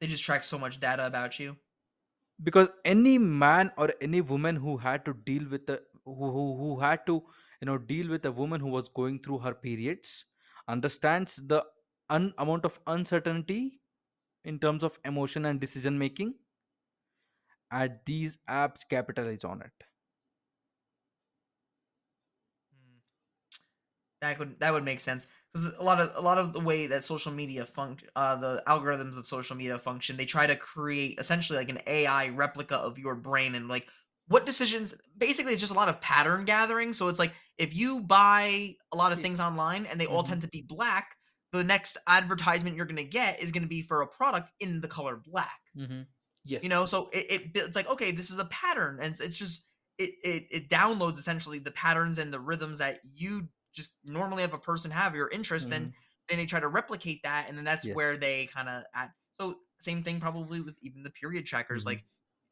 they 0.00 0.06
just 0.08 0.24
track 0.24 0.42
so 0.44 0.58
much 0.58 0.80
data 0.80 1.06
about 1.06 1.38
you. 1.38 1.56
Because 2.42 2.70
any 2.84 3.18
man 3.18 3.72
or 3.76 3.92
any 4.00 4.20
woman 4.20 4.56
who 4.56 4.76
had 4.76 5.04
to 5.04 5.14
deal 5.14 5.46
with 5.48 5.66
the 5.66 5.82
who, 6.04 6.14
who 6.36 6.56
who 6.58 6.80
had 6.80 7.06
to 7.06 7.14
you 7.60 7.66
know 7.66 7.78
deal 7.78 8.08
with 8.08 8.24
a 8.26 8.32
woman 8.32 8.60
who 8.60 8.68
was 8.68 8.88
going 8.88 9.18
through 9.22 9.38
her 9.38 9.54
periods 9.54 10.24
understands 10.68 11.36
the 11.54 11.64
un- 12.10 12.34
amount 12.38 12.64
of 12.64 12.80
uncertainty 12.86 13.80
in 14.44 14.58
terms 14.60 14.82
of 14.84 14.98
emotion 15.04 15.46
and 15.46 15.60
decision 15.60 15.98
making 15.98 16.34
and 17.72 17.98
these 18.06 18.38
apps 18.48 18.88
capitalize 18.88 19.42
on 19.44 19.60
it 19.62 19.84
Hmm. 22.72 22.98
That 24.20 24.38
would 24.38 24.60
that 24.60 24.72
would 24.72 24.84
make 24.84 25.00
sense 25.00 25.28
because 25.52 25.76
a 25.76 25.82
lot 25.82 26.00
of 26.00 26.14
a 26.16 26.20
lot 26.20 26.38
of 26.38 26.52
the 26.52 26.60
way 26.60 26.86
that 26.86 27.02
social 27.04 27.32
media 27.32 27.64
func 27.64 28.02
uh, 28.16 28.36
the 28.36 28.62
algorithms 28.66 29.18
of 29.18 29.26
social 29.26 29.56
media 29.56 29.78
function, 29.78 30.16
they 30.16 30.24
try 30.26 30.46
to 30.46 30.56
create 30.56 31.18
essentially 31.18 31.58
like 31.58 31.70
an 31.70 31.80
AI 31.86 32.28
replica 32.28 32.76
of 32.76 32.98
your 32.98 33.14
brain 33.14 33.54
and 33.54 33.68
like 33.68 33.88
what 34.28 34.46
decisions. 34.46 34.94
Basically, 35.16 35.52
it's 35.52 35.60
just 35.60 35.72
a 35.72 35.76
lot 35.76 35.88
of 35.88 36.00
pattern 36.00 36.44
gathering. 36.44 36.92
So 36.92 37.08
it's 37.08 37.18
like 37.18 37.32
if 37.58 37.74
you 37.74 38.00
buy 38.00 38.76
a 38.92 38.96
lot 38.96 39.12
of 39.12 39.20
things 39.20 39.40
online 39.40 39.86
and 39.86 40.00
they 40.00 40.06
all 40.06 40.22
mhm, 40.22 40.22
tend 40.22 40.42
to 40.42 40.48
be 40.48 40.62
black, 40.62 41.16
the 41.52 41.64
next 41.64 41.96
advertisement 42.06 42.76
you're 42.76 42.86
going 42.86 42.96
to 42.96 43.04
get 43.04 43.40
is 43.40 43.50
going 43.50 43.62
to 43.62 43.68
be 43.68 43.82
for 43.82 44.02
a 44.02 44.06
product 44.06 44.52
in 44.60 44.80
the 44.80 44.88
color 44.88 45.16
black. 45.16 45.60
mhm. 45.74 46.06
You 46.60 46.68
know, 46.68 46.84
so 46.84 47.08
it, 47.12 47.26
it 47.30 47.42
it's 47.54 47.76
like 47.76 47.88
okay, 47.88 48.10
this 48.12 48.30
is 48.30 48.38
a 48.38 48.44
pattern, 48.46 48.98
and 49.00 49.12
it's, 49.12 49.20
it's 49.20 49.36
just 49.36 49.64
it, 49.98 50.10
it 50.22 50.46
it 50.50 50.68
downloads 50.68 51.18
essentially 51.18 51.58
the 51.58 51.70
patterns 51.70 52.18
and 52.18 52.32
the 52.32 52.40
rhythms 52.40 52.78
that 52.78 53.00
you 53.14 53.48
just 53.80 53.96
normally 54.04 54.42
have 54.42 54.54
a 54.54 54.58
person 54.58 54.90
have 54.90 55.14
your 55.16 55.28
interest 55.28 55.72
in. 55.72 55.82
Mhm, 55.82 55.94
Then 56.28 56.38
they 56.38 56.46
try 56.46 56.60
to 56.60 56.68
replicate 56.68 57.22
that, 57.24 57.48
and 57.48 57.56
then 57.58 57.64
that's 57.64 57.86
where 57.92 58.16
they 58.16 58.46
kind 58.46 58.68
of 58.68 58.84
add. 58.94 59.10
So 59.32 59.56
same 59.80 60.02
thing 60.02 60.20
probably 60.20 60.60
with 60.60 60.76
even 60.82 61.02
the 61.02 61.10
period 61.10 61.46
trackers, 61.46 61.84
Mhm, 61.84 61.86
like 61.86 62.04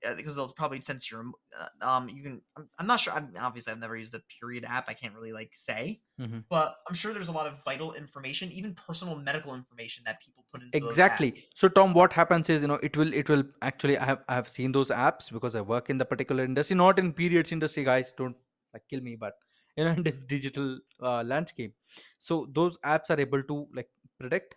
uh, 0.07 0.15
because 0.15 0.37
they'll 0.37 0.53
probably 0.53 0.81
sense 0.81 1.11
your 1.11 1.25
uh, 1.59 1.69
um. 1.83 2.09
You 2.09 2.23
can. 2.23 2.43
I'm, 2.57 2.69
I'm 2.79 2.87
not 2.87 3.01
sure. 3.01 3.13
I'm, 3.13 3.33
obviously, 3.39 3.73
I've 3.73 3.79
never 3.81 3.97
used 3.97 4.13
the 4.13 4.23
period 4.41 4.65
app. 4.65 4.89
I 4.89 4.95
can't 4.95 5.15
really 5.15 5.33
like 5.33 5.53
say, 5.55 6.03
mhm. 6.19 6.45
but 6.51 6.77
I'm 6.89 6.95
sure 6.95 7.13
there's 7.13 7.29
a 7.29 7.33
lot 7.33 7.47
of 7.47 7.55
vital 7.65 7.93
information, 7.95 8.51
even 8.53 8.75
personal 8.75 9.17
medical 9.17 9.55
information 9.55 10.05
that 10.07 10.21
people 10.23 10.45
put 10.53 10.63
into 10.63 10.85
apps. 11.05 11.25
exactly 11.25 11.29
so 11.55 11.67
tom 11.69 11.95
what 11.95 12.13
happens 12.13 12.51
is 12.51 12.61
you 12.63 12.69
know 12.69 12.79
it 12.89 12.97
will 12.97 13.13
it 13.15 13.29
will 13.31 13.43
actually 13.63 13.97
i 13.97 14.05
have 14.05 14.23
i 14.29 14.35
have 14.35 14.49
seen 14.49 14.71
those 14.71 14.91
apps 14.91 15.33
because 15.33 15.57
i 15.57 15.61
work 15.63 15.89
in 15.89 15.97
the 15.97 16.05
particular 16.05 16.45
industry 16.45 16.77
not 16.77 16.99
in 16.99 17.11
periods 17.13 17.53
industry 17.53 17.85
guys 17.85 18.13
don't 18.19 18.37
like 18.75 18.83
kill 18.91 19.01
me 19.01 19.17
but 19.17 19.35
you 19.79 19.85
know 19.87 19.93
in 19.93 20.05
this 20.05 20.23
digital 20.35 20.81
uh, 21.03 21.23
landscape 21.25 21.77
so 22.19 22.49
those 22.61 22.79
apps 22.95 23.11
are 23.17 23.21
able 23.29 23.45
to 23.53 23.69
like 23.75 23.91
predict 24.21 24.57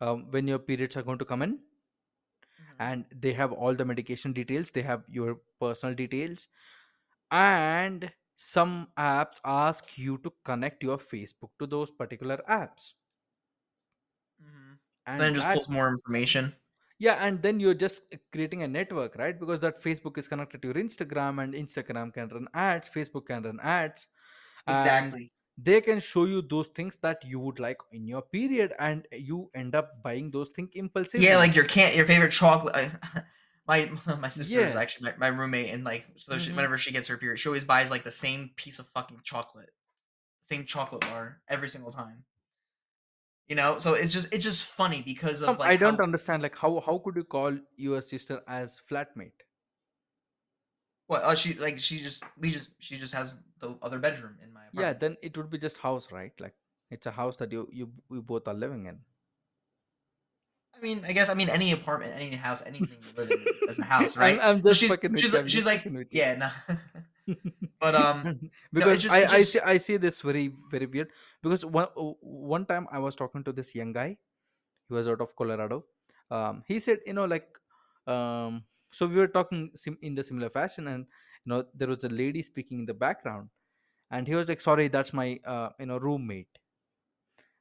um, 0.00 0.30
when 0.32 0.46
your 0.48 0.58
periods 0.58 0.96
are 0.96 1.02
going 1.04 1.18
to 1.18 1.24
come 1.24 1.42
in 1.42 1.60
Mhm. 2.58 2.80
and 2.80 3.06
they 3.14 3.32
have 3.32 3.52
all 3.52 3.74
the 3.74 3.84
medication 3.84 4.32
details 4.32 4.70
they 4.72 4.82
have 4.82 5.04
your 5.08 5.36
personal 5.60 5.94
details 5.94 6.48
and 7.30 8.12
some 8.36 8.88
apps 8.98 9.40
ask 9.44 9.98
you 9.98 10.18
to 10.18 10.32
connect 10.44 10.82
your 10.82 10.98
facebook 10.98 11.50
to 11.58 11.66
those 11.66 11.90
particular 11.90 12.38
apps 12.48 12.94
Mhm. 14.42 14.78
So 15.06 15.22
then 15.22 15.34
just 15.34 15.50
pulls 15.52 15.68
more 15.68 15.88
information. 15.88 16.56
Yeah 16.98 17.16
and 17.26 17.42
then 17.42 17.60
you're 17.60 17.74
just 17.74 18.02
creating 18.32 18.62
a 18.62 18.68
network 18.68 19.16
right 19.16 19.38
because 19.40 19.60
that 19.60 19.82
facebook 19.82 20.18
is 20.18 20.28
connected 20.28 20.62
to 20.62 20.68
your 20.68 20.76
instagram 20.76 21.42
and 21.42 21.54
instagram 21.54 22.12
can 22.12 22.28
run 22.28 22.46
ads 22.54 22.88
facebook 22.88 23.26
can 23.26 23.42
run 23.42 23.58
ads 23.62 24.06
and 24.66 25.14
Exactly. 25.14 25.32
they 25.58 25.80
can 25.80 26.00
show 26.00 26.24
you 26.24 26.42
those 26.42 26.68
things 26.68 26.96
that 26.96 27.24
you 27.24 27.38
would 27.40 27.60
like 27.60 27.78
in 27.92 28.06
your 28.06 28.22
period 28.22 28.72
and 28.78 29.06
you 29.12 29.50
end 29.54 29.74
up 29.74 30.02
buying 30.02 30.30
those 30.30 30.48
things 30.50 30.70
impulsively. 30.74 31.24
Yeah, 31.24 31.36
like 31.38 31.54
your 31.54 31.64
can't 31.64 31.94
your 31.94 32.04
favorite 32.04 32.32
chocolate. 32.32 32.90
My 33.66 33.90
my 34.20 34.28
sister 34.30 34.64
is 34.64 34.74
yes 34.74 34.74
actually 34.74 35.10
my, 35.10 35.16
my 35.18 35.36
roommate, 35.36 35.70
and 35.74 35.84
like 35.84 36.08
so 36.16 36.38
she, 36.38 36.52
hmm 36.52 36.54
whenever 36.54 36.78
she 36.78 36.90
gets 36.90 37.08
her 37.08 37.18
period, 37.18 37.38
she 37.38 37.48
always 37.50 37.64
buys 37.64 37.90
like 37.90 38.02
the 38.02 38.10
same 38.10 38.50
piece 38.56 38.78
of 38.78 38.88
fucking 38.88 39.20
chocolate, 39.24 39.68
same 40.42 40.64
chocolate 40.66 41.02
bar 41.02 41.42
every 41.48 41.68
single 41.68 41.92
time. 41.92 42.24
You 43.48 43.56
know, 43.56 43.78
so 43.78 43.94
it's 43.94 44.12
just 44.12 44.32
it's 44.32 44.44
just 44.44 44.64
funny 44.64 45.02
because 45.02 45.42
of 45.42 45.58
like 45.58 45.70
I 45.70 45.76
don't 45.76 45.96
how 45.96 46.04
understand. 46.04 46.42
Like, 46.42 46.56
how 46.56 46.80
how 46.84 46.98
could 46.98 47.16
you 47.16 47.24
call 47.24 47.56
your 47.76 48.02
sister 48.02 48.42
as 48.46 48.80
flatmate? 48.90 49.32
what 51.08 51.24
uh, 51.24 51.34
she 51.34 51.54
like 51.54 51.78
she 51.78 51.98
just 51.98 52.22
we 52.38 52.50
just 52.52 52.68
she 52.78 52.96
just 52.96 53.12
has 53.14 53.34
the 53.58 53.74
other 53.82 53.98
bedroom 53.98 54.36
in 54.44 54.52
my 54.52 54.60
apartment. 54.60 54.86
Yeah, 54.86 54.92
then 54.92 55.16
it 55.22 55.36
would 55.36 55.50
be 55.50 55.58
just 55.58 55.78
house, 55.78 56.12
right? 56.12 56.32
Like, 56.38 56.54
it's 56.90 57.06
a 57.06 57.10
house 57.10 57.36
that 57.38 57.50
you 57.50 57.68
you 57.72 57.90
we 58.08 58.20
both 58.20 58.46
are 58.46 58.54
living 58.54 58.86
in. 58.86 58.98
I 60.76 60.80
mean, 60.80 61.02
I 61.04 61.12
guess 61.12 61.28
I 61.28 61.34
mean 61.34 61.48
any 61.48 61.72
apartment, 61.72 62.12
any 62.14 62.36
house, 62.36 62.62
anything 62.64 62.98
you 63.02 63.16
live 63.16 63.30
in 63.30 63.44
as 63.68 63.78
a 63.78 63.84
house, 63.96 64.16
I'm 64.16 64.20
right? 64.20 64.38
I'm 64.40 64.62
just 64.62 64.80
she's 64.80 64.90
fucking 64.90 65.12
with 65.12 65.20
she's 65.20 65.32
you. 65.32 65.38
like 65.38 65.48
she's 65.48 65.66
like 65.66 65.84
with 65.84 66.08
yeah, 66.10 66.36
no. 66.36 66.50
but 67.80 67.94
um 67.94 68.30
no, 68.72 68.94
because 68.94 68.98
just 68.98 69.16
I 69.16 69.18
it 69.18 69.32
I 69.38 69.42
see 69.42 69.60
just 69.60 69.60
I 69.60 69.78
see 69.78 69.96
this 69.96 70.20
very 70.20 70.52
very 70.70 70.86
weird. 70.86 71.10
Because 71.42 71.64
one 71.64 71.88
one 71.96 72.66
time 72.66 72.86
I 72.90 72.98
was 72.98 73.14
talking 73.14 73.44
to 73.44 73.52
this 73.52 73.74
young 73.74 73.92
guy. 73.92 74.16
He 74.88 74.94
was 74.94 75.08
out 75.08 75.20
of 75.20 75.36
Colorado. 75.36 75.84
Um, 76.30 76.62
he 76.66 76.80
said, 76.80 77.00
you 77.06 77.12
know, 77.14 77.24
like, 77.24 77.48
um, 78.06 78.64
so 78.90 79.06
we 79.06 79.16
were 79.16 79.28
talking 79.28 79.70
sim- 79.74 79.98
in 80.02 80.14
the 80.14 80.22
similar 80.22 80.50
fashion, 80.50 80.88
and 80.88 81.06
you 81.44 81.50
know, 81.52 81.64
there 81.74 81.88
was 81.88 82.04
a 82.04 82.08
lady 82.08 82.42
speaking 82.42 82.80
in 82.80 82.86
the 82.86 82.94
background, 82.94 83.50
and 84.10 84.26
he 84.26 84.34
was 84.34 84.48
like, 84.48 84.60
sorry, 84.60 84.88
that's 84.88 85.12
my 85.12 85.38
uh, 85.46 85.70
you 85.80 85.86
know 85.86 85.98
roommate. 85.98 86.58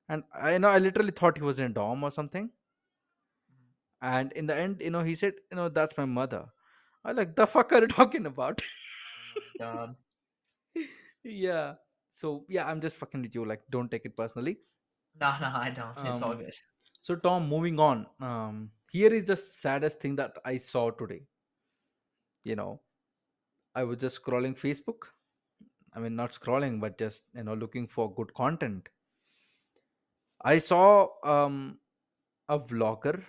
And 0.09 0.23
I 0.33 0.53
you 0.53 0.59
know 0.59 0.69
I 0.69 0.79
literally 0.79 1.11
thought 1.11 1.37
he 1.37 1.43
was 1.43 1.59
in 1.59 1.65
a 1.71 1.73
dorm 1.73 2.03
or 2.03 2.11
something. 2.11 2.51
And 4.01 4.31
in 4.33 4.47
the 4.47 4.55
end, 4.55 4.81
you 4.81 4.89
know, 4.91 5.03
he 5.03 5.15
said, 5.15 5.33
you 5.51 5.55
know, 5.57 5.69
that's 5.69 5.97
my 5.97 6.05
mother. 6.05 6.47
I 7.03 7.11
like 7.13 7.35
the 7.35 7.47
fuck 7.47 7.71
are 7.73 7.81
you 7.81 7.87
talking 7.87 8.25
about? 8.25 8.61
God. 9.59 9.95
yeah. 11.23 11.75
So 12.11 12.45
yeah, 12.49 12.67
I'm 12.67 12.81
just 12.81 12.97
fucking 12.97 13.21
with 13.21 13.35
you. 13.35 13.45
Like, 13.45 13.61
don't 13.69 13.89
take 13.91 14.05
it 14.05 14.15
personally. 14.17 14.57
No, 15.19 15.35
no, 15.41 15.51
I 15.53 15.69
don't. 15.71 15.97
It's 16.03 16.21
all 16.21 16.33
Um, 16.33 16.35
good. 16.35 16.53
so 17.01 17.15
Tom, 17.15 17.47
moving 17.49 17.79
on. 17.79 18.07
Um, 18.19 18.71
here 18.91 19.13
is 19.13 19.25
the 19.25 19.35
saddest 19.37 20.01
thing 20.01 20.15
that 20.17 20.37
I 20.45 20.57
saw 20.57 20.91
today. 20.91 21.21
You 22.43 22.55
know, 22.55 22.81
I 23.75 23.83
was 23.83 23.97
just 23.99 24.21
scrolling 24.23 24.55
Facebook. 24.57 25.07
I 25.93 25.99
mean, 25.99 26.15
not 26.15 26.31
scrolling, 26.31 26.79
but 26.79 26.97
just 26.97 27.23
you 27.33 27.43
know, 27.43 27.53
looking 27.53 27.87
for 27.87 28.13
good 28.13 28.33
content. 28.33 28.89
I 30.43 30.57
saw 30.57 31.09
um, 31.23 31.79
a 32.49 32.59
vlogger 32.59 33.23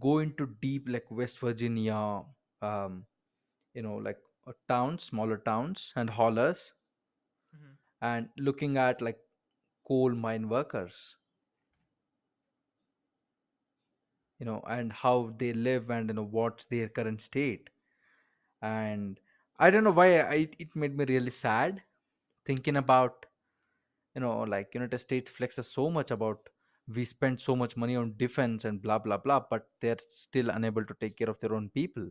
go 0.00 0.18
into 0.18 0.46
deep 0.60 0.86
like 0.88 1.10
West 1.10 1.38
Virginia, 1.40 2.22
um, 2.62 3.04
you 3.74 3.82
know, 3.82 3.96
like 3.96 4.18
uh, 4.48 4.52
towns, 4.68 5.04
smaller 5.04 5.38
towns, 5.38 5.92
and 5.96 6.10
hollers, 6.10 6.74
Mhm, 7.52 7.78
and 8.02 8.28
looking 8.36 8.76
at 8.76 9.00
like 9.00 9.20
coal 9.86 10.12
mine 10.14 10.48
workers, 10.48 11.16
you 14.38 14.46
know, 14.46 14.62
and 14.68 14.92
how 14.92 15.32
they 15.38 15.52
live 15.52 15.90
and 15.90 16.08
you 16.08 16.14
know 16.14 16.24
what's 16.24 16.66
their 16.66 16.88
current 16.88 17.20
state. 17.20 17.70
And 18.62 19.20
I 19.58 19.70
don't 19.70 19.84
know 19.84 19.92
why 19.92 20.20
I, 20.20 20.48
it 20.58 20.74
made 20.76 20.96
me 20.96 21.04
really 21.08 21.30
sad 21.30 21.82
thinking 22.44 22.76
about 22.76 23.26
you 24.14 24.20
know 24.20 24.40
like 24.42 24.74
united 24.74 24.98
states 24.98 25.30
flexes 25.30 25.64
so 25.64 25.90
much 25.90 26.10
about 26.10 26.48
we 26.88 27.04
spend 27.04 27.40
so 27.40 27.56
much 27.56 27.76
money 27.76 27.96
on 27.96 28.14
defense 28.16 28.64
and 28.64 28.82
blah 28.82 28.98
blah 28.98 29.16
blah 29.18 29.40
but 29.50 29.68
they're 29.80 29.96
still 30.08 30.50
unable 30.50 30.84
to 30.84 30.94
take 31.00 31.16
care 31.16 31.30
of 31.30 31.38
their 31.40 31.54
own 31.54 31.68
people 31.70 32.08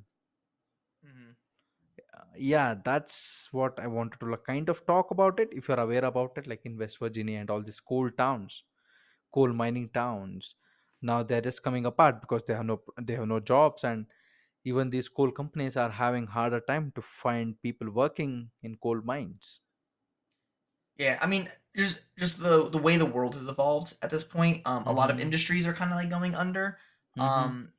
yeah 2.35 2.73
that's 2.85 3.47
what 3.51 3.79
i 3.79 3.87
wanted 3.87 4.19
to 4.19 4.27
like, 4.31 4.43
kind 4.45 4.69
of 4.69 4.85
talk 4.85 5.11
about 5.11 5.39
it 5.39 5.49
if 5.51 5.67
you're 5.67 5.79
aware 5.79 6.05
about 6.05 6.37
it 6.37 6.47
like 6.47 6.65
in 6.65 6.77
west 6.77 6.99
virginia 6.99 7.39
and 7.39 7.49
all 7.49 7.61
these 7.61 7.79
coal 7.79 8.09
towns 8.11 8.63
coal 9.33 9.53
mining 9.53 9.89
towns. 9.89 10.55
Now 11.01 11.23
they're 11.23 11.41
just 11.41 11.63
coming 11.63 11.85
apart 11.85 12.21
because 12.21 12.43
they 12.45 12.53
have 12.55 12.65
no 12.65 12.83
they 13.01 13.15
have 13.15 13.27
no 13.27 13.39
jobs 13.41 13.83
and 13.83 14.07
even 14.65 14.89
these 14.91 15.09
coal 15.09 15.31
companies 15.31 15.77
are 15.77 15.89
having 15.91 16.27
harder 16.27 16.61
time 16.61 16.91
to 16.93 17.01
find 17.01 17.61
people 17.61 17.91
working 17.91 18.51
in 18.63 18.77
coal 18.77 19.01
mines. 19.01 19.61
Yeah, 20.97 21.19
I 21.21 21.27
mean, 21.27 21.49
just 21.75 22.05
just 22.17 22.39
the 22.39 22.69
the 22.69 22.79
way 22.79 22.97
the 22.97 23.05
world 23.05 23.35
has 23.35 23.47
evolved 23.47 23.95
at 24.01 24.09
this 24.09 24.23
point, 24.23 24.65
um, 24.65 24.83
a 24.87 24.91
lot 24.93 25.11
of 25.11 25.19
mm-hmm, 25.19 25.29
industries 25.29 25.67
are 25.67 25.73
kinda, 25.73 25.95
like, 25.95 26.09
going 26.09 26.33
under. 26.35 26.79
mm-hmm, 27.17 27.47
Um, 27.47 27.73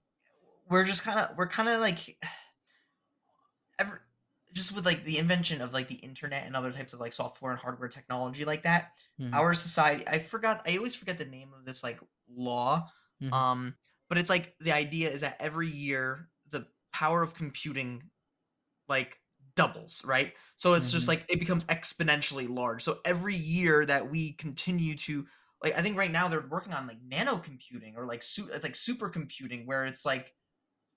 we're 0.69 0.85
just 0.85 1.05
kinda 1.05 1.35
we're 1.39 1.49
kinda, 1.49 1.79
like, 1.81 2.19
ever 3.79 4.08
just 4.53 4.75
with, 4.75 4.87
like, 4.87 5.05
the 5.05 5.19
invention 5.19 5.61
of, 5.61 5.73
like, 5.73 5.89
the 5.89 5.97
internet 5.97 6.47
and 6.47 6.57
other 6.57 6.73
types 6.73 6.93
of, 6.93 7.01
like, 7.01 7.13
software 7.13 7.53
and 7.53 7.61
hardware 7.61 7.89
technology 7.89 8.45
like 8.45 8.63
that, 8.63 8.93
mm-hmm, 9.21 9.35
our 9.35 9.55
society 9.55 10.05
I 10.07 10.19
forgot 10.19 10.63
I 10.67 10.77
always 10.77 10.95
forget 10.95 11.19
the 11.19 11.25
name 11.25 11.51
of 11.57 11.65
this, 11.65 11.83
like, 11.83 12.01
law, 12.35 12.89
mm-hmm, 13.23 13.33
um, 13.33 13.75
but 14.09 14.19
it's, 14.19 14.31
like, 14.31 14.55
the 14.61 14.73
idea 14.73 15.11
is 15.11 15.21
that 15.21 15.37
every 15.41 15.69
year, 15.69 16.29
the 16.51 16.67
power 16.93 17.23
of 17.23 17.35
computing 17.35 18.03
like 18.89 19.19
doubles, 19.55 20.05
right? 20.07 20.33
So 20.57 20.75
it's 20.75 20.91
just 20.91 21.09
mm-hmm. 21.09 21.19
like 21.21 21.31
it 21.31 21.41
becomes 21.41 21.65
exponentially 21.65 22.49
large. 22.49 22.83
So 22.83 22.99
every 23.05 23.37
year 23.37 23.85
that 23.85 24.09
we 24.11 24.33
continue 24.33 24.95
to 24.97 25.27
like 25.63 25.77
I 25.77 25.83
think 25.83 25.97
right 25.97 26.11
now 26.11 26.29
they're 26.29 26.47
working 26.49 26.73
on 26.73 26.87
like 26.87 26.99
nano 27.05 27.39
computing 27.39 27.97
or 27.97 28.07
like 28.07 28.23
su- 28.23 28.49
it's 28.53 28.63
like 28.63 28.75
supercomputing 28.75 29.67
where 29.67 29.85
it's 29.85 30.07
like 30.07 30.33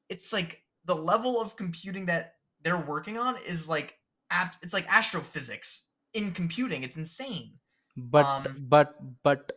it's 0.10 0.32
like 0.32 0.62
the 0.86 0.96
level 0.96 1.42
of 1.42 1.56
computing 1.56 2.06
that 2.06 2.36
they're 2.64 2.78
working 2.78 3.18
on 3.18 3.36
is 3.48 3.68
like 3.68 3.98
abs- 4.30 4.60
it's 4.62 4.74
like 4.74 4.88
astrophysics 4.88 5.86
in 6.14 6.32
computing. 6.32 6.84
It's 6.84 6.98
insane. 6.98 7.60
but 7.98 8.26
Um 8.26 8.66
but 8.74 8.96
but 9.24 9.52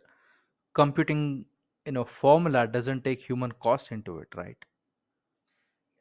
computing 0.73 1.45
you 1.85 1.91
know 1.91 2.03
formula 2.03 2.67
doesn't 2.67 3.03
take 3.03 3.21
human 3.21 3.51
cost 3.65 3.91
into 3.91 4.19
it 4.19 4.27
right 4.35 4.65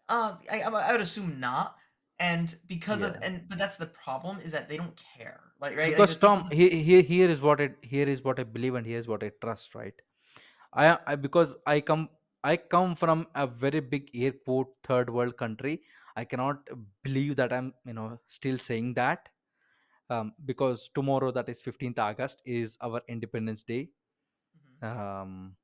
uh 0.09 0.37
I, 0.51 0.63
I 0.63 0.93
would 0.93 1.01
assume 1.01 1.41
not 1.41 1.77
and 2.21 2.55
because 2.67 3.03
of 3.03 3.17
and 3.23 3.49
but 3.49 3.59
that's 3.59 3.77
the 3.77 3.87
problem 3.87 4.41
is 4.41 4.53
that 4.53 4.69
they 4.69 4.77
don't 4.77 4.97
care. 5.17 5.41
Like 5.61 5.77
right 5.77 5.91
because 5.91 6.17
people 6.17 6.29
tom 6.29 6.51
here, 6.51 6.71
here 6.71 7.03
here 7.03 7.29
is 7.29 7.41
what 7.41 7.61
it 7.61 7.77
here 7.83 8.09
is 8.09 8.23
what 8.23 8.39
i 8.39 8.45
believe 8.45 8.75
and 8.75 8.87
here's 8.87 9.09
what 9.09 9.23
i 9.25 9.31
trust 9.41 9.75
right 9.75 9.95
i, 10.75 10.99
I 11.07 11.17
because 11.17 11.57
i 11.67 11.81
come 11.81 12.09
i 12.45 12.57
come 12.57 12.95
from 12.95 13.27
a 13.35 13.47
very 13.47 13.81
big 13.81 14.11
airport 14.15 14.69
third 14.85 15.11
world 15.11 15.37
country 15.37 15.83
i 16.17 16.25
cannot 16.25 16.69
believe 17.03 17.37
that 17.37 17.53
i'm 17.53 17.73
you 17.87 17.93
know 17.95 18.19
still 18.29 18.59
saying 18.59 18.95
that 18.95 19.29
um, 20.11 20.33
because 20.45 20.91
tomorrow 20.95 21.31
that 21.31 21.49
is 21.49 21.61
15th 21.63 21.99
august 21.99 22.43
is 22.45 22.77
our 22.83 23.01
independence 23.09 23.63
day 23.65 23.91
Mhm, 24.55 24.83
um, 24.83 25.57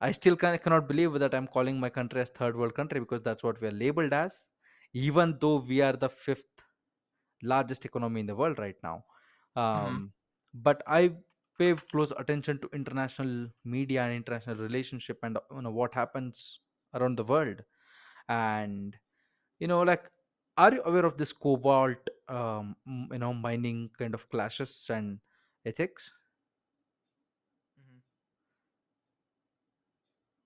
I 0.00 0.10
still 0.12 0.36
can, 0.36 0.58
cannot 0.58 0.88
believe 0.88 1.12
that 1.20 1.34
I'm 1.34 1.46
calling 1.46 1.78
my 1.80 1.88
country 1.88 2.20
as 2.20 2.30
third 2.30 2.56
world 2.56 2.74
country 2.74 3.00
because 3.00 3.22
that's 3.22 3.42
what 3.42 3.60
we 3.60 3.68
are 3.68 3.72
labeled 3.72 4.12
as, 4.12 4.50
even 4.92 5.36
though 5.40 5.56
we 5.56 5.80
are 5.80 5.92
the 5.94 6.08
fifth 6.08 6.62
largest 7.42 7.84
economy 7.84 8.20
in 8.20 8.26
the 8.26 8.34
world 8.34 8.58
right 8.58 8.76
now. 8.82 9.04
mhm, 9.72 10.00
Um, 10.00 10.12
but 10.54 10.82
I 10.86 11.12
pay 11.58 11.74
close 11.74 12.12
attention 12.18 12.58
to 12.60 12.68
international 12.74 13.48
media 13.64 14.02
and 14.02 14.14
international 14.14 14.56
relationship 14.56 15.18
and 15.22 15.38
you 15.54 15.62
know 15.62 15.70
what 15.70 15.94
happens 15.94 16.60
around 16.94 17.16
the 17.16 17.24
world. 17.24 17.62
And 18.28 18.96
you 19.58 19.68
know, 19.68 19.82
like, 19.82 20.10
are 20.56 20.72
you 20.74 20.82
aware 20.84 21.04
of 21.06 21.16
this 21.16 21.32
cobalt, 21.32 22.08
um, 22.28 22.76
m- 22.86 23.08
you 23.12 23.18
know, 23.18 23.32
mining 23.34 23.90
kind 23.98 24.14
of 24.14 24.28
clashes 24.30 24.88
and 24.92 25.18
ethics? 25.64 26.12
mhm, 27.78 28.00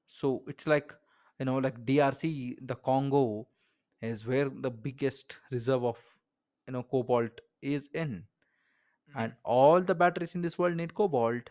So 0.06 0.42
it's 0.48 0.66
like 0.66 0.94
you 1.38 1.46
know, 1.46 1.58
like 1.58 1.84
DRC, 1.84 2.56
the 2.60 2.74
Congo 2.76 3.48
is 4.00 4.26
where 4.26 4.48
the 4.48 4.70
biggest 4.70 5.38
reserve 5.50 5.84
of 5.84 5.98
you 6.66 6.72
know 6.72 6.82
cobalt 6.82 7.40
is 7.62 7.88
in 7.94 8.24
and 9.14 9.32
mhm. 9.32 9.44
all 9.44 9.80
the 9.80 9.94
batteries 9.94 10.34
in 10.34 10.42
this 10.42 10.58
world 10.58 10.76
need 10.76 10.94
cobalt 10.94 11.50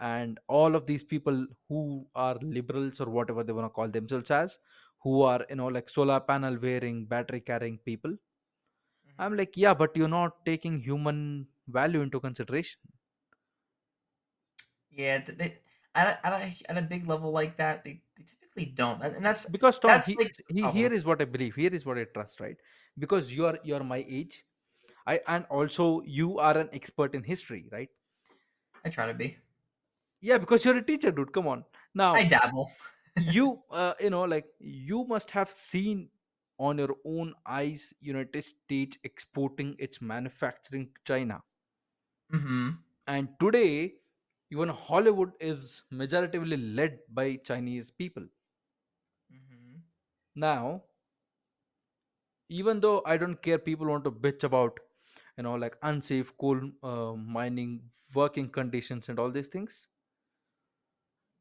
and 0.00 0.38
all 0.48 0.74
of 0.74 0.86
these 0.86 1.02
people 1.04 1.46
who 1.68 2.06
are 2.14 2.36
liberals 2.42 3.00
or 3.00 3.08
whatever 3.10 3.42
they 3.42 3.52
want 3.52 3.66
to 3.66 3.70
call 3.74 3.88
themselves 3.88 4.30
as 4.30 4.58
who 5.04 5.22
are 5.22 5.46
you 5.50 5.56
know 5.56 5.68
like 5.78 5.88
solar 5.88 6.20
panel 6.32 6.58
wearing 6.66 7.04
battery 7.14 7.40
carrying 7.52 7.78
people 7.90 8.14
Mhm. 9.04 9.24
i'm 9.24 9.36
like 9.38 9.56
yeah 9.62 9.74
but 9.80 9.96
you're 9.96 10.12
not 10.14 10.44
taking 10.46 10.78
human 10.88 11.20
value 11.66 12.00
into 12.00 12.20
consideration 12.20 12.80
Yeah, 14.90 15.18
th- 15.20 15.38
they, 15.38 15.58
at 15.94 16.06
a, 16.08 16.26
at 16.26 16.32
a 16.32 16.70
at 16.70 16.78
a 16.78 16.82
big 16.82 17.06
level 17.08 17.30
like 17.30 17.56
that, 17.56 17.84
they, 17.84 18.02
they 18.16 18.24
typically 18.24 18.66
don't, 18.66 19.02
and 19.02 19.24
that's 19.24 19.46
because 19.50 19.78
tom 19.78 20.02
that's 20.02 20.06
he, 20.06 20.14
like 20.14 20.32
he 20.48 20.70
here 20.70 20.92
problem. 20.92 20.92
is 20.92 21.04
what 21.04 21.20
i 21.20 21.24
believe 21.24 21.54
here 21.54 21.74
is 21.78 21.84
what 21.86 21.98
i 21.98 22.04
trust 22.04 22.40
right 22.40 22.56
because 22.98 23.32
you 23.32 23.46
are 23.46 23.58
you 23.62 23.74
are 23.74 23.84
my 23.84 24.04
age 24.08 24.44
i 25.06 25.20
and 25.28 25.46
also 25.46 26.02
you 26.02 26.38
are 26.38 26.56
an 26.58 26.68
expert 26.72 27.14
in 27.14 27.22
history 27.24 27.68
right 27.72 27.90
I 28.84 28.90
try 28.90 29.06
to 29.06 29.14
be. 29.14 29.38
yeah 30.20 30.38
because 30.38 30.64
you're 30.64 30.76
a 30.78 30.84
teacher 30.84 31.10
dude 31.12 31.32
come 31.32 31.46
on 31.46 31.64
now 31.94 32.14
I 32.14 32.24
dabble. 32.24 32.72
You 33.16 33.62
uh, 33.70 33.94
you 34.00 34.10
know 34.10 34.22
like 34.24 34.46
you 34.58 35.04
must 35.04 35.30
have 35.30 35.48
seen 35.48 36.08
on 36.58 36.78
your 36.78 36.94
own 37.04 37.34
eyes 37.46 37.92
united 38.00 38.42
states 38.42 38.98
exporting 39.04 39.74
its 39.78 40.00
manufacturing 40.00 40.86
to 40.94 41.00
china. 41.12 41.42
Hmm 42.30 42.70
and 43.14 43.28
today 43.42 43.94
even 44.50 44.68
hollywood 44.68 45.32
is 45.40 45.82
majoritively 45.92 46.58
led 46.76 46.98
by 47.08 47.36
chinese 47.36 47.90
people. 47.90 48.26
Hmm 49.30 49.82
now 50.34 50.84
even 52.58 52.80
though 52.80 53.02
i 53.06 53.16
don't 53.16 53.40
care 53.46 53.58
people 53.58 53.86
want 53.92 54.04
to 54.04 54.10
bitch 54.24 54.44
about 54.48 54.78
you 55.36 55.42
know 55.44 55.54
like 55.64 55.76
unsafe 55.90 56.32
coal 56.38 56.60
uh, 56.82 57.12
mining 57.38 57.72
working 58.14 58.48
conditions 58.58 59.08
and 59.08 59.18
all 59.18 59.30
these 59.30 59.48
things 59.48 59.88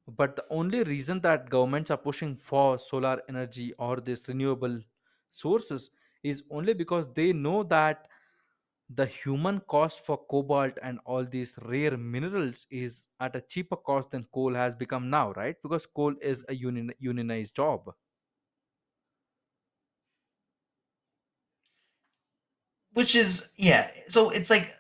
but 0.08 0.36
the 0.36 0.46
only 0.50 0.84
reason 0.84 1.20
that 1.22 1.50
governments 1.50 1.92
are 1.92 1.98
pushing 1.98 2.36
for 2.38 2.78
solar 2.80 3.22
energy 3.30 3.74
or 3.74 3.98
this 4.00 4.28
renewable 4.28 4.80
sources 5.30 5.92
is 6.24 6.44
only 6.52 6.74
because 6.74 7.12
they 7.14 7.34
know 7.34 7.64
that 7.64 8.08
the 8.90 9.06
human 9.06 9.60
cost 9.62 10.06
for 10.06 10.18
cobalt 10.28 10.80
and 10.84 11.00
all 11.06 11.26
these 11.26 11.58
rare 11.64 11.98
minerals 11.98 12.68
is 12.70 13.10
at 13.20 13.36
a 13.36 13.42
cheaper 13.42 13.78
cost 13.78 14.12
than 14.12 14.26
coal 14.34 14.54
has 14.54 14.76
become 14.76 15.10
now 15.10 15.32
right 15.34 15.62
because 15.64 15.86
coal 15.86 16.16
is 16.22 16.46
a 16.50 16.56
union, 16.56 16.92
unionized 17.00 17.56
job 17.56 17.94
Which 22.94 23.16
is 23.16 23.50
yeah. 23.56 23.92
So 24.08 24.30
it's 24.30 24.50
like 24.50 24.74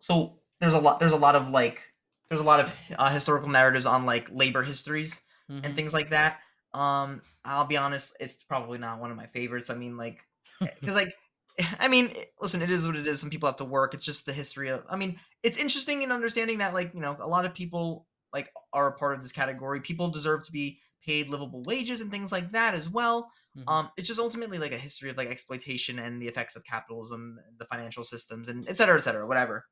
so 0.00 0.40
there's 0.60 0.74
a 0.74 0.80
lot 0.80 1.00
there's 1.00 1.12
a 1.12 1.18
lot 1.18 1.36
of 1.36 1.50
like 1.50 1.91
there's 2.32 2.40
a 2.40 2.44
lot 2.44 2.60
of 2.60 2.74
uh, 2.98 3.10
historical 3.10 3.50
narratives 3.50 3.86
on 3.86 4.06
like 4.06 4.30
labor 4.30 4.62
histories 4.62 5.22
and 5.62 5.74
hmm 5.74 5.76
things 5.76 5.92
like 5.92 6.10
that. 6.10 6.40
Um, 6.74 7.22
I'll 7.44 7.66
be 7.66 7.76
honest, 7.76 8.16
it's 8.20 8.44
probably 8.44 8.78
not 8.78 9.00
one 9.00 9.10
of 9.10 9.16
my 9.16 9.26
favorites. 9.26 9.70
I 9.70 9.74
mean, 9.74 9.96
like, 9.96 10.26
because 10.80 10.94
like, 10.96 11.14
I 11.78 11.88
mean, 11.88 12.12
listen, 12.40 12.62
it 12.62 12.70
is 12.70 12.86
what 12.86 12.96
it 12.96 13.06
is. 13.06 13.20
Some 13.20 13.30
people 13.30 13.48
have 13.48 13.56
to 13.56 13.64
work. 13.64 13.94
It's 13.94 14.04
just 14.04 14.26
the 14.26 14.32
history 14.32 14.70
of. 14.70 14.84
I 14.88 14.96
mean, 14.96 15.18
it's 15.42 15.58
interesting 15.58 16.02
in 16.02 16.12
understanding 16.12 16.58
that 16.58 16.74
like 16.74 16.92
you 16.94 17.00
know 17.00 17.16
a 17.20 17.28
lot 17.28 17.44
of 17.46 17.54
people. 17.54 18.06
like 18.32 18.50
are 18.72 18.88
a 18.88 18.96
part 18.98 19.14
of 19.14 19.20
this 19.22 19.32
category. 19.32 19.80
People 19.80 20.08
deserve 20.08 20.44
to 20.46 20.52
be 20.52 20.80
paid 21.02 21.28
livable 21.28 21.62
wages 21.64 22.00
and 22.00 22.10
things 22.10 22.32
like 22.32 22.52
that 22.52 22.74
as 22.74 22.88
well. 22.88 23.30
Mhm. 23.54 23.64
Um, 23.66 23.90
it's 23.98 24.08
just 24.08 24.18
ultimately 24.20 24.58
like 24.58 24.72
a 24.72 24.78
history 24.78 25.10
of 25.10 25.16
like 25.18 25.28
exploitation 25.28 25.98
and 25.98 26.22
the 26.22 26.28
effects 26.28 26.56
of 26.56 26.64
capitalism, 26.64 27.38
and 27.46 27.58
the 27.58 27.66
financial 27.66 28.04
systems, 28.04 28.48
and 28.48 28.66
et 28.68 28.76
cetera, 28.78 28.96
et 28.96 29.00
cetera, 29.00 29.26
whatever. 29.26 29.66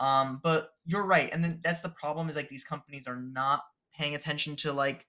Um, 0.00 0.40
but 0.42 0.72
you're 0.86 1.06
right, 1.06 1.30
and 1.32 1.44
then 1.44 1.60
that's 1.62 1.82
the 1.82 1.90
problem 1.90 2.28
is 2.30 2.36
like 2.36 2.48
these 2.48 2.64
companies 2.64 3.06
are 3.06 3.16
not 3.20 3.64
paying 3.94 4.14
attention 4.16 4.56
to 4.56 4.72
like 4.72 5.06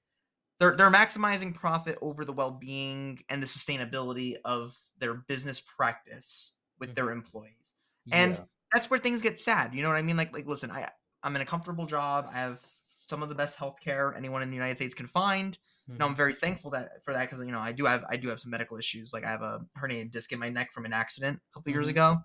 they're 0.59 0.75
they're 0.75 0.91
maximizing 0.91 1.53
profit 1.55 1.97
over 2.01 2.25
the 2.25 2.33
well-being 2.33 3.19
and 3.29 3.41
the 3.41 3.47
sustainability 3.47 4.37
of 4.45 4.77
their 4.97 5.15
business 5.15 5.59
practice 5.59 6.59
with 6.79 6.93
their 6.95 7.11
employees. 7.11 7.75
And 8.11 8.39
Yeah. 8.39 8.45
that's 8.73 8.89
where 8.89 8.99
things 8.99 9.21
get 9.21 9.39
sad. 9.39 9.73
You 9.73 9.81
know 9.81 9.89
what 9.89 9.97
I 9.97 10.01
mean? 10.01 10.17
Like 10.17 10.33
like 10.33 10.45
listen, 10.47 10.71
I 10.71 10.89
I'm 11.23 11.35
in 11.35 11.41
a 11.41 11.45
comfortable 11.45 11.85
job. 11.85 12.27
I 12.29 12.33
have 12.39 12.65
some 12.99 13.23
of 13.23 13.29
the 13.29 13.35
best 13.35 13.57
healthcare 13.57 14.15
anyone 14.15 14.41
in 14.43 14.49
the 14.49 14.55
United 14.55 14.75
States 14.75 14.93
can 14.93 15.07
find. 15.07 15.57
You 15.95 16.03
know, 16.03 16.07
I'm 16.07 16.15
Mhm. 16.15 16.15
very 16.15 16.33
thankful 16.33 16.71
that 16.71 17.03
for 17.03 17.13
that 17.13 17.21
because 17.29 17.39
you 17.45 17.51
know 17.51 17.59
I 17.59 17.71
do 17.71 17.85
have 17.85 18.03
I 18.09 18.17
do 18.17 18.29
have 18.29 18.39
some 18.39 18.51
medical 18.51 18.77
issues. 18.77 19.13
Like 19.13 19.23
I 19.23 19.29
have 19.29 19.41
a 19.41 19.61
herniated 19.77 20.11
disc 20.11 20.31
in 20.31 20.39
my 20.39 20.49
neck 20.49 20.71
from 20.73 20.85
an 20.85 20.93
accident 20.93 21.41
a 21.51 21.53
couple 21.53 21.71
years 21.71 21.87
Mhm. 21.87 21.87
ago. 21.87 22.17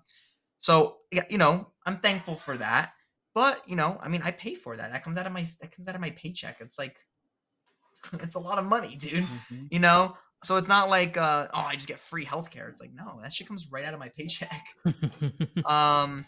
So 0.59 0.97
yeah, 1.11 1.23
you 1.29 1.37
know, 1.37 1.67
I'm 1.85 1.97
thankful 1.97 2.35
for 2.35 2.57
that. 2.57 2.91
But 3.33 3.61
you 3.67 3.75
know, 3.75 3.99
I 4.01 4.07
mean, 4.09 4.21
I 4.23 4.31
pay 4.31 4.55
for 4.55 4.75
that. 4.77 4.91
That 4.91 5.03
comes 5.03 5.17
out 5.17 5.27
of 5.27 5.33
my 5.33 5.45
that 5.61 5.71
comes 5.75 5.87
out 5.87 5.95
of 5.95 6.01
my 6.01 6.09
paycheck. 6.11 6.57
It's 6.59 6.77
like 6.79 6.97
it's 8.13 8.35
a 8.35 8.39
lot 8.39 8.57
of 8.59 8.65
money, 8.65 8.95
dude. 8.95 9.25
Mhm. 9.25 9.67
You 9.71 9.79
know, 9.79 10.17
so 10.43 10.57
it's 10.57 10.67
not 10.67 10.89
like 10.89 11.17
uh, 11.17 11.47
oh, 11.53 11.59
I 11.59 11.75
just 11.75 11.87
get 11.87 11.99
free 11.99 12.25
healthcare. 12.25 12.69
It's 12.69 12.81
like 12.81 12.93
no, 12.93 13.19
that 13.21 13.33
shit 13.33 13.47
comes 13.47 13.71
right 13.71 13.85
out 13.85 13.93
of 13.93 13.99
my 13.99 14.09
paycheck. 14.09 14.65
Um, 15.65 16.25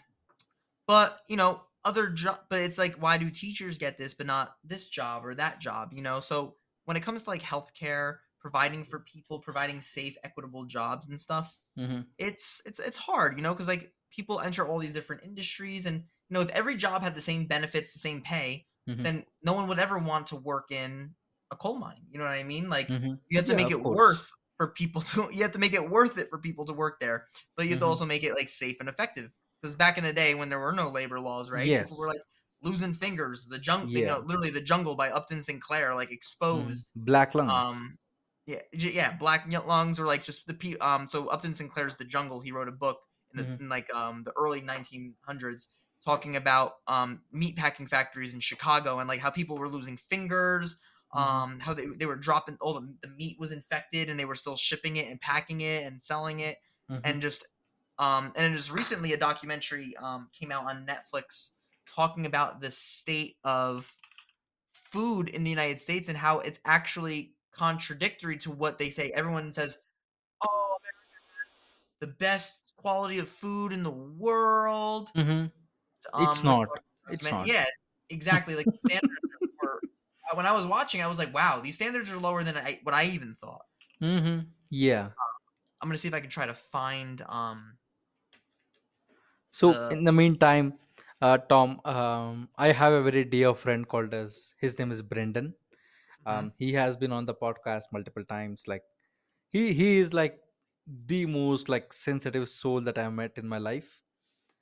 but 0.86 1.20
you 1.28 1.36
know, 1.36 1.62
other 1.84 2.08
job, 2.08 2.40
but 2.50 2.60
it's 2.60 2.78
like, 2.78 2.96
why 2.96 3.16
do 3.16 3.30
teachers 3.30 3.78
get 3.78 3.96
this, 3.96 4.12
but 4.14 4.26
not 4.26 4.56
this 4.64 4.88
job 4.88 5.24
or 5.24 5.34
that 5.36 5.60
job? 5.60 5.92
You 5.92 6.02
know, 6.02 6.20
so 6.20 6.56
when 6.84 6.96
it 6.96 7.02
comes 7.02 7.22
to 7.22 7.30
like 7.30 7.42
healthcare, 7.42 8.16
providing 8.40 8.84
for 8.84 9.00
people, 9.00 9.38
providing 9.38 9.80
safe, 9.80 10.16
equitable 10.24 10.64
jobs 10.64 11.08
and 11.08 11.18
stuff, 11.18 11.56
Mhm. 11.78 12.06
it's 12.18 12.60
it's 12.66 12.80
it's 12.80 12.98
hard, 12.98 13.36
you 13.36 13.42
know, 13.42 13.54
because 13.54 13.68
like 13.68 13.92
people 14.10 14.40
enter 14.40 14.66
all 14.66 14.78
these 14.78 14.92
different 14.92 15.22
industries, 15.24 15.86
and 15.86 15.96
you 16.28 16.34
know, 16.34 16.40
if 16.40 16.50
every 16.50 16.76
job 16.76 17.02
had 17.02 17.14
the 17.14 17.20
same 17.20 17.46
benefits, 17.46 17.92
the 17.92 17.98
same 17.98 18.22
pay, 18.22 18.66
Mhm. 18.86 19.04
then 19.04 19.24
no 19.42 19.52
one 19.54 19.68
would 19.68 19.78
ever 19.78 19.98
want 19.98 20.26
to 20.28 20.36
work 20.36 20.70
in 20.70 21.14
a 21.50 21.56
coal 21.56 21.78
mine. 21.78 22.02
You 22.10 22.18
know 22.18 22.24
what 22.24 22.34
I 22.34 22.42
mean? 22.44 22.68
Like 22.70 22.88
Mhm. 22.88 23.20
you 23.28 23.38
have 23.38 23.46
to 23.46 23.54
Yeah, 23.54 23.56
make 23.56 23.70
it 23.70 23.82
course. 23.82 23.94
worth 23.94 24.30
for 24.56 24.68
people 24.72 25.00
to 25.02 25.28
you 25.32 25.42
have 25.42 25.52
to 25.52 25.58
make 25.58 25.72
it 25.74 25.88
worth 25.90 26.18
it 26.18 26.28
for 26.30 26.38
people 26.38 26.64
to 26.66 26.72
work 26.72 27.00
there 27.00 27.26
but 27.56 27.64
you 27.64 27.70
have 27.70 27.78
to 27.78 27.84
Mhm. 27.84 27.86
also 27.86 28.04
make 28.04 28.22
it 28.24 28.34
like 28.34 28.48
safe 28.48 28.76
and 28.80 28.88
effective 28.88 29.32
because 29.62 29.74
back 29.74 29.96
in 29.98 30.04
the 30.04 30.12
day 30.12 30.34
when 30.34 30.48
there 30.50 30.58
were 30.58 30.72
no 30.72 30.88
labor 30.90 31.18
laws 31.18 31.50
right 31.50 31.74
people 31.74 31.96
were 31.96 32.08
like 32.08 32.20
losing 32.62 32.92
fingers 32.92 33.46
the 33.46 33.58
jungle 33.58 33.90
you 33.94 34.02
Yeah. 34.02 34.06
know 34.06 34.18
literally 34.20 34.50
the 34.50 34.60
jungle 34.60 34.94
by 34.94 35.10
upton 35.10 35.42
sinclair 35.42 35.94
like 35.94 36.10
Mhm. 36.52 36.74
exposed 36.74 36.92
Black 36.94 37.34
lungs. 37.34 37.84
um 37.84 37.98
yeah 38.46 38.60
yeah 38.72 39.16
black 39.16 39.46
y- 39.50 39.58
lungs 39.58 39.98
or 40.00 40.06
like 40.06 40.22
just 40.22 40.46
the 40.46 40.54
pe- 40.54 40.78
um 40.78 41.06
so 41.06 41.28
upton 41.28 41.54
sinclair's 41.54 41.96
the 41.96 42.04
jungle 42.04 42.40
he 42.40 42.52
wrote 42.52 42.68
a 42.68 42.72
book 42.72 42.98
in, 43.34 43.38
the, 43.38 43.42
Mhm. 43.44 43.60
in 43.60 43.68
like 43.68 43.92
um 43.94 44.24
the 44.24 44.32
early 44.36 44.60
1900s 44.60 45.68
talking 46.04 46.36
about 46.36 46.72
um 46.86 47.22
meat 47.32 47.56
packing 47.56 47.86
factories 47.86 48.34
in 48.34 48.40
chicago 48.40 48.98
and 48.98 49.08
like 49.08 49.20
how 49.20 49.30
people 49.30 49.56
were 49.56 49.68
losing 49.68 49.96
fingers 49.96 50.80
Mhm. 51.14 51.18
um 51.18 51.60
how 51.60 51.74
they, 51.74 51.86
they 51.86 52.06
were 52.06 52.16
dropping 52.16 52.56
all 52.60 52.74
the, 52.74 52.94
the 53.02 53.08
meat 53.08 53.38
was 53.38 53.52
infected 53.52 54.08
and 54.08 54.18
they 54.18 54.24
were 54.24 54.34
still 54.34 54.56
shipping 54.56 54.96
it 54.96 55.08
and 55.08 55.20
packing 55.20 55.60
it 55.60 55.84
and 55.84 56.00
selling 56.00 56.40
it 56.40 56.58
Mhm. 56.88 57.00
and 57.04 57.20
just 57.22 57.46
um 57.98 58.32
and 58.36 58.56
just 58.56 58.70
recently 58.72 59.12
a 59.12 59.16
documentary 59.16 59.96
um 59.98 60.28
came 60.32 60.52
out 60.52 60.64
on 60.64 60.86
netflix 60.86 61.52
talking 61.86 62.26
about 62.26 62.60
the 62.60 62.70
state 62.70 63.36
of 63.44 63.92
food 64.72 65.28
in 65.28 65.44
the 65.44 65.50
united 65.50 65.80
states 65.80 66.08
and 66.08 66.18
how 66.18 66.40
it's 66.40 66.60
actually 66.64 67.34
contradictory 67.52 68.38
to 68.38 68.50
what 68.50 68.78
they 68.78 68.90
say 68.90 69.10
everyone 69.12 69.50
says 69.52 69.78
oh 70.44 70.76
the 72.00 72.06
best 72.06 72.59
quality 72.80 73.18
of 73.18 73.28
food 73.28 73.72
in 73.72 73.82
the 73.82 73.90
world 73.90 75.10
Mhm. 75.16 75.50
It's 75.98 76.08
um 76.14 76.36
with 76.38 76.44
not. 76.44 76.68
It's 77.10 77.30
not. 77.30 77.46
yeah 77.46 77.66
exactly 78.10 78.54
like 78.56 78.66
standards 78.86 79.22
were 79.62 79.80
uh, 80.32 80.36
when 80.36 80.46
i 80.46 80.52
was 80.52 80.66
watching 80.66 81.02
i 81.02 81.06
was 81.06 81.18
like 81.18 81.32
wow 81.34 81.60
these 81.60 81.76
standards 81.76 82.10
are 82.10 82.18
lower 82.18 82.42
than 82.44 82.56
I, 82.56 82.80
what 82.82 82.94
i 82.94 83.04
even 83.04 83.34
thought 83.34 83.62
Mhm. 84.00 84.46
Yeah. 84.70 85.10
i'm 85.80 85.88
gonna 85.88 85.98
see 85.98 86.08
if 86.08 86.14
i 86.14 86.20
can 86.20 86.30
try 86.30 86.46
to 86.46 86.54
find 86.54 87.22
um 87.28 87.78
So 89.50 89.72
the 89.72 89.90
in 89.90 90.04
the 90.04 90.12
meantime, 90.12 90.78
uh, 91.20 91.38
Tom, 91.38 91.80
um, 91.84 92.48
I 92.56 92.72
have 92.72 92.92
a 92.92 93.02
very 93.02 93.24
dear 93.24 93.54
friend 93.54 93.86
called 93.88 94.14
as 94.14 94.54
his 94.60 94.78
name 94.78 94.90
is 94.90 95.02
Brendan. 95.02 95.54
mhm. 96.26 96.26
Um, 96.26 96.52
he 96.58 96.72
has 96.74 96.96
been 96.96 97.12
on 97.12 97.26
the 97.26 97.34
podcast 97.34 97.84
multiple 97.92 98.24
times. 98.24 98.68
Like 98.68 98.84
he 99.50 99.72
he 99.72 99.98
is 99.98 100.14
like 100.14 100.40
the 100.86 101.26
most 101.26 101.68
like 101.68 101.92
sensitive 101.92 102.48
soul 102.48 102.80
that 102.82 102.98
I've 102.98 103.12
met 103.12 103.38
in 103.38 103.48
my 103.48 103.58
life. 103.58 104.00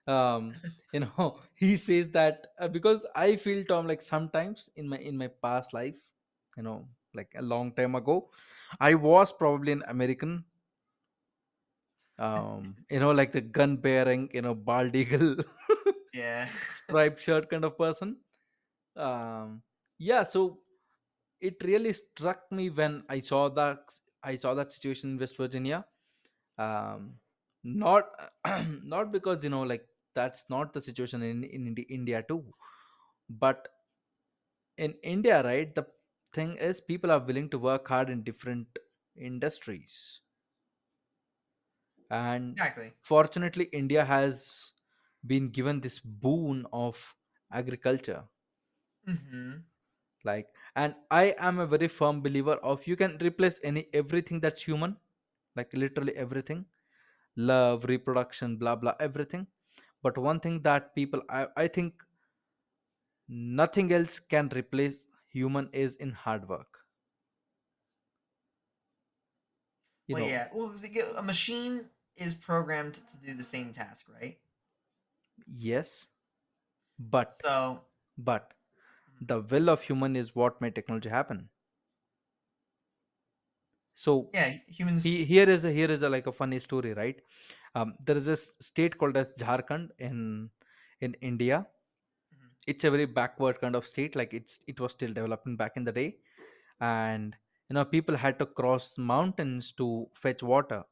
Um, 0.07 0.55
you 0.93 1.01
know, 1.01 1.39
he 1.55 1.77
says 1.77 2.09
that 2.11 2.47
uh, 2.61 2.69
because 2.69 3.07
I 3.15 3.37
feel 3.37 3.65
Tom 3.65 3.87
like 3.87 4.03
sometimes 4.03 4.71
in 4.77 4.89
my 4.89 4.99
in 4.99 5.17
my 5.17 5.29
past 5.43 5.73
life, 5.75 6.01
you 6.57 6.63
know, 6.63 6.89
like 7.15 7.33
a 7.37 7.43
long 7.43 7.73
time 7.73 7.95
ago, 7.95 8.31
I 8.81 8.95
was 8.95 9.33
probably 9.33 9.73
an 9.73 9.83
American. 9.89 10.45
Um, 12.19 12.77
you 12.91 13.01
know, 13.01 13.11
like 13.13 13.33
the 13.33 13.41
gun 13.41 13.77
bearing, 13.77 14.29
you 14.33 14.43
know, 14.43 14.55
bald 14.55 14.95
eagle. 14.95 15.37
yeah 16.13 16.49
striped 16.69 17.21
shirt 17.21 17.49
kind 17.51 17.65
of 17.65 17.77
person 17.79 18.17
um 18.97 19.63
yeah 19.99 20.23
so 20.25 20.59
it 21.41 21.57
really 21.65 21.93
struck 21.93 22.41
me 22.51 22.69
when 22.71 23.01
i 23.09 23.21
saw 23.21 23.49
that 23.49 23.79
i 24.23 24.35
saw 24.35 24.55
that 24.55 24.73
situation 24.73 25.11
in 25.13 25.19
west 25.19 25.37
virginia 25.37 25.85
um 26.59 27.15
not 27.65 28.11
not 28.95 29.13
because 29.13 29.45
you 29.45 29.51
know 29.51 29.63
like 29.63 29.87
that's 30.15 30.45
not 30.51 30.73
the 30.73 30.81
situation 30.81 31.23
in 31.23 31.45
in 31.45 31.67
Indi- 31.69 31.89
india 31.99 32.23
too. 32.29 32.45
But 33.29 33.69
in 34.85 34.93
india 35.13 35.37
right 35.47 35.75
the 35.79 35.85
thing 36.37 36.51
is 36.69 36.81
people 36.91 37.11
are 37.17 37.21
willing 37.31 37.49
to 37.55 37.59
work 37.69 37.89
hard 37.89 38.11
in 38.11 38.23
different 38.23 38.79
industries. 39.31 40.21
And 42.11 42.59
exactly. 42.61 42.95
fortunately 43.01 43.65
india 43.73 44.05
has 44.05 44.73
been 45.27 45.49
given 45.51 45.81
this 45.81 45.99
boon 46.01 46.67
of 46.73 47.17
agriculture. 47.53 48.25
Hmm 49.07 49.65
like 50.25 50.47
and 50.77 50.95
i 51.11 51.35
am 51.49 51.59
a 51.59 51.67
very 51.67 51.89
firm 51.89 52.21
believer 52.23 52.55
of 52.73 52.87
you 52.87 52.97
can 52.97 53.17
replace 53.23 53.61
any 53.71 53.87
everything 54.01 54.41
that's 54.41 54.63
human 54.63 54.97
like 55.59 55.75
literally 55.85 56.17
everything. 56.27 56.65
Love 57.37 57.85
reproduction 57.95 58.57
blah 58.59 58.77
blah 58.77 58.95
everything. 59.01 59.47
But 60.03 60.19
one 60.19 60.41
thing 60.41 60.63
that 60.63 60.95
people 60.95 61.23
i, 61.31 61.47
I 61.57 61.69
think 61.69 61.95
nothing 63.59 63.93
else 63.93 64.19
can 64.19 64.49
replace 64.55 65.07
human 65.29 65.71
is 65.73 65.97
in 65.97 66.13
hard 66.13 66.49
work. 66.49 66.85
You 70.09 70.15
well 70.15 70.23
know? 70.23 70.35
yeah. 70.35 70.49
Well 70.53 70.69
'cause 70.71 70.85
it 70.85 70.91
get- 70.91 71.17
a 71.17 71.23
machine 71.23 71.91
is 72.17 72.35
programmed 72.35 72.95
to 72.95 73.17
do 73.19 73.35
the 73.35 73.45
same 73.45 73.73
task 73.73 74.09
right? 74.09 74.39
Yes. 75.57 76.07
But 76.99 77.43
so 77.43 77.85
but 78.19 78.55
the 79.21 79.41
will 79.41 79.71
of 79.71 79.83
human 79.83 80.17
is 80.17 80.35
what 80.35 80.61
made 80.61 80.75
technology 80.75 81.09
happen 81.11 81.51
so 84.03 84.13
yeah 84.33 84.59
he, 85.03 85.13
humans 85.19 85.21
here 85.33 85.49
is 85.57 85.65
a 85.65 85.73
here 85.79 85.91
is 85.97 86.03
a 86.03 86.09
like 86.09 86.27
a 86.27 86.33
funny 86.33 86.59
story 86.59 86.93
right? 86.95 87.21
Um, 87.75 87.95
there 88.05 88.17
is 88.17 88.29
a 88.29 88.33
s- 88.43 88.51
state 88.61 88.99
called 88.99 89.17
as 89.17 89.31
jharkhand 89.45 89.91
in 89.99 90.51
in 91.01 91.15
india. 91.33 91.67
Mhm. 92.33 92.51
it's 92.67 92.85
a 92.85 92.91
very 92.91 93.07
backward 93.07 93.61
kind 93.61 93.75
of 93.77 93.87
state 93.87 94.15
like 94.21 94.33
it's 94.39 94.61
it 94.67 94.81
was 94.81 94.93
still 94.93 95.13
developing 95.13 95.57
back 95.57 95.77
in 95.77 95.85
the 95.85 95.93
day. 95.93 96.17
And 96.81 97.37
you 97.69 97.75
know 97.75 97.85
people 97.85 98.17
had 98.17 98.39
to 98.41 98.47
cross 98.47 98.99
mountains 98.99 99.73
to 99.73 100.09
fetch 100.15 100.43
water. 100.43 100.85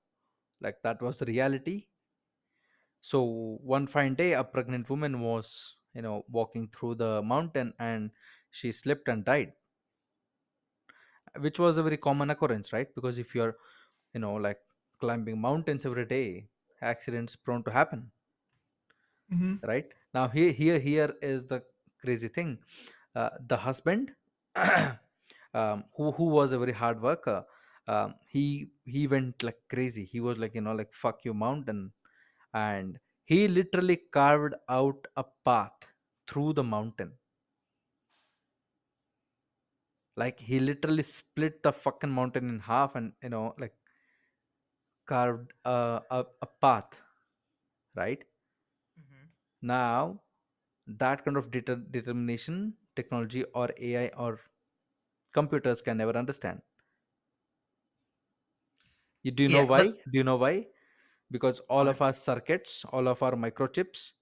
Like 0.60 0.76
that 0.82 1.02
was 1.02 1.18
the 1.18 1.26
reality. 1.26 1.86
So 3.00 3.22
one 3.62 3.86
fine 3.86 4.14
day 4.14 4.32
a 4.32 4.44
pregnant 4.44 4.88
woman 4.90 5.20
was 5.20 5.76
you 5.94 6.02
know 6.02 6.24
walking 6.28 6.68
through 6.68 6.96
the 6.96 7.22
mountain 7.22 7.72
and 7.78 8.10
she 8.50 8.72
slipped 8.72 9.08
and 9.08 9.24
died 9.24 9.52
which 11.40 11.58
was 11.58 11.78
a 11.78 11.82
very 11.82 11.96
common 11.96 12.30
occurrence 12.30 12.72
right? 12.72 12.88
Because 12.94 13.18
if 13.18 13.34
you're 13.34 13.56
you 14.14 14.20
know 14.20 14.34
like 14.34 14.58
climbing 15.00 15.40
mountains 15.40 15.84
every 15.86 16.06
day 16.06 16.48
accidents 16.82 17.36
prone 17.36 17.62
to 17.64 17.70
happen 17.70 18.10
Mhm. 19.30 19.60
right? 19.66 19.86
Now 20.14 20.28
here 20.28 20.52
here 20.52 20.78
here 20.78 21.14
is 21.22 21.46
the 21.46 21.62
crazy 22.00 22.28
thing. 22.28 22.58
Uh, 23.14 23.30
the 23.46 23.56
husband 23.56 24.12
um, 25.54 25.84
who 25.96 26.12
who 26.12 26.28
was 26.28 26.52
a 26.52 26.58
very 26.58 26.72
hard 26.72 27.00
worker 27.02 27.44
um, 27.88 28.14
he 28.28 28.68
he 28.84 29.06
went 29.06 29.42
like 29.42 29.58
crazy. 29.68 30.04
He 30.04 30.20
was 30.20 30.38
like 30.38 30.54
you 30.54 30.60
know 30.60 30.74
like 30.74 30.92
fuck 30.92 31.24
you 31.24 31.34
mountain. 31.34 31.92
And 32.54 32.98
he 33.24 33.48
literally 33.48 33.98
carved 34.12 34.54
out 34.68 35.06
a 35.16 35.24
path 35.44 35.88
through 36.28 36.52
the 36.54 36.64
mountain 36.64 37.12
like 40.16 40.40
he 40.40 40.58
literally 40.60 41.02
split 41.02 41.62
the 41.62 41.72
fucking 41.72 42.10
mountain 42.10 42.48
in 42.48 42.60
half 42.60 42.94
and 42.96 43.12
you 43.22 43.30
know 43.30 43.54
like 43.58 43.74
carved 45.06 45.52
uh, 45.64 46.00
a, 46.10 46.24
a 46.42 46.46
path 46.60 47.00
right? 47.96 48.24
Mhm. 48.96 49.30
now 49.62 50.20
that 50.86 51.24
kind 51.24 51.36
of 51.36 51.50
deter- 51.50 51.82
determination 51.96 52.74
technology 52.96 53.44
or 53.54 53.68
ai 53.78 54.08
or 54.16 54.40
computers 55.32 55.80
can 55.82 55.96
never 55.98 56.16
understand. 56.16 56.60
You 59.22 59.30
do 59.32 59.42
you 59.42 59.48
know 59.48 59.64
Yeah, 59.64 59.64
why? 59.64 59.86
but 59.86 59.96
do 60.10 60.18
you 60.18 60.24
know 60.24 60.36
why? 60.36 60.66
Because 61.30 61.60
all 61.68 61.88
of 61.88 62.00
our 62.02 62.12
circuits 62.12 62.84
all 62.92 63.08
of 63.08 63.22
our 63.22 63.32
microchips 63.34 64.12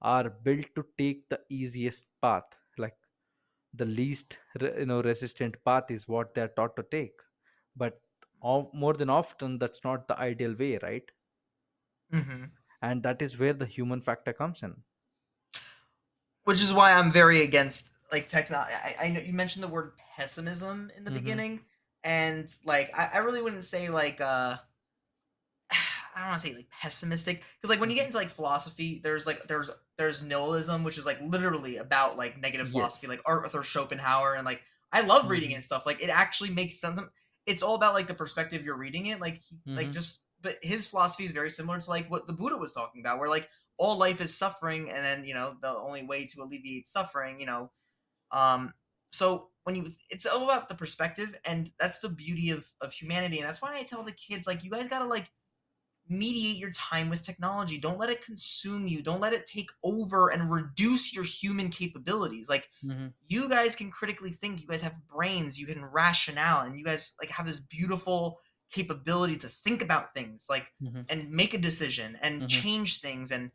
are 0.00 0.30
built 0.30 0.66
to 0.76 0.84
take 0.98 1.28
the 1.28 1.40
easiest 1.48 2.06
path 2.20 2.56
the 3.74 3.84
least 3.84 4.38
you 4.60 4.86
know 4.86 5.02
resistant 5.02 5.56
path 5.64 5.90
is 5.90 6.08
what 6.08 6.34
they're 6.34 6.54
taught 6.56 6.76
to 6.76 6.84
take 6.90 7.20
but 7.76 8.00
more 8.74 8.94
than 8.94 9.10
often 9.10 9.58
that's 9.58 9.84
not 9.84 10.06
the 10.08 10.18
ideal 10.18 10.54
way 10.54 10.78
right 10.82 11.10
Mhm. 12.12 12.50
and 12.82 13.02
that 13.02 13.22
is 13.22 13.38
where 13.38 13.54
the 13.54 13.66
human 13.66 14.00
factor 14.00 14.32
comes 14.32 14.62
in 14.62 14.82
which 16.44 16.62
is 16.62 16.72
why 16.72 16.92
I'm 16.92 17.10
very 17.10 17.42
against 17.42 17.88
like 18.12 18.28
technology. 18.28 18.72
I, 18.74 18.96
I 19.06 19.08
know 19.10 19.20
you 19.20 19.32
mentioned 19.32 19.64
the 19.64 19.68
word 19.68 19.92
pessimism 20.16 20.90
in 20.96 21.04
the 21.04 21.10
mm-hmm. 21.10 21.20
beginning, 21.20 21.60
and 22.04 22.54
like 22.64 22.90
I, 22.96 23.10
I 23.14 23.18
really 23.18 23.42
wouldn't 23.42 23.64
say 23.64 23.88
like 23.88 24.20
uh 24.20 24.56
I 26.14 26.20
don't 26.20 26.28
want 26.28 26.42
to 26.42 26.48
say 26.48 26.54
like 26.54 26.70
pessimistic 26.70 27.42
because 27.56 27.70
like 27.70 27.80
when 27.80 27.90
you 27.90 27.96
get 27.96 28.06
into 28.06 28.18
like 28.18 28.30
philosophy, 28.30 29.00
there's 29.02 29.26
like 29.26 29.48
there's 29.48 29.70
there's 29.98 30.22
nihilism, 30.22 30.84
which 30.84 30.98
is 30.98 31.06
like 31.06 31.20
literally 31.20 31.76
about 31.76 32.16
like 32.16 32.40
negative 32.40 32.70
philosophy, 32.70 33.06
yes 33.06 33.10
like 33.10 33.22
Arthur 33.26 33.62
Schopenhauer, 33.62 34.34
and 34.34 34.44
like 34.44 34.62
I 34.92 35.00
love 35.02 35.28
reading 35.28 35.50
it 35.50 35.52
mm-hmm. 35.52 35.56
and 35.56 35.64
stuff. 35.64 35.86
Like 35.86 36.02
it 36.02 36.10
actually 36.10 36.50
makes 36.50 36.80
sense. 36.80 37.00
It's 37.46 37.62
all 37.62 37.74
about 37.74 37.94
like 37.94 38.06
the 38.06 38.14
perspective 38.14 38.64
you're 38.64 38.76
reading 38.76 39.06
it. 39.06 39.20
Like 39.20 39.40
he, 39.40 39.58
like 39.66 39.86
mm-hmm. 39.86 39.92
just 39.92 40.20
but 40.42 40.56
his 40.62 40.86
philosophy 40.86 41.24
is 41.24 41.32
very 41.32 41.50
similar 41.50 41.80
to 41.80 41.90
like 41.90 42.10
what 42.10 42.26
the 42.26 42.32
Buddha 42.32 42.56
was 42.56 42.72
talking 42.72 43.00
about, 43.00 43.18
where 43.18 43.28
like 43.28 43.48
all 43.76 43.96
life 43.96 44.20
is 44.20 44.36
suffering, 44.36 44.90
and 44.90 45.04
then 45.04 45.24
you 45.24 45.34
know 45.34 45.56
the 45.60 45.68
only 45.68 46.04
way 46.04 46.26
to 46.26 46.42
alleviate 46.42 46.88
suffering, 46.88 47.40
you 47.40 47.46
know, 47.46 47.70
um. 48.30 48.72
So 49.10 49.50
when 49.62 49.76
you, 49.76 49.86
it's 50.10 50.26
all 50.26 50.42
about 50.42 50.68
the 50.68 50.74
perspective, 50.74 51.36
and 51.44 51.70
that's 51.78 52.00
the 52.00 52.08
beauty 52.08 52.50
of 52.50 52.68
of 52.80 52.92
humanity, 52.92 53.38
and 53.38 53.48
that's 53.48 53.62
why 53.62 53.76
I 53.76 53.82
tell 53.82 54.02
the 54.02 54.12
kids 54.12 54.46
like 54.46 54.64
you 54.64 54.70
guys 54.70 54.88
gotta 54.88 55.06
like 55.06 55.30
mediate 56.08 56.56
your 56.58 56.70
time 56.70 57.08
with 57.08 57.22
technology. 57.22 57.78
Don't 57.78 57.98
let 57.98 58.10
it 58.10 58.24
consume 58.24 58.86
you. 58.86 59.02
Don't 59.02 59.20
let 59.20 59.32
it 59.32 59.46
take 59.46 59.70
over 59.82 60.28
and 60.28 60.50
reduce 60.50 61.14
your 61.14 61.24
human 61.24 61.70
capabilities. 61.70 62.48
Like 62.48 62.68
mm-hmm. 62.84 63.06
you 63.28 63.48
guys 63.48 63.74
can 63.74 63.90
critically 63.90 64.30
think. 64.30 64.60
You 64.60 64.68
guys 64.68 64.82
have 64.82 64.98
brains. 65.06 65.58
You 65.58 65.66
can 65.66 65.84
rationale, 65.84 66.66
and 66.66 66.78
you 66.78 66.84
guys 66.84 67.14
like 67.20 67.30
have 67.30 67.46
this 67.46 67.60
beautiful 67.60 68.40
capability 68.70 69.36
to 69.36 69.48
think 69.48 69.82
about 69.82 70.12
things 70.14 70.46
like 70.50 70.66
mm-hmm. 70.82 71.02
and 71.08 71.30
make 71.30 71.54
a 71.54 71.58
decision 71.58 72.18
and 72.22 72.42
Mhm. 72.42 72.48
change 72.48 73.00
things 73.00 73.30
and 73.30 73.52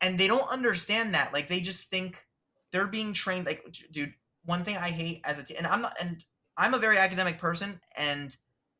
and 0.00 0.20
they 0.20 0.28
don't 0.28 0.48
understand 0.48 1.14
that 1.14 1.32
like 1.32 1.48
they 1.48 1.60
just 1.60 1.88
think 1.90 2.24
they're 2.70 2.86
being 2.86 3.12
trained 3.12 3.44
like 3.44 3.64
dude 3.90 4.14
one 4.44 4.62
thing 4.62 4.76
i 4.76 4.90
hate 4.90 5.20
as 5.24 5.38
a 5.40 5.42
t- 5.42 5.56
and 5.56 5.66
i'm 5.66 5.82
not 5.82 5.96
and 6.00 6.24
i'm 6.56 6.74
a 6.74 6.78
very 6.78 6.96
academic 6.96 7.38
person 7.38 7.80
and 7.96 8.36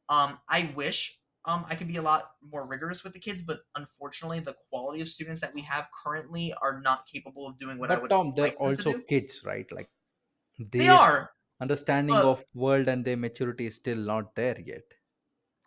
um 0.08 0.38
i 0.48 0.70
wish 0.76 1.18
um 1.46 1.64
i 1.70 1.74
could 1.74 1.88
be 1.88 1.96
a 1.96 2.02
lot 2.02 2.32
more 2.52 2.66
rigorous 2.66 3.02
with 3.04 3.12
the 3.12 3.18
kids 3.18 3.42
but 3.42 3.60
unfortunately 3.76 4.40
the 4.40 4.54
quality 4.68 5.00
of 5.00 5.08
students 5.08 5.40
that 5.40 5.54
we 5.54 5.60
have 5.62 5.86
currently 6.04 6.52
are 6.60 6.80
not 6.80 7.06
capable 7.06 7.46
of 7.46 7.58
doing 7.58 7.78
what 7.78 7.90
i 7.90 7.94
but 7.94 8.02
would 8.02 8.10
tom 8.10 8.32
they're 8.34 8.46
like 8.46 8.60
also 8.60 8.92
kids 9.08 9.42
right? 9.44 9.70
Like 9.72 9.88
they 10.58 10.80
their 10.80 10.92
are. 10.92 11.30
understanding 11.60 12.16
of 12.16 12.44
world 12.54 12.88
and 12.88 13.04
their 13.04 13.16
maturity 13.16 13.66
is 13.66 13.76
still 13.76 13.96
not 13.96 14.34
there 14.34 14.58
yet. 14.60 14.84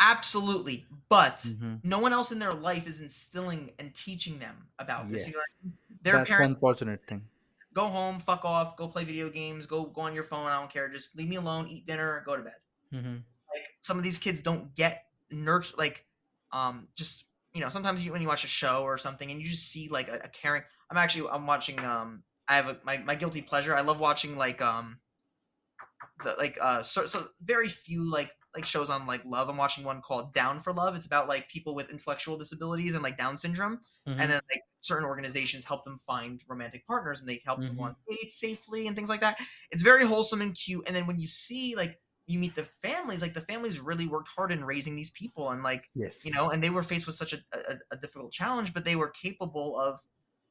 Absolutely. 0.02 0.86
But 1.10 1.38
mm-hmm. 1.38 1.76
no 1.84 2.00
one 2.00 2.14
else 2.14 2.32
in 2.32 2.40
their 2.40 2.54
life 2.54 2.88
is 2.88 3.02
instilling 3.02 3.72
and 3.80 3.94
teaching 3.94 4.40
them 4.40 4.56
about 4.80 5.10
this 5.10 5.28
you 5.28 5.34
know 5.34 5.40
yes. 5.40 5.56
I 5.62 5.66
mean? 5.66 5.74
their 6.04 6.18
that's 6.18 6.30
parents 6.30 6.54
unfortunate 6.54 7.06
thing. 7.06 7.22
go 7.74 7.86
home 7.86 8.20
fuck 8.20 8.46
off 8.46 8.78
go 8.78 8.88
play 8.88 9.04
video 9.04 9.30
games 9.30 9.66
go 9.66 9.84
go 9.84 10.02
on 10.02 10.14
your 10.14 10.24
phone 10.24 10.46
i 10.46 10.58
don't 10.58 10.72
care 10.72 10.88
just 10.88 11.18
leave 11.18 11.28
me 11.28 11.36
alone 11.36 11.68
eat 11.68 11.86
dinner 11.86 12.24
go 12.26 12.38
to 12.38 12.44
bed. 12.44 12.54
Mm-hmm. 12.94 13.16
like 13.54 13.68
some 13.82 13.98
of 13.98 14.04
these 14.04 14.18
kids 14.18 14.42
don't 14.42 14.74
get 14.76 15.04
nurture 15.32 15.76
like 15.78 16.06
um 16.52 16.88
just 16.96 17.26
you 17.54 17.62
know 17.62 17.70
sometimes 17.70 18.04
you 18.06 18.12
when 18.12 18.22
you 18.22 18.28
watch 18.28 18.44
a 18.44 18.48
show 18.48 18.84
or 18.84 18.98
something 18.98 19.32
and 19.32 19.42
you 19.42 19.48
just 19.48 19.72
see 19.72 19.88
like 19.90 20.08
a, 20.08 20.20
a 20.24 20.30
caring 20.30 20.64
i'm 20.90 20.98
actually 20.98 21.28
i'm 21.30 21.46
watching 21.48 21.80
um 21.84 22.24
i 22.48 22.56
have 22.56 22.68
a 22.70 22.78
my, 22.84 22.98
my 23.00 23.16
guilty 23.16 23.42
pleasure. 23.42 23.76
I 23.76 23.82
love 23.82 24.00
watching 24.00 24.38
like 24.38 24.62
um 24.62 25.00
the 26.24 26.36
like 26.38 26.58
uh 26.62 26.82
so, 26.82 27.06
so 27.06 27.28
very 27.42 27.68
few 27.68 28.10
like 28.10 28.32
like 28.56 28.66
shows 28.66 28.90
on 28.90 29.06
like 29.06 29.24
love. 29.26 29.48
I'm 29.48 29.58
watching 29.58 29.84
one 29.84 30.02
called 30.02 30.34
down 30.34 30.60
for 30.60 30.74
love. 30.74 30.96
It's 30.96 31.06
about 31.06 31.30
like 31.30 31.48
people 31.50 31.76
with 31.76 31.92
intellectual 31.92 32.36
disabilities 32.38 32.96
and 32.96 33.04
like 33.04 33.18
down 33.18 33.38
syndrome. 33.38 33.80
Mm-hmm. 34.08 34.20
and 34.22 34.32
then 34.32 34.42
like 34.52 34.62
certain 34.80 35.06
organizations 35.08 35.66
help 35.66 35.84
them 35.86 36.00
find 36.00 36.42
romantic 36.48 36.88
partners 36.88 37.20
and 37.20 37.30
they 37.30 37.42
help 37.46 37.60
them 37.60 37.78
Mhm. 37.78 37.82
on 37.84 37.96
dates 38.10 38.40
safely 38.40 38.88
and 38.88 38.96
things 38.96 39.10
like 39.10 39.22
that. 39.22 39.38
It's 39.72 39.84
very 39.84 40.04
wholesome 40.04 40.42
and 40.42 40.56
cute. 40.56 40.86
And 40.88 40.96
then 40.96 41.06
when 41.06 41.20
you 41.20 41.28
see 41.28 41.76
like 41.76 42.00
you 42.30 42.38
meet 42.38 42.56
the 42.56 42.64
families 42.64 43.22
like 43.22 43.34
the 43.34 43.42
families 43.42 43.80
really 43.80 44.06
worked 44.06 44.30
hard 44.30 44.52
in 44.52 44.64
raising 44.64 44.96
these 44.96 45.10
people 45.10 45.50
and 45.50 45.64
like 45.64 45.90
yes 45.96 46.24
you 46.24 46.32
know 46.32 46.50
and 46.50 46.64
they 46.64 46.70
were 46.70 46.84
faced 46.84 47.08
with 47.08 47.16
such 47.16 47.34
a, 47.34 47.38
a, 47.54 47.76
a 47.92 47.98
difficult 47.98 48.32
challenge 48.32 48.74
but 48.74 48.86
they 48.86 48.96
were 48.96 49.10
capable 49.10 49.78
of 49.80 50.00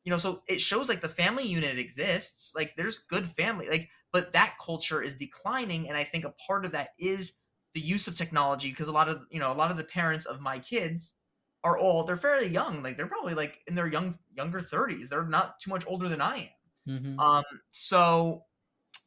you 0.04 0.10
know 0.10 0.18
so 0.18 0.42
it 0.48 0.60
shows 0.60 0.88
like 0.88 1.00
the 1.00 1.08
family 1.08 1.46
unit 1.46 1.78
exists 1.78 2.52
like 2.56 2.74
there's 2.76 2.98
good 2.98 3.24
family 3.24 3.68
like 3.68 3.88
but 4.12 4.32
that 4.32 4.54
culture 4.64 5.00
is 5.00 5.14
declining 5.14 5.88
and 5.88 5.96
i 5.96 6.02
think 6.02 6.24
a 6.24 6.34
part 6.46 6.64
of 6.64 6.72
that 6.72 6.90
is 6.98 7.34
the 7.74 7.80
use 7.80 8.08
of 8.08 8.16
technology 8.16 8.70
because 8.70 8.88
a 8.88 8.92
lot 8.92 9.08
of 9.08 9.24
you 9.30 9.38
know 9.38 9.52
a 9.52 9.54
lot 9.54 9.70
of 9.70 9.76
the 9.76 9.84
parents 9.84 10.26
of 10.26 10.40
my 10.40 10.58
kids 10.58 11.14
are 11.62 11.78
all 11.78 12.02
they're 12.02 12.16
fairly 12.16 12.48
young 12.48 12.82
like 12.82 12.96
they're 12.96 13.06
probably 13.06 13.34
like 13.34 13.60
in 13.68 13.74
their 13.74 13.86
young 13.86 14.18
younger 14.36 14.60
30s 14.60 15.10
they're 15.10 15.26
not 15.26 15.60
too 15.60 15.70
much 15.70 15.84
older 15.86 16.08
than 16.08 16.20
i 16.20 16.50
am 16.88 16.94
mm-hmm. 16.94 17.20
um 17.20 17.44
so 17.68 18.42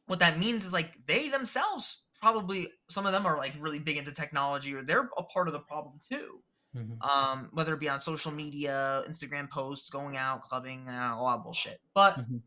what 0.06 0.20
that 0.20 0.38
means 0.38 0.64
is 0.64 0.72
like 0.72 0.92
they 1.06 1.28
themselves 1.28 2.01
probably 2.22 2.68
some 2.88 3.06
of 3.06 3.12
them 3.12 3.26
are 3.26 3.36
like 3.38 3.54
really 3.60 3.80
big 3.80 3.98
into 3.98 4.12
technology 4.12 4.74
or 4.74 4.82
they're 4.82 5.10
a 5.18 5.24
part 5.24 5.48
of 5.48 5.54
the 5.54 5.60
problem 5.60 5.98
too 6.00 6.42
Mm-hmm. 6.74 7.02
um 7.02 7.50
whether 7.52 7.74
it 7.74 7.80
be 7.80 7.88
on 7.88 8.00
social 8.00 8.32
media 8.32 9.02
instagram 9.08 9.50
posts 9.50 9.90
going 9.90 10.16
out 10.16 10.42
clubbing 10.42 10.88
uh, 10.88 11.12
a 11.14 11.22
lot 11.22 11.38
of 11.38 11.44
bullshit 11.44 11.80
but 11.94 12.16
Mhm. 12.16 12.42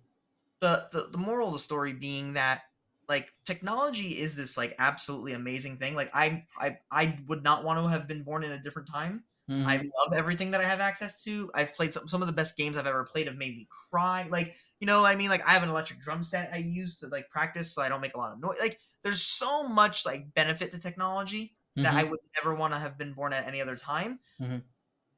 the, 0.61 0.87
the 0.91 1.09
the 1.11 1.17
moral 1.17 1.47
of 1.49 1.53
the 1.53 1.59
story 1.59 1.93
being 1.93 2.33
that 2.33 2.63
like 3.07 3.33
technology 3.43 4.17
is 4.19 4.35
this 4.35 4.57
like 4.57 4.75
absolutely 4.79 5.33
amazing 5.33 5.77
thing 5.77 5.95
like 5.95 6.09
i 6.13 6.45
i, 6.57 6.77
I 6.91 7.19
would 7.27 7.43
not 7.43 7.63
want 7.63 7.79
to 7.83 7.87
have 7.89 8.07
been 8.07 8.23
born 8.23 8.43
in 8.43 8.51
a 8.51 8.61
different 8.61 8.87
time 8.87 9.25
Mhm. 9.47 9.65
I 9.67 9.77
love 9.77 10.13
everything 10.13 10.51
that 10.51 10.61
I 10.61 10.65
have 10.65 10.79
access 10.79 11.23
to. 11.23 11.49
I've 11.55 11.73
played 11.73 11.91
some, 11.91 12.07
some 12.07 12.21
of 12.21 12.27
the 12.27 12.33
best 12.33 12.55
games 12.55 12.77
I've 12.77 12.85
ever 12.85 13.03
played 13.03 13.25
have 13.25 13.35
made 13.35 13.55
me 13.57 13.67
cry. 13.89 14.27
Like, 14.29 14.57
you 14.79 14.85
know 14.85 15.01
what 15.01 15.11
I 15.11 15.15
mean? 15.15 15.29
Like 15.31 15.43
I 15.43 15.53
have 15.53 15.63
an 15.63 15.69
electric 15.69 15.99
drum 16.01 16.23
set 16.23 16.53
I 16.53 16.57
use 16.57 16.99
to 16.99 17.07
like 17.07 17.31
practice 17.31 17.73
so 17.73 17.81
I 17.81 17.89
don't 17.89 18.01
make 18.01 18.13
a 18.13 18.17
lot 18.19 18.31
of 18.31 18.39
noise. 18.39 18.59
Like 18.59 18.79
there's 19.05 19.23
so 19.23 19.69
much 19.69 20.05
like 20.05 20.35
benefit 20.35 20.73
to 20.73 20.79
technology 20.79 21.55
that 21.83 21.95
I 21.97 22.03
Mhm. 22.03 22.05
would 22.05 22.19
never 22.37 22.55
want 22.55 22.73
to 22.75 22.79
have 22.81 22.99
been 22.99 23.13
born 23.13 23.33
at 23.33 23.47
any 23.47 23.61
other 23.61 23.77
time. 23.77 24.19
Mhm. 24.39 24.65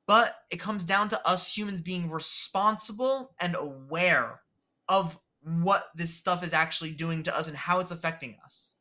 But 0.08 0.46
it 0.50 0.60
comes 0.60 0.84
down 0.84 1.10
to 1.10 1.28
us 1.28 1.56
humans 1.56 1.82
being 1.82 2.10
responsible 2.10 3.36
and 3.40 3.56
aware 3.56 4.42
of 4.88 5.20
what 5.42 5.92
this 5.96 6.16
stuff 6.16 6.44
is 6.44 6.54
actually 6.54 6.94
doing 6.94 7.22
to 7.24 7.36
us 7.38 7.48
and 7.48 7.56
how 7.58 7.80
it's 7.80 7.92
affecting 7.92 8.40
us. 8.44 8.76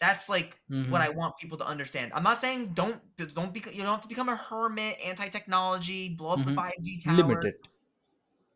That's 0.00 0.28
like 0.28 0.60
Mhm. 0.68 0.92
what 0.92 1.00
I 1.00 1.10
want 1.10 1.36
people 1.38 1.56
to 1.58 1.66
understand. 1.66 2.12
I'm 2.12 2.22
not 2.24 2.38
saying 2.38 2.74
don't 2.74 3.00
don't 3.34 3.52
be 3.54 3.60
you 3.72 3.82
don't 3.82 3.92
have 3.92 4.00
to 4.02 4.08
become 4.08 4.28
a 4.28 4.36
hermit, 4.36 4.98
anti-technology, 5.04 6.14
blow 6.14 6.30
up 6.32 6.44
the 6.44 6.50
Mhm. 6.50 6.52
5G 6.52 6.98
tower. 7.00 7.14
limited 7.16 7.54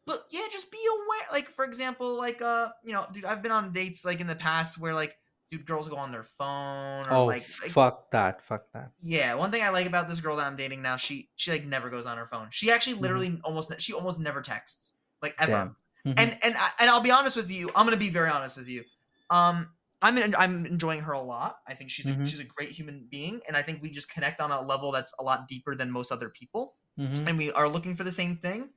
But 0.07 0.27
yeah, 0.31 0.47
just 0.53 0.71
be 0.71 0.79
aware. 0.91 1.27
Like 1.33 1.49
for 1.51 1.65
example, 1.65 2.17
like 2.17 2.41
uh, 2.41 2.73
you 2.85 2.93
know, 2.93 3.07
dude, 3.13 3.25
I've 3.25 3.43
been 3.43 3.53
on 3.53 3.73
dates 3.73 4.05
like 4.05 4.21
in 4.21 4.27
the 4.29 4.37
past 4.37 4.79
where 4.79 4.95
like, 4.95 5.17
dude, 5.51 5.67
girls 5.67 5.89
go 5.89 5.97
on 5.97 6.13
their 6.13 6.23
phone 6.23 7.07
or 7.09 7.11
oh 7.11 7.25
like, 7.25 7.47
like 7.63 7.71
fuck 7.73 8.11
that 8.13 8.41
fuck 8.43 8.71
that 8.73 8.93
yeah. 9.01 9.35
One 9.35 9.51
thing 9.51 9.63
I 9.63 9.69
like 9.71 9.87
about 9.87 10.09
this 10.09 10.21
girl 10.21 10.37
that 10.37 10.47
I'm 10.47 10.57
dating 10.57 10.83
now, 10.83 10.97
she 10.97 11.31
she 11.37 11.51
like 11.51 11.65
never 11.65 11.91
goes 11.91 12.07
on 12.07 12.17
her 12.19 12.27
phone. 12.27 12.49
She 12.51 12.71
actually 12.71 12.97
Mhm. 12.97 13.01
literally 13.01 13.41
almost 13.45 13.81
she 13.81 13.93
almost 13.93 14.21
never 14.21 14.43
texts 14.43 14.95
like 15.23 15.35
ever. 15.39 15.77
Mhm. 16.07 16.15
And 16.17 16.39
and 16.43 16.55
I, 16.57 16.71
and 16.81 16.91
I'll 16.91 17.01
be 17.01 17.11
honest 17.11 17.37
with 17.37 17.51
you. 17.51 17.71
I'm 17.75 17.85
gonna 17.87 17.97
be 17.97 18.11
very 18.11 18.31
honest 18.31 18.57
with 18.57 18.69
you. 18.69 18.85
Um, 19.31 19.75
I'm 20.03 20.19
en- 20.19 20.35
I'm 20.37 20.67
enjoying 20.67 21.01
her 21.01 21.13
a 21.13 21.21
lot. 21.21 21.59
I 21.67 21.75
think 21.75 21.91
she's 21.91 22.07
a, 22.07 22.13
Mhm. 22.13 22.27
she's 22.27 22.41
a 22.41 22.45
great 22.45 22.71
human 22.71 23.07
being, 23.11 23.41
and 23.49 23.57
I 23.57 23.63
think 23.63 23.83
we 23.83 23.91
just 23.91 24.11
connect 24.11 24.41
on 24.41 24.53
a 24.53 24.61
level 24.61 24.93
that's 24.93 25.13
a 25.19 25.23
lot 25.23 25.49
deeper 25.49 25.75
than 25.75 25.91
most 25.91 26.13
other 26.13 26.29
people 26.31 26.77
Mhm. 26.99 27.29
and 27.29 27.39
we 27.39 27.51
are 27.53 27.69
looking 27.69 27.97
for 27.97 28.05
the 28.05 28.13
same 28.13 28.37
thing. 28.39 28.71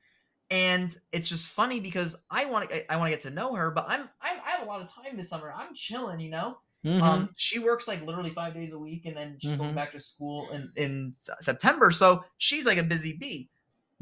And 0.50 0.96
it's 1.12 1.28
just 1.28 1.48
funny 1.48 1.78
because 1.80 2.16
I 2.30 2.44
want 2.46 2.70
to 2.70 2.92
I 2.92 2.96
want 2.96 3.06
to 3.08 3.10
get 3.12 3.20
to 3.22 3.30
know 3.30 3.54
her, 3.54 3.70
but 3.70 3.84
I'm, 3.88 4.08
I'm 4.20 4.40
I 4.44 4.50
have 4.50 4.62
a 4.62 4.66
lot 4.66 4.80
of 4.82 4.88
time 4.92 5.16
this 5.16 5.28
summer. 5.28 5.52
I'm 5.52 5.74
chilling, 5.74 6.18
you 6.20 6.30
know. 6.30 6.58
Mhm. 6.84 7.00
Um, 7.02 7.32
she 7.36 7.58
works 7.60 7.86
like 7.88 8.02
literally 8.02 8.30
five 8.34 8.52
days 8.54 8.72
a 8.72 8.78
week, 8.78 9.06
and 9.06 9.16
then 9.16 9.38
she's 9.40 9.56
going 9.56 9.74
Mhm. 9.74 9.74
back 9.74 9.92
to 9.92 10.00
school 10.00 10.50
in 10.50 10.72
in 10.76 11.12
September. 11.40 11.90
So 11.92 12.24
she's 12.38 12.66
like 12.66 12.78
a 12.78 12.82
busy 12.82 13.16
bee, 13.16 13.50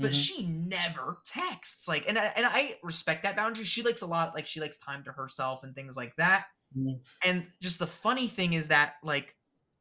but 0.00 0.14
Mhm. 0.14 0.14
she 0.14 0.46
never 0.46 1.20
texts. 1.26 1.86
Like, 1.86 2.08
and 2.08 2.18
I, 2.18 2.26
and 2.36 2.46
I 2.46 2.76
respect 2.82 3.24
that 3.24 3.36
boundary. 3.36 3.64
She 3.64 3.82
likes 3.82 4.02
a 4.02 4.06
lot. 4.06 4.34
Like 4.34 4.46
she 4.46 4.60
likes 4.60 4.78
time 4.78 5.04
to 5.04 5.12
herself 5.12 5.64
and 5.64 5.74
things 5.74 5.96
like 5.96 6.16
that. 6.16 6.46
Mhm. 6.74 7.02
And 7.24 7.48
just 7.62 7.78
the 7.78 7.86
funny 7.86 8.28
thing 8.28 8.52
is 8.54 8.68
that 8.68 8.96
like 9.02 9.36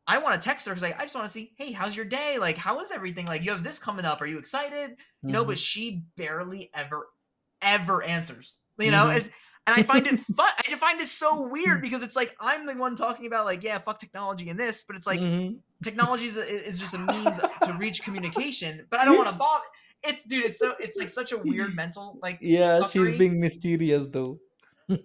I 0.07 0.17
want 0.19 0.35
to 0.35 0.41
text 0.41 0.65
her 0.67 0.71
because 0.73 0.84
like 0.84 0.97
I 0.99 1.03
just 1.03 1.15
want 1.15 1.27
to 1.27 1.31
see, 1.34 1.51
hey, 1.57 1.71
how's 1.71 1.95
your 1.95 2.05
day? 2.05 2.38
Like, 2.39 2.57
how 2.57 2.79
is 2.79 2.91
everything? 2.91 3.25
Like, 3.25 3.43
you 3.43 3.51
have 3.51 3.63
this 3.63 3.77
coming 3.79 4.05
up. 4.05 4.21
Are 4.21 4.25
you 4.25 4.38
excited? 4.38 4.97
You 5.23 5.34
know, 5.34 5.43
but 5.43 5.55
Mhm. 5.57 5.65
she 5.65 6.03
barely 6.15 6.69
ever, 6.73 7.07
ever 7.61 8.03
answers. 8.03 8.55
You 8.79 8.91
know, 8.91 9.07
Mhm. 9.07 9.17
it's, 9.17 9.29
and 9.67 9.75
I 9.75 9.84
find 9.84 10.07
it 10.07 10.17
fun. 10.38 10.49
I 10.69 10.75
find 10.77 11.01
it 11.01 11.07
so 11.07 11.47
weird 11.49 11.81
because 11.81 12.01
it's 12.03 12.15
like 12.15 12.35
I'm 12.39 12.65
the 12.65 12.75
one 12.75 12.95
talking 12.95 13.25
about 13.27 13.45
like, 13.45 13.63
yeah, 13.63 13.77
fuck 13.79 13.99
technology 13.99 14.49
and 14.49 14.57
this, 14.59 14.84
but 14.88 14.95
it's 14.95 15.07
like 15.07 15.19
Mhm. 15.19 15.59
technology 15.84 16.27
is, 16.27 16.38
a, 16.38 16.47
is 16.47 16.79
just 16.79 16.93
a 16.93 16.97
means 16.99 17.38
to 17.65 17.73
reach 17.73 18.03
communication. 18.03 18.85
But 18.89 19.01
I 19.01 19.05
don't 19.05 19.17
want 19.17 19.29
to 19.29 19.35
bother. 19.35 19.65
It's 20.03 20.23
dude, 20.23 20.45
it's 20.45 20.59
so 20.59 20.75
it's 20.79 20.95
like 20.95 21.09
such 21.09 21.31
a 21.34 21.38
weird 21.38 21.75
mental 21.81 22.17
like 22.21 22.38
Yeah, 22.39 22.85
she's 22.88 23.17
being 23.17 23.39
mysterious 23.39 24.07
though. 24.07 24.39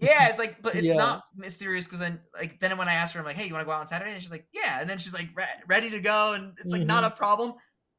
Yeah, 0.00 0.28
it's 0.30 0.38
like, 0.38 0.60
but 0.62 0.74
it's 0.76 0.92
Yeah. 0.92 0.94
not 0.94 1.24
mysterious 1.34 1.86
because 1.86 2.00
then, 2.00 2.20
like, 2.34 2.58
then 2.60 2.76
when 2.76 2.88
I 2.88 2.94
ask 2.94 3.14
her, 3.14 3.20
I'm 3.20 3.26
like, 3.26 3.36
"Hey, 3.36 3.46
you 3.46 3.52
want 3.52 3.62
to 3.62 3.66
go 3.66 3.72
out 3.72 3.80
on 3.80 3.86
Saturday?" 3.86 4.12
And 4.12 4.20
she's 4.22 4.32
like, 4.32 4.48
"Yeah," 4.52 4.80
and 4.80 4.90
then 4.90 4.98
she's 4.98 5.14
like, 5.14 5.28
re- 5.36 5.46
ready 5.68 5.90
to 5.90 6.00
go, 6.00 6.34
and 6.34 6.58
it's 6.58 6.72
like 6.72 6.84
not 6.86 7.04
a 7.04 7.10
problem. 7.14 7.54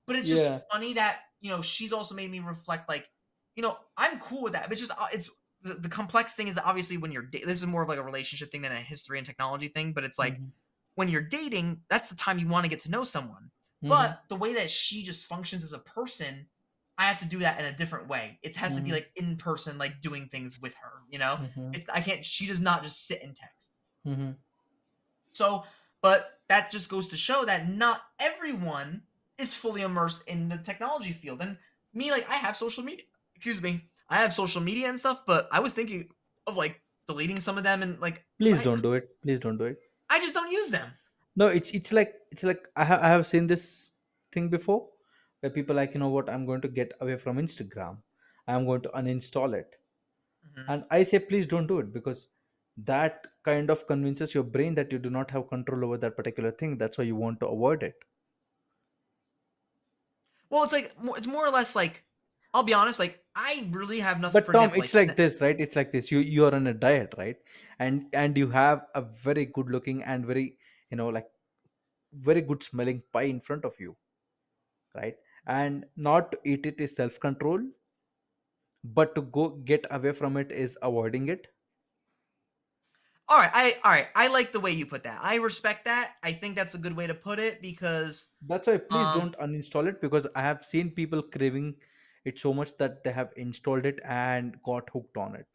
But 0.05 0.18
it's 0.18 0.27
just 0.27 0.49
Yeah. 0.49 0.61
funny 0.72 0.93
that 0.93 1.22
you 1.39 1.49
know 1.51 1.61
she's 1.61 1.93
also 1.93 2.14
made 2.15 2.30
me 2.30 2.39
reflect, 2.39 2.89
like, 2.89 3.10
you 3.55 3.64
know, 3.64 3.77
I'm 3.97 4.19
cool 4.19 4.43
with 4.43 4.53
that. 4.53 4.64
But 4.64 4.73
it's 4.73 4.81
just 4.81 4.91
uh, 4.99 5.07
it's 5.14 5.30
the, 5.61 5.76
the 5.76 5.89
complex 5.89 6.34
thing 6.34 6.47
is 6.49 6.55
that 6.55 6.65
obviously 6.65 6.97
when 6.97 7.11
you're 7.14 7.23
da- 7.23 7.45
this 7.45 7.60
is 7.61 7.65
more 7.68 7.84
of 7.84 7.89
like 7.89 7.99
a 7.99 8.03
relationship 8.03 8.51
thing 8.51 8.64
than 8.64 8.73
a 8.73 8.81
history 8.81 9.18
and 9.18 9.26
technology 9.26 9.69
thing. 9.69 9.93
But 9.93 10.03
it's 10.03 10.19
like 10.19 10.41
Mhm. 10.41 10.53
when 10.95 11.10
you're 11.10 11.22
dating, 11.22 11.84
that's 11.89 12.10
the 12.10 12.15
time 12.15 12.38
you 12.39 12.47
want 12.47 12.65
to 12.65 12.69
get 12.69 12.80
to 12.81 12.91
know 12.91 13.03
someone. 13.03 13.51
Mhm. 13.81 13.89
But 13.89 14.23
the 14.30 14.35
way 14.35 14.53
that 14.55 14.69
she 14.69 15.03
just 15.03 15.26
functions 15.26 15.64
as 15.64 15.73
a 15.73 15.80
person, 15.80 16.47
I 16.98 17.06
have 17.06 17.18
to 17.20 17.26
do 17.26 17.40
that 17.40 17.60
in 17.60 17.65
a 17.65 17.72
different 17.72 18.07
way. 18.07 18.40
It 18.44 18.56
has 18.56 18.76
to 18.76 18.82
be 18.82 18.90
Mhm. 18.91 18.94
like 18.94 19.11
in 19.15 19.36
person, 19.38 19.78
like 19.78 19.99
doing 20.02 20.30
things 20.30 20.60
with 20.61 20.76
her. 20.76 21.02
You 21.10 21.20
know, 21.20 21.49
Mhm. 21.56 21.76
it, 21.76 21.86
I 21.91 22.02
can't. 22.02 22.24
She 22.24 22.45
does 22.45 22.60
not 22.60 22.84
just 22.84 23.07
sit 23.07 23.22
and 23.24 23.36
text. 23.36 23.80
Mhm. 24.06 24.36
So, 25.32 25.65
but 26.02 26.40
that 26.49 26.70
just 26.70 26.90
goes 26.90 27.10
to 27.10 27.18
show 27.18 27.45
that 27.45 27.68
not 27.70 28.02
everyone 28.20 29.03
is 29.38 29.56
fully 29.56 29.82
immersed 29.82 30.24
in 30.28 30.49
the 30.49 30.57
technology 30.57 31.11
field. 31.11 31.41
And 31.41 31.57
me, 31.94 32.11
like, 32.11 32.30
I 32.30 32.36
have 32.36 32.56
social 32.56 32.84
media. 32.84 33.06
Excuse 33.36 33.61
me, 33.61 33.90
I 34.10 34.18
have 34.18 34.32
social 34.34 34.61
media 34.61 34.90
and 34.90 34.99
stuff. 34.99 35.26
But 35.26 35.48
I 35.52 35.60
was 35.60 35.74
thinking 35.74 36.10
of 36.45 36.56
like 36.56 36.82
deleting 37.07 37.40
some 37.40 37.57
of 37.57 37.64
them 37.64 37.82
and 37.82 37.99
like, 37.99 38.26
Please 38.40 38.60
I, 38.60 38.64
don't 38.64 38.82
do 38.82 38.94
it. 38.94 39.20
Please 39.22 39.40
don't 39.40 39.57
do 39.57 39.65
it. 39.65 39.80
I 40.10 40.20
just 40.20 40.36
don't 40.36 40.52
use 40.52 40.70
them. 40.70 40.94
No, 41.36 41.48
it's 41.48 41.72
it's 41.72 41.91
like 41.91 42.14
it's 42.32 42.44
like 42.44 42.68
I 42.76 42.84
have 42.84 43.02
I 43.02 43.07
have 43.07 43.26
seen 43.26 43.48
this 43.48 43.94
thing 44.32 44.49
before 44.49 44.88
where 45.44 45.52
people 45.52 45.76
like 45.76 45.94
you 45.95 46.02
know 46.02 46.10
what 46.10 46.30
I'm 46.30 46.48
going 46.48 46.61
to 46.61 46.70
get 46.70 46.94
away 47.02 47.18
from 47.18 47.38
Instagram. 47.38 47.98
I'm 48.48 48.65
going 48.65 48.82
to 48.84 48.90
uninstall 49.02 49.53
it. 49.53 49.76
Mhm. 50.48 50.65
And 50.68 50.86
I 50.91 51.03
say 51.03 51.20
please 51.20 51.48
don't 51.48 51.68
do 51.68 51.80
it 51.80 51.94
because 51.94 52.28
that 52.78 53.28
kind 53.44 53.70
of 53.70 53.88
convinces 53.88 54.34
your 54.36 54.44
brain 54.44 54.76
that 54.76 54.91
you 54.91 54.99
do 54.99 55.10
not 55.10 55.32
have 55.32 55.49
control 55.49 55.86
over 55.86 55.98
that 55.98 56.18
particular 56.18 56.52
thing. 56.52 56.78
That's 56.78 56.98
why 56.98 57.06
you 57.06 57.15
want 57.15 57.40
to 57.41 57.48
avoid 57.48 57.84
it. 57.84 58.03
Well, 60.49 60.64
it's 60.64 60.74
like 60.74 60.98
more- 61.02 61.18
it's 61.18 61.28
more 61.28 61.45
or 61.45 61.52
less 61.52 61.76
like 61.76 62.03
I'll 62.53 62.64
be 62.64 62.74
honest. 62.74 62.99
Like 62.99 63.24
I 63.36 63.68
really 63.72 63.99
have 63.99 64.20
nothing. 64.20 64.41
But 64.41 64.45
for 64.45 64.53
Tom, 64.53 64.74
example, 64.74 64.84
it's 64.84 64.94
like, 64.94 65.07
like 65.10 65.18
this, 65.18 65.41
right? 65.41 65.60
It's 65.60 65.76
like 65.76 65.91
this. 65.91 66.11
You 66.11 66.20
you 66.20 66.45
are 66.45 66.56
on 66.56 66.68
a 66.68 66.74
diet, 66.74 67.14
right? 67.18 67.38
And 67.80 68.07
and 68.14 68.38
you 68.38 68.49
have 68.52 68.88
a 68.95 69.02
very 69.02 69.45
good 69.45 69.70
looking 69.70 70.03
and 70.03 70.26
very 70.26 70.57
you 70.91 70.98
know 70.98 71.10
like 71.10 71.30
very 72.14 72.41
good 72.41 72.64
smelling 72.64 73.03
pie 73.14 73.24
in 73.36 73.41
front 73.41 73.65
of 73.65 73.80
you, 73.80 73.98
right? 74.95 75.15
And 75.45 75.86
not 75.95 76.32
to 76.34 76.40
eat 76.44 76.65
it 76.65 76.82
is 76.82 76.95
self 76.95 77.20
control, 77.20 77.61
but 78.86 79.14
to 79.14 79.22
go 79.22 79.49
get 79.49 79.86
away 79.91 80.14
from 80.14 80.38
it 80.38 80.49
is 80.49 80.78
avoiding 80.82 81.28
it. 81.28 81.48
all 83.30 83.38
right, 83.38 83.52
I 83.53 83.80
all 83.84 83.91
right. 83.91 84.07
I 84.15 84.28
like 84.28 84.52
the 84.52 84.60
way 84.60 84.72
you 84.72 84.86
put 84.86 85.03
that. 85.03 85.20
I 85.22 85.36
respect 85.36 85.86
that. 85.86 86.15
I 86.24 86.34
think 86.34 86.56
that's 86.56 86.76
a 86.76 86.78
good 86.78 86.95
way 86.95 87.07
to 87.07 87.14
put 87.15 87.40
it 87.40 87.61
because 87.61 88.30
That's 88.44 88.68
why 88.68 88.78
please 88.78 89.10
um 89.10 89.10
don't 89.10 89.36
uninstall 89.40 89.88
it 89.88 89.99
because 89.99 90.28
I 90.36 90.41
have 90.44 90.64
seen 90.64 90.91
people 90.91 91.24
craving 91.24 91.82
it 92.24 92.38
so 92.38 92.53
much 92.53 92.78
that 92.78 93.03
they 93.03 93.11
have 93.11 93.34
installed 93.36 93.88
it 93.88 94.02
and 94.03 94.61
got 94.61 94.91
hooked 94.91 95.18
on 95.18 95.34
it. 95.36 95.48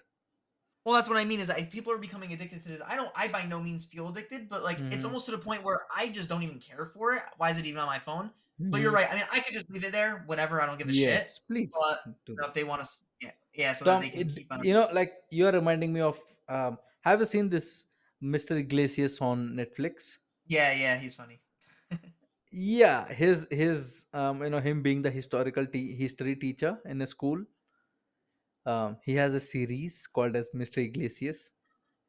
Well, 0.85 0.94
that's 0.94 1.09
what 1.09 1.19
I 1.19 1.24
mean 1.24 1.40
is 1.40 1.48
that 1.48 1.70
people 1.70 1.93
are 1.93 1.98
becoming 1.98 2.32
addicted 2.32 2.62
to 2.62 2.69
this, 2.69 2.81
I 2.85 2.97
don't. 2.97 3.10
I 3.15 3.28
by 3.28 3.44
no 3.44 3.60
means 3.60 3.85
feel 3.85 4.09
addicted, 4.09 4.48
but 4.48 4.62
like 4.62 4.86
it's 4.90 5.05
Mhm. 5.05 5.05
almost 5.05 5.27
to 5.27 5.32
the 5.32 5.39
point 5.39 5.62
where 5.62 5.86
I 5.94 6.09
just 6.09 6.28
don't 6.28 6.43
even 6.43 6.60
care 6.60 6.86
for 6.86 7.15
it. 7.15 7.23
Why 7.36 7.51
is 7.51 7.59
it 7.59 7.66
even 7.66 7.81
on 7.81 7.86
my 7.86 7.98
phone? 7.98 8.32
But 8.59 8.80
you're 8.80 8.90
Mhm. 8.90 8.94
right. 8.94 9.10
I 9.10 9.14
mean, 9.14 9.24
I 9.32 9.40
could 9.40 9.55
just 9.55 9.70
leave 9.70 9.85
it 9.85 9.93
there, 9.93 10.24
whatever. 10.26 10.60
I 10.60 10.66
don't 10.66 10.78
give 10.78 10.89
a 10.89 10.93
shit. 10.93 11.09
Yes, 11.09 11.39
please 11.47 11.72
But 11.72 12.01
you 12.26 12.36
know, 12.36 12.47
if 12.48 12.55
they 12.55 12.64
want 12.64 12.85
to, 12.85 12.90
yeah, 13.20 13.30
yeah, 13.55 13.72
so 13.72 13.85
that 13.85 13.93
Tom, 13.93 14.02
they 14.02 14.10
can 14.10 14.20
it, 14.28 14.35
keep 14.35 14.52
on. 14.52 14.64
you 14.64 14.74
know, 14.74 14.89
like 14.93 15.14
you 15.30 15.47
are 15.47 15.52
reminding 15.52 15.93
me 15.93 16.01
of. 16.01 16.18
Um, 16.48 16.78
have 17.02 17.20
you 17.20 17.26
seen 17.26 17.48
this 17.48 17.86
Mr. 18.20 18.56
Iglesias 18.56 19.20
on 19.20 19.55
Netflix? 19.55 20.18
Yeah, 20.47 20.72
yeah, 20.72 20.97
he's 20.98 21.14
funny. 21.14 21.40
Yeah, 22.51 23.06
his 23.12 23.47
his 23.51 24.06
um, 24.12 24.43
you 24.43 24.51
know 24.51 24.60
him 24.60 24.82
being 24.82 25.02
the 25.02 25.10
historical 25.10 25.66
te- 25.66 25.94
history 25.97 26.35
teacher 26.36 26.78
in 26.86 27.01
a 27.02 27.06
school. 27.06 27.44
Um, 28.66 28.98
he 29.05 29.14
has 29.14 29.35
a 29.35 29.40
series 29.40 30.06
called 30.06 30.36
as 30.36 30.51
Mr. 30.55 30.80
Iglesias. 30.80 31.51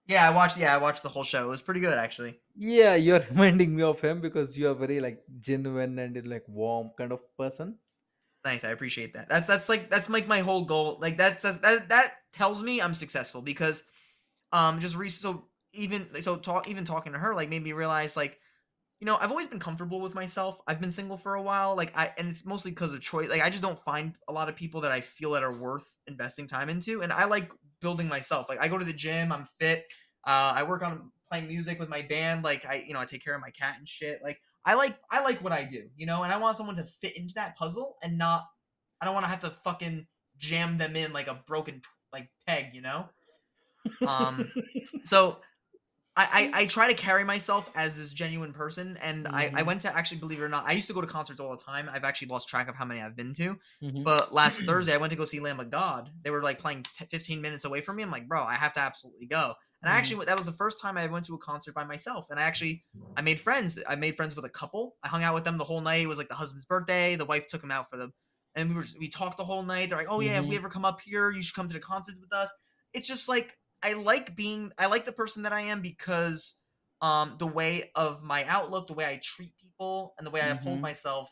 Yeah, 0.10 0.28
I 0.28 0.32
watched. 0.34 0.58
Yeah, 0.58 0.74
I 0.74 0.78
watched 0.78 1.04
the 1.04 1.10
whole 1.10 1.24
show. 1.24 1.46
It 1.46 1.50
was 1.50 1.62
pretty 1.62 1.82
good 1.82 1.94
actually. 1.94 2.40
Yeah, 2.56 2.96
you're 2.96 3.24
reminding 3.30 3.76
me 3.76 3.84
of 3.84 4.02
him 4.02 4.22
because 4.22 4.58
you 4.58 4.68
are 4.68 4.74
very 4.74 5.00
like 5.00 5.22
genuine 5.40 6.00
and 6.00 6.26
like 6.26 6.44
warm 6.48 6.90
kind 6.98 7.12
of 7.12 7.20
person. 7.38 7.76
Nice, 8.44 8.64
I 8.64 8.70
appreciate 8.70 9.14
that. 9.14 9.30
That's 9.30 9.46
that's 9.46 9.70
like 9.70 9.90
that's 9.90 10.10
like 10.10 10.28
my 10.28 10.40
whole 10.40 10.66
goal. 10.66 10.98
Like 11.00 11.18
that's, 11.18 11.44
that's 11.44 11.60
that 11.60 11.90
that 11.90 12.14
tells 12.34 12.64
me 12.64 12.82
I'm 12.82 12.96
successful 12.96 13.44
because 13.44 13.84
um 14.52 14.80
just 14.80 14.98
re- 14.98 15.10
so 15.10 15.46
even 15.74 16.08
so 16.22 16.38
talk 16.38 16.68
even 16.68 16.86
talking 16.86 17.14
to 17.14 17.20
her 17.20 17.36
like 17.36 17.50
made 17.50 17.64
me 17.64 17.74
realize 17.74 18.18
like 18.18 18.40
you 19.00 19.06
know 19.06 19.16
I've 19.16 19.32
always 19.32 19.48
been 19.48 19.60
comfortable 19.60 20.02
with 20.02 20.14
myself. 20.14 20.62
I've 20.68 20.82
been 20.82 20.92
single 20.92 21.18
for 21.18 21.36
a 21.36 21.42
while 21.42 21.76
like 21.76 21.98
I 21.98 22.12
and 22.18 22.30
it's 22.30 22.46
mostly 22.46 22.72
because 22.72 22.94
of 22.94 23.02
choice. 23.02 23.30
Like 23.30 23.42
I 23.42 23.50
just 23.50 23.64
don't 23.64 23.80
find 23.80 24.18
a 24.28 24.34
lot 24.34 24.50
of 24.50 24.56
people 24.56 24.82
that 24.82 24.92
I 24.92 25.02
feel 25.02 25.32
that 25.32 25.44
are 25.44 25.54
worth 25.54 25.88
investing 26.08 26.48
time 26.48 26.70
into 26.70 27.02
and 27.02 27.14
I 27.14 27.26
like 27.26 27.50
building 27.82 28.08
myself. 28.08 28.50
Like 28.50 28.62
I 28.64 28.68
go 28.68 28.78
to 28.78 28.86
the 28.86 28.94
gym, 28.94 29.32
I'm 29.32 29.46
fit. 29.46 29.86
Uh 30.28 30.54
I 30.56 30.64
work 30.64 30.82
on 30.84 31.12
playing 31.30 31.48
music 31.48 31.80
with 31.80 31.90
my 31.90 32.02
band 32.02 32.44
like 32.44 32.66
I 32.66 32.84
you 32.86 32.94
know 32.94 33.00
I 33.00 33.06
take 33.06 33.24
care 33.24 33.36
of 33.36 33.42
my 33.42 33.52
cat 33.52 33.76
and 33.78 33.88
shit. 33.88 34.20
Like 34.22 34.42
I 34.66 34.74
like 34.74 34.98
I 35.10 35.24
like 35.24 35.42
what 35.42 35.54
I 35.54 35.64
do, 35.64 35.88
you 35.96 36.06
know, 36.06 36.24
and 36.24 36.34
I 36.34 36.38
want 36.38 36.58
someone 36.58 36.76
to 36.76 36.84
fit 36.84 37.16
into 37.16 37.36
that 37.36 37.56
puzzle 37.56 37.96
and 38.04 38.18
not 38.18 38.44
I 39.02 39.06
don't 39.06 39.14
want 39.14 39.26
to 39.26 39.30
have 39.30 39.42
to 39.42 39.50
fucking 39.50 40.08
jam 40.38 40.78
them 40.78 40.98
in 40.98 41.14
like 41.14 41.28
a 41.28 41.42
broken 41.48 41.82
like 42.12 42.30
peg, 42.46 42.72
you 42.74 42.82
know? 42.82 43.08
Um 44.06 44.52
so 45.06 45.38
I, 46.20 46.52
I 46.56 46.62
I 46.62 46.66
try 46.66 46.88
to 46.90 46.94
carry 46.96 47.24
myself 47.24 47.70
as 47.76 47.98
this 47.98 48.12
genuine 48.14 48.54
person 48.54 48.98
and 48.98 49.28
I, 49.30 49.52
I 49.56 49.62
Mhm. 49.62 49.64
went 49.64 49.82
to 49.84 49.96
actually 49.96 50.20
believe 50.20 50.40
it 50.40 50.44
or 50.44 50.50
not, 50.50 50.66
I 50.68 50.74
used 50.74 50.88
to 50.88 50.94
go 50.94 51.02
to 51.02 51.08
concerts 51.08 51.40
all 51.40 51.56
the 51.56 51.62
time. 51.64 51.90
I've 51.92 52.04
actually 52.04 52.28
lost 52.30 52.50
track 52.50 52.68
of 52.68 52.76
how 52.76 52.86
many 52.86 53.02
I've 53.02 53.16
been 53.16 53.34
to. 53.36 53.58
Mhm. 53.82 54.06
But 54.06 54.34
last 54.34 54.62
Thursday 54.66 54.94
I 54.94 54.98
went 54.98 55.12
to 55.12 55.18
go 55.18 55.26
see 55.26 55.40
Lamb 55.40 55.60
of 55.60 55.70
God. 55.70 56.12
They 56.24 56.30
were 56.30 56.42
like 56.44 56.60
playing 56.60 56.84
t- 56.84 57.06
15 57.06 57.42
minutes 57.42 57.66
away 57.66 57.82
from 57.82 57.96
me. 57.98 58.04
I'm 58.04 58.12
like, 58.12 58.28
bro, 58.28 58.44
I 58.44 58.56
have 58.56 58.74
to 58.74 58.80
absolutely 58.80 59.28
go. 59.28 59.54
And 59.82 59.90
I 59.92 59.96
Mhm. 59.96 59.98
actually 59.98 60.26
that 60.26 60.38
was 60.38 60.46
the 60.46 60.52
first 60.52 60.82
time 60.82 60.98
I 60.98 61.08
went 61.08 61.26
to 61.26 61.36
a 61.36 61.40
concert 61.40 61.74
by 61.74 61.84
myself. 61.86 62.28
And 62.30 62.40
I 62.40 62.44
actually 62.44 62.84
I 63.16 63.22
made 63.22 63.40
friends. 63.40 63.80
I 63.88 63.96
made 63.96 64.16
friends 64.16 64.36
with 64.36 64.46
a 64.46 64.50
couple. 64.50 64.98
I 65.04 65.08
hung 65.10 65.24
out 65.24 65.34
with 65.34 65.44
them 65.46 65.58
the 65.58 65.64
whole 65.66 65.82
night. 65.82 66.04
It 66.04 66.08
was 66.08 66.18
like 66.18 66.30
the 66.30 66.36
husband's 66.36 66.66
birthday. 66.66 67.16
The 67.16 67.26
wife 67.26 67.48
took 67.48 67.64
him 67.64 67.72
out 67.72 67.90
for 67.90 67.98
the 67.98 68.12
and 68.56 68.70
we 68.70 68.76
were 68.76 68.86
we 69.00 69.08
talked 69.10 69.38
the 69.38 69.44
whole 69.46 69.64
night. 69.64 69.90
They're 69.90 69.98
like, 69.98 70.08
"Oh 70.10 70.20
yeah, 70.22 70.40
if 70.40 70.48
we 70.48 70.56
Mhm. 70.56 70.58
ever 70.58 70.70
come 70.70 70.86
up 70.86 71.02
here, 71.02 71.32
you 71.32 71.42
should 71.42 71.56
come 71.56 71.68
to 71.68 71.74
the 71.74 71.80
concerts 71.80 72.20
with 72.20 72.34
us." 72.34 72.50
It's 72.94 73.08
just 73.08 73.28
like 73.30 73.58
I 73.84 73.94
like 73.94 74.36
being 74.36 74.72
I 74.78 74.88
like 74.88 75.06
the 75.06 75.12
person 75.12 75.44
that 75.44 75.54
I 75.54 75.62
am 75.62 75.82
because 75.82 76.62
um 77.02 77.36
the 77.40 77.48
way 77.48 77.92
of 77.96 78.24
my 78.24 78.44
outlook, 78.46 78.88
the 78.88 78.94
way 78.94 79.06
I 79.06 79.18
treat 79.24 79.56
people, 79.58 80.14
and 80.18 80.28
the 80.28 80.32
way 80.32 80.42
I 80.42 80.50
uphold 80.50 80.82
Mhm. 80.82 80.82
myself, 80.82 81.30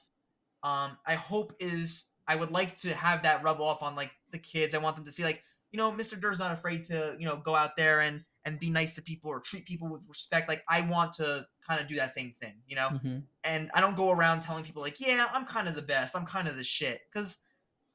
um, 0.63 0.97
I 1.05 1.15
hope 1.15 1.53
is 1.59 2.09
I 2.27 2.35
would 2.35 2.51
like 2.51 2.77
to 2.77 2.93
have 2.93 3.23
that 3.23 3.43
rub 3.43 3.61
off 3.61 3.81
on 3.81 3.95
like 3.95 4.11
the 4.31 4.39
kids. 4.39 4.73
I 4.75 4.79
want 4.79 4.95
them 4.95 5.05
to 5.05 5.11
see 5.11 5.23
like, 5.23 5.43
you 5.71 5.77
know, 5.77 5.91
Mr. 5.91 6.15
Durr's 6.15 6.39
not 6.39 6.51
afraid 6.51 6.83
to, 6.85 7.15
you 7.19 7.25
know, 7.25 7.37
go 7.37 7.55
out 7.55 7.75
there 7.77 8.01
and 8.01 8.23
and 8.45 8.59
be 8.59 8.69
nice 8.69 8.93
to 8.95 9.01
people 9.01 9.29
or 9.29 9.39
treat 9.41 9.65
people 9.65 9.89
with 9.89 10.07
respect. 10.07 10.47
Like 10.49 10.63
I 10.69 10.81
want 10.81 11.13
to 11.15 11.45
kind 11.67 11.81
of 11.81 11.87
do 11.87 11.95
that 11.95 12.13
same 12.13 12.31
thing, 12.31 12.61
you 12.65 12.75
know? 12.75 12.91
Mhm. 12.91 13.27
And 13.43 13.69
I 13.73 13.81
don't 13.81 13.95
go 13.95 14.11
around 14.11 14.41
telling 14.41 14.63
people 14.63 14.81
like, 14.81 14.99
yeah, 14.99 15.27
I'm 15.31 15.45
kind 15.45 15.67
of 15.67 15.75
the 15.75 15.81
best. 15.81 16.15
I'm 16.15 16.25
kind 16.25 16.47
of 16.47 16.55
the 16.55 16.63
shit. 16.63 17.01
Cause 17.13 17.37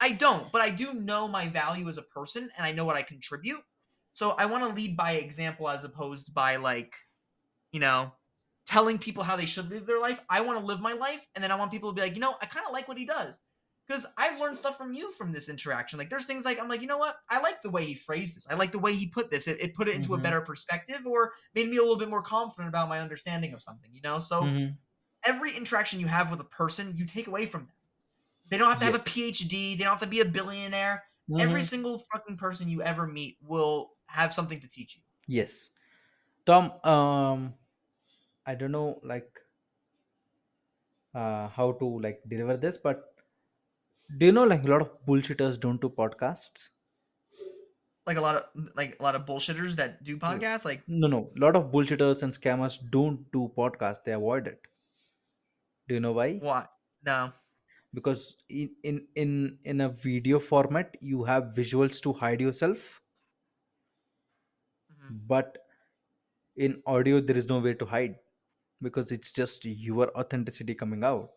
I 0.00 0.12
don't, 0.12 0.52
but 0.52 0.60
I 0.62 0.70
do 0.70 0.94
know 0.94 1.28
my 1.28 1.48
value 1.48 1.88
as 1.88 1.98
a 1.98 2.02
person 2.02 2.50
and 2.56 2.66
I 2.66 2.72
know 2.72 2.84
what 2.84 2.96
I 2.96 3.02
contribute. 3.02 3.62
So 4.14 4.32
I 4.32 4.46
want 4.46 4.64
to 4.68 4.74
lead 4.80 4.96
by 4.96 5.12
example 5.12 5.68
as 5.68 5.84
opposed 5.84 6.34
by 6.34 6.56
like, 6.56 6.94
you 7.72 7.80
know, 7.80 8.12
telling 8.66 8.98
people 8.98 9.22
how 9.24 9.36
they 9.36 9.46
should 9.46 9.70
live 9.70 9.86
their 9.86 10.00
life. 10.00 10.20
I 10.28 10.40
want 10.42 10.58
to 10.60 10.64
live 10.64 10.80
my 10.80 10.92
life 10.92 11.26
and 11.34 11.42
then 11.42 11.50
I 11.50 11.56
want 11.56 11.70
people 11.72 11.90
to 11.90 11.94
be 11.94 12.02
like, 12.02 12.14
you 12.14 12.20
know, 12.20 12.36
I 12.40 12.46
kind 12.46 12.66
of 12.66 12.72
like 12.72 12.88
what 12.88 12.98
he 12.98 13.06
does. 13.06 13.40
Because 13.86 14.06
I've 14.16 14.38
learned 14.38 14.56
stuff 14.56 14.78
from 14.78 14.94
you 14.94 15.10
from 15.10 15.32
this 15.32 15.48
interaction. 15.48 15.98
Like 15.98 16.08
there's 16.08 16.26
things 16.26 16.44
like 16.44 16.58
I'm 16.60 16.68
like, 16.68 16.80
you 16.82 16.86
know 16.86 16.98
what? 16.98 17.16
I 17.30 17.40
like 17.40 17.62
the 17.62 17.70
way 17.70 17.84
he 17.84 17.94
phrased 17.94 18.36
this. 18.36 18.48
I 18.48 18.54
like 18.54 18.70
the 18.72 18.78
way 18.78 18.94
he 18.94 19.08
put 19.08 19.30
this. 19.30 19.48
It, 19.48 19.60
it 19.60 19.74
put 19.74 19.88
it 19.88 19.96
into 19.96 20.14
Mhm. 20.14 20.14
a 20.14 20.20
better 20.20 20.40
perspective 20.40 21.06
or 21.06 21.32
made 21.54 21.68
me 21.68 21.78
a 21.78 21.82
little 21.82 21.98
bit 21.98 22.08
more 22.08 22.22
confident 22.22 22.68
about 22.68 22.88
my 22.88 23.00
understanding 23.00 23.52
of 23.54 23.62
something, 23.62 23.92
you 23.92 24.00
know? 24.02 24.20
So 24.20 24.50
Mhm. 24.50 24.78
every 25.24 25.56
interaction 25.56 26.00
you 26.00 26.06
have 26.06 26.30
with 26.30 26.40
a 26.40 26.44
person, 26.44 26.96
you 26.96 27.04
take 27.06 27.26
away 27.28 27.46
from 27.46 27.66
them. 27.66 27.74
They 28.46 28.58
don't 28.58 28.68
have 28.68 28.78
to 28.80 28.84
have 28.84 28.94
a 28.94 28.98
PhD. 29.00 29.76
They 29.76 29.84
don't 29.84 29.92
have 29.92 30.00
to 30.00 30.06
be 30.06 30.20
a 30.20 30.24
billionaire. 30.24 31.04
Every 31.38 31.62
Mhm. 31.62 31.62
single 31.62 31.98
fucking 32.12 32.36
person 32.36 32.68
you 32.68 32.82
ever 32.82 33.06
meet 33.06 33.38
will 33.42 33.92
have 34.12 34.32
something 34.32 34.60
to 34.60 34.68
teach 34.68 34.96
you. 34.96 35.02
Yes. 35.26 35.70
Tom, 36.46 36.72
um, 36.84 37.54
I 38.46 38.54
don't 38.54 38.72
know 38.72 39.00
like 39.02 39.40
uh, 41.14 41.48
how 41.48 41.72
to 41.72 42.00
like 42.00 42.22
deliver 42.28 42.56
this, 42.56 42.76
but 42.76 43.14
do 44.18 44.26
you 44.26 44.32
know 44.32 44.44
like 44.44 44.64
a 44.64 44.68
lot 44.68 44.80
of 44.80 44.90
bullshitters 45.06 45.58
don't 45.58 45.80
do 45.80 45.88
podcasts? 45.88 46.70
Like 48.06 48.16
a 48.16 48.20
lot 48.20 48.36
of 48.36 48.44
like 48.74 48.96
a 48.98 49.02
lot 49.02 49.14
of 49.14 49.26
bullshitters 49.26 49.76
that 49.76 50.02
do 50.02 50.16
podcasts. 50.18 50.64
Like 50.64 50.82
No, 50.88 51.08
no, 51.08 51.32
a 51.36 51.40
lot 51.40 51.56
of 51.56 51.70
bullshitters 51.72 52.22
and 52.22 52.32
scammers 52.32 52.78
don't 52.90 53.30
do 53.32 53.52
podcasts. 53.56 54.04
They 54.04 54.12
avoid 54.12 54.46
it. 54.46 54.66
Do 55.86 55.94
you 55.94 56.00
know 56.00 56.12
why? 56.12 56.38
Why? 56.38 56.66
No. 57.04 57.32
Because 57.94 58.36
in 58.48 58.74
in 58.82 59.08
in 59.14 59.58
in 59.64 59.80
a 59.80 59.88
video 59.88 60.40
format, 60.40 60.96
you 61.00 61.24
have 61.24 61.52
visuals 61.54 62.00
to 62.02 62.12
hide 62.12 62.40
yourself. 62.40 63.01
But 65.10 65.58
in 66.56 66.82
audio 66.86 67.20
there 67.20 67.36
is 67.36 67.48
no 67.48 67.58
way 67.58 67.74
to 67.74 67.86
hide 67.86 68.16
because 68.80 69.12
it's 69.12 69.32
just 69.32 69.64
your 69.64 70.16
authenticity 70.18 70.74
coming 70.74 71.04
out. 71.04 71.30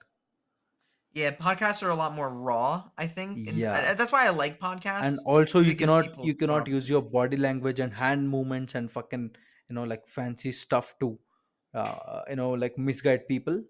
Yeah, 1.13 1.31
podcasts 1.31 1.81
are 1.81 1.89
a 1.91 1.95
lot 1.95 2.13
more 2.13 2.29
raw. 2.29 2.83
I 2.97 3.07
think, 3.07 3.47
and 3.47 3.57
Yeah. 3.57 3.93
That's 3.93 4.11
why 4.11 4.25
I 4.25 4.31
like 4.31 4.59
podcasts. 4.59 5.05
and 5.05 5.19
also 5.25 5.59
you 5.59 5.71
it 5.71 5.77
gives 5.77 5.89
cannot 5.91 6.09
people 6.09 6.25
you 6.25 6.33
more 6.33 6.39
cannot 6.39 6.67
use 6.67 6.89
your 6.89 7.01
body 7.01 7.37
language 7.37 7.79
and 7.79 7.93
hand 7.93 8.29
movements 8.29 8.75
and 8.75 8.91
fucking 8.91 9.31
you 9.69 9.75
know 9.75 9.83
like 9.83 10.07
fancy 10.07 10.51
stuff 10.51 10.95
to 10.99 11.17
uh, 11.73 12.21
you 12.29 12.35
know 12.35 12.51
like 12.51 12.77
misguide 12.77 13.27
people 13.29 13.63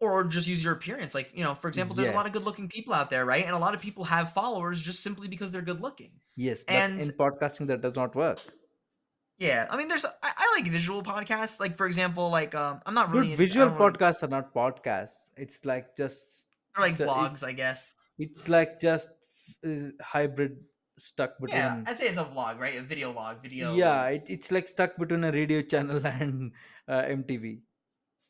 or 0.00 0.24
just 0.24 0.46
use 0.46 0.62
your 0.62 0.72
appearance. 0.74 1.14
Like, 1.14 1.30
you 1.34 1.42
know, 1.42 1.54
for 1.54 1.66
example, 1.68 1.96
there's 1.96 2.08
a 2.08 2.12
lot 2.12 2.26
of 2.26 2.32
good 2.32 2.40
yes 2.40 2.46
looking 2.46 2.68
people 2.68 2.94
out 2.94 3.10
there, 3.10 3.24
right? 3.24 3.44
And 3.44 3.54
a 3.54 3.58
lot 3.58 3.74
of 3.74 3.80
people 3.80 4.04
have 4.04 4.32
followers 4.32 4.80
just 4.80 5.02
simply 5.02 5.26
because 5.26 5.50
they're 5.50 5.60
good 5.62 5.80
looking. 5.80 6.12
yes 6.36 6.62
but 6.64 6.76
And 6.76 7.00
in 7.00 7.10
podcasting 7.10 7.66
that 7.66 7.80
does 7.80 7.96
not 7.96 8.14
work 8.14 8.38
yeah, 9.38 9.66
I 9.70 9.76
mean, 9.76 9.86
there's 9.86 10.04
I, 10.04 10.10
I 10.22 10.54
like 10.56 10.66
visual 10.70 11.02
podcasts. 11.02 11.60
Like, 11.60 11.76
for 11.76 11.86
example, 11.86 12.28
like 12.28 12.54
um, 12.56 12.80
I'm 12.86 12.94
not 12.94 13.06
dude 13.06 13.14
really 13.14 13.32
into, 13.32 13.44
visual 13.44 13.68
don't 13.68 13.78
really 13.78 13.92
podcasts 13.92 14.22
are 14.24 14.28
not 14.28 14.52
podcasts 14.52 15.30
it's 15.36 15.64
like 15.64 15.96
just 15.96 16.48
they're 16.74 16.84
like 16.84 16.96
vlogs, 16.96 17.44
I 17.44 17.52
guess. 17.52 17.94
it's 18.18 18.48
like 18.48 18.80
just 18.80 19.10
hybrid 20.02 20.58
stuck 20.98 21.38
between. 21.38 21.56
Yeah, 21.56 21.84
I'd 21.86 21.98
say 21.98 22.08
it's 22.08 22.18
a 22.18 22.24
vlog, 22.24 22.58
right? 22.58 22.76
A 22.76 22.82
video 22.82 23.12
log, 23.12 23.40
video. 23.40 23.74
yeah 23.74 24.06
it, 24.08 24.24
it's 24.28 24.50
like 24.50 24.66
stuck 24.66 24.96
between 24.96 25.22
a 25.22 25.30
radio 25.30 25.62
channel 25.62 26.00
and 26.04 26.52
uh, 26.88 27.02
mtv 27.02 27.60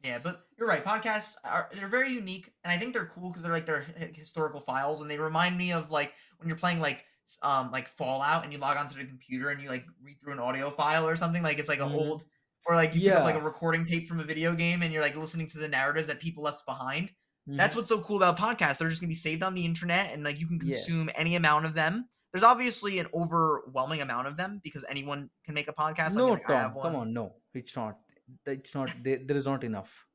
Yeah, 0.04 0.18
but 0.22 0.44
you're 0.58 0.68
right. 0.68 0.84
Podcasts 0.84 1.36
are 1.42 1.70
they're 1.72 1.88
very 1.88 2.12
unique, 2.12 2.52
and 2.64 2.70
I 2.72 2.76
think 2.76 2.92
they're 2.92 3.06
cool 3.06 3.30
because 3.30 3.42
they're 3.42 3.52
like 3.52 3.64
they're 3.64 3.86
historical 4.12 4.60
files, 4.60 5.00
and 5.00 5.10
they 5.10 5.18
remind 5.18 5.56
me 5.56 5.72
of 5.72 5.90
like 5.90 6.12
when 6.36 6.48
you're 6.48 6.58
playing 6.58 6.80
like 6.80 7.06
um 7.42 7.70
like 7.70 7.88
Fallout, 7.88 8.44
and 8.44 8.52
you 8.52 8.58
log 8.58 8.76
onto 8.76 8.96
the 8.96 9.04
computer 9.04 9.50
and 9.50 9.60
you 9.62 9.68
like 9.68 9.84
read 10.02 10.18
through 10.20 10.32
an 10.32 10.38
audio 10.38 10.70
file 10.70 11.06
or 11.06 11.16
something. 11.16 11.42
Like 11.42 11.58
it's 11.58 11.68
like 11.68 11.80
an 11.80 11.88
Mhm. 11.90 11.94
old, 11.94 12.24
or 12.66 12.74
like 12.74 12.94
you 12.94 13.00
pick 13.02 13.12
up 13.18 13.24
like 13.24 13.34
a 13.34 13.40
recording 13.40 13.84
tape 13.84 14.08
from 14.08 14.20
a 14.20 14.24
video 14.24 14.54
game, 14.54 14.82
and 14.82 14.92
you're 14.92 15.02
like 15.02 15.16
listening 15.16 15.48
to 15.50 15.58
the 15.58 15.68
narratives 15.68 16.08
that 16.08 16.20
people 16.20 16.42
left 16.42 16.64
behind. 16.66 17.12
That's 17.46 17.74
Mhm. 17.74 17.78
what's 17.78 17.88
so 17.88 18.00
cool 18.02 18.16
about 18.18 18.36
podcasts. 18.38 18.78
They're 18.78 18.88
just 18.90 19.00
gonna 19.00 19.08
be 19.08 19.14
saved 19.14 19.42
on 19.42 19.54
the 19.54 19.64
internet, 19.64 20.12
and 20.12 20.22
like 20.24 20.38
you 20.38 20.46
can 20.46 20.58
consume 20.58 21.08
any 21.16 21.36
amount 21.36 21.64
of 21.66 21.74
them. 21.74 22.08
There's 22.32 22.44
obviously 22.44 22.98
an 22.98 23.06
overwhelming 23.14 24.02
amount 24.02 24.26
of 24.28 24.36
them 24.36 24.60
because 24.62 24.84
anyone 24.88 25.30
can 25.44 25.54
make 25.54 25.66
a 25.68 25.72
podcast. 25.72 26.14
No 26.14 26.32
like, 26.32 26.46
tom 26.46 26.74
come 26.82 26.94
on 26.94 27.12
no 27.14 27.36
it's 27.54 27.74
not 27.74 27.98
it's 28.46 28.74
not 28.74 28.90
there, 29.02 29.18
there 29.24 29.36
is 29.36 29.46
not 29.46 29.64
enough 29.64 30.06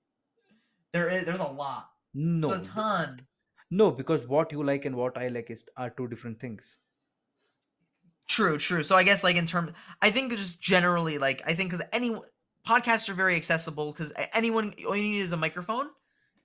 There 0.91 1.09
is 1.09 1.25
there's 1.25 1.39
a 1.39 1.47
lot, 1.47 1.89
no 2.13 2.51
a 2.53 2.59
ton. 2.61 3.19
No, 3.71 3.89
because 3.89 4.27
what 4.27 4.51
you 4.51 4.63
like 4.63 4.85
and 4.85 4.95
what 4.95 5.17
I 5.17 5.29
like 5.29 5.49
is 5.49 5.65
are 5.75 5.89
two 5.89 6.07
different 6.07 6.39
things. 6.39 6.77
True, 8.27 8.57
true. 8.57 8.83
So 8.83 8.95
I 8.95 9.03
guess 9.03 9.23
like 9.23 9.35
in 9.35 9.45
terms, 9.45 9.71
I 10.01 10.09
think 10.09 10.31
just 10.35 10.61
generally 10.61 11.17
like 11.17 11.41
I 11.45 11.53
think 11.53 11.71
because 11.71 11.85
any 11.91 12.15
podcasts 12.67 13.09
are 13.09 13.13
very 13.13 13.35
accessible 13.35 13.91
because 13.91 14.13
anyone 14.33 14.73
all 14.87 14.95
you 14.95 15.03
need 15.03 15.19
is 15.19 15.33
a 15.33 15.37
microphone 15.37 15.89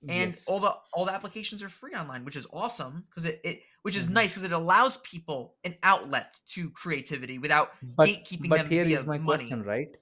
and 0.07 0.33
yes. 0.33 0.45
all 0.47 0.59
the 0.59 0.75
all 0.93 1.05
the 1.05 1.13
applications 1.13 1.63
are 1.63 1.69
free 1.69 1.93
online, 1.95 2.25
which 2.25 2.35
is 2.35 2.45
awesome 2.51 3.05
because 3.09 3.25
it, 3.25 3.39
it 3.43 3.61
which 3.83 3.95
is 3.95 4.09
Mhm. 4.09 4.13
nice 4.13 4.31
because 4.33 4.43
it 4.43 4.51
allows 4.51 4.97
people 4.97 5.57
an 5.63 5.75
outlet 5.83 6.39
to 6.47 6.69
creativity 6.71 7.39
without 7.39 7.69
But 7.81 8.07
gatekeeping 8.07 8.49
but 8.49 8.57
them 8.57 8.69
here 8.69 8.85
is 8.85 9.05
my 9.05 9.17
money. 9.17 9.45
question, 9.45 9.63
right? 9.63 9.97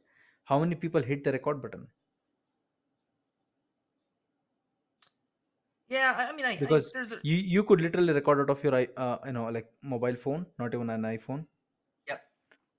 How 0.46 0.60
many 0.60 0.76
people 0.76 1.02
hit 1.02 1.24
the 1.24 1.32
record 1.32 1.62
button? 1.62 1.88
Yeah, 5.90 6.14
I, 6.18 6.30
I 6.32 6.36
mean, 6.36 6.46
I, 6.46 6.50
I 6.50 6.60
Because 6.60 6.92
there's 6.94 7.08
the, 7.08 7.20
you 7.24 7.36
you 7.38 7.64
could 7.64 7.82
literally 7.82 8.14
record 8.14 8.40
out 8.42 8.50
of 8.50 8.64
your 8.64 8.76
i- 8.76 8.90
uh, 9.06 9.18
you 9.26 9.32
know 9.34 9.46
like 9.58 9.72
mobile 9.82 10.16
phone, 10.16 10.46
not 10.60 10.74
even 10.74 10.90
an 10.90 11.04
iPhone. 11.04 11.46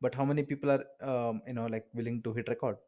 But 0.01 0.15
how 0.15 0.25
many 0.25 0.43
people 0.45 0.71
are 0.71 0.85
um, 1.03 1.43
you 1.47 1.53
know 1.55 1.67
like 1.67 1.89
willing 1.95 2.23
to 2.23 2.33
hit 2.35 2.49
record? 2.49 2.79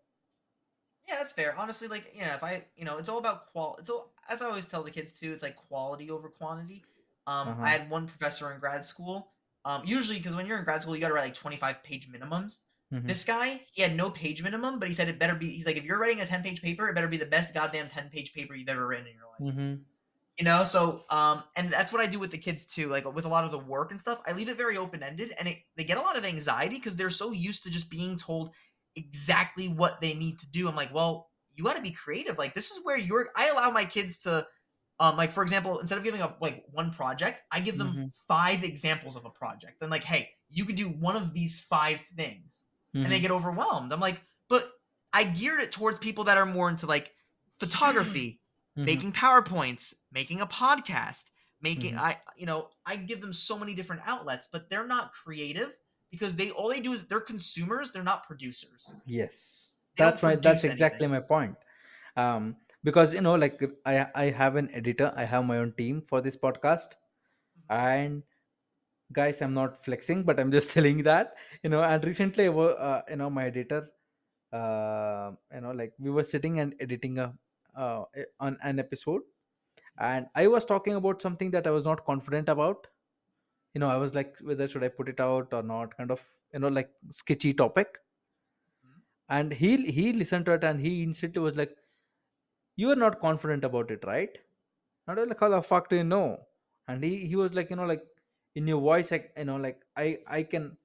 Yeah, 1.08 1.16
that's 1.16 1.32
fair. 1.32 1.56
Honestly, 1.58 1.88
like 1.88 2.12
you 2.14 2.20
know, 2.22 2.32
if 2.34 2.42
I 2.42 2.66
you 2.76 2.84
know, 2.84 2.98
it's 2.98 3.08
all 3.08 3.18
about 3.18 3.48
qual. 3.48 3.76
It's 3.78 3.90
all 3.90 4.14
as 4.28 4.42
I 4.42 4.46
always 4.46 4.66
tell 4.66 4.82
the 4.82 4.90
kids 4.90 5.18
too. 5.18 5.32
It's 5.32 5.42
like 5.42 5.56
quality 5.56 6.10
over 6.10 6.28
quantity. 6.28 6.84
Um, 7.26 7.48
Uh-huh. 7.48 7.62
I 7.62 7.70
had 7.70 7.90
one 7.90 8.06
professor 8.06 8.52
in 8.52 8.60
grad 8.60 8.84
school. 8.84 9.32
Um, 9.64 9.82
usually 9.84 10.18
because 10.18 10.34
when 10.34 10.46
you're 10.46 10.58
in 10.58 10.64
grad 10.64 10.82
school, 10.82 10.94
you 10.94 11.00
got 11.00 11.08
to 11.08 11.14
write 11.14 11.24
like 11.24 11.34
25 11.34 11.82
page 11.82 12.10
minimums. 12.10 12.62
Mhm. 12.92 13.06
This 13.06 13.24
guy, 13.24 13.60
he 13.72 13.82
had 13.82 13.94
no 13.96 14.10
page 14.10 14.42
minimum, 14.42 14.78
but 14.78 14.88
he 14.88 14.94
said 14.94 15.08
it 15.08 15.18
better 15.18 15.34
be. 15.34 15.50
He's 15.50 15.66
like, 15.66 15.76
if 15.76 15.84
you're 15.84 15.98
writing 15.98 16.20
a 16.20 16.26
10 16.26 16.42
page 16.42 16.62
paper, 16.62 16.88
it 16.88 16.94
better 16.94 17.08
be 17.08 17.16
the 17.16 17.26
best 17.26 17.54
goddamn 17.54 17.88
10 17.88 18.10
page 18.10 18.32
paper 18.32 18.54
you've 18.54 18.68
ever 18.68 18.86
written 18.86 19.06
in 19.06 19.14
your 19.14 19.26
life. 19.26 19.40
Mhm. 19.40 19.84
You 20.40 20.44
know, 20.46 20.64
so 20.64 21.04
um, 21.10 21.44
and 21.54 21.70
that's 21.70 21.92
what 21.92 22.00
I 22.00 22.06
do 22.06 22.18
with 22.18 22.30
the 22.30 22.38
kids 22.38 22.64
too. 22.64 22.88
Like 22.88 23.04
with 23.12 23.26
a 23.26 23.28
lot 23.28 23.44
of 23.44 23.52
the 23.52 23.58
work 23.58 23.90
and 23.90 24.00
stuff, 24.00 24.22
I 24.26 24.32
leave 24.32 24.48
it 24.48 24.56
very 24.56 24.78
open 24.78 25.02
ended, 25.02 25.34
and 25.38 25.46
it, 25.46 25.58
they 25.76 25.84
get 25.84 25.98
a 25.98 26.00
lot 26.00 26.16
of 26.16 26.24
anxiety 26.24 26.76
because 26.76 26.96
they're 26.96 27.10
so 27.10 27.32
used 27.32 27.62
to 27.64 27.70
just 27.70 27.90
being 27.90 28.16
told 28.16 28.54
exactly 28.96 29.68
what 29.68 30.00
they 30.00 30.14
need 30.14 30.38
to 30.38 30.48
do. 30.50 30.66
I'm 30.66 30.76
like, 30.76 30.94
well, 30.94 31.30
you 31.56 31.64
got 31.64 31.74
to 31.76 31.82
be 31.82 31.90
creative. 31.90 32.38
Like 32.38 32.54
this 32.54 32.70
is 32.70 32.82
where 32.84 32.96
you're. 32.96 33.28
I 33.36 33.50
allow 33.50 33.70
my 33.70 33.84
kids 33.84 34.20
to, 34.20 34.46
um, 34.98 35.16
like 35.18 35.30
for 35.32 35.42
example, 35.42 35.78
instead 35.78 35.98
of 35.98 36.04
giving 36.04 36.22
up 36.22 36.38
like 36.40 36.64
one 36.70 36.90
project, 36.90 37.42
I 37.50 37.60
give 37.60 37.76
them 37.76 37.98
Mhm. 37.98 38.10
five 38.26 38.64
examples 38.64 39.16
of 39.16 39.26
a 39.26 39.30
project. 39.30 39.82
And 39.82 39.90
like, 39.90 40.04
hey, 40.04 40.30
you 40.48 40.64
could 40.64 40.76
do 40.76 40.88
one 40.88 41.16
of 41.16 41.34
these 41.34 41.60
five 41.60 42.00
things, 42.00 42.64
and 43.04 43.12
they 43.12 43.20
Mhm. 43.20 43.20
get 43.20 43.30
overwhelmed. 43.30 43.92
I'm 43.92 44.00
like, 44.00 44.22
but 44.48 44.70
I 45.12 45.24
geared 45.24 45.60
it 45.60 45.72
towards 45.72 45.98
people 45.98 46.24
that 46.24 46.38
are 46.38 46.46
more 46.46 46.70
into 46.70 46.86
like 46.86 47.14
photography 47.58 48.39
Mhm. 48.80 48.86
making 48.86 49.12
powerpoints 49.12 49.94
making 50.12 50.40
a 50.40 50.46
podcast 50.46 51.30
making 51.60 51.94
Mhm. 51.94 51.98
i 51.98 52.16
you 52.36 52.46
know 52.46 52.68
i 52.86 52.96
give 52.96 53.20
them 53.20 53.32
so 53.32 53.58
many 53.58 53.74
different 53.74 54.02
outlets 54.06 54.48
but 54.50 54.70
they're 54.70 54.86
not 54.86 55.12
creative 55.12 55.76
because 56.10 56.36
they 56.36 56.50
all 56.50 56.68
they 56.70 56.80
do 56.80 56.92
is 56.92 57.06
they're 57.06 57.20
consumers 57.20 57.90
they're 57.92 58.02
not 58.04 58.24
producers 58.26 58.96
Yes, 59.06 59.72
They 59.96 60.04
that's 60.04 60.22
my 60.22 60.36
that's 60.36 60.64
exactly 60.64 61.06
anything. 61.06 61.08
my 61.08 61.20
point. 61.20 61.56
Um, 62.16 62.56
because 62.84 63.14
you 63.14 63.20
know, 63.20 63.34
like 63.34 63.60
I 63.86 64.06
I 64.14 64.24
have 64.30 64.56
an 64.56 64.70
editor, 64.74 65.12
I 65.16 65.24
have 65.24 65.44
my 65.46 65.58
own 65.58 65.72
team 65.76 66.02
for 66.02 66.20
this 66.20 66.36
podcast, 66.36 66.94
and 67.68 68.22
guys, 69.12 69.40
I'm 69.42 69.54
not 69.54 69.84
flexing, 69.84 70.24
but 70.24 70.40
I'm 70.40 70.50
just 70.52 70.70
telling 70.76 71.02
that 71.04 71.34
you 71.62 71.70
know. 71.70 71.82
And 71.82 72.04
recently, 72.04 72.48
uh, 72.48 73.02
you 73.08 73.16
know, 73.16 73.30
my 73.30 73.46
editor, 73.46 73.90
uh, 74.52 75.32
you 75.54 75.60
know, 75.60 75.72
like 75.72 75.94
we 75.98 76.10
were 76.10 76.24
sitting 76.24 76.60
and 76.60 76.74
editing 76.80 77.18
a 77.18 77.34
uh, 77.76 78.04
on 78.40 78.58
an 78.62 78.78
episode, 78.78 79.22
and 79.98 80.26
I 80.34 80.46
was 80.48 80.64
talking 80.64 80.94
about 80.94 81.22
something 81.22 81.50
that 81.52 81.66
I 81.66 81.70
was 81.70 81.86
not 81.86 82.04
confident 82.04 82.48
about. 82.48 82.86
You 83.74 83.80
know, 83.80 83.88
I 83.88 83.96
was 83.98 84.14
like, 84.14 84.38
whether 84.42 84.68
should 84.68 84.84
I 84.84 84.88
put 84.88 85.08
it 85.08 85.20
out 85.20 85.52
or 85.52 85.62
not, 85.62 85.96
kind 85.96 86.10
of, 86.10 86.24
you 86.54 86.60
know, 86.60 86.68
like 86.68 86.90
sketchy 87.10 87.54
topic. 87.54 87.98
Mhm. 88.86 89.02
and 89.28 89.52
he 89.52 89.76
he 89.98 90.12
listened 90.12 90.46
to 90.46 90.52
it 90.52 90.64
and 90.64 90.80
he 90.80 91.02
instantly 91.02 91.42
was 91.42 91.56
like 91.56 91.76
you 92.76 92.90
are 92.90 92.96
not 92.96 93.20
confident 93.20 93.64
about 93.64 93.90
it 93.90 94.04
right? 94.06 94.38
And 95.08 95.18
I 95.18 95.22
was 95.22 95.28
like 95.30 95.40
how 95.40 95.48
the 95.50 95.62
fuck 95.62 95.90
do 95.90 95.96
you 95.96 96.04
know? 96.04 96.46
And 96.88 97.04
he 97.04 97.26
he 97.26 97.36
was 97.36 97.54
like 97.54 97.70
you 97.70 97.76
know 97.76 97.86
like 97.86 98.04
in 98.56 98.68
your 98.68 98.80
voice 98.80 99.12
like 99.12 99.32
you 99.38 99.44
know 99.46 99.56
like 99.56 99.82
i 99.96 100.18
i 100.28 100.42
can 100.42 100.76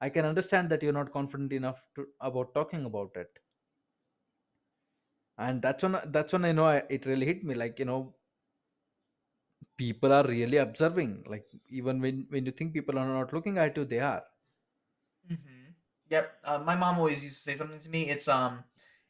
i 0.00 0.10
can 0.10 0.24
understand 0.26 0.70
that 0.70 0.82
you're 0.82 0.98
not 1.00 1.12
confident 1.12 1.52
enough 1.52 1.82
to 1.96 2.06
about 2.20 2.54
talking 2.54 2.86
about 2.86 3.10
it 3.16 3.39
and 5.46 5.60
that's 5.62 5.82
when 5.82 5.96
that's 6.16 6.32
when 6.32 6.44
i 6.44 6.52
know 6.52 6.66
I, 6.66 6.82
it 6.88 7.04
really 7.06 7.26
hit 7.26 7.44
me 7.44 7.54
like 7.54 7.78
you 7.80 7.84
know 7.84 8.14
people 9.76 10.12
are 10.12 10.24
really 10.28 10.58
observing 10.58 11.24
like 11.26 11.50
even 11.68 12.00
when 12.00 12.24
when 12.30 12.46
you 12.46 12.52
think 12.52 12.72
people 12.72 12.96
are 12.98 13.08
not 13.08 13.32
looking 13.32 13.58
at 13.58 13.76
you 13.76 13.84
they 13.84 13.98
are 13.98 14.22
Mhm. 15.30 15.74
Yep. 16.08 16.38
Uh, 16.44 16.58
my 16.60 16.74
mom 16.74 16.98
always 16.98 17.22
used 17.22 17.36
to 17.36 17.42
say 17.42 17.56
something 17.56 17.78
to 17.80 17.88
me. 17.88 18.08
It's 18.10 18.28
um, 18.28 18.64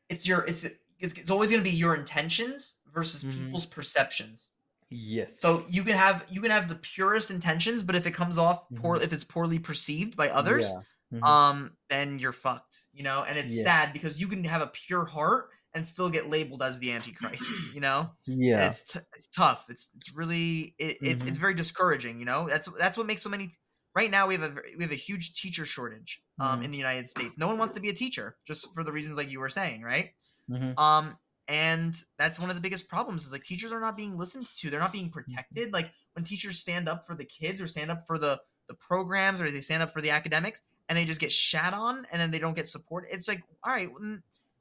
it's 0.09 0.27
your 0.27 0.45
it's 0.47 0.65
it's, 0.99 1.15
it's 1.19 1.31
always 1.31 1.51
going 1.51 1.63
to 1.65 1.71
be 1.71 1.75
your 1.77 1.95
intentions 1.95 2.77
versus 2.93 3.23
Mhm. 3.23 3.25
people's 3.25 3.67
perceptions. 3.67 4.53
yes 4.91 5.37
So 5.37 5.67
you 5.69 5.85
can 5.85 5.97
have 5.97 6.27
you 6.31 6.41
can 6.43 6.51
have 6.53 6.69
the 6.69 6.77
purest 6.77 7.31
intentions, 7.31 7.83
but 7.85 7.97
if 7.97 8.07
it 8.07 8.13
comes 8.13 8.39
off 8.39 8.75
poor, 8.75 8.97
if 8.97 9.13
it's 9.13 9.25
poorly 9.25 9.59
perceived 9.59 10.17
by 10.17 10.31
others, 10.31 10.75
yeah 10.75 10.83
Mhm. 11.11 11.41
um, 11.51 11.77
then 11.91 12.19
you're 12.19 12.33
fucked. 12.33 12.87
You 12.93 13.05
know, 13.05 13.25
and 13.25 13.39
it's 13.39 13.55
Yes. 13.55 13.61
sad 13.61 13.93
because 13.95 14.21
you 14.21 14.29
can 14.29 14.45
have 14.45 14.63
a 14.63 14.69
pure 14.69 15.07
heart 15.07 15.51
and 15.75 15.87
still 15.87 16.11
get 16.11 16.29
labeled 16.29 16.63
as 16.63 16.79
the 16.79 16.93
antichrist. 16.93 17.53
You 17.75 17.81
know, 17.81 18.11
and 18.29 18.41
yeah 18.41 18.67
it's 18.67 18.83
t- 18.83 19.01
it's 19.17 19.29
tough. 19.29 19.67
It's 19.71 19.91
it's 19.97 20.13
really 20.15 20.75
it, 20.79 20.99
it's 21.05 21.23
Mhm. 21.23 21.29
it's 21.29 21.39
very 21.39 21.55
discouraging. 21.55 22.19
You 22.19 22.25
know, 22.27 22.49
that's 22.49 22.69
that's 22.79 22.97
what 22.99 23.07
makes 23.07 23.23
so 23.23 23.31
many 23.31 23.57
right 23.95 24.11
now 24.11 24.27
we 24.27 24.35
have 24.35 24.43
a 24.45 24.55
we 24.77 24.85
have 24.85 24.93
a 24.93 24.97
huge 24.97 25.35
teacher 25.35 25.65
shortage 25.65 26.23
um, 26.39 26.61
Mhm. 26.61 26.65
in 26.65 26.71
the 26.71 26.79
United 26.79 27.09
States. 27.09 27.37
No 27.39 27.47
one 27.49 27.59
wants 27.59 27.75
to 27.75 27.81
be 27.81 27.89
a 27.91 27.95
teacher, 27.95 28.37
just 28.47 28.73
for 28.75 28.85
the 28.85 28.93
reasons 28.93 29.17
like 29.17 29.31
you 29.31 29.41
were 29.41 29.49
saying, 29.49 29.83
right? 29.83 30.11
Mhm. 30.51 30.79
Um, 30.79 31.19
and 31.49 31.95
that's 32.19 32.39
one 32.39 32.49
of 32.51 32.57
the 32.57 32.63
biggest 32.63 32.89
problems 32.89 33.25
is 33.27 33.33
like 33.33 33.43
teachers 33.43 33.73
are 33.73 33.81
not 33.81 33.97
being 33.97 34.17
listened 34.17 34.47
to. 34.59 34.71
They're 34.71 34.81
not 34.81 34.93
being 34.93 35.07
Mm-hmm. 35.07 35.13
protected. 35.13 35.73
Like 35.73 35.93
when 36.15 36.25
teachers 36.25 36.59
stand 36.59 36.89
up 36.89 37.07
for 37.07 37.15
the 37.15 37.25
kids 37.25 37.61
or 37.61 37.67
stand 37.67 37.91
up 37.91 38.07
for 38.07 38.19
the 38.19 38.41
the 38.69 38.75
programs 38.75 39.41
or 39.41 39.51
they 39.51 39.61
stand 39.61 39.83
up 39.83 39.93
for 39.93 40.01
the 40.01 40.11
academics 40.11 40.63
and 40.89 40.97
they 40.97 41.05
just 41.05 41.21
get 41.21 41.33
shat 41.33 41.75
on 41.75 42.07
and 42.13 42.21
then 42.21 42.31
they 42.31 42.39
don't 42.39 42.55
get 42.55 42.69
support. 42.69 43.05
It's 43.11 43.27
like, 43.27 43.43
all 43.65 43.73
right, 43.73 43.91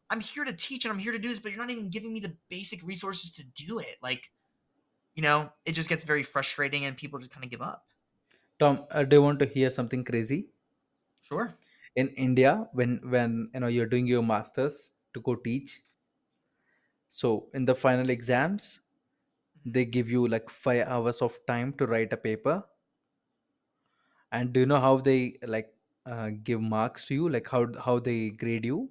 I'm 0.10 0.20
here 0.20 0.44
to 0.44 0.54
teach 0.54 0.86
and 0.86 0.92
I'm 0.92 1.00
here 1.00 1.12
to 1.12 1.20
do 1.20 1.28
this, 1.28 1.40
but 1.40 1.52
you're 1.52 1.62
not 1.62 1.70
even 1.70 1.90
giving 1.90 2.14
me 2.14 2.20
the 2.20 2.36
basic 2.50 2.82
resources 2.84 3.32
to 3.34 3.44
do 3.44 3.80
it. 3.80 3.98
Like, 4.02 4.32
you 5.16 5.22
know, 5.22 5.52
it 5.66 5.74
just 5.74 5.90
gets 5.90 6.04
very 6.04 6.24
frustrating 6.24 6.86
and 6.86 6.98
people 6.98 7.20
just 7.20 7.32
kind 7.32 7.44
of 7.44 7.52
give 7.52 7.62
up. 7.62 7.86
Tom, 8.60 8.86
uh, 8.92 9.04
do 9.04 9.18
you 9.18 9.22
want 9.22 9.40
to 9.40 9.46
hear 9.46 9.72
something 9.72 10.04
crazy? 10.04 10.50
Sure. 11.22 11.54
In 11.96 12.10
India, 12.10 12.68
when 12.74 13.00
when 13.04 13.50
you 13.54 13.60
know 13.60 13.68
you're 13.68 13.86
doing 13.86 14.08
your 14.08 14.22
masters 14.24 14.92
to 15.14 15.22
go 15.22 15.36
teach, 15.36 15.82
so 17.08 17.48
in 17.54 17.66
the 17.66 17.76
final 17.76 18.10
exams, 18.10 18.82
they 19.66 19.86
give 19.86 20.10
you 20.10 20.28
like 20.28 20.50
five 20.50 20.88
hours 20.88 21.22
of 21.22 21.38
time 21.48 21.74
to 21.74 21.88
write 21.88 22.14
a 22.14 22.18
paper. 22.18 22.64
And 24.32 24.54
do 24.54 24.62
you 24.62 24.66
know 24.66 24.80
how 24.80 24.98
they 24.98 25.40
like 25.44 25.74
uh, 26.06 26.30
give 26.44 26.62
marks 26.62 27.06
to 27.06 27.16
you? 27.16 27.30
Like 27.30 27.48
how 27.48 27.68
how 27.84 28.00
they 28.00 28.30
grade 28.30 28.66
you? 28.66 28.90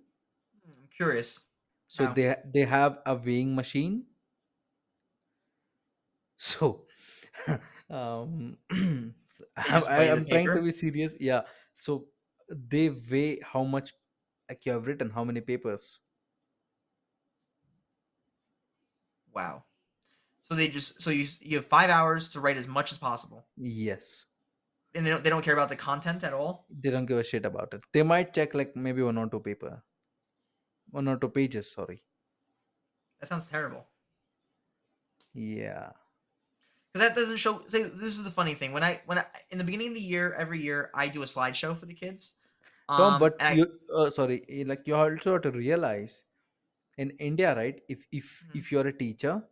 Curious. 0.99 1.45
So 1.87 2.13
they 2.15 2.35
they 2.53 2.65
have 2.67 2.99
a 3.07 3.15
weighing 3.15 3.55
machine. 3.55 4.05
So 6.41 6.85
um, 7.91 8.59
I'm, 8.71 9.15
I'm 9.57 10.25
trying 10.25 10.47
to 10.47 10.63
be 10.63 10.71
serious. 10.71 11.17
Yeah. 11.19 11.43
So 11.75 12.07
they 12.49 12.91
weigh 12.91 13.41
how 13.43 13.65
much 13.65 13.93
like 14.49 14.65
you 14.65 14.73
have 14.73 14.87
written, 14.87 15.11
how 15.11 15.25
many 15.25 15.41
papers. 15.41 15.99
Wow. 19.35 19.65
So 20.43 20.55
they 20.55 20.69
just 20.69 21.01
so 21.03 21.11
you 21.11 21.27
you 21.43 21.57
have 21.57 21.67
five 21.67 21.91
hours 21.91 22.29
to 22.31 22.41
write 22.41 22.57
as 22.57 22.67
much 22.69 22.93
as 22.93 22.99
possible, 22.99 23.45
Yes. 23.57 24.27
and 24.95 25.05
they 25.05 25.11
don't 25.11 25.23
they 25.25 25.31
don't 25.31 25.43
care 25.43 25.55
about 25.55 25.69
the 25.69 25.77
content 25.77 26.25
at 26.25 26.33
all. 26.33 26.67
They 26.71 26.91
don't 26.91 27.07
give 27.07 27.19
a 27.19 27.25
shit 27.25 27.45
about 27.45 27.75
it. 27.75 27.83
They 27.93 28.03
might 28.03 28.33
check 28.33 28.55
like 28.55 28.75
maybe 28.77 29.03
one 29.03 29.19
or 29.19 29.29
two 29.29 29.41
paper, 29.41 29.83
one 30.91 31.09
or 31.09 31.17
two 31.19 31.29
pages. 31.31 31.71
Sorry. 31.71 32.03
That 33.21 33.29
sounds 33.29 33.47
terrible. 33.49 33.87
Yeah. 35.35 35.93
Because 36.93 37.09
that 37.09 37.15
doesn't 37.15 37.37
show. 37.37 37.67
Say 37.67 37.83
this 37.83 38.19
is 38.19 38.25
the 38.25 38.31
funny 38.31 38.55
thing. 38.55 38.73
When 38.73 38.83
I 38.83 39.03
when 39.07 39.19
I 39.19 39.27
in 39.51 39.59
the 39.59 39.65
beginning 39.65 39.89
of 39.89 39.95
the 39.95 40.01
year, 40.01 40.33
every 40.35 40.61
year 40.61 40.91
I 40.95 41.09
do 41.09 41.23
a 41.23 41.27
slideshow 41.27 41.77
for 41.77 41.87
the 41.87 41.95
kids. 41.95 42.35
Tom, 42.97 43.17
Um, 43.17 43.19
but 43.19 43.41
and 43.41 43.61
I, 43.61 43.67
uh, 43.95 44.11
sorry, 44.11 44.45
eh, 44.49 44.65
like 44.67 44.87
you 44.87 44.95
also 44.95 45.33
have 45.33 45.43
to 45.43 45.51
realize 45.53 46.25
in 46.99 47.11
India, 47.19 47.55
right? 47.57 47.83
If 47.89 48.07
if 48.13 48.45
Mhm. 48.45 48.55
if 48.55 48.73
you're 48.73 48.87
a 48.89 48.97
teacher, 48.99 49.43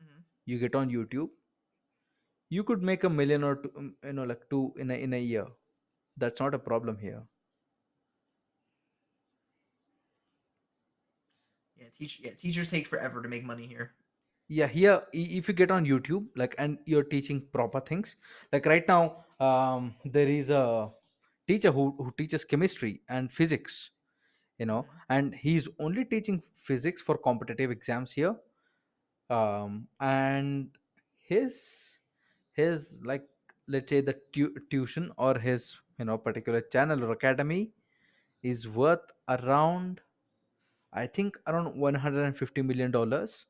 Mhm. 0.00 0.24
you 0.46 0.58
get 0.58 0.74
on 0.74 0.88
YouTube, 0.90 1.30
you 2.48 2.64
could 2.64 2.82
make 2.82 3.04
a 3.04 3.10
million 3.10 3.44
or 3.44 3.56
two, 3.56 3.70
um, 3.76 3.96
you 4.02 4.12
know, 4.14 4.24
like 4.24 4.48
two 4.48 4.72
in 4.78 4.90
a 4.90 4.94
in 4.94 5.12
a 5.12 5.20
year. 5.20 5.46
That's 6.16 6.40
not 6.40 6.54
a 6.54 6.58
problem 6.70 6.98
here. 6.98 7.26
yeah, 11.76 11.82
teach 11.96 12.20
yeah 12.22 12.32
teachers 12.32 12.70
take 12.70 12.86
forever 12.86 13.22
to 13.22 13.28
make 13.28 13.44
money 13.44 13.66
here. 13.66 13.94
Yeah, 14.48 14.66
here 14.66 15.02
if 15.12 15.48
you 15.48 15.54
get 15.54 15.70
on 15.70 15.86
YouTube, 15.86 16.26
like, 16.36 16.54
and 16.58 16.78
you're 16.86 17.04
teaching 17.04 17.42
proper 17.52 17.80
things, 17.80 18.16
like 18.52 18.66
right 18.66 18.86
now, 18.88 19.24
um, 19.40 19.94
there 20.04 20.28
is 20.28 20.50
a 20.50 20.90
teacher 21.46 21.70
who 21.72 21.94
who 21.98 22.12
teaches 22.16 22.44
chemistry 22.44 23.00
and 23.08 23.30
physics, 23.32 23.90
you 24.58 24.66
know, 24.66 24.86
and 25.08 25.34
he's 25.34 25.68
only 25.80 26.04
teaching 26.04 26.42
physics 26.56 27.00
for 27.00 27.16
competitive 27.18 27.70
exams 27.70 28.12
here. 28.12 28.34
Um, 29.30 29.88
and 30.00 30.68
his 31.20 31.98
his 32.52 33.00
like 33.04 33.24
let's 33.68 33.90
say 33.90 34.00
the 34.00 34.16
tu- 34.32 34.54
tuition 34.70 35.10
or 35.18 35.38
his 35.38 35.80
you 35.98 36.04
know 36.04 36.18
particular 36.18 36.60
channel 36.60 37.04
or 37.04 37.12
academy 37.12 37.72
is 38.42 38.68
worth 38.68 39.10
around 39.28 40.00
I 40.94 41.06
think 41.06 41.36
around 41.46 41.76
150 41.76 42.62
million 42.62 42.90
dollars 42.90 43.44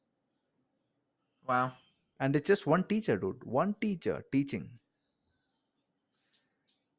Wow. 1.46 1.74
and 2.18 2.34
it's 2.34 2.48
just 2.48 2.66
one 2.66 2.82
teacher 2.88 3.16
dude 3.16 3.44
one 3.44 3.74
teacher 3.74 4.24
teaching 4.32 4.80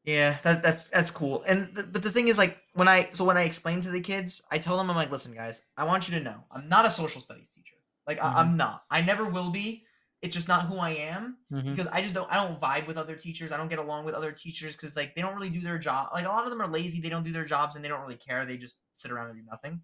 Yeah, 0.03 0.37
that 0.43 0.61
that's 0.61 0.89
that's 0.89 1.09
cool. 1.09 1.43
And 1.47 1.73
th- 1.73 1.87
but 1.91 2.03
the 2.03 2.11
thing 2.11 2.27
is, 2.27 2.37
like 2.37 2.59
when 2.73 2.87
I 2.87 3.05
so 3.05 3.25
when 3.25 3.37
I 3.37 3.43
explain 3.43 3.81
to 3.81 3.89
the 3.89 4.01
kids, 4.01 4.41
I 4.51 4.59
tell 4.59 4.77
them 4.77 4.89
I'm 4.89 4.95
like, 4.95 5.11
listen, 5.11 5.33
guys, 5.33 5.63
I 5.77 5.83
want 5.83 6.07
you 6.07 6.17
to 6.17 6.23
know, 6.23 6.43
I'm 6.51 6.69
not 6.69 6.85
a 6.85 6.91
social 6.91 7.21
studies 7.21 7.49
teacher. 7.49 7.75
Like 8.05 8.21
I, 8.21 8.27
Mhm. 8.31 8.35
I'm 8.35 8.57
not. 8.57 8.83
I 8.91 9.01
never 9.01 9.25
will 9.25 9.49
be. 9.49 9.85
It's 10.21 10.35
just 10.35 10.47
not 10.47 10.67
who 10.67 10.77
I 10.77 10.91
am. 10.91 11.37
Mhm. 11.51 11.71
because 11.71 11.87
I 11.87 12.01
just 12.01 12.13
don't 12.13 12.31
I 12.31 12.35
don't 12.35 12.59
vibe 12.61 12.85
with 12.85 12.97
other 12.97 13.15
teachers. 13.15 13.51
I 13.51 13.57
don't 13.57 13.67
get 13.67 13.79
along 13.79 14.05
with 14.05 14.13
other 14.15 14.31
teachers 14.31 14.75
because 14.75 14.95
like 14.95 15.15
they 15.15 15.21
don't 15.23 15.35
really 15.35 15.49
do 15.49 15.61
their 15.61 15.79
job. 15.79 16.09
Like 16.13 16.25
a 16.25 16.29
lot 16.29 16.43
of 16.45 16.51
them 16.51 16.61
are 16.61 16.67
lazy. 16.67 17.01
They 17.01 17.09
don't 17.09 17.23
do 17.23 17.31
their 17.31 17.45
jobs 17.45 17.75
and 17.75 17.83
they 17.83 17.89
don't 17.89 18.01
really 18.01 18.17
care. 18.17 18.45
They 18.45 18.57
just 18.57 18.81
sit 18.91 19.09
around 19.11 19.29
and 19.31 19.37
do 19.39 19.43
nothing. 19.49 19.81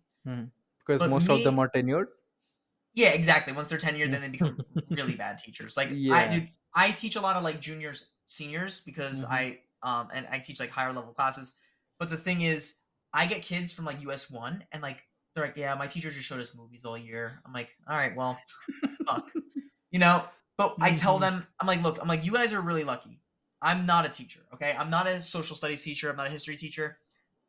Because 0.79 1.03
But 1.03 1.05
most 1.05 1.29
of 1.29 1.43
them 1.43 1.59
are 1.59 1.69
tenured 1.69 2.07
Yeah, 2.93 3.09
exactly. 3.09 3.53
Once 3.53 3.67
they're 3.67 3.77
tenured, 3.77 4.11
then 4.11 4.21
they 4.21 4.27
become 4.29 4.65
really 4.89 5.15
bad 5.15 5.37
teachers. 5.37 5.77
Like 5.77 6.01
I 6.09 6.27
do, 6.27 6.41
I 6.73 6.91
teach 6.91 7.15
a 7.15 7.21
lot 7.21 7.35
of 7.37 7.43
like 7.43 7.59
juniors, 7.61 8.11
seniors 8.25 8.81
because 8.81 9.23
Mhm. 9.23 9.29
I 9.29 9.61
um 9.83 10.09
and 10.13 10.27
I 10.29 10.39
teach 10.39 10.59
like 10.59 10.69
higher 10.69 10.93
level 10.93 11.13
classes. 11.13 11.55
But 11.99 12.09
the 12.09 12.17
thing 12.17 12.41
is, 12.41 12.79
I 13.13 13.25
get 13.27 13.41
kids 13.41 13.71
from 13.73 13.85
like 13.85 14.01
US 14.01 14.29
one 14.29 14.65
and 14.71 14.81
like 14.81 15.03
they're 15.33 15.45
like, 15.45 15.55
yeah, 15.57 15.73
my 15.75 15.87
teacher 15.87 16.11
just 16.11 16.25
showed 16.27 16.39
us 16.41 16.53
movies 16.55 16.83
all 16.85 16.97
year. 16.97 17.41
I'm 17.45 17.53
like, 17.53 17.75
all 17.87 17.95
right, 17.95 18.15
well, 18.15 18.45
fuck, 19.07 19.31
you 19.91 19.99
know. 19.99 20.27
But 20.57 20.77
I 20.81 20.91
tell 20.91 21.17
Mhm. 21.17 21.21
them, 21.21 21.47
I'm 21.59 21.67
like, 21.67 21.81
look, 21.83 21.99
I'm 22.01 22.07
like, 22.07 22.25
you 22.25 22.33
guys 22.33 22.53
are 22.53 22.61
really 22.61 22.83
lucky. 22.83 23.21
I'm 23.61 23.85
not 23.85 24.05
a 24.05 24.09
teacher, 24.09 24.41
okay? 24.53 24.75
I'm 24.77 24.89
not 24.89 25.07
a 25.07 25.21
social 25.21 25.55
studies 25.55 25.83
teacher. 25.83 26.09
I'm 26.09 26.17
not 26.17 26.27
a 26.27 26.31
history 26.31 26.55
teacher. 26.57 26.99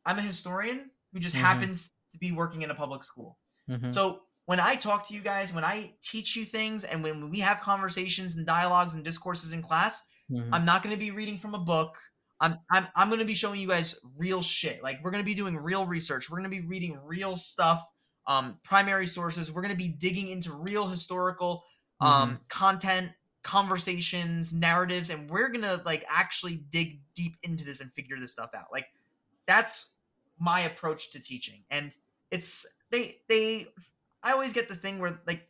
I'm 0.05 0.19
a 0.19 0.23
historian 0.23 0.91
who 1.13 1.21
just 1.21 1.35
Mhm. 1.35 1.73
happens 1.77 1.93
to 2.13 2.19
be 2.19 2.33
working 2.33 2.63
in 2.63 2.71
a 2.71 2.75
public 2.75 3.03
school. 3.05 3.39
Mhm. 3.69 3.93
So 3.93 4.23
when 4.47 4.61
I 4.61 4.75
talk 4.77 5.07
to 5.09 5.15
you 5.15 5.21
guys, 5.21 5.53
when 5.53 5.65
I 5.65 5.95
teach 6.03 6.37
you 6.37 6.45
things, 6.45 6.85
and 6.85 7.03
when 7.03 7.31
we 7.31 7.41
have 7.41 7.61
conversations 7.61 8.37
and 8.37 8.47
dialogues 8.47 8.95
and 8.95 9.05
discourses 9.05 9.53
in 9.53 9.63
class, 9.63 10.03
Mhm. 10.31 10.49
I'm 10.53 10.65
not 10.65 10.83
going 10.83 10.95
to 10.95 10.99
be 10.99 11.11
reading 11.11 11.39
from 11.39 11.55
a 11.55 11.59
book. 11.59 11.99
I'm 12.41 12.59
I'm 12.71 12.89
I'm 12.97 13.09
going 13.09 13.21
to 13.21 13.27
be 13.27 13.35
showing 13.35 13.61
you 13.61 13.69
guys 13.69 14.01
real 14.19 14.43
shit. 14.43 14.83
Like 14.83 15.03
we're 15.03 15.13
going 15.13 15.23
to 15.23 15.27
be 15.27 15.35
doing 15.35 15.57
real 15.57 15.87
research. 15.87 16.29
We're 16.29 16.39
going 16.39 16.51
to 16.51 16.61
be 16.61 16.67
reading 16.67 16.99
real 17.05 17.37
stuff, 17.37 17.81
um, 18.27 18.59
primary 18.65 19.07
sources. 19.07 19.53
We're 19.53 19.63
going 19.63 19.75
to 19.75 19.79
be 19.79 19.89
digging 19.89 20.29
into 20.29 20.53
real 20.53 20.89
historical 20.89 21.65
um, 22.01 22.41
content, 22.49 23.13
conversations, 23.45 24.53
narratives, 24.53 25.11
and 25.11 25.31
we're 25.31 25.49
going 25.51 25.63
to 25.63 25.81
like 25.85 26.05
actually 26.09 26.57
dig 26.71 27.01
deep 27.15 27.37
into 27.45 27.63
this 27.65 27.81
and 27.81 27.93
figure 27.93 28.19
this 28.19 28.33
stuff 28.33 28.51
out. 28.57 28.67
Like 28.73 28.87
that's 29.47 29.93
my 30.39 30.61
approach 30.63 31.11
to 31.13 31.21
teaching, 31.21 31.65
and 31.71 31.97
it's 32.31 32.67
they 32.91 33.17
they. 33.29 33.67
I 34.23 34.33
always 34.33 34.53
get 34.53 34.69
the 34.69 34.77
thing 34.77 34.99
where 34.99 35.21
like 35.27 35.49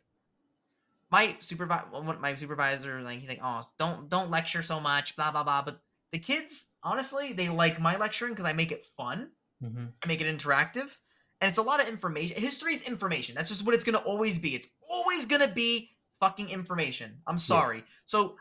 my 1.11 1.35
supervisor, 1.39 1.85
my 2.19 2.35
supervisor, 2.35 3.01
like 3.01 3.19
he's 3.19 3.29
like, 3.29 3.41
oh, 3.43 3.61
don't 3.77 4.09
don't 4.09 4.31
lecture 4.31 4.61
so 4.61 4.79
much, 4.79 5.15
blah 5.15 5.31
blah 5.31 5.43
blah. 5.43 5.61
But 5.61 5.79
the 6.11 6.19
kids, 6.19 6.67
honestly, 6.83 7.33
they 7.33 7.49
like 7.49 7.79
my 7.79 7.97
lecturing 7.97 8.33
because 8.33 8.45
I 8.45 8.53
make 8.53 8.71
it 8.71 8.83
fun, 8.97 9.31
Mhm. 9.63 9.93
I 10.03 10.07
make 10.07 10.21
it 10.21 10.27
interactive, 10.37 10.97
and 11.39 11.49
it's 11.49 11.59
a 11.59 11.63
lot 11.63 11.81
of 11.81 11.87
information. 11.87 12.39
History's 12.41 12.81
information. 12.81 13.35
That's 13.35 13.49
just 13.49 13.65
what 13.65 13.75
it's 13.75 13.83
gonna 13.83 13.99
always 13.99 14.39
be. 14.39 14.55
It's 14.55 14.67
always 14.89 15.25
gonna 15.25 15.47
be 15.47 15.91
fucking 16.19 16.49
information. 16.49 17.21
I'm 17.27 17.37
sorry. 17.37 17.77
Yes. 17.77 17.87
So 18.05 18.37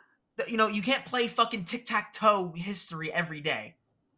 you 0.49 0.57
know 0.57 0.69
you 0.69 0.83
can't 0.83 1.05
play 1.05 1.29
fucking 1.29 1.67
tic 1.67 1.85
tac 1.85 2.15
toe 2.15 2.53
history 2.57 3.13
every 3.13 3.41
day. 3.43 3.77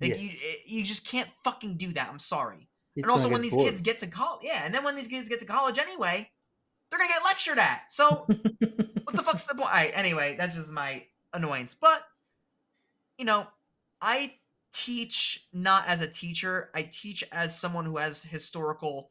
Like 0.09 0.19
Yes. 0.19 0.23
you, 0.23 0.49
eh, 0.51 0.55
you 0.67 0.85
just 0.85 1.07
can't 1.07 1.29
fucking 1.43 1.77
do 1.77 1.93
that. 1.95 2.09
I'm 2.09 2.19
sorry. 2.19 2.69
And 2.97 3.07
also 3.11 3.29
when 3.29 3.43
these 3.43 3.53
bored. 3.55 3.67
kids 3.71 3.83
get 3.83 3.99
to 4.01 4.07
college, 4.07 4.43
yeah, 4.45 4.63
and 4.65 4.75
then 4.75 4.85
when 4.85 4.95
these 4.97 5.09
kids 5.09 5.29
get 5.29 5.41
to 5.41 5.47
college 5.47 5.79
anyway, 5.79 6.31
they're 6.91 6.99
gonna 6.99 7.09
get 7.09 7.25
lectured 7.25 7.59
at. 7.59 7.91
So 7.91 8.27
what 9.05 9.17
the 9.17 9.23
fuck's 9.23 9.45
the 9.45 9.55
point? 9.55 9.71
Right, 9.71 9.91
anyway, 9.95 10.37
that's 10.39 10.55
just 10.55 10.71
my 10.71 11.05
annoyance. 11.33 11.75
But 11.75 12.03
you 13.19 13.25
know, 13.25 13.47
I 14.01 14.35
teach 14.73 15.49
not 15.53 15.87
as 15.89 16.01
a 16.03 16.09
teacher. 16.09 16.71
I 16.75 16.83
teach 16.83 17.25
as 17.33 17.59
someone 17.59 17.85
who 17.85 17.97
has 17.97 18.23
historical 18.23 19.11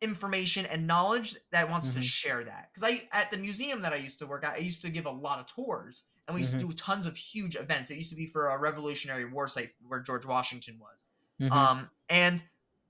information 0.00 0.66
and 0.66 0.86
knowledge 0.86 1.36
that 1.52 1.70
wants 1.70 1.90
to 1.90 2.00
Mhm. 2.00 2.04
share 2.04 2.44
that. 2.44 2.70
Because 2.72 2.82
I 2.90 3.08
at 3.12 3.30
the 3.30 3.38
museum 3.38 3.82
that 3.82 3.92
I 3.92 3.96
used 3.96 4.18
to 4.18 4.26
work 4.26 4.44
at, 4.44 4.54
I 4.54 4.58
used 4.58 4.82
to 4.82 4.90
give 4.90 5.06
a 5.06 5.10
lot 5.10 5.38
of 5.38 5.46
tours, 5.46 6.06
and 6.26 6.34
we 6.34 6.40
used 6.40 6.52
Mhm. 6.54 6.60
to 6.60 6.66
do 6.68 6.72
tons 6.72 7.06
of 7.06 7.16
huge 7.16 7.56
events. 7.56 7.90
It 7.90 7.96
used 7.96 8.10
to 8.10 8.16
be 8.16 8.26
for 8.26 8.48
a 8.48 8.58
Revolutionary 8.58 9.24
War 9.24 9.48
site 9.48 9.74
where 9.86 10.00
George 10.00 10.24
Washington 10.24 10.78
was. 10.78 11.08
Mhm. 11.40 11.52
Um, 11.52 11.90
and 12.08 12.42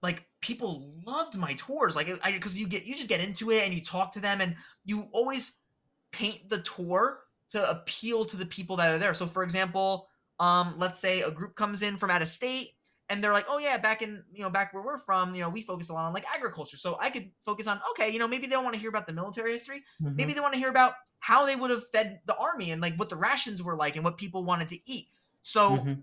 like 0.02 0.28
people 0.40 1.00
loved 1.06 1.36
my 1.36 1.54
tours, 1.54 1.96
like 1.96 2.08
I 2.24 2.32
because 2.32 2.58
you 2.58 2.66
get 2.66 2.84
you 2.84 2.94
just 2.94 3.08
get 3.08 3.20
into 3.20 3.50
it 3.50 3.62
and 3.62 3.72
you 3.72 3.80
talk 3.80 4.12
to 4.12 4.20
them 4.20 4.40
and 4.40 4.56
you 4.84 5.08
always 5.12 5.52
paint 6.10 6.48
the 6.48 6.60
tour 6.62 7.24
to 7.50 7.70
appeal 7.70 8.24
to 8.24 8.36
the 8.36 8.46
people 8.46 8.76
that 8.76 8.92
are 8.94 8.98
there. 8.98 9.14
So, 9.14 9.26
for 9.26 9.42
example, 9.42 10.08
um, 10.40 10.78
let's 10.78 10.98
say 10.98 11.22
a 11.22 11.30
group 11.30 11.54
comes 11.54 11.82
in 11.82 11.96
from 11.96 12.10
out 12.10 12.22
of 12.22 12.28
state 12.28 12.76
and 13.12 13.22
they're 13.22 13.32
like, 13.32 13.46
oh 13.48 13.58
yeah, 13.58 13.78
back 13.78 14.02
in 14.02 14.24
you 14.32 14.42
know 14.42 14.50
back 14.50 14.74
where 14.74 14.82
we're 14.82 14.98
from, 14.98 15.34
you 15.34 15.42
know, 15.42 15.50
we 15.50 15.62
focus 15.62 15.90
a 15.90 15.94
lot 15.94 16.06
on 16.06 16.14
like 16.14 16.24
agriculture. 16.34 16.78
So 16.78 16.98
I 17.00 17.10
could 17.10 17.32
focus 17.44 17.66
on 17.66 17.80
okay, 17.92 18.10
you 18.10 18.18
know, 18.18 18.28
maybe 18.28 18.46
they 18.46 18.52
don't 18.54 18.64
want 18.64 18.74
to 18.74 18.80
hear 18.80 18.90
about 18.90 19.06
the 19.06 19.12
military 19.12 19.52
history. 19.52 19.84
Maybe 20.16 20.32
Mhm. 20.32 20.34
they 20.34 20.40
want 20.40 20.54
to 20.54 20.60
hear 20.60 20.70
about 20.70 20.94
how 21.20 21.46
they 21.46 21.56
would 21.56 21.70
have 21.70 21.88
fed 21.90 22.20
the 22.26 22.36
army 22.36 22.70
and 22.72 22.82
like 22.82 22.96
what 22.96 23.10
the 23.10 23.16
rations 23.16 23.62
were 23.62 23.76
like 23.76 23.96
and 23.96 24.04
what 24.04 24.18
people 24.18 24.44
wanted 24.44 24.68
to 24.70 24.90
eat. 24.90 25.08
So 25.42 25.84
Mhm. 25.84 26.02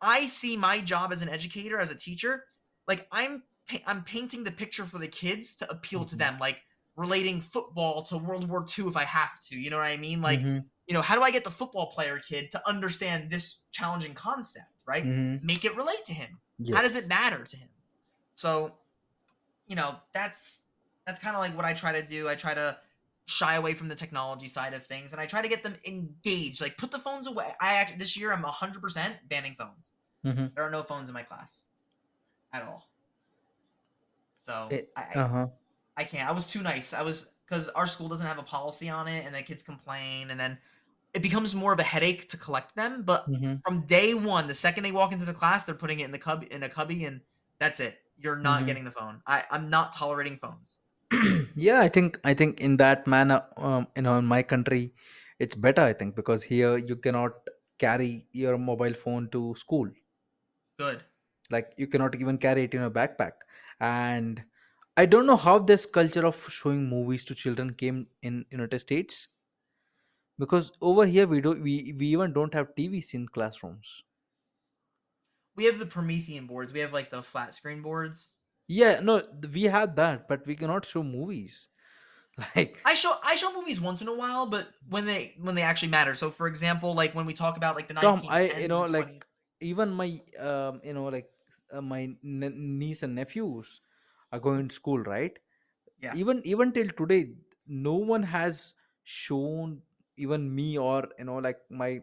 I 0.00 0.26
see 0.26 0.56
my 0.56 0.80
job 0.80 1.12
as 1.12 1.22
an 1.22 1.28
educator, 1.28 1.78
as 1.80 1.90
a 1.90 1.96
teacher, 1.96 2.46
like 2.88 3.06
I'm 3.12 3.44
I'm 3.86 4.04
painting 4.04 4.44
the 4.44 4.52
picture 4.52 4.84
for 4.84 4.98
the 4.98 5.08
kids 5.08 5.54
to 5.56 5.70
appeal 5.70 6.04
to 6.06 6.16
Mhm. 6.16 6.18
them, 6.18 6.38
like 6.38 6.62
relating 6.96 7.40
football 7.40 8.02
to 8.04 8.18
World 8.18 8.48
War 8.48 8.64
II 8.64 8.88
if 8.88 8.96
I 8.96 9.04
have 9.04 9.40
to. 9.48 9.56
You 9.58 9.70
know 9.70 9.78
what 9.78 9.86
I 9.86 9.96
mean? 9.96 10.20
Like, 10.20 10.46
Mhm. 10.46 10.70
you 10.86 10.94
know, 10.94 11.02
how 11.02 11.14
do 11.14 11.22
I 11.22 11.30
get 11.30 11.44
the 11.44 11.50
football 11.50 11.92
player 11.92 12.18
kid 12.18 12.50
to 12.52 12.68
understand 12.68 13.30
this 13.30 13.62
challenging 13.70 14.14
concept, 14.14 14.82
right? 14.86 15.04
Mhm. 15.04 15.42
Make 15.42 15.64
it 15.64 15.76
relate 15.76 16.04
to 16.06 16.12
him. 16.14 16.40
How 16.74 16.82
does 16.82 16.96
it 16.96 17.08
matter 17.08 17.44
to 17.44 17.56
him? 17.56 17.68
So, 18.34 18.74
you 19.66 19.76
know, 19.76 19.96
that's 20.12 20.60
that's 21.06 21.18
kind 21.20 21.34
of 21.36 21.42
like 21.42 21.56
what 21.56 21.64
I 21.64 21.72
try 21.74 21.92
to 21.92 22.06
do. 22.06 22.28
I 22.28 22.34
try 22.34 22.54
to 22.54 22.78
shy 23.26 23.54
away 23.54 23.74
from 23.74 23.88
the 23.88 23.94
technology 23.94 24.48
side 24.48 24.74
of 24.74 24.84
things 24.84 25.12
and 25.12 25.20
I 25.20 25.26
try 25.26 25.42
to 25.42 25.48
get 25.48 25.62
them 25.62 25.76
engaged. 25.86 26.60
Like 26.60 26.76
put 26.76 26.90
the 26.90 26.98
phones 26.98 27.26
away. 27.26 27.54
I 27.60 27.74
actually 27.74 27.98
this 27.98 28.16
year 28.16 28.32
I'm 28.32 28.42
100% 28.44 29.28
banning 29.28 29.54
phones. 29.58 29.92
Mhm. 30.24 30.54
There 30.54 30.64
are 30.64 30.70
no 30.70 30.82
phones 30.82 31.08
in 31.08 31.14
my 31.14 31.22
class 31.22 31.64
at 32.52 32.62
all. 32.62 32.90
So 34.38 34.68
It- 34.70 34.92
I, 34.96 35.02
I, 35.02 35.18
Uh-huh. 35.20 35.46
I 35.96 36.04
can't. 36.04 36.28
I 36.28 36.32
was 36.32 36.46
too 36.46 36.62
nice. 36.62 36.92
I 36.92 37.02
was 37.02 37.34
because 37.46 37.68
our 37.70 37.86
school 37.86 38.08
doesn't 38.08 38.26
have 38.26 38.38
a 38.38 38.42
policy 38.42 38.88
on 38.88 39.06
it, 39.08 39.26
and 39.26 39.34
the 39.34 39.42
kids 39.42 39.62
complain, 39.62 40.30
and 40.30 40.40
then 40.40 40.58
it 41.14 41.22
becomes 41.22 41.54
more 41.54 41.72
of 41.72 41.80
a 41.80 41.84
headache 41.84 42.28
to 42.30 42.36
collect 42.36 42.74
them. 42.76 43.02
But 43.04 43.26
Mhm. 43.26 43.62
from 43.66 43.86
day 43.86 44.14
one, 44.14 44.46
the 44.48 44.54
second 44.54 44.84
they 44.84 44.92
walk 44.92 45.12
into 45.12 45.24
the 45.24 45.34
class, 45.34 45.64
they're 45.64 45.74
putting 45.74 46.00
it 46.00 46.04
in 46.04 46.10
the 46.12 46.18
cub 46.18 46.44
in 46.50 46.62
a 46.62 46.68
cubby, 46.68 47.04
and 47.04 47.20
that's 47.58 47.80
it. 47.80 47.98
You're 48.16 48.36
not 48.36 48.66
Mhm. 48.66 48.66
getting 48.66 48.84
the 48.84 48.90
phone. 48.92 49.22
I 49.26 49.44
I'm 49.50 49.70
not 49.70 49.92
tolerating 49.94 50.38
phones. 50.38 50.78
yeah 51.66 51.80
i 51.80 51.88
think 51.88 52.18
i 52.24 52.34
think 52.34 52.60
in 52.60 52.76
that 52.76 53.06
manner 53.06 53.42
um, 53.56 53.86
you 53.96 54.02
know 54.02 54.16
in 54.18 54.24
my 54.24 54.42
country 54.42 54.92
it's 55.38 55.54
better 55.54 55.82
i 55.82 55.92
think 55.92 56.14
because 56.16 56.42
here 56.42 56.76
you 56.78 56.96
cannot 56.96 57.32
carry 57.78 58.26
your 58.32 58.56
mobile 58.58 58.94
phone 58.94 59.28
to 59.30 59.54
school 59.56 59.88
Good. 60.78 61.04
like 61.50 61.72
you 61.76 61.86
cannot 61.86 62.14
even 62.14 62.38
carry 62.38 62.64
it 62.64 62.74
in 62.74 62.82
a 62.82 62.90
backpack 62.90 63.32
and 63.80 64.42
i 64.96 65.04
don't 65.06 65.26
know 65.26 65.36
how 65.36 65.58
this 65.58 65.86
culture 65.86 66.26
of 66.26 66.36
showing 66.50 66.88
movies 66.88 67.24
to 67.24 67.34
children 67.34 67.72
came 67.74 68.06
in 68.22 68.44
united 68.50 68.78
states 68.78 69.28
because 70.38 70.72
over 70.80 71.06
here 71.06 71.26
we 71.26 71.40
do 71.40 71.52
we, 71.52 71.94
we 71.98 72.06
even 72.08 72.32
don't 72.32 72.54
have 72.54 72.74
tvs 72.74 73.14
in 73.14 73.26
classrooms 73.28 74.02
We 75.54 75.64
have 75.64 75.78
the 75.78 75.86
Promethean 75.86 76.46
boards. 76.46 76.74
We 76.74 76.80
have 76.80 76.92
like 76.92 77.08
the 77.08 77.22
flat 77.22 77.54
screen 77.54 77.80
boards. 77.80 78.34
yeah 78.66 79.00
no 79.00 79.20
th- 79.20 79.52
we 79.54 79.64
had 79.64 79.96
that 79.96 80.28
but 80.28 80.46
we 80.46 80.56
cannot 80.56 80.84
show 80.84 81.02
movies 81.02 81.68
like 82.56 82.84
I 82.84 82.94
show 82.94 83.14
I 83.22 83.34
show 83.36 83.52
movies 83.52 83.80
once 83.80 84.00
in 84.02 84.08
a 84.08 84.14
while, 84.14 84.46
but 84.46 84.68
when 84.88 85.06
they 85.06 85.34
when 85.38 85.54
they 85.54 85.62
actually 85.62 85.88
matter. 85.90 86.14
So 86.14 86.30
for 86.30 86.46
example, 86.48 86.94
like 86.94 87.14
when 87.14 87.26
we 87.26 87.32
talk 87.32 87.56
about 87.56 87.76
like 87.76 87.88
the 87.88 87.94
Tom, 88.00 88.24
1910s 88.24 88.28
I 88.28 88.54
you 88.62 88.68
know 88.68 88.82
and 88.82 88.92
like 88.96 89.26
even 89.60 89.90
my 89.90 90.20
um 90.38 90.80
you 90.84 90.92
know 90.94 91.04
like 91.06 91.30
s- 91.48 91.62
uh, 91.72 91.80
my 91.80 92.02
n- 92.24 92.78
niece 92.78 93.02
and 93.02 93.14
nephews 93.14 93.80
are 94.32 94.40
going 94.40 94.68
to 94.68 94.74
school, 94.74 94.98
right? 94.98 95.38
Yeah. 96.00 96.16
Even 96.16 96.42
even 96.44 96.72
till 96.72 96.88
today, 96.90 97.34
no 97.66 97.94
one 97.94 98.22
has 98.24 98.74
shown 99.04 99.82
even 100.22 100.54
me 100.54 100.78
or 100.78 101.08
you 101.18 101.24
know 101.24 101.36
like 101.48 101.60
my 101.70 102.00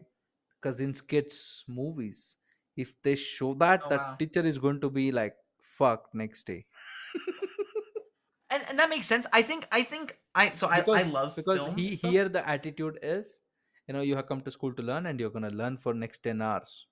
cousins' 0.60 1.00
kids 1.02 1.64
movies. 1.68 2.36
If 2.76 2.94
they 3.02 3.16
show 3.16 3.54
that, 3.54 3.88
Oh 3.88 3.90
the 3.90 4.00
wow. 4.00 4.18
teacher 4.18 4.44
is 4.46 4.58
going 4.58 4.80
to 4.82 4.90
be 4.90 5.10
like 5.12 5.36
fuck 5.62 6.08
next 6.14 6.44
day 6.46 6.66
and 8.50 8.62
and 8.68 8.78
that 8.78 8.88
makes 8.90 9.06
sense. 9.06 9.26
I 9.32 9.42
think 9.42 9.66
I 9.72 9.82
think 9.82 10.18
I 10.34 10.50
so 10.50 10.68
I 10.68 10.84
I 10.92 11.02
love 11.02 11.36
because 11.36 11.64
film. 11.64 11.74
he 11.74 11.94
and 12.02 12.14
here 12.14 12.28
the 12.28 12.46
attitude 12.48 12.98
is 13.02 13.40
you 13.88 13.94
know 13.94 14.00
you 14.00 14.16
have 14.16 14.26
come 14.26 14.42
to 14.42 14.50
school 14.50 14.74
to 14.74 14.82
learn 14.82 15.06
and 15.06 15.18
you're 15.20 15.30
gonna 15.30 15.50
learn 15.50 15.76
for 15.78 15.94
next 15.94 16.18
ten 16.22 16.42
hours. 16.42 16.86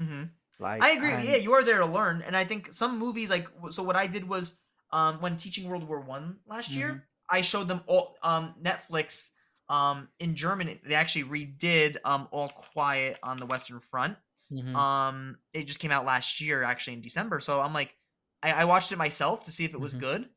Mhm. 0.00 0.30
Like 0.58 0.80
I 0.80 0.90
agree. 0.90 1.16
Yeah, 1.22 1.36
you 1.36 1.52
are 1.54 1.62
there 1.62 1.78
to 1.78 1.86
learn, 1.86 2.22
and 2.22 2.36
I 2.36 2.44
think 2.44 2.72
some 2.72 2.98
movies 2.98 3.30
like 3.30 3.48
so. 3.70 3.82
What 3.82 3.96
I 3.96 4.06
did 4.06 4.28
was 4.28 4.58
um 4.90 5.20
when 5.20 5.36
teaching 5.36 5.68
World 5.68 5.84
War 5.88 6.00
One 6.00 6.40
last 6.46 6.74
Mhm. 6.74 6.74
year, 6.76 7.06
I 7.30 7.40
showed 7.42 7.68
them 7.68 7.82
all 7.86 8.16
um 8.22 8.54
Netflix 8.62 9.30
um 9.68 10.08
in 10.18 10.34
German. 10.36 10.78
They 10.84 10.94
actually 10.94 11.24
redid 11.24 11.96
um 12.04 12.28
All 12.30 12.48
Quiet 12.48 13.18
on 13.22 13.36
the 13.38 13.46
Western 13.46 13.80
Front. 13.80 14.16
Mhm. 14.52 14.74
Um, 14.74 15.38
it 15.52 15.64
just 15.64 15.80
came 15.80 15.90
out 15.90 16.04
last 16.04 16.40
year, 16.40 16.62
actually 16.62 16.94
in 16.94 17.00
December. 17.00 17.40
So 17.40 17.60
I'm 17.60 17.72
like, 17.72 17.96
I, 18.42 18.52
I 18.52 18.64
watched 18.66 18.92
it 18.92 18.96
myself 18.98 19.42
to 19.44 19.50
see 19.50 19.64
if 19.64 19.72
it 19.74 19.80
was 19.80 19.94
Mhm. 19.94 20.00
good, 20.00 20.28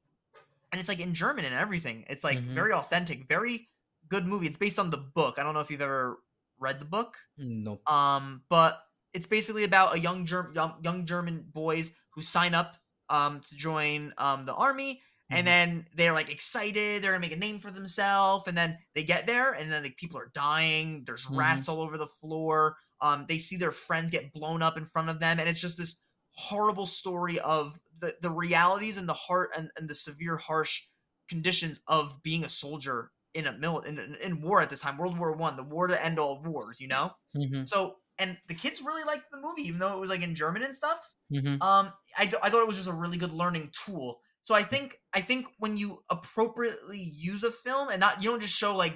and 0.71 0.79
it's 0.79 0.87
like 0.89 0.99
in 1.01 1.13
German 1.13 1.45
and 1.45 1.53
everything. 1.53 2.05
It's 2.09 2.23
like 2.23 2.39
Mhm. 2.39 2.53
very 2.55 2.71
authentic, 2.73 3.27
very 3.27 3.69
good 4.09 4.25
movie. 4.25 4.47
It's 4.47 4.57
based 4.57 4.79
on 4.79 4.89
the 4.89 4.97
book. 4.97 5.37
I 5.39 5.43
don't 5.43 5.53
know 5.53 5.59
if 5.59 5.69
you've 5.69 5.81
ever 5.81 6.19
read 6.59 6.79
the 6.79 6.85
book. 6.85 7.17
no. 7.37 7.79
Um, 7.85 8.43
but 8.49 8.81
it's 9.13 9.27
basically 9.27 9.63
about 9.65 9.95
a 9.95 9.99
young 9.99 10.25
Germ- 10.25 10.53
young, 10.55 10.79
young 10.83 11.05
German 11.05 11.43
boys 11.43 11.91
who 12.11 12.21
sign 12.21 12.55
up 12.55 12.77
um 13.09 13.39
to 13.41 13.55
join 13.55 14.13
um 14.17 14.45
the 14.45 14.53
army 14.55 15.01
and 15.31 15.45
Mhm. 15.45 15.47
then 15.47 15.87
they're 15.95 16.13
like 16.13 16.29
excited 16.31 17.01
they're 17.01 17.11
gonna 17.11 17.21
make 17.21 17.31
a 17.31 17.35
name 17.35 17.59
for 17.59 17.71
themselves 17.71 18.47
and 18.47 18.57
then 18.57 18.77
they 18.95 19.03
get 19.03 19.25
there 19.25 19.53
and 19.53 19.71
then 19.71 19.83
like 19.83 19.97
people 19.97 20.17
are 20.17 20.31
dying 20.33 21.03
there's 21.05 21.25
Mhm. 21.29 21.37
rats 21.37 21.67
all 21.69 21.81
over 21.81 21.97
the 21.97 22.07
floor 22.07 22.77
um 23.01 23.25
they 23.27 23.37
see 23.37 23.57
their 23.57 23.71
friends 23.71 24.11
get 24.11 24.31
blown 24.33 24.61
up 24.61 24.77
in 24.77 24.85
front 24.85 25.09
of 25.09 25.19
them 25.19 25.39
and 25.39 25.49
it's 25.49 25.59
just 25.59 25.77
this 25.77 25.97
horrible 26.31 26.85
story 26.85 27.39
of 27.39 27.79
the, 27.99 28.15
the 28.21 28.29
realities 28.29 28.97
and 28.97 29.09
the 29.09 29.13
heart 29.13 29.49
and, 29.57 29.71
and 29.77 29.89
the 29.89 29.95
severe 29.95 30.37
harsh 30.37 30.83
conditions 31.27 31.79
of 31.87 32.21
being 32.23 32.45
a 32.45 32.49
soldier 32.49 33.11
in 33.33 33.47
a 33.47 33.53
mil 33.57 33.79
in, 33.79 33.99
in, 33.99 34.15
in 34.15 34.41
war 34.41 34.61
at 34.61 34.69
this 34.69 34.79
time 34.79 34.97
world 34.97 35.17
war 35.17 35.33
one 35.35 35.55
the 35.57 35.63
war 35.63 35.87
to 35.87 36.03
end 36.05 36.19
all 36.19 36.41
wars 36.43 36.79
you 36.79 36.87
know 36.87 37.11
Mhm. 37.33 37.67
so, 37.67 37.97
and 38.17 38.37
the 38.47 38.55
kids 38.55 38.81
really 38.81 39.03
liked 39.03 39.29
the 39.31 39.37
movie, 39.37 39.61
even 39.63 39.79
though 39.79 39.95
it 39.95 39.99
was 39.99 40.09
like 40.09 40.23
in 40.23 40.33
German 40.35 40.63
and 40.63 40.75
stuff. 40.75 40.99
Mhm. 41.29 41.61
Um, 41.61 41.93
I, 42.17 42.25
th- 42.25 42.41
I 42.41 42.49
thought 42.49 42.61
it 42.61 42.67
was 42.67 42.77
just 42.77 42.89
a 42.89 42.93
really 42.93 43.17
good 43.17 43.31
learning 43.31 43.71
tool. 43.85 44.21
So 44.47 44.55
I 44.55 44.63
think 44.63 44.97
I 45.13 45.19
think 45.19 45.47
when 45.59 45.75
you 45.75 46.01
appropriately 46.09 46.99
use 47.01 47.43
a 47.43 47.51
film 47.51 47.89
and 47.89 47.99
not 47.99 48.23
you 48.23 48.29
don't 48.29 48.39
just 48.39 48.53
show 48.53 48.73
like 48.77 48.93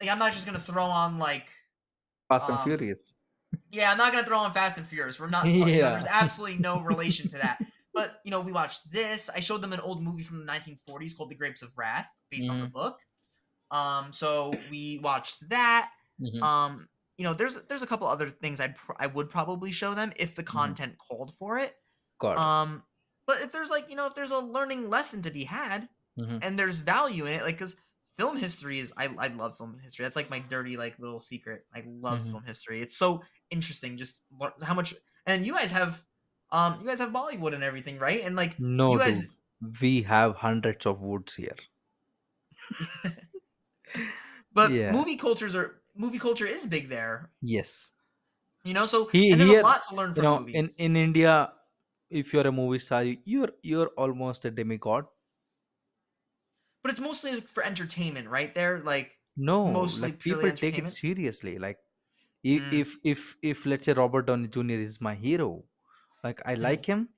like 0.00 0.08
I'm 0.10 0.18
not 0.18 0.32
just 0.32 0.46
gonna 0.46 0.58
throw 0.58 0.82
on 0.84 1.18
like 1.18 1.46
Fast 2.30 2.48
and 2.48 2.56
um, 2.56 2.64
Furious. 2.64 3.16
yeah 3.70 3.92
I'm 3.92 3.98
not 3.98 4.14
gonna 4.14 4.26
throw 4.26 4.38
on 4.38 4.54
Fast 4.54 4.78
and 4.78 4.86
Furious. 4.86 5.20
We're 5.20 5.28
not 5.36 5.40
talking, 5.44 5.56
you 5.58 5.64
know, 5.66 5.72
Yeah. 5.72 5.90
there's 5.90 6.06
absolutely 6.06 6.56
no 6.56 6.80
relation 6.80 7.28
to 7.32 7.36
that. 7.36 7.58
But 7.92 8.20
you 8.24 8.30
know 8.30 8.40
we 8.40 8.50
watched 8.50 8.90
this. 8.90 9.28
I 9.28 9.40
showed 9.40 9.60
them 9.60 9.74
an 9.74 9.80
old 9.80 10.02
movie 10.02 10.22
from 10.22 10.38
the 10.46 10.50
1940s 10.50 11.14
called 11.14 11.28
The 11.30 11.34
Grapes 11.34 11.60
of 11.60 11.76
Wrath, 11.76 12.08
based 12.30 12.48
on 12.48 12.60
the 12.62 12.66
Mhm. 12.68 12.72
book. 12.72 12.98
Um, 13.70 14.10
so 14.10 14.54
we 14.70 15.00
watched 15.02 15.46
that. 15.50 15.90
Mhm. 16.18 16.40
Um, 16.42 16.88
you 17.18 17.24
know, 17.24 17.34
there's 17.34 17.56
there's 17.68 17.82
a 17.82 17.86
couple 17.86 18.06
other 18.06 18.30
things 18.30 18.58
I'd 18.58 18.76
pr- 18.76 18.92
I 18.98 19.06
would 19.06 19.28
probably 19.28 19.70
show 19.70 19.94
them 19.94 20.14
if 20.16 20.34
the 20.34 20.42
content 20.42 20.96
called 20.98 21.34
for 21.34 21.58
it. 21.58 21.74
Got 22.20 22.32
it. 22.32 22.38
Um, 22.38 22.82
but 23.26 23.40
if 23.42 23.52
there's 23.52 23.70
like 23.70 23.88
you 23.90 23.96
know 23.96 24.06
if 24.06 24.14
there's 24.14 24.30
a 24.30 24.38
learning 24.38 24.88
lesson 24.90 25.22
to 25.22 25.30
be 25.30 25.44
had 25.44 25.88
Mhm. 26.18 26.38
and 26.42 26.58
there's 26.58 26.80
value 26.80 27.26
in 27.26 27.34
it, 27.40 27.42
like 27.42 27.58
because 27.58 27.76
film 28.18 28.36
history 28.38 28.78
is 28.78 28.92
I 28.96 29.06
I 29.18 29.26
love 29.28 29.56
film 29.58 29.78
history. 29.82 30.04
That's 30.04 30.16
like 30.16 30.30
my 30.30 30.38
dirty 30.38 30.76
like 30.78 30.98
little 30.98 31.20
secret. 31.20 31.66
I 31.74 31.84
love 31.86 32.20
Mhm. 32.20 32.30
film 32.30 32.44
history. 32.44 32.80
It's 32.80 32.96
so 32.96 33.22
interesting. 33.50 33.96
Just 33.98 34.22
how 34.62 34.74
much 34.74 34.94
and 35.26 35.44
you 35.46 35.52
guys 35.52 35.72
have 35.72 36.02
um 36.50 36.80
you 36.80 36.86
guys 36.86 37.00
have 37.00 37.10
Bollywood 37.10 37.52
and 37.54 37.62
everything, 37.62 37.98
right? 37.98 38.22
And 38.24 38.34
like 38.36 38.58
No, 38.58 38.92
you 38.92 38.98
guys 38.98 39.20
dude. 39.20 39.30
We 39.80 40.02
have 40.02 40.36
hundreds 40.36 40.86
of 40.86 41.00
woods 41.00 41.34
here. 41.34 41.56
but 44.52 44.70
Yeah. 44.70 44.92
movie 44.92 45.16
cultures 45.16 45.54
are 45.54 45.80
movie 45.94 46.18
culture 46.18 46.46
is 46.46 46.66
big 46.66 46.88
there. 46.88 47.30
Yes. 47.42 47.92
You 48.64 48.74
know, 48.74 48.86
so 48.86 49.06
He- 49.06 49.30
and 49.30 49.40
there's 49.40 49.50
here, 49.50 49.60
a 49.60 49.64
lot 49.64 49.82
to 49.88 49.94
learn 49.94 50.12
from 50.14 50.24
You 50.24 50.30
know, 50.30 50.38
movies. 50.40 50.54
in 50.54 50.70
in 50.78 50.96
India, 50.96 51.52
if 52.10 52.32
you're 52.32 52.46
a 52.46 52.52
movie 52.52 52.78
star, 52.78 53.02
you- 53.04 53.18
you're 53.24 53.52
you're 53.62 53.88
almost 53.96 54.44
a 54.44 54.50
demigod. 54.50 55.06
but 56.82 56.90
it's 56.92 57.00
mostly 57.00 57.32
like, 57.34 57.48
for 57.48 57.62
entertainment, 57.64 58.28
right? 58.28 58.54
There, 58.54 58.78
like 58.88 59.18
No, 59.36 59.66
mostly 59.72 60.08
like 60.10 60.18
purely 60.20 60.42
people 60.42 60.56
take 60.56 60.74
it 60.74 60.84
entertainment? 60.84 60.92
seriously. 60.92 61.58
Like 61.58 61.78
i- 62.44 62.60
Mm. 62.66 62.72
if 62.80 62.92
if 63.12 63.24
if 63.42 63.66
let's 63.66 63.86
say 63.86 63.92
Robert 64.00 64.26
Downey 64.28 64.48
Jr. 64.56 64.78
is 64.84 65.00
my 65.00 65.14
hero, 65.24 65.64
like 66.22 66.40
I 66.46 66.54
Mhm. 66.54 66.60
like 66.68 66.86
him, 66.86 67.08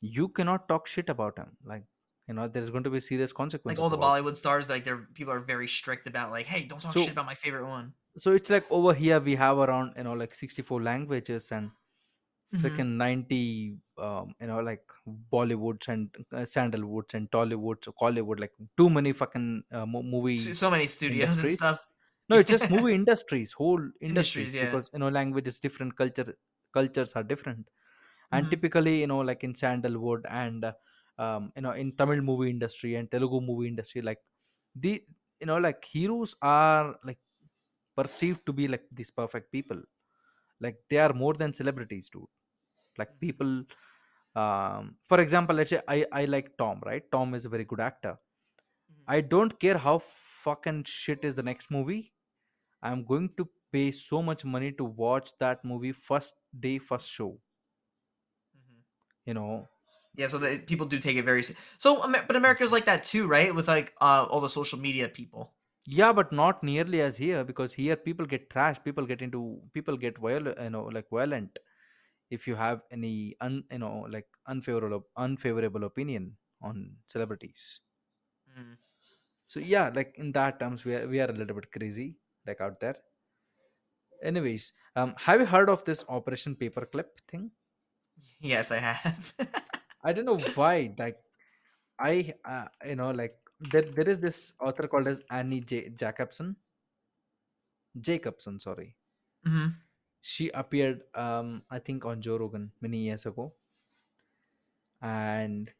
you 0.00 0.28
cannot 0.28 0.68
talk 0.68 0.86
shit 0.86 1.10
about 1.16 1.36
him. 1.42 1.50
Like 1.72 1.84
you 2.28 2.34
know, 2.34 2.46
there's 2.54 2.70
going 2.70 2.84
to 2.84 2.90
be 2.94 3.00
serious 3.00 3.30
like 3.30 3.36
consequences. 3.42 3.82
all 3.82 3.90
the 3.90 3.96
about. 3.98 4.08
Bollywood 4.24 4.36
stars, 4.36 4.70
like 4.70 4.84
they're 4.84 5.04
people 5.20 5.32
are 5.34 5.40
very 5.52 5.68
strict 5.68 6.06
about 6.06 6.30
like, 6.30 6.46
hey, 6.46 6.64
don't 6.64 6.80
talk 6.80 6.92
So- 6.94 7.00
shit 7.04 7.12
about 7.12 7.26
my 7.26 7.34
favorite 7.44 7.66
one. 7.66 7.92
so 8.16 8.32
it's 8.32 8.50
like 8.50 8.66
over 8.78 8.92
here 8.94 9.20
we 9.20 9.34
have 9.36 9.58
around 9.58 9.92
you 9.98 10.04
know 10.04 10.14
like 10.14 10.34
64 10.34 10.82
languages 10.82 11.52
and. 11.52 11.70
Freaking 12.56 12.96
90 12.96 13.76
um 13.98 14.34
you 14.40 14.46
know 14.48 14.60
like 14.60 14.84
bollywoods 15.32 15.88
and 15.88 16.10
uh, 16.32 16.38
sandalwoods 16.54 17.14
and 17.14 17.30
tollywoods 17.30 17.86
or 17.88 17.92
kollywood 18.02 18.40
like 18.40 18.52
too 18.76 18.88
many 18.90 19.12
fucking 19.12 19.62
uh, 19.72 19.86
mo- 19.86 20.02
movie 20.02 20.42
So, 20.42 20.52
so 20.52 20.70
many 20.70 20.86
studios 20.86 21.36
and 21.38 21.50
stuff. 21.50 21.78
no 22.30 22.38
it's 22.38 22.50
just 22.50 22.68
movie 22.74 22.94
industries 22.94 23.52
whole 23.52 23.84
industries 24.08 24.52
Industries, 24.52 24.54
yeah. 24.54 24.64
because 24.64 24.90
you 24.92 24.98
know 25.00 25.08
language 25.08 25.48
is 25.52 25.58
different 25.60 25.96
culture 25.96 26.34
cultures 26.74 27.12
are 27.14 27.22
different. 27.22 27.68
And 28.32 28.50
Mhm, 28.50 28.50
typically 28.50 29.00
you 29.02 29.06
know 29.06 29.20
like 29.20 29.44
in 29.44 29.54
sandalwood 29.54 30.26
and 30.28 30.64
uh, 30.64 30.72
um, 31.18 31.52
you 31.56 31.62
know 31.62 31.72
in 31.72 31.92
tamil 32.00 32.20
movie 32.30 32.50
industry 32.56 32.92
and 32.96 33.10
telugu 33.14 33.40
movie 33.50 33.68
industry 33.72 34.02
like 34.10 34.22
the 34.84 34.94
you 35.40 35.46
know 35.50 35.58
like 35.68 35.82
heroes 35.96 36.34
are 36.42 36.86
like 37.10 37.20
perceived 38.00 38.42
to 38.48 38.52
be 38.60 38.66
like 38.74 38.86
these 38.98 39.10
perfect 39.20 39.52
people. 39.52 39.80
Like 40.60 40.78
they 40.90 40.98
are 41.06 41.12
more 41.24 41.34
than 41.42 41.52
celebrities 41.60 42.08
dude 42.14 42.30
like 42.98 43.12
people 43.20 43.52
um 44.42 44.94
for 45.10 45.20
example 45.20 45.56
let's 45.56 45.70
say 45.74 45.80
i 45.88 45.98
i 46.12 46.24
like 46.26 46.50
tom 46.58 46.80
right 46.86 47.10
tom 47.12 47.34
is 47.34 47.44
a 47.46 47.48
very 47.54 47.64
good 47.64 47.80
actor 47.80 48.14
mhm, 48.88 49.08
i 49.16 49.20
don't 49.20 49.58
care 49.60 49.78
how 49.86 49.98
fucking 49.98 50.82
shit 50.84 51.24
is 51.24 51.34
the 51.34 51.42
next 51.50 51.70
movie 51.70 52.12
i'm 52.82 53.04
going 53.04 53.28
to 53.36 53.48
pay 53.72 53.90
so 53.92 54.22
much 54.22 54.44
money 54.44 54.72
to 54.72 54.84
watch 54.84 55.30
that 55.40 55.64
movie 55.64 55.92
first 55.92 56.34
day 56.60 56.78
first 56.78 57.10
show 57.10 57.32
mhm. 58.54 58.84
you 59.26 59.34
know 59.34 59.68
Yeah, 60.14 60.28
so 60.28 60.38
the 60.38 60.58
people 60.58 60.86
do 60.86 60.98
take 60.98 61.16
it 61.16 61.24
very 61.24 61.42
so, 61.42 62.00
but 62.26 62.34
America's 62.36 62.72
like 62.72 62.86
that 62.86 63.04
too, 63.04 63.26
right? 63.26 63.54
With, 63.54 63.68
like, 63.68 63.94
uh, 64.00 64.26
all 64.28 64.40
the 64.40 64.48
social 64.48 64.78
media 64.78 65.08
people. 65.08 65.54
yeah 65.86 66.12
but 66.12 66.32
not 66.32 66.62
nearly 66.62 67.00
as 67.00 67.16
here 67.16 67.44
because 67.44 67.72
here 67.74 67.96
people 67.96 68.26
get 68.26 68.48
trashed 68.50 68.84
people 68.84 69.06
get 69.06 69.22
into 69.26 69.40
people 69.72 69.96
get 69.96 70.18
violent 70.18 70.58
you 70.60 70.70
know 70.70 70.84
like 70.96 71.08
violent 71.10 71.58
if 72.30 72.46
you 72.46 72.54
have 72.56 72.80
any 72.90 73.36
un, 73.40 73.64
you 73.70 73.78
know 73.78 74.06
like 74.10 74.28
unfavorable 74.46 75.06
unfavorable 75.16 75.84
opinion 75.84 76.36
on 76.62 76.96
celebrities 77.06 77.80
Mhm. 78.46 78.78
so 79.46 79.58
yeah 79.60 79.88
like 79.94 80.14
in 80.18 80.32
that 80.32 80.58
terms 80.60 80.84
we 80.84 80.94
are, 80.94 81.06
we 81.08 81.20
are 81.20 81.30
a 81.30 81.32
little 81.40 81.54
bit 81.56 81.70
crazy 81.72 82.16
like 82.46 82.60
out 82.60 82.78
there 82.80 82.96
anyways 84.30 84.72
um 84.96 85.14
have 85.18 85.40
you 85.40 85.46
heard 85.46 85.68
of 85.70 85.84
this 85.84 86.04
operation 86.08 86.54
paperclip 86.56 87.10
thing 87.28 87.50
Yes, 88.40 88.70
I 88.70 88.78
have. 88.78 89.34
i 90.08 90.12
don't 90.12 90.26
know 90.28 90.38
why 90.60 90.92
like 90.98 91.18
i 91.98 92.14
uh, 92.54 92.66
you 92.90 92.96
know 92.96 93.10
like 93.10 93.36
there, 93.60 93.82
there 93.98 94.08
is 94.08 94.20
this 94.20 94.54
author 94.60 94.86
called 94.88 95.08
as 95.08 95.22
annie 95.30 95.60
J- 95.60 95.90
jacobsen 95.90 96.56
jacobsen 98.08 98.58
sorry 98.58 98.96
Mhm. 99.44 99.80
She 100.20 100.48
appeared 100.50 101.02
um 101.14 101.62
i 101.70 101.78
think 101.78 102.04
on 102.04 102.20
joe 102.20 102.36
rogan 102.38 102.70
many 102.80 102.98
years 102.98 103.26
ago 103.26 103.52
and 105.02 105.70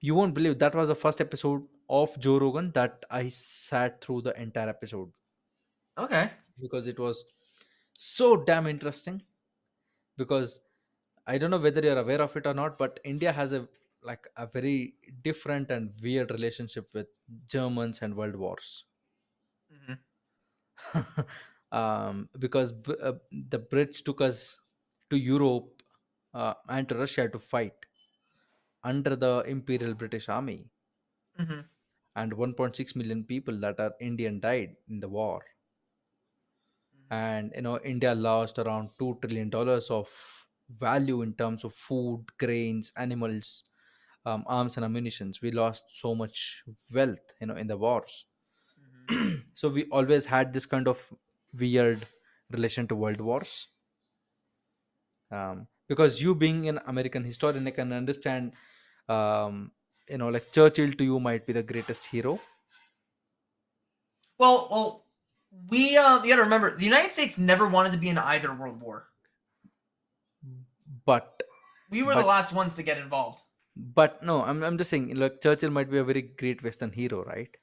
you 0.00 0.14
won't 0.14 0.34
believe 0.34 0.58
that 0.58 0.74
was 0.74 0.88
the 0.88 0.94
first 0.94 1.20
episode 1.20 1.62
of 1.88 2.18
joe 2.18 2.38
rogan 2.38 2.70
that 2.72 3.04
i 3.10 3.28
sat 3.28 4.02
through 4.04 4.20
the 4.22 4.38
entire 4.40 4.68
episode 4.68 5.10
Okay. 5.98 6.30
because 6.60 6.86
it 6.86 6.98
was 6.98 7.24
so 7.94 8.36
damn 8.36 8.66
interesting 8.66 9.22
because 10.16 10.60
i 11.26 11.38
don't 11.38 11.50
know 11.50 11.58
whether 11.58 11.82
you're 11.82 11.98
aware 11.98 12.20
of 12.22 12.36
it 12.36 12.46
or 12.46 12.54
not 12.54 12.78
but 12.78 13.00
india 13.04 13.32
has 13.32 13.52
a 13.52 13.66
like 14.02 14.26
a 14.36 14.46
very 14.46 14.94
different 15.22 15.70
and 15.70 15.92
weird 16.02 16.30
relationship 16.30 16.88
with 16.94 17.08
germans 17.46 18.02
and 18.02 18.16
world 18.16 18.36
wars 18.36 18.84
Mhm. 19.70 19.98
um, 21.72 22.28
because 22.40 22.72
B- 22.72 22.94
uh, 23.02 23.14
the 23.32 23.60
brits 23.60 24.04
took 24.04 24.22
us 24.22 24.60
to 25.10 25.16
europe 25.18 25.82
uh, 26.34 26.54
and 26.68 26.88
to 26.90 26.96
russia 26.96 27.28
to 27.28 27.40
fight 27.40 27.74
under 28.84 29.16
the 29.16 29.44
imperial 29.48 29.94
british 29.94 30.28
army 30.28 30.70
Mhm. 31.38 31.68
and 32.16 32.34
1.6 32.34 32.96
million 32.96 33.24
people 33.24 33.58
that 33.60 33.80
are 33.80 33.94
indian 34.00 34.40
died 34.40 34.76
in 34.88 35.00
the 35.00 35.08
war 35.08 35.44
Mhm. 36.94 37.10
and 37.10 37.52
you 37.56 37.62
know 37.62 37.78
india 37.92 38.14
lost 38.14 38.58
around 38.58 38.88
2 38.98 39.16
trillion 39.22 39.50
dollars 39.50 39.90
of 39.90 40.08
value 40.84 41.22
in 41.22 41.32
terms 41.34 41.64
of 41.64 41.74
food 41.74 42.24
grains 42.38 42.92
animals 42.96 43.64
um, 44.26 44.44
arms 44.46 44.76
and 44.76 44.84
ammunitions 44.84 45.40
we 45.42 45.50
lost 45.50 45.86
so 46.00 46.14
much 46.14 46.62
wealth 46.92 47.34
you 47.40 47.46
know 47.46 47.56
in 47.56 47.66
the 47.66 47.76
wars 47.76 48.26
Mhm. 48.78 49.08
so 49.54 49.68
we 49.68 49.84
always 49.90 50.26
had 50.26 50.52
this 50.52 50.66
kind 50.66 50.88
of 50.88 51.12
weird 51.54 52.06
relation 52.50 52.86
to 52.88 52.94
world 52.94 53.20
wars 53.20 53.68
um, 55.30 55.66
because 55.88 56.20
you 56.20 56.34
being 56.34 56.68
an 56.68 56.78
american 56.86 57.24
historian 57.24 57.66
i 57.66 57.70
can 57.70 57.92
understand 57.92 58.52
um, 59.08 59.70
you 60.08 60.18
know 60.18 60.28
like 60.28 60.50
churchill 60.52 60.92
to 60.92 61.04
you 61.04 61.18
might 61.20 61.46
be 61.46 61.52
the 61.52 61.62
greatest 61.62 62.06
hero 62.06 62.38
Well 64.38 64.68
well, 64.70 65.06
we, 65.68 65.96
um 65.96 66.24
you 66.24 66.30
gotta 66.30 66.42
remember, 66.42 66.76
the 66.76 66.84
United 66.84 67.12
States 67.12 67.38
never 67.38 67.66
wanted 67.68 67.92
to 67.92 67.98
be 67.98 68.08
in 68.08 68.18
either 68.18 68.52
world 68.54 68.80
war. 68.80 69.08
but 71.04 71.42
We 71.90 72.02
were 72.02 72.14
the 72.14 72.24
last 72.24 72.52
ones 72.52 72.74
to 72.74 72.82
get 72.82 72.98
involved. 72.98 73.42
but 73.98 74.22
no 74.22 74.42
i'm, 74.44 74.62
I'm 74.62 74.76
just 74.78 74.90
saying 74.90 75.14
like 75.16 75.40
churchill 75.40 75.70
might 75.70 75.90
be 75.90 75.98
a 75.98 76.04
very 76.04 76.22
great 76.22 76.62
western 76.62 76.92
hero 76.92 77.24
right 77.24 77.56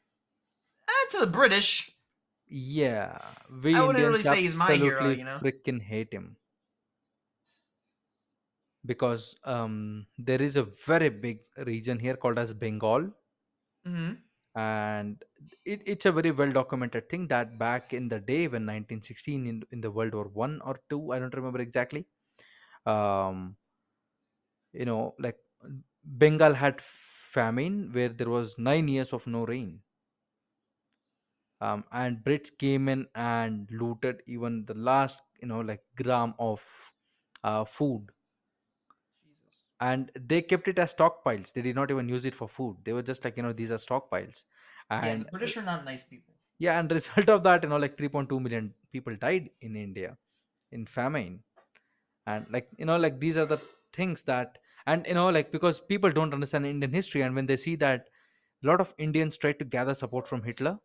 Eh, 0.88 1.06
to 1.11 1.20
the 1.20 1.28
British, 1.28 1.91
Yeah, 2.49 3.35
I 3.73 3.81
we 3.81 3.85
wouldn't 3.85 4.05
Indians 4.05 4.23
really 4.23 4.23
say 4.23 4.41
he's 4.41 4.53
my 4.55 4.76
hero, 4.76 5.09
absolutely 5.09 5.21
you 5.21 5.23
know? 5.23 5.41
freaking 5.41 5.81
hate 5.81 6.13
him 6.13 6.38
because 8.85 9.35
um, 9.45 10.05
there 10.17 10.41
is 10.41 10.55
a 10.57 10.63
very 10.63 11.09
big 11.09 11.39
region 11.65 11.99
here 11.99 12.15
called 12.15 12.38
as 12.39 12.53
Bengal, 12.53 13.11
Mhm. 13.85 14.23
and 14.55 15.23
it, 15.65 15.81
it's 15.85 16.05
a 16.05 16.11
very 16.11 16.31
well 16.31 16.51
documented 16.51 17.07
thing 17.09 17.27
that 17.27 17.57
back 17.57 17.93
in 17.93 18.07
the 18.09 18.19
day 18.19 18.47
when 18.47 18.65
1916 18.65 19.45
in, 19.47 19.63
in 19.71 19.81
the 19.81 19.91
World 19.91 20.13
War 20.13 20.27
One 20.27 20.61
or 20.61 20.80
two, 20.89 21.11
I 21.11 21.19
don't 21.19 21.34
remember 21.34 21.59
exactly. 21.61 22.05
Um, 22.85 23.57
you 24.73 24.85
know, 24.85 25.15
like 25.19 25.38
Bengal 26.03 26.53
had 26.53 26.81
famine 26.81 27.91
where 27.93 28.09
there 28.09 28.30
was 28.30 28.57
nine 28.57 28.88
years 28.88 29.13
of 29.13 29.27
no 29.27 29.45
rain 29.45 29.81
um, 31.61 31.84
and 31.91 32.18
Brits 32.23 32.49
came 32.57 32.88
in 32.90 33.07
and 33.15 33.69
looted 33.72 34.22
even 34.27 34.65
the 34.65 34.73
last, 34.76 35.22
you 35.41 35.48
know, 35.48 35.60
like 35.61 35.81
gram 35.95 36.34
of 36.40 36.64
uh, 37.44 37.64
food, 37.65 38.11
Jesus. 39.23 39.53
and 39.80 40.11
they 40.27 40.41
kept 40.41 40.68
it 40.68 40.80
as 40.80 40.94
stockpiles. 40.94 41.53
They 41.53 41.61
did 41.61 41.76
not 41.76 41.91
even 41.91 42.07
use 42.10 42.26
it 42.26 42.36
for 42.36 42.48
food. 42.48 42.77
They 42.84 42.94
were 42.94 43.02
just 43.03 43.23
like, 43.23 43.38
you 43.38 43.44
know, 43.44 43.53
these 43.53 43.72
are 43.72 43.76
stockpiles, 43.77 44.45
Yeah, 44.99 45.15
the 45.15 45.19
and 45.19 45.26
British 45.26 45.57
are 45.57 45.64
not 45.64 45.86
nice 45.86 46.03
people. 46.03 46.34
yeah, 46.60 46.80
and 46.80 46.91
result 46.91 47.30
of 47.30 47.44
that, 47.44 47.64
you 47.64 47.69
know, 47.69 47.77
like 47.77 47.98
3.2 47.98 48.40
million 48.40 48.73
people 48.91 49.15
died 49.15 49.49
in 49.61 49.76
India 49.76 50.18
in 50.72 50.86
famine, 50.86 51.41
and 52.26 52.45
like, 52.52 52.69
you 52.77 52.86
know, 52.86 52.98
like 52.98 53.19
these 53.19 53.38
are 53.38 53.45
the 53.45 53.60
things 53.94 54.23
that, 54.23 54.57
and 54.88 55.06
you 55.07 55.14
know, 55.14 55.30
like 55.30 55.52
because 55.52 55.80
people 55.80 56.11
don't 56.11 56.34
understand 56.34 56.65
Indian 56.65 56.91
history, 56.94 57.22
and 57.22 57.36
when 57.36 57.45
they 57.45 57.57
see 57.57 57.76
that 57.76 58.07
a 58.64 58.68
lot 58.68 58.81
of 58.81 58.94
Indians 58.98 59.38
tried 59.38 59.60
to 59.60 59.65
gather 59.65 59.94
support 59.94 60.27
from 60.27 60.44
Hitler 60.44 60.77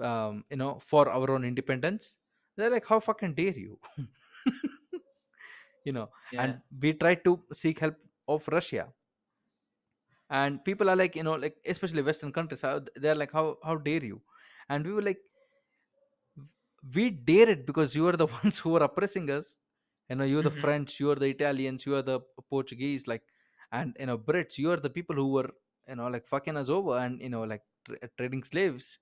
um, 0.00 0.44
you 0.50 0.56
know, 0.56 0.78
for 0.80 1.08
our 1.08 1.30
own 1.30 1.44
independence. 1.44 2.16
They're 2.56 2.70
like, 2.70 2.86
how 2.86 3.00
fucking 3.00 3.34
dare 3.34 3.52
you? 3.56 3.78
you 5.84 5.92
know, 5.92 6.08
Yeah. 6.30 6.38
and 6.38 6.60
we 6.80 6.92
tried 6.94 7.24
to 7.24 7.40
seek 7.52 7.78
help 7.80 7.96
of 8.28 8.46
Russia. 8.48 8.88
And 10.30 10.64
people 10.64 10.88
are 10.90 10.96
like, 10.96 11.16
you 11.16 11.22
know, 11.22 11.34
like 11.34 11.56
especially 11.66 12.02
Western 12.02 12.32
countries, 12.32 12.62
how 12.62 12.82
they're 12.96 13.14
like, 13.14 13.32
how 13.32 13.58
how 13.64 13.76
dare 13.76 14.04
you? 14.04 14.20
And 14.68 14.84
we 14.84 14.92
were 14.92 15.02
like, 15.02 15.18
we 16.94 17.10
dare 17.10 17.48
it 17.50 17.66
because 17.66 17.94
you 17.94 18.06
are 18.08 18.16
the 18.16 18.26
ones 18.38 18.58
who 18.58 18.74
are 18.76 18.82
oppressing 18.82 19.30
us. 19.30 19.56
You 20.08 20.16
know, 20.16 20.24
you're 20.24 20.42
the 20.42 20.50
Mhm. 20.50 20.62
French, 20.62 21.00
you 21.00 21.10
are 21.10 21.14
the 21.16 21.26
Italians, 21.28 21.86
you 21.86 21.94
are 21.96 22.02
the 22.02 22.20
Portuguese, 22.50 23.06
like, 23.06 23.22
and 23.72 23.96
you 23.98 24.06
know, 24.06 24.18
Brits, 24.18 24.58
you 24.58 24.70
are 24.70 24.76
the 24.76 24.90
people 24.90 25.16
who 25.16 25.32
were, 25.32 25.50
you 25.88 25.96
know, 25.96 26.08
like 26.08 26.26
fucking 26.26 26.56
us 26.56 26.68
over 26.68 26.96
and 26.98 27.20
you 27.20 27.28
know, 27.30 27.42
like 27.44 27.62
tra- 27.86 28.08
trading 28.18 28.42
slaves. 28.42 28.98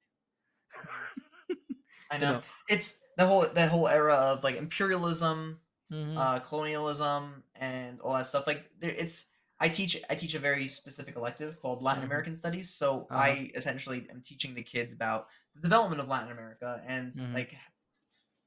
I 2.10 2.18
you 2.18 2.26
know. 2.26 2.28
know. 2.28 2.42
It's 2.68 2.96
the 3.16 3.26
whole 3.26 3.42
that 3.46 3.70
whole 3.70 3.88
era 3.88 4.14
of, 4.14 4.44
like, 4.44 4.56
imperialism, 4.56 5.60
hmm 5.90 6.16
uh, 6.16 6.38
colonialism, 6.40 7.44
and 7.54 8.00
all 8.00 8.14
that 8.14 8.26
stuff, 8.26 8.46
like, 8.46 8.70
there 8.78 8.90
it's 8.90 9.26
I 9.60 9.68
teach 9.68 9.96
I 10.10 10.14
teach 10.14 10.34
a 10.34 10.38
very 10.38 10.66
specific 10.66 11.16
elective 11.16 11.60
called 11.60 11.82
Latin 11.82 12.02
hmm 12.02 12.04
American 12.04 12.34
Studies, 12.34 12.74
so 12.74 13.10
Uh-huh. 13.10 13.36
I 13.36 13.50
essentially 13.54 14.08
am 14.10 14.20
teaching 14.22 14.54
the 14.54 14.62
kids 14.62 14.92
about 14.94 15.28
the 15.54 15.60
development 15.62 16.00
of 16.00 16.08
Latin 16.08 16.32
America 16.32 16.82
and, 16.86 17.14
hmm 17.14 17.34
like 17.34 17.54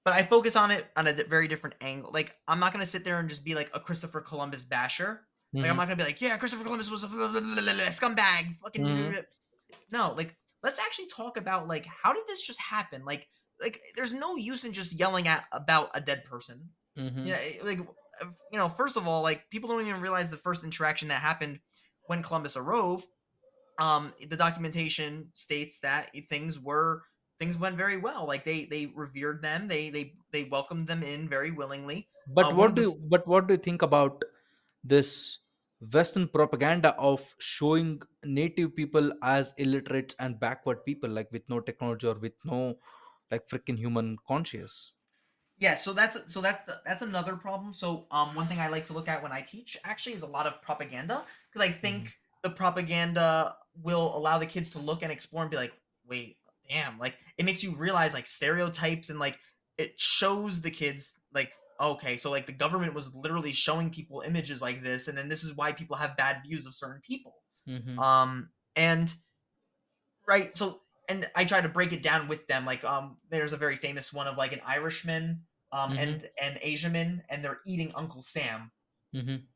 but 0.03 0.13
I 0.13 0.23
focus 0.23 0.55
on 0.55 0.71
it 0.71 0.91
on 0.95 1.07
a 1.07 1.13
very 1.13 1.47
different 1.47 1.75
angle, 1.81 2.11
like, 2.11 2.37
I'm 2.47 2.59
not 2.59 2.71
gonna 2.71 2.85
sit 2.85 3.03
there 3.03 3.19
and 3.19 3.27
just 3.29 3.43
be 3.43 3.55
like 3.55 3.71
a 3.75 3.79
Christopher 3.79 4.21
Columbus 4.21 4.63
basher. 4.63 5.27
Like, 5.61 5.71
I'm 5.71 5.77
hmm 5.77 5.79
not 5.79 5.85
gonna 5.85 5.95
be 5.97 6.03
like, 6.03 6.21
"Yeah, 6.21 6.37
Christopher 6.37 6.63
Columbus 6.63 6.91
was 6.91 7.03
a 7.03 7.07
scumbag, 7.09 8.55
fucking" 8.57 9.15
No, 9.91 10.13
like, 10.13 10.37
let's 10.65 10.79
actually 10.79 11.07
talk 11.07 11.37
about, 11.37 11.69
like, 11.69 11.85
how 11.85 12.13
did 12.13 12.25
this 12.27 12.45
just 12.45 12.59
happen? 12.59 13.05
Like 13.05 13.29
like, 13.61 13.79
there's 13.95 14.13
no 14.13 14.35
use 14.35 14.65
in 14.65 14.73
just 14.73 14.99
yelling 14.99 15.29
at 15.29 15.45
about 15.53 15.91
a 15.95 16.01
dead 16.01 16.25
person. 16.25 16.71
hmm 16.97 17.25
Yeah, 17.25 17.37
eh, 17.39 17.59
like, 17.63 17.79
uh, 18.21 18.25
you 18.51 18.59
know, 18.59 18.67
first 18.67 18.97
of 18.97 19.07
all, 19.07 19.23
like, 19.23 19.49
people 19.49 19.69
don't 19.69 19.87
even 19.87 20.01
realize 20.01 20.29
the 20.29 20.37
first 20.37 20.65
interaction 20.65 21.07
that 21.07 21.21
happened 21.21 21.61
when 22.07 22.21
Columbus 22.21 22.57
arose. 22.57 23.03
Um, 23.79 24.13
the 24.29 24.37
documentation 24.37 25.29
states 25.33 25.79
that 25.81 26.11
things 26.29 26.59
were 26.59 27.03
things 27.39 27.57
went 27.57 27.75
very 27.77 27.97
well. 27.97 28.25
Like 28.25 28.45
they 28.45 28.65
they 28.65 28.85
revered 28.87 29.41
them. 29.41 29.67
They 29.67 29.89
they 29.89 30.13
they 30.31 30.45
welcomed 30.45 30.87
them 30.87 31.03
in 31.03 31.27
very 31.27 31.51
willingly. 31.51 32.07
But 32.27 32.51
Uh, 32.51 32.55
what 32.55 32.75
do 32.75 32.81
you, 32.83 32.95
but 33.09 33.27
what 33.27 33.47
do 33.47 33.53
you 33.55 33.59
think 33.59 33.81
about 33.81 34.23
this 34.83 35.39
Western 35.79 36.27
propaganda 36.27 36.95
of 36.95 37.35
showing 37.39 38.01
native 38.23 38.75
people 38.75 39.11
as 39.23 39.53
illiterate 39.57 40.15
and 40.19 40.39
backward 40.39 40.83
people, 40.85 41.09
like 41.09 41.31
with 41.31 41.47
no 41.49 41.59
technology 41.59 42.07
or 42.07 42.15
with 42.15 42.33
no 42.43 42.77
like 43.31 43.47
freaking 43.47 43.77
human 43.77 44.17
conscious? 44.27 44.93
Yeah, 45.57 45.75
so 45.75 45.93
that's 45.93 46.33
so 46.33 46.41
that's 46.41 46.69
that's 46.85 47.01
another 47.01 47.35
problem. 47.35 47.71
So 47.71 48.07
um 48.11 48.35
one 48.35 48.47
thing 48.47 48.59
I 48.59 48.67
like 48.67 48.85
to 48.85 48.93
look 48.93 49.07
at 49.07 49.23
when 49.23 49.31
I 49.31 49.41
teach 49.41 49.77
actually 49.83 50.15
is 50.15 50.21
a 50.21 50.27
lot 50.27 50.47
of 50.47 50.61
propaganda 50.61 51.25
because 51.51 51.67
I 51.67 51.71
think 51.71 52.17
the 52.41 52.49
propaganda 52.49 53.55
will 53.81 54.15
allow 54.17 54.37
the 54.37 54.45
kids 54.45 54.71
to 54.71 54.79
look 54.79 55.01
and 55.01 55.11
explore 55.11 55.43
and 55.43 55.51
be 55.51 55.57
like, 55.57 55.73
"Wait, 56.05 56.37
damn." 56.69 56.99
Like 56.99 57.17
it 57.37 57.45
makes 57.45 57.63
you 57.63 57.71
realize 57.71 58.13
like 58.13 58.27
stereotypes 58.27 59.09
and 59.09 59.17
like 59.17 59.39
it 59.77 59.99
shows 59.99 60.59
the 60.61 60.71
kids 60.71 61.11
like 61.33 61.53
okay, 61.79 62.17
so 62.17 62.31
like 62.31 62.45
the 62.45 62.53
government 62.53 62.93
was 62.93 63.15
literally 63.15 63.51
showing 63.53 63.89
people 63.89 64.21
images 64.21 64.61
like 64.61 64.83
this 64.83 65.07
and 65.07 65.17
then 65.17 65.29
this 65.29 65.43
is 65.43 65.55
why 65.55 65.71
people 65.71 65.95
have 65.95 66.17
bad 66.17 66.41
views 66.45 66.65
of 66.65 66.73
certain 66.75 67.01
people. 67.01 67.43
hmm 67.67 67.97
Um 67.97 68.49
and 68.75 69.13
right 70.27 70.55
so 70.55 70.79
and 71.09 71.29
i 71.35 71.43
try 71.45 71.61
to 71.61 71.69
break 71.69 71.91
it 71.91 72.03
down 72.03 72.27
with 72.27 72.47
them 72.47 72.65
like 72.65 72.83
um 72.83 73.17
there's 73.29 73.53
a 73.53 73.57
very 73.57 73.75
famous 73.75 74.11
one 74.13 74.27
of 74.27 74.37
like 74.37 74.51
an 74.53 74.61
irishman 74.65 75.41
um 75.71 75.91
hmm 75.91 75.97
and 75.97 76.29
an 76.41 76.57
Asian 76.61 76.91
man, 76.91 77.23
and 77.29 77.43
they're 77.43 77.59
eating 77.65 77.91
uncle 77.95 78.21
sam. 78.21 78.71
Hmm 79.13 79.47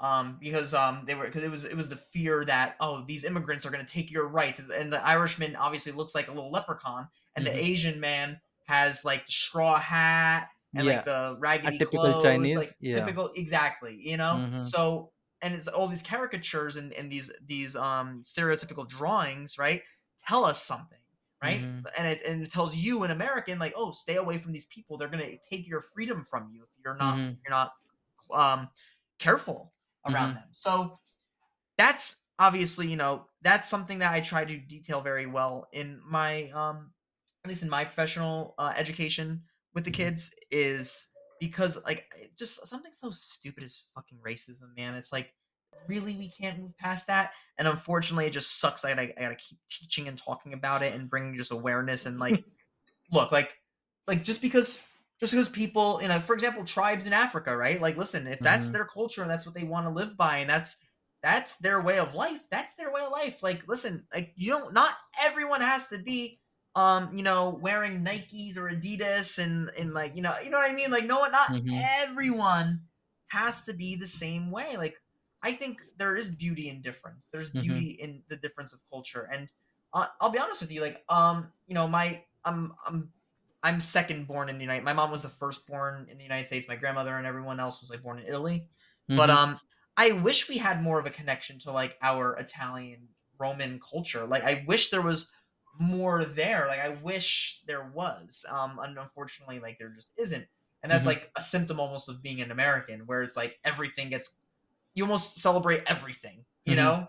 um 0.00 0.38
because 0.40 0.74
um 0.74 1.04
they 1.06 1.14
were 1.14 1.24
because 1.26 1.44
it 1.44 1.50
was 1.50 1.64
it 1.64 1.76
was 1.76 1.88
the 1.88 1.96
fear 1.96 2.44
that 2.44 2.76
oh 2.80 3.04
these 3.06 3.24
immigrants 3.24 3.64
are 3.66 3.70
going 3.70 3.84
to 3.84 3.92
take 3.92 4.10
your 4.10 4.26
rights 4.26 4.58
and 4.70 4.92
the 4.92 5.04
irishman 5.06 5.54
obviously 5.54 5.92
looks 5.92 6.14
like 6.14 6.28
a 6.28 6.32
little 6.32 6.50
leprechaun 6.50 7.06
and 7.36 7.46
the 7.46 7.50
hmm 7.50 7.64
asian 7.64 8.00
man 8.00 8.40
has 8.66 9.04
like 9.04 9.24
the 9.26 9.32
straw 9.32 9.78
hat 9.78 10.48
and 10.76 10.86
like 10.86 11.04
Yeah, 11.04 11.04
the 11.04 11.36
raggedy 11.40 11.80
typical 11.80 12.14
clothes 12.20 12.56
like 12.56 12.70
Chinese. 12.70 12.74
Yeah. 12.80 13.12
typical 13.12 13.30
exactly 13.36 13.96
you 14.00 14.16
know? 14.16 14.42
Hmm 14.42 14.72
so 14.72 15.12
and 15.42 15.54
it's 15.54 15.66
all 15.68 15.88
these 15.88 16.02
caricatures 16.02 16.76
and, 16.76 16.92
and 16.92 17.10
these 17.10 17.30
these 17.46 17.76
um 17.76 18.22
stereotypical 18.22 18.86
drawings 18.88 19.58
right 19.58 19.82
tell 20.26 20.44
us 20.44 20.62
something 20.62 20.98
right? 21.42 21.64
Hmm 21.64 21.86
and 21.98 22.06
it, 22.06 22.22
and 22.24 22.42
it 22.42 22.50
tells 22.52 22.76
you 22.76 23.02
an 23.02 23.10
american 23.10 23.58
like 23.58 23.72
oh 23.76 23.90
stay 23.92 24.16
away 24.16 24.38
from 24.38 24.52
these 24.52 24.66
people 24.66 24.96
they're 24.96 25.08
going 25.08 25.24
to 25.24 25.38
take 25.48 25.66
your 25.66 25.80
freedom 25.80 26.22
from 26.22 26.48
you 26.50 26.62
if 26.62 26.68
you're 26.84 26.96
not 26.96 27.16
if 27.16 27.22
hmm 27.22 27.42
you're 27.44 27.50
not 27.56 27.72
um 28.32 28.68
careful 29.18 29.74
around 30.06 30.34
hmm 30.34 30.34
them. 30.34 30.48
So 30.52 30.98
that's 31.78 32.22
obviously, 32.38 32.88
you 32.88 32.96
know, 32.96 33.28
that's 33.42 33.68
something 33.68 33.98
that 34.00 34.12
I 34.12 34.20
try 34.20 34.44
to 34.44 34.58
detail 34.58 35.00
very 35.00 35.26
well 35.26 35.68
in 35.72 36.00
my 36.04 36.50
um 36.50 36.92
at 37.44 37.48
least 37.48 37.62
in 37.64 37.70
my 37.70 37.84
professional 37.84 38.54
uh, 38.58 38.72
education 38.76 39.44
with 39.74 39.84
the 39.84 39.90
hmm 39.90 39.92
kids 39.92 40.34
is 40.50 41.08
because 41.40 41.82
like 41.84 42.06
just 42.36 42.66
something 42.66 42.92
so 42.92 43.10
stupid 43.10 43.64
as 43.64 43.84
fucking 43.94 44.18
racism, 44.24 44.76
man. 44.76 44.94
It's 44.94 45.12
like 45.12 45.34
really 45.88 46.16
we 46.16 46.28
can't 46.28 46.58
move 46.60 46.76
past 46.78 47.06
that? 47.08 47.32
And 47.58 47.66
unfortunately 47.66 48.26
it 48.26 48.32
just 48.32 48.60
sucks 48.60 48.82
that 48.82 48.98
I, 48.98 49.12
I 49.16 49.22
gotta 49.22 49.34
keep 49.34 49.58
teaching 49.68 50.08
and 50.08 50.16
talking 50.16 50.52
about 50.52 50.82
it 50.82 50.94
and 50.94 51.10
bringing 51.10 51.36
just 51.36 51.52
awareness 51.52 52.06
and 52.06 52.18
like 52.18 52.44
look 53.12 53.32
like 53.32 53.58
like 54.06 54.22
just 54.22 54.42
because 54.42 54.82
just 55.20 55.32
because 55.32 55.48
people 55.48 56.00
you 56.02 56.08
know 56.08 56.18
for 56.18 56.34
example 56.34 56.64
tribes 56.64 57.06
in 57.06 57.12
africa 57.12 57.56
right? 57.56 57.80
Like 57.80 57.96
listen 57.96 58.26
if 58.26 58.40
that's 58.40 58.68
hmm 58.68 58.72
their 58.72 58.84
culture 58.84 59.22
and 59.22 59.30
that's 59.30 59.46
what 59.46 59.54
they 59.54 59.64
want 59.64 59.86
to 59.86 59.90
live 59.90 60.16
by 60.16 60.38
and 60.38 60.50
that's 60.50 60.76
that's 61.22 61.56
their 61.58 61.80
way 61.80 61.98
of 61.98 62.14
life 62.14 62.40
that's 62.50 62.76
their 62.76 62.92
way 62.92 63.02
of 63.02 63.12
life. 63.12 63.42
Like 63.42 63.62
listen 63.68 64.04
like 64.14 64.32
you 64.36 64.50
don't 64.50 64.74
not 64.74 64.94
everyone 65.20 65.60
has 65.60 65.88
to 65.88 65.98
be 65.98 66.40
um 66.74 67.14
you 67.16 67.22
know 67.22 67.50
wearing 67.60 68.04
nikes 68.04 68.56
or 68.56 68.70
adidas 68.70 69.38
and 69.42 69.70
and 69.78 69.92
like 69.92 70.16
you 70.16 70.22
know 70.22 70.38
you 70.38 70.50
know 70.50 70.58
what 70.58 70.70
i 70.70 70.74
mean 70.74 70.90
like 70.90 71.04
no 71.04 71.20
one 71.20 71.32
not 71.32 71.48
hmm 71.48 71.92
everyone 72.00 72.80
has 73.28 73.62
to 73.64 73.72
be 73.74 73.94
the 73.94 74.06
same 74.06 74.50
way 74.50 74.76
like 74.76 75.00
i 75.42 75.52
think 75.52 75.82
there 75.96 76.16
is 76.16 76.28
beauty 76.30 76.68
in 76.68 76.80
difference 76.80 77.28
there's 77.28 77.50
hmm 77.54 77.82
beauty 77.82 77.90
in 78.00 78.22
the 78.28 78.36
difference 78.36 78.72
of 78.72 78.80
culture 78.90 79.28
and 79.32 79.48
uh, 79.92 80.06
i'll 80.20 80.30
be 80.30 80.38
honest 80.38 80.60
with 80.62 80.72
you 80.72 80.80
like 80.80 81.04
um 81.08 81.52
you 81.66 81.74
know 81.74 81.86
my 81.86 82.24
i'm 82.44 82.72
i'm 82.86 83.12
I'm 83.62 83.78
second 83.78 84.26
born 84.26 84.48
in 84.48 84.56
the 84.58 84.64
United. 84.64 84.84
My 84.84 84.92
mom 84.92 85.10
was 85.10 85.22
the 85.22 85.28
first 85.28 85.66
born 85.66 86.08
in 86.10 86.16
the 86.18 86.24
United 86.24 86.46
States. 86.48 86.66
My 86.68 86.76
grandmother 86.76 87.16
and 87.16 87.26
everyone 87.26 87.60
else 87.60 87.80
was 87.80 87.90
like 87.90 88.02
born 88.02 88.18
in 88.18 88.26
Italy. 88.26 88.68
But 89.14 89.30
hmm 89.30 89.30
um, 89.30 89.60
I 89.96 90.12
wish 90.12 90.48
we 90.48 90.58
had 90.58 90.82
more 90.82 90.98
of 90.98 91.06
a 91.06 91.10
connection 91.10 91.58
to 91.60 91.72
like 91.72 91.96
our 92.02 92.34
Italian 92.36 93.08
Roman 93.38 93.78
culture. 93.80 94.26
Like 94.26 94.42
I 94.42 94.64
wish 94.66 94.90
there 94.90 95.02
was 95.02 95.30
more 95.78 96.24
there. 96.24 96.66
Like 96.66 96.80
I 96.80 96.90
wish 96.90 97.62
there 97.66 97.84
was. 97.88 98.44
Um, 98.48 98.78
and 98.78 98.98
unfortunately, 98.98 99.60
like 99.60 99.78
there 99.78 99.90
just 99.90 100.12
isn't. 100.18 100.46
And 100.82 100.90
that's 100.90 101.06
hmm 101.06 101.06
like 101.06 101.30
a 101.36 101.40
symptom 101.40 101.78
almost 101.80 102.08
of 102.08 102.22
being 102.22 102.40
an 102.40 102.50
American, 102.50 103.06
where 103.06 103.22
it's 103.22 103.36
like 103.36 103.60
everything 103.64 104.10
gets 104.10 104.30
you 104.94 105.04
almost 105.04 105.36
celebrate 105.38 105.84
everything, 105.86 106.44
you 106.64 106.74
hmm 106.74 106.76
know? 106.76 107.08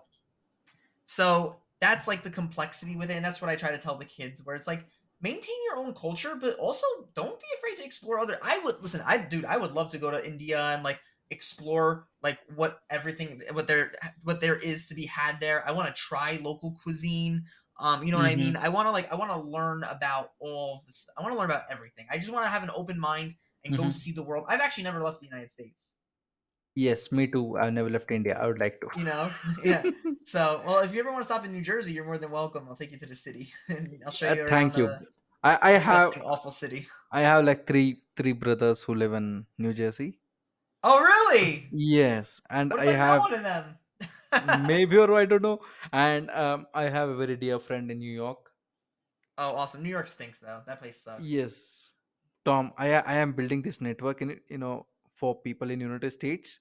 So 1.05 1.61
that's 1.79 2.07
like 2.07 2.23
the 2.23 2.29
complexity 2.31 2.95
with 2.95 3.11
it, 3.11 3.15
and 3.15 3.25
that's 3.25 3.41
what 3.41 3.49
I 3.49 3.55
try 3.55 3.71
to 3.71 3.77
tell 3.77 3.97
the 3.97 4.05
kids. 4.05 4.41
Where 4.43 4.55
it's 4.55 4.67
like 4.67 4.87
maintain 5.21 5.55
your 5.65 5.77
own 5.77 5.93
culture, 5.93 6.35
but 6.35 6.57
also 6.57 6.85
don't 7.13 7.39
be 7.39 7.45
afraid 7.57 7.77
to 7.77 7.85
explore 7.85 8.19
other. 8.19 8.39
I 8.41 8.59
would 8.59 8.81
listen. 8.81 9.01
I 9.05 9.17
dude, 9.17 9.45
I 9.45 9.57
would 9.57 9.73
love 9.73 9.91
to 9.91 9.97
go 9.97 10.11
to 10.11 10.25
India 10.25 10.61
and 10.61 10.83
like 10.83 11.01
explore 11.29 12.07
like 12.21 12.39
what 12.55 12.81
everything 12.89 13.41
what 13.53 13.67
there 13.67 13.93
what 14.23 14.39
there 14.39 14.55
is 14.55 14.87
to 14.87 14.95
be 14.95 15.05
had 15.05 15.39
there. 15.39 15.67
I 15.67 15.71
want 15.71 15.93
to 15.93 16.01
try 16.01 16.39
local 16.41 16.77
cuisine. 16.81 17.45
Um, 17.83 18.03
you 18.03 18.11
know 18.11 18.17
what 18.17 18.27
I 18.27 18.35
hmm 18.35 18.37
mean? 18.37 18.57
I 18.57 18.69
want 18.69 18.87
to 18.87 18.91
like 18.91 19.11
I 19.13 19.15
want 19.17 19.31
to 19.31 19.39
learn 19.41 19.83
about 19.85 20.31
all 20.39 20.79
of 20.79 20.87
this. 20.87 21.07
I 21.17 21.21
want 21.23 21.33
to 21.35 21.39
learn 21.39 21.51
about 21.51 21.65
everything. 21.69 22.07
I 22.11 22.17
just 22.17 22.31
want 22.31 22.45
to 22.45 22.49
have 22.51 22.63
an 22.63 22.71
open 22.75 22.99
mind 22.99 23.35
and 23.65 23.75
go 23.75 23.89
hmm 23.89 23.91
see 23.91 24.13
the 24.13 24.23
world. 24.23 24.45
I've 24.49 24.61
actually 24.61 24.85
never 24.85 25.03
left 25.03 25.21
the 25.21 25.27
United 25.27 25.51
States. 25.51 25.95
Yes, 26.75 27.11
me 27.11 27.25
too. 27.27 27.57
I've 27.57 27.73
never 27.73 27.89
left 27.89 28.11
India. 28.11 28.37
I 28.39 28.45
would 28.47 28.59
like 28.59 28.79
to. 28.81 28.89
You 28.93 29.05
know, 29.05 29.31
yeah. 29.63 29.85
So, 30.25 30.63
well, 30.65 30.79
if 30.79 30.93
you 30.93 30.99
ever 31.01 31.11
want 31.11 31.21
to 31.21 31.25
stop 31.25 31.43
in 31.45 31.51
New 31.51 31.61
Jersey, 31.61 31.93
you're 31.93 32.05
more 32.05 32.17
than 32.17 32.31
welcome. 32.31 32.67
I'll 32.69 32.75
take 32.75 32.91
you 32.91 32.99
to 32.99 33.05
the 33.05 33.15
city, 33.15 33.51
and 33.69 34.01
I'll 34.05 34.11
show 34.11 34.27
Uh, 34.27 34.35
you 34.35 34.43
around 34.43 34.47
thank 34.47 34.77
you. 34.77 34.95
I, 35.43 35.57
I 35.61 35.71
have 35.79 36.13
awful 36.23 36.51
city. 36.51 36.87
I 37.11 37.21
have 37.21 37.45
like 37.45 37.67
three 37.67 38.03
three 38.17 38.33
brothers 38.33 38.81
who 38.83 38.95
live 38.95 39.13
in 39.13 39.45
New 39.57 39.73
Jersey. 39.73 40.19
Oh, 40.83 40.99
really? 41.01 41.71
Yes, 41.71 42.41
and 42.49 42.73
I 42.77 42.77
I 42.77 42.93
have 42.93 43.23
one 43.23 43.33
of 43.33 43.43
them? 43.43 43.77
maybe 44.67 44.97
or 44.97 45.13
I 45.13 45.25
don't 45.25 45.41
know. 45.41 45.61
And 45.91 46.29
um, 46.31 46.67
I 46.73 46.83
have 46.83 47.09
a 47.09 47.15
very 47.15 47.35
dear 47.35 47.59
friend 47.59 47.91
in 47.91 47.99
New 47.99 48.11
York. 48.11 48.51
oh, 49.37 49.55
awesome. 49.55 49.83
New 49.83 49.89
York 49.89 50.07
stinks, 50.07 50.39
though. 50.39 50.61
That 50.65 50.79
place 50.81 50.97
sucks. 51.01 51.23
Yes, 51.23 51.93
Tom. 52.45 52.71
I 52.77 52.93
I 52.93 53.13
am 53.15 53.33
building 53.33 53.61
this 53.61 53.81
network 53.81 54.21
in 54.21 54.39
you 54.49 54.57
know 54.57 54.85
for 55.13 55.35
people 55.41 55.69
in 55.71 55.79
United 55.81 56.11
States 56.11 56.59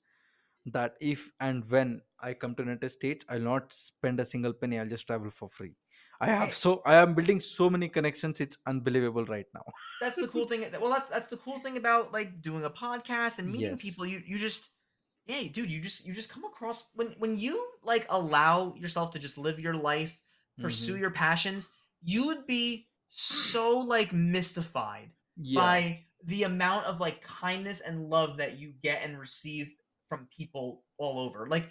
that 0.66 0.94
if 1.01 1.31
and 1.40 1.69
when 1.70 2.01
I 2.20 2.35
come 2.35 2.55
to 2.57 2.62
United 2.62 2.90
States, 2.90 3.24
I'll 3.28 3.40
not 3.40 3.73
spend 3.73 4.20
a 4.20 4.27
single 4.27 4.53
penny. 4.53 4.78
I'll 4.78 4.89
just 4.89 5.07
travel 5.07 5.31
for 5.31 5.49
free. 5.49 5.74
I 6.20 6.27
have 6.27 6.49
Hey, 6.49 6.53
so 6.53 6.82
I 6.86 6.94
am 6.97 7.15
building 7.15 7.40
so 7.40 7.69
many 7.69 7.89
connections. 7.89 8.40
It's 8.40 8.59
unbelievable 8.66 9.24
right 9.24 9.47
now. 9.55 9.65
that's 10.01 10.20
the 10.20 10.28
cool 10.28 10.47
thing. 10.53 10.65
Well, 10.81 10.90
that's 10.90 11.09
that's 11.09 11.28
the 11.28 11.36
cool 11.36 11.59
thing 11.59 11.77
about 11.77 12.12
like 12.12 12.40
doing 12.43 12.65
a 12.65 12.70
podcast 12.70 13.39
and 13.40 13.49
meeting 13.51 13.73
Yes. 13.73 13.82
people. 13.82 14.07
You 14.07 14.23
you 14.24 14.39
just 14.39 14.70
yeah, 15.27 15.49
dude, 15.51 15.70
you 15.70 15.81
just 15.81 16.07
you 16.07 16.12
just 16.15 16.31
come 16.31 16.44
across 16.44 16.90
when 16.94 17.15
when 17.19 17.36
you 17.39 17.65
like 17.85 18.07
allow 18.11 18.74
yourself 18.74 19.11
to 19.12 19.19
just 19.19 19.39
live 19.39 19.61
your 19.61 19.74
life, 19.74 20.20
pursue 20.61 20.93
Mm-hmm. 20.93 21.01
your 21.01 21.11
passions, 21.11 21.69
you 22.03 22.27
would 22.27 22.47
be 22.47 22.89
so 23.09 23.78
like 23.78 24.12
mystified 24.12 25.11
Yeah. 25.36 25.55
by 25.55 26.05
the 26.24 26.44
amount 26.44 26.86
of 26.86 27.01
like 27.01 27.23
kindness 27.23 27.81
and 27.81 28.09
love 28.09 28.36
that 28.39 28.59
you 28.59 28.73
get 28.82 29.03
and 29.05 29.19
receive 29.19 29.74
from 30.09 30.28
people 30.36 30.85
all 30.99 31.19
over. 31.19 31.49
Like 31.49 31.70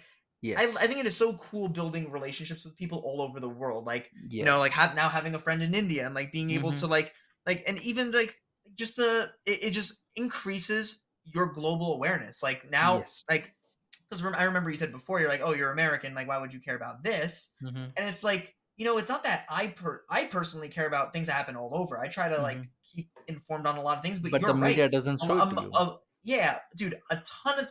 I, 0.56 0.64
Yes. 0.64 0.76
I 0.80 0.86
think 0.86 1.00
it 1.00 1.06
is 1.06 1.16
so 1.16 1.34
cool 1.34 1.68
building 1.68 2.10
relationships 2.10 2.64
with 2.64 2.76
people 2.76 2.98
all 3.00 3.22
over 3.22 3.40
the 3.40 3.48
world. 3.48 3.86
Like 3.86 4.10
you 4.38 4.44
know, 4.44 4.58
like 4.58 4.72
Yes. 4.72 4.72
have, 4.72 4.94
now 4.94 5.08
having 5.08 5.34
a 5.34 5.38
friend 5.38 5.62
in 5.62 5.74
India 5.74 6.04
and 6.04 6.14
like 6.14 6.32
being 6.32 6.50
able 6.50 6.72
Mm-hmm. 6.72 6.74
to 6.74 6.86
like 6.86 7.12
like 7.46 7.62
and 7.66 7.80
even 7.82 8.10
like 8.10 8.34
just 8.74 8.96
the 8.96 9.30
it, 9.46 9.64
it 9.64 9.70
just 9.72 9.94
increases 10.16 11.04
your 11.24 11.46
global 11.46 11.94
awareness. 11.94 12.42
Like 12.42 12.70
now, 12.70 12.98
Yes. 12.98 13.24
like 13.30 13.54
because 14.08 14.24
I 14.24 14.42
remember 14.44 14.68
you 14.70 14.76
said 14.76 14.92
before, 14.92 15.20
you're 15.20 15.28
like, 15.28 15.40
oh, 15.42 15.54
you're 15.54 15.72
American. 15.72 16.14
Like, 16.14 16.28
why 16.28 16.38
would 16.38 16.52
you 16.52 16.60
care 16.60 16.76
about 16.76 17.02
this? 17.02 17.54
Mm-hmm. 17.62 17.84
And 17.96 18.08
it's 18.08 18.22
like 18.24 18.54
you 18.78 18.86
know, 18.86 18.96
it's 18.98 19.08
not 19.08 19.22
that 19.24 19.44
I 19.50 19.68
per 19.68 20.02
I 20.10 20.24
personally 20.24 20.68
care 20.68 20.86
about 20.86 21.12
things 21.12 21.26
that 21.26 21.34
happen 21.34 21.56
all 21.56 21.70
over. 21.72 21.98
I 21.98 22.08
try 22.08 22.28
to 22.28 22.40
like 22.40 22.56
Mm-hmm. 22.58 22.66
keep 22.94 23.10
informed 23.28 23.66
on 23.66 23.76
a 23.76 23.82
lot 23.82 23.98
of 23.98 24.02
things. 24.02 24.18
But 24.18 24.30
But 24.32 24.40
the 24.40 24.46
you're 24.48 24.56
right. 24.56 24.68
media 24.70 24.88
doesn't 24.88 25.22
Um, 25.22 25.28
show 25.28 25.36
it 25.36 25.50
to 25.50 25.56
um, 25.58 25.64
you. 25.66 25.70
uh, 25.74 25.96
yeah, 26.24 26.58
dude, 26.76 26.98
a 27.10 27.16
ton 27.44 27.58
of 27.60 27.70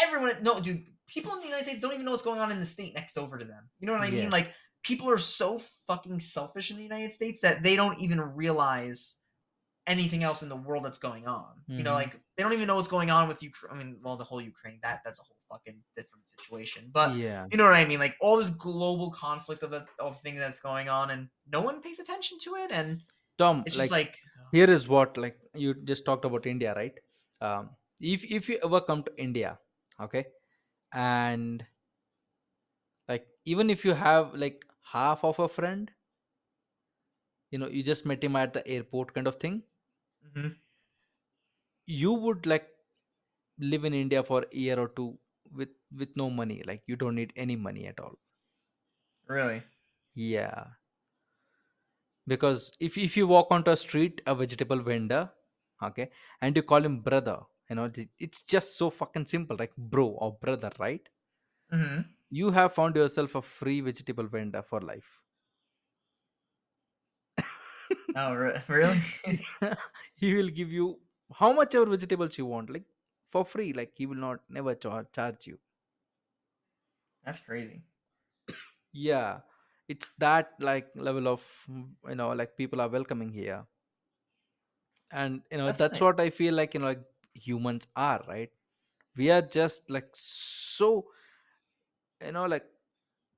everyone. 0.00 0.32
No, 0.42 0.60
dude, 0.60 0.84
people 1.06 1.32
in 1.34 1.40
the 1.40 1.46
United 1.46 1.64
States 1.64 1.80
don't 1.80 1.92
even 1.92 2.04
know 2.04 2.12
what's 2.12 2.22
going 2.22 2.40
on 2.40 2.50
in 2.52 2.60
the 2.60 2.66
state 2.66 2.94
next 2.94 3.18
over 3.18 3.36
to 3.38 3.44
them. 3.44 3.68
You 3.80 3.86
know 3.86 3.92
what 3.92 4.02
I 4.02 4.10
mean? 4.10 4.30
Like 4.30 4.52
people 4.84 5.10
are 5.10 5.18
so 5.18 5.58
fucking 5.86 6.20
selfish 6.20 6.70
in 6.70 6.76
the 6.76 6.82
United 6.84 7.12
States 7.12 7.40
that 7.40 7.62
they 7.62 7.76
don't 7.76 7.98
even 7.98 8.20
realize 8.20 9.18
anything 9.88 10.22
else 10.22 10.42
in 10.44 10.48
the 10.48 10.56
world 10.56 10.84
that's 10.84 10.98
going 10.98 11.26
on. 11.26 11.46
You 11.78 11.84
know, 11.84 11.90
Mm-hmm. 11.90 12.02
like 12.02 12.12
they 12.36 12.42
don't 12.44 12.52
even 12.52 12.66
know 12.68 12.76
what's 12.76 12.88
going 12.96 13.10
on 13.10 13.28
with 13.28 13.42
Ukraine. 13.42 13.72
I 13.72 13.76
mean, 13.80 13.98
well, 14.02 14.16
the 14.16 14.24
whole 14.24 14.40
Ukraine 14.40 14.78
that 14.82 15.00
that's 15.04 15.20
a 15.20 15.22
whole 15.28 15.40
fucking 15.50 15.78
different 15.96 16.28
situation. 16.28 16.90
But 16.92 17.10
Yeah. 17.16 17.46
you 17.50 17.56
know 17.58 17.64
what 17.64 17.74
I 17.74 17.84
mean? 17.84 17.98
Like 18.06 18.16
all 18.20 18.36
this 18.36 18.50
global 18.50 19.10
conflict 19.10 19.62
of 19.62 19.70
the 19.70 19.82
of 19.98 20.20
things 20.20 20.38
that's 20.38 20.60
going 20.60 20.88
on, 20.88 21.10
and 21.10 21.28
no 21.56 21.60
one 21.68 21.80
pays 21.86 21.98
attention 21.98 22.38
to 22.44 22.54
it. 22.56 22.70
And 22.70 23.02
Tom, 23.38 23.62
It's 23.66 23.76
just 23.76 23.90
like 23.90 24.00
like 24.00 24.18
here 24.52 24.70
is 24.70 24.88
what 24.88 25.16
like 25.16 25.38
you 25.54 25.74
just 25.92 26.04
talked 26.04 26.24
about 26.24 26.46
India, 26.46 26.74
right? 26.74 26.94
Um, 27.40 27.70
if 28.00 28.24
if 28.24 28.48
you 28.48 28.58
ever 28.64 28.80
come 28.80 29.02
to 29.04 29.12
India, 29.28 29.58
okay, 30.00 30.26
and 30.92 31.64
like 33.08 33.26
even 33.44 33.70
if 33.70 33.84
you 33.84 33.92
have 33.94 34.34
like 34.34 34.64
half 34.82 35.24
of 35.24 35.38
a 35.38 35.48
friend, 35.48 35.90
you 37.50 37.58
know, 37.58 37.68
you 37.68 37.82
just 37.82 38.06
met 38.06 38.22
him 38.22 38.36
at 38.36 38.52
the 38.52 38.66
airport 38.66 39.14
kind 39.14 39.26
of 39.26 39.36
thing, 39.36 39.62
Mhm. 40.34 40.54
you 41.86 42.12
would 42.12 42.46
like 42.46 42.68
live 43.58 43.84
in 43.84 43.94
India 43.94 44.22
for 44.22 44.42
a 44.52 44.56
year 44.56 44.78
or 44.78 44.88
two 44.88 45.18
with 45.52 45.70
with 45.96 46.16
no 46.16 46.30
money. 46.30 46.62
Like 46.66 46.82
you 46.86 46.96
don't 46.96 47.14
need 47.16 47.32
any 47.36 47.56
money 47.56 47.86
at 47.86 48.00
all. 48.00 48.16
really. 49.28 49.62
Yeah, 50.14 50.74
because 52.26 52.72
if 52.80 52.96
if 52.98 53.16
you 53.16 53.26
walk 53.26 53.48
onto 53.50 53.70
a 53.70 53.76
street, 53.76 54.20
a 54.26 54.34
vegetable 54.34 54.80
vendor, 54.82 55.30
okay, 55.82 56.10
and 56.40 56.56
you 56.56 56.62
call 56.62 56.84
him 56.84 57.00
brother, 57.00 57.38
you 57.70 57.76
know, 57.76 57.90
it's 58.18 58.42
just 58.42 58.76
so 58.76 58.90
fucking 58.90 59.26
simple, 59.26 59.56
like 59.58 59.74
bro 59.76 60.06
or 60.08 60.36
brother, 60.40 60.70
right? 60.78 61.08
hmm 61.70 62.04
You 62.30 62.50
have 62.52 62.72
found 62.72 62.96
yourself 62.96 63.34
a 63.34 63.42
free 63.42 63.80
vegetable 63.82 64.26
vendor 64.26 64.62
for 64.62 64.80
life. 64.80 65.20
Oh, 68.14 68.34
re- 68.34 68.62
really? 68.68 68.98
He 70.18 70.34
will 70.34 70.50
give 70.50 70.72
you 70.72 71.00
how 71.32 71.52
much 71.52 71.74
ever 71.74 71.86
vegetables 71.86 72.38
you 72.38 72.46
want, 72.46 72.70
like 72.70 72.84
for 73.30 73.44
free. 73.44 73.72
Like 73.72 73.92
he 73.96 74.06
will 74.06 74.16
not 74.28 74.40
never 74.50 74.74
char- 74.74 75.08
charge 75.12 75.46
you. 75.46 75.58
That's 77.24 77.40
crazy. 77.40 77.82
Yeah, 78.92 79.40
it's 79.88 80.10
that 80.18 80.54
like 80.60 80.88
level 80.94 81.28
of 81.28 81.42
you 81.68 82.14
know 82.14 82.30
like 82.32 82.56
people 82.56 82.80
are 82.80 82.88
welcoming 82.88 83.32
here, 83.32 83.66
and 85.10 85.42
you 85.50 85.58
know 85.58 85.70
That's 85.70 85.72
that's 85.72 86.00
what 86.00 86.20
I 86.20 86.30
feel 86.30 86.54
like 86.54 86.74
you 86.74 86.80
know 86.80 86.86
like 86.88 87.04
humans 87.34 87.86
are 87.96 88.22
right. 88.28 88.50
We 89.16 89.30
are 89.30 89.42
just 89.42 89.90
like 89.90 90.08
so 90.14 91.06
you 92.24 92.32
know 92.32 92.46
like 92.46 92.66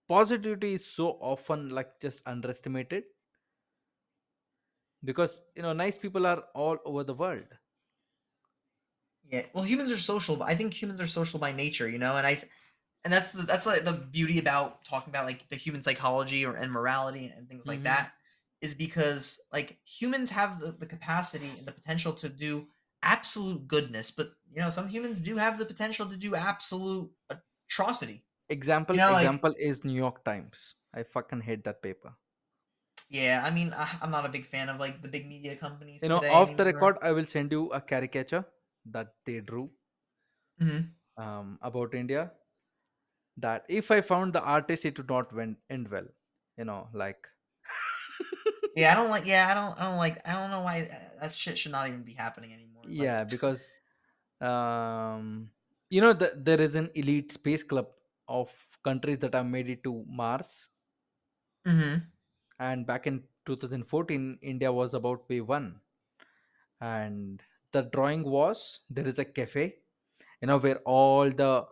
positivity 0.08 0.74
is 0.74 0.84
so 0.86 1.08
often 1.32 1.68
like 1.70 1.98
just 2.00 2.22
underestimated 2.26 3.04
because 5.04 5.42
you 5.56 5.62
know 5.62 5.72
nice 5.72 5.98
people 5.98 6.26
are 6.26 6.44
all 6.54 6.78
over 6.84 7.04
the 7.04 7.14
world. 7.14 7.46
Yeah. 9.28 9.42
Well, 9.52 9.64
humans 9.64 9.92
are 9.92 9.98
social. 9.98 10.36
but 10.36 10.48
I 10.48 10.54
think 10.54 10.72
humans 10.74 11.00
are 11.00 11.06
social 11.06 11.38
by 11.38 11.52
nature, 11.52 11.88
you 11.88 11.98
know, 11.98 12.16
and 12.16 12.26
I 12.26 12.34
th- 12.34 12.48
and 13.04 13.12
that's 13.12 13.32
the 13.32 13.42
that's 13.42 13.66
like 13.66 13.84
the 13.84 13.92
beauty 13.92 14.38
about 14.38 14.84
talking 14.84 15.10
about 15.10 15.26
like 15.26 15.48
the 15.50 15.56
human 15.56 15.82
psychology 15.82 16.44
or 16.46 16.54
and 16.56 16.72
morality 16.72 17.32
and 17.34 17.48
things 17.48 17.66
like 17.66 17.82
hmm 17.82 17.84
that 17.84 18.12
is 18.62 18.74
because 18.74 19.40
like 19.52 19.78
humans 19.84 20.30
have 20.30 20.60
the, 20.60 20.72
the 20.72 20.86
capacity 20.86 21.58
and 21.58 21.66
the 21.66 21.72
potential 21.72 22.12
to 22.14 22.28
do 22.28 22.68
absolute 23.02 23.66
goodness, 23.68 24.10
but 24.10 24.32
you 24.52 24.60
know, 24.60 24.70
some 24.70 24.88
humans 24.88 25.20
do 25.20 25.36
have 25.36 25.58
the 25.58 25.66
potential 25.66 26.06
to 26.08 26.16
do 26.16 26.34
absolute 26.34 27.10
atrocity. 27.68 28.24
You 28.92 28.98
Example 28.98 28.98
like 28.98 29.08
example 29.08 29.54
is 29.58 29.82
New 29.82 29.94
York 29.94 30.24
Times. 30.26 30.74
I 30.92 31.04
fucking 31.04 31.40
hate 31.40 31.64
that 31.64 31.80
paper. 31.82 32.14
Yeah, 33.10 33.42
I 33.44 33.50
mean, 33.50 33.74
I, 33.74 33.98
I'm 34.02 34.10
not 34.10 34.26
a 34.26 34.30
big 34.30 34.46
fan 34.46 34.68
of 34.70 34.80
like 34.80 35.02
the 35.02 35.08
big 35.08 35.28
media 35.28 35.56
companies 35.56 36.02
You 36.02 36.10
know, 36.10 36.18
today 36.20 36.28
off 36.28 36.56
the 36.56 36.64
anymore. 36.64 36.66
record, 36.66 36.98
I 37.00 37.12
will 37.12 37.24
send 37.24 37.52
you 37.52 37.72
a 37.72 37.80
caricature 37.80 38.44
that 38.84 39.14
they 39.24 39.40
drew 39.40 39.70
hmm 40.58 40.94
um, 41.16 41.58
about 41.62 41.94
India. 41.94 42.32
That 43.38 43.66
if 43.68 43.90
I 43.90 44.02
found 44.02 44.34
the 44.34 44.40
artist, 44.40 44.84
it 44.84 44.96
would 44.98 45.08
not 45.08 45.32
went, 45.32 45.58
end 45.68 45.88
well. 45.88 46.06
You 46.56 46.64
know, 46.64 46.88
like 46.92 47.26
Yeah, 48.74 48.92
I 48.92 48.94
don't 48.94 49.10
like. 49.10 49.26
Yeah, 49.26 49.48
I 49.50 49.54
don't. 49.54 49.78
I 49.78 49.84
don't 49.84 49.98
like. 49.98 50.26
I 50.26 50.32
don't 50.32 50.50
know 50.50 50.62
why 50.62 50.82
uh, 50.82 51.20
that 51.20 51.34
shit 51.34 51.58
should 51.58 51.72
not 51.72 51.88
even 51.88 52.02
be 52.02 52.14
happening 52.14 52.52
anymore. 52.52 52.84
Like, 52.96 53.10
yeah, 53.10 53.24
because 53.24 53.70
um, 54.40 55.50
you 55.90 56.00
know 56.00 56.12
the, 56.12 56.32
there 56.36 56.60
is 56.60 56.74
an 56.76 56.90
elite 56.94 57.32
space 57.32 57.62
club 57.62 57.88
of 58.28 58.50
countries 58.84 59.18
that 59.20 59.34
have 59.34 59.46
made 59.46 59.68
it 59.68 59.84
to 59.84 60.04
Mars, 60.08 60.70
hmm 61.64 62.10
and 62.60 62.86
back 62.86 63.08
in 63.08 63.24
2014, 63.46 64.38
India 64.42 64.72
was 64.72 64.94
about 64.94 65.22
to 65.22 65.28
be 65.28 65.40
one, 65.40 65.80
and 66.80 67.42
the 67.72 67.82
drawing 67.92 68.22
was 68.24 68.80
there 68.90 69.06
is 69.06 69.18
a 69.18 69.24
cafe 69.24 69.64
you 70.40 70.48
know 70.48 70.58
where 70.58 70.78
all 70.96 71.30
the 71.30 71.66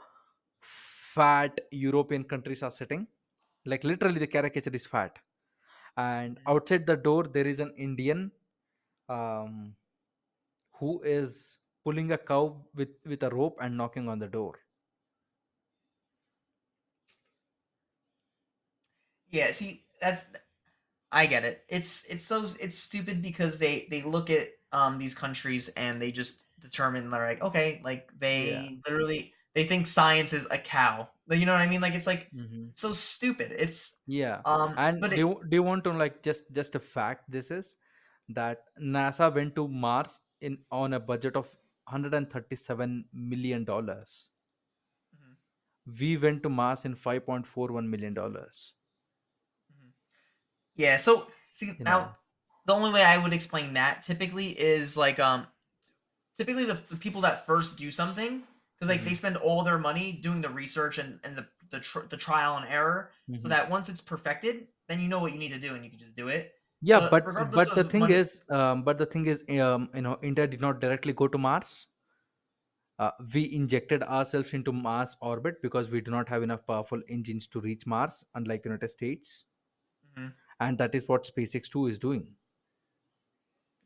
fat 0.61 1.61
european 1.71 2.25
countries 2.25 2.63
are 2.63 2.71
sitting 2.71 3.07
like 3.67 3.85
literally 3.85 4.21
the 4.21 4.27
caricature 4.37 4.75
is 4.81 4.87
fat 4.87 5.19
and 5.97 6.39
outside 6.47 6.87
the 6.87 6.97
door 6.97 7.25
there 7.25 7.47
is 7.47 7.61
an 7.61 7.73
indian 7.77 8.31
um, 9.09 9.75
who 10.79 11.03
is 11.03 11.59
pulling 11.85 12.13
a 12.13 12.19
cow 12.19 12.65
with 12.75 12.91
with 13.07 13.23
a 13.23 13.31
rope 13.31 13.59
and 13.61 13.77
knocking 13.77 14.09
on 14.09 14.19
the 14.19 14.29
door 14.29 14.61
yeah. 19.31 19.53
See, 19.53 19.85
that's. 20.01 20.25
I 21.13 21.27
get 21.27 21.45
it. 21.45 21.65
It's 21.69 22.05
it's 22.07 22.27
so 22.27 22.47
it's 22.61 22.79
stupid 22.79 23.23
because 23.23 23.59
they 23.59 23.87
they 23.91 24.03
look 24.03 24.31
at 24.31 24.51
um 24.73 24.99
these 24.99 25.15
countries 25.15 25.69
and 25.71 26.01
they 26.03 26.13
just 26.13 26.47
determine 26.61 27.11
they're 27.11 27.27
like 27.27 27.41
okay 27.43 27.81
like 27.85 28.11
yeah 28.35 28.71
they 28.71 28.81
literally 28.87 29.35
they 29.55 29.65
think 29.65 29.87
science 29.87 30.33
is 30.33 30.47
a 30.51 30.59
cow. 30.59 31.11
You 31.31 31.47
know 31.47 31.53
what 31.53 31.63
I 31.63 31.67
mean? 31.69 31.81
Like 31.81 31.95
it's 31.95 32.07
like 32.07 32.33
hmm 32.33 32.73
it's 32.73 32.81
so 32.83 32.93
stupid. 32.93 33.53
It's 33.53 33.99
yeah 34.07 34.43
um 34.45 34.81
but 34.99 35.13
and 35.13 35.15
do 35.15 35.21
it 35.21 35.27
you, 35.29 35.45
do 35.49 35.57
you 35.57 35.63
want 35.63 35.85
to 35.85 35.93
like 35.93 36.23
just 36.23 36.45
just 36.53 36.75
a 36.75 36.81
fact 36.81 37.31
this 37.31 37.51
is 37.51 37.77
that 38.29 38.65
nasa 38.81 39.35
went 39.35 39.55
to 39.57 39.69
mars 39.69 40.21
in 40.41 40.59
on 40.71 40.95
a 40.95 41.01
budget 41.01 41.37
of 41.37 41.47
137 41.47 43.05
million 43.13 43.65
dollars 43.65 44.31
Mhm, 45.13 45.37
we 45.99 46.17
went 46.17 46.45
to 46.45 46.49
mars 46.49 46.85
in 46.85 46.95
5.41 46.95 47.91
million 47.91 48.15
dollars. 48.15 48.75
Yeah. 50.79 50.99
So 50.99 51.29
see 51.53 51.73
you 51.79 51.85
now 51.85 52.09
know. 52.09 52.13
the 52.67 52.75
only 52.75 52.93
way 52.93 53.05
I 53.05 53.19
would 53.19 53.35
explain 53.35 53.75
that 53.75 54.05
typically 54.05 54.49
is 54.49 54.97
like 54.97 55.21
um 55.21 55.47
typically 56.37 56.65
the, 56.65 56.75
the 56.91 56.97
people 56.97 57.23
that 57.23 57.47
first 57.47 57.79
do 57.79 57.91
something 57.91 58.43
because 58.77 58.89
like 58.95 59.05
they 59.05 59.15
hmm 59.15 59.15
spend 59.15 59.37
all 59.37 59.65
their 59.65 59.79
money 59.79 60.13
doing 60.13 60.43
the 60.43 60.51
research 60.51 60.99
and, 60.99 61.21
and 61.25 61.37
the 61.37 61.47
the, 61.71 61.81
tr- 61.81 62.07
the 62.11 62.17
trial 62.17 62.57
and 62.57 62.67
error 62.69 63.11
so 63.37 63.49
hmm 63.49 63.51
that 63.51 63.71
once 63.71 63.89
it's 63.89 64.01
perfected 64.01 64.69
then 64.89 65.01
you 65.01 65.09
know 65.09 65.21
what 65.21 65.33
you 65.33 65.39
need 65.39 65.53
to 65.53 65.61
do 65.61 65.75
and 65.75 65.85
you 65.85 65.91
can 65.91 66.01
just 66.01 66.17
do 66.17 66.29
it. 66.29 66.55
Yeah 66.81 67.01
but 67.01 67.35
but 67.37 67.55
but 67.55 67.75
the 67.75 67.85
thing 67.85 68.09
money 68.09 68.11
is 68.11 68.43
um, 68.51 68.83
but 68.85 68.99
the 68.99 69.07
thing 69.07 69.27
is 69.27 69.45
um, 69.61 69.89
you 69.95 70.03
know 70.03 70.19
india 70.23 70.47
did 70.47 70.61
not 70.61 70.81
directly 70.81 71.13
go 71.13 71.29
to 71.29 71.39
mars. 71.39 71.87
Uh, 73.01 73.11
we 73.35 73.53
injected 73.53 74.05
ourselves 74.05 74.53
into 74.55 74.73
mars 74.73 75.17
orbit 75.21 75.61
because 75.63 75.91
we 75.91 76.01
do 76.01 76.13
not 76.13 76.29
have 76.29 76.45
enough 76.45 76.65
powerful 76.67 77.03
engines 77.09 77.49
to 77.49 77.61
reach 77.61 77.87
mars 77.87 78.25
unlike 78.35 78.65
united 78.65 78.89
states. 78.89 79.47
Mhm, 80.17 80.35
and 80.61 80.79
that 80.79 80.95
is 80.95 81.07
what 81.07 81.25
spacex 81.25 81.71
2 81.71 81.87
is 81.89 81.99
doing. 81.99 82.27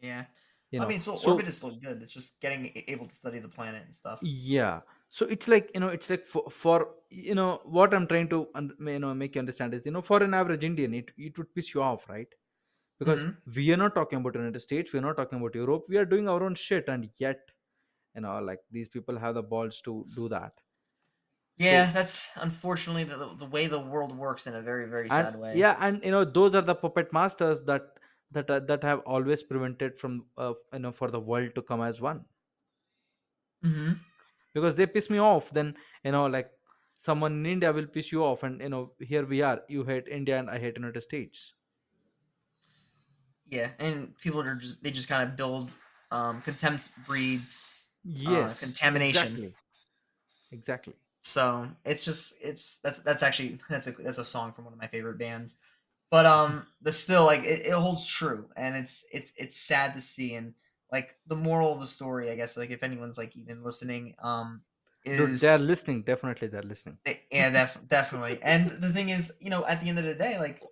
Yeah. 0.01 0.25
You 0.71 0.81
i 0.81 0.87
mean 0.89 0.99
so 0.99 1.17
orbit 1.17 1.47
is 1.49 1.57
still 1.59 1.77
good. 1.77 2.03
It's 2.03 2.13
just 2.13 2.41
getting 2.41 2.73
able 2.89 3.07
to 3.07 3.15
study 3.15 3.39
the 3.39 3.49
planet 3.49 3.83
and 3.85 3.95
stuff. 3.95 4.21
Yeah. 4.23 4.81
So 5.11 5.27
it's 5.27 5.49
like 5.49 5.71
you 5.75 5.81
know 5.81 5.89
it's 5.89 6.09
like 6.09 6.25
for, 6.27 6.45
for 6.51 6.95
you 7.11 7.35
know 7.35 7.61
what 7.65 7.93
i'm 7.93 8.07
trying 8.07 8.29
to 8.31 8.49
you 8.81 8.99
know 8.99 9.13
make 9.15 9.35
you 9.35 9.41
understand 9.41 9.75
is 9.75 9.85
you 9.85 9.93
know 9.93 10.01
for 10.01 10.23
an 10.23 10.33
average 10.33 10.65
indian 10.65 10.95
it, 10.95 11.11
it 11.19 11.37
would 11.37 11.55
piss 11.55 11.75
you 11.75 11.83
off 11.83 12.09
right? 12.09 12.29
Because 12.99 13.25
hmm 13.25 13.31
we 13.57 13.71
are 13.73 13.77
not 13.77 13.95
talking 13.95 14.21
about 14.21 14.35
united 14.35 14.61
states. 14.61 14.93
We're 14.93 15.03
not 15.03 15.17
talking 15.17 15.39
about 15.41 15.55
europe. 15.55 15.85
We 15.89 15.99
are 15.99 16.05
doing 16.07 16.29
our 16.29 16.43
own 16.43 16.55
shit. 16.55 16.89
And 16.89 17.11
yet 17.19 17.41
you 18.17 18.23
know 18.23 18.39
like 18.41 18.61
these 18.71 18.89
people 18.89 19.19
have 19.19 19.35
the 19.35 19.43
balls 19.43 19.83
to 19.83 20.07
do 20.17 20.29
that 20.31 20.53
yeah 21.59 21.87
so 21.87 21.93
that's 21.93 22.31
unfortunately 22.37 23.05
the, 23.05 23.35
the 23.39 23.47
way 23.47 23.67
the 23.67 23.79
world 23.79 24.17
works 24.17 24.47
in 24.47 24.55
a 24.55 24.63
very 24.63 24.89
very 24.89 25.11
and 25.11 25.27
sad 25.27 25.39
way. 25.39 25.59
yeah 25.59 25.77
and 25.81 26.03
you 26.05 26.11
know 26.11 26.25
those 26.25 26.55
are 26.55 26.63
the 26.63 26.75
puppet 26.75 27.13
masters 27.13 27.61
that 27.63 27.99
that 28.31 28.51
are, 28.51 28.61
that 28.61 28.83
have 28.83 29.01
always 29.01 29.43
prevented 29.43 29.99
from 29.99 30.27
uh, 30.39 30.55
you 30.73 30.79
know 30.79 30.93
for 30.93 31.11
the 31.11 31.21
world 31.21 31.55
to 31.55 31.63
come 31.63 31.83
as 31.83 32.01
one. 32.01 32.25
Hmm 33.63 33.93
because 34.55 34.77
they 34.77 34.87
piss 34.87 35.11
me 35.11 35.19
off 35.19 35.51
then 35.51 35.77
you 36.05 36.13
know 36.13 36.27
like 36.27 36.51
someone 36.97 37.33
in 37.41 37.47
india 37.47 37.73
will 37.73 37.87
piss 37.87 38.13
you 38.13 38.25
off 38.25 38.43
and 38.43 38.61
you 38.63 38.69
know 38.69 38.93
here 39.01 39.25
we 39.27 39.43
are 39.43 39.63
you 39.69 39.85
hate 39.85 40.09
india 40.09 40.39
and 40.39 40.51
i 40.51 40.59
hate 40.59 40.77
united 40.77 41.01
states. 41.03 41.55
Yeah 43.47 43.71
and 43.79 44.17
people 44.19 44.41
are 44.41 44.55
just 44.55 44.83
they 44.83 44.91
just 44.91 45.09
kind 45.09 45.29
of 45.29 45.37
build 45.37 45.71
um 46.11 46.41
contempt 46.43 46.89
breeds 47.07 47.89
uh 48.27 48.49
yes 48.49 48.59
contamination. 48.59 49.33
exactly. 49.33 49.55
Exactly 50.53 50.95
So 51.23 51.69
it's 51.85 52.05
just 52.05 52.35
it's 52.41 52.79
that's 52.83 52.99
that's 53.01 53.23
actually 53.23 53.59
that's 53.71 53.87
a 53.87 53.93
that's 53.93 54.19
a 54.19 54.25
song 54.25 54.53
from 54.53 54.65
one 54.65 54.75
of 54.75 54.81
my 54.81 54.89
favorite 54.89 55.19
bands. 55.19 55.57
But 56.11 56.27
um, 56.27 56.67
but 56.83 56.95
still, 56.95 57.25
like 57.25 57.45
it, 57.45 57.67
it 57.67 57.73
holds 57.73 58.07
true, 58.07 58.49
and 58.57 58.77
it's 58.77 59.05
it's 59.13 59.33
it's 59.37 59.57
sad 59.59 59.95
to 59.95 60.01
see. 60.01 60.35
And 60.35 60.55
like 60.93 61.17
the 61.27 61.37
moral 61.37 61.73
of 61.73 61.81
the 61.81 61.87
story, 61.87 62.31
I 62.31 62.37
guess, 62.37 62.57
like 62.57 62.71
if 62.71 62.83
anyone's 62.83 63.19
like 63.19 63.37
even 63.37 63.65
listening, 63.65 64.15
um, 64.23 64.63
dude 65.17 65.41
they're 65.41 65.59
listening 65.59 66.03
definitely 66.03 66.49
they're 66.49 66.63
listening 66.63 66.99
eh, 67.07 67.15
yeah, 67.31 67.51
def- 67.51 67.81
definitely. 67.89 68.39
And 68.43 68.71
the 68.71 68.91
thing 68.91 69.09
is, 69.09 69.33
you 69.41 69.51
know, 69.51 69.65
at 69.67 69.81
the 69.81 69.89
end 69.89 69.99
of 69.99 70.05
the 70.05 70.15
day, 70.15 70.39
like 70.39 70.63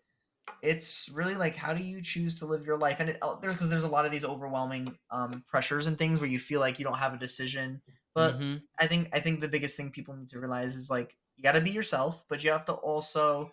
it's 0.63 1.09
really 1.11 1.35
like 1.37 1.57
how 1.57 1.73
do 1.75 1.83
you 1.83 2.03
choose 2.03 2.39
to 2.41 2.47
live 2.47 2.65
your 2.67 2.79
life? 2.79 3.01
And 3.01 3.17
uh, 3.23 3.35
because 3.37 3.71
there's 3.71 3.85
a 3.85 3.89
lot 3.89 4.07
of 4.07 4.13
these 4.13 4.25
overwhelming 4.25 4.99
um 5.11 5.45
pressures 5.47 5.87
and 5.87 5.97
things 5.99 6.21
where 6.21 6.29
you 6.29 6.39
feel 6.39 6.61
like 6.61 6.79
you 6.79 6.85
don't 6.85 6.99
have 6.99 7.15
a 7.15 7.19
decision. 7.19 7.83
But 8.15 8.37
Mhm. 8.37 8.69
i 8.79 8.87
think 8.87 9.09
i 9.13 9.21
think 9.21 9.41
the 9.41 9.49
biggest 9.49 9.77
thing 9.77 9.91
people 9.91 10.15
need 10.15 10.29
to 10.29 10.39
realize 10.41 10.77
is 10.77 10.89
like 10.89 11.19
you 11.37 11.43
got 11.43 11.53
to 11.53 11.61
be 11.61 11.71
yourself 11.71 12.25
but 12.29 12.43
you 12.45 12.51
have 12.51 12.65
to 12.65 12.73
also 12.73 13.53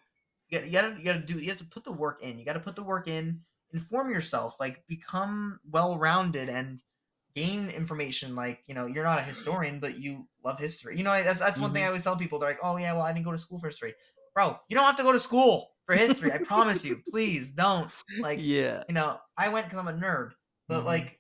you 0.50 0.60
got 0.60 0.66
you 0.70 0.82
to 0.96 0.98
you 1.00 1.04
got 1.06 1.14
to 1.14 1.20
do 1.34 1.40
you 1.40 1.50
have 1.50 1.58
to 1.58 1.66
put 1.66 1.84
the 1.84 1.92
work 1.92 2.22
in. 2.24 2.40
You 2.40 2.46
got 2.46 2.54
to 2.54 2.60
put 2.60 2.76
the 2.76 2.84
work 2.84 3.08
in 3.08 3.44
inform 3.72 4.10
yourself 4.12 4.60
like 4.60 4.86
become 4.88 5.60
well 5.70 5.98
rounded 5.98 6.50
and 6.50 6.82
gain 7.36 7.70
information. 7.70 8.36
Like 8.36 8.64
you 8.68 8.74
know 8.76 8.86
you're 8.86 9.04
not 9.04 9.20
a 9.20 9.24
historian 9.24 9.80
but 9.80 10.00
you 10.00 10.28
love 10.44 10.60
history. 10.60 10.98
You 10.98 11.04
know 11.04 11.12
that's 11.24 11.40
that's 11.40 11.60
one 11.62 11.74
thing 11.74 11.84
i 11.84 11.88
Mhm. 11.88 11.88
always 11.88 12.04
tell 12.04 12.16
people. 12.18 12.40
They're 12.40 12.50
like 12.50 12.60
oh 12.64 12.78
yeah 12.78 12.94
well 12.94 13.04
i 13.04 13.12
didn't 13.14 13.26
go 13.26 13.32
to 13.32 13.38
school 13.38 13.60
for 13.60 13.68
history. 13.68 13.94
Bro 14.34 14.60
you 14.70 14.76
don't 14.76 14.86
have 14.86 14.96
to 14.98 15.04
go 15.04 15.12
to 15.12 15.20
school 15.20 15.77
for 15.88 15.96
history 15.96 16.32
i 16.32 16.38
promise 16.38 16.86
you 16.86 17.02
please 17.10 17.50
don't 17.50 17.90
like 18.22 18.40
yeah. 18.42 18.84
you 18.88 18.94
know 18.94 19.18
i 19.38 19.50
went 19.50 19.66
because 19.66 19.80
i'm 19.80 19.88
a 19.88 19.94
nerd 19.94 20.34
but 20.68 20.84
Mhm. 20.84 20.86
like 20.86 21.20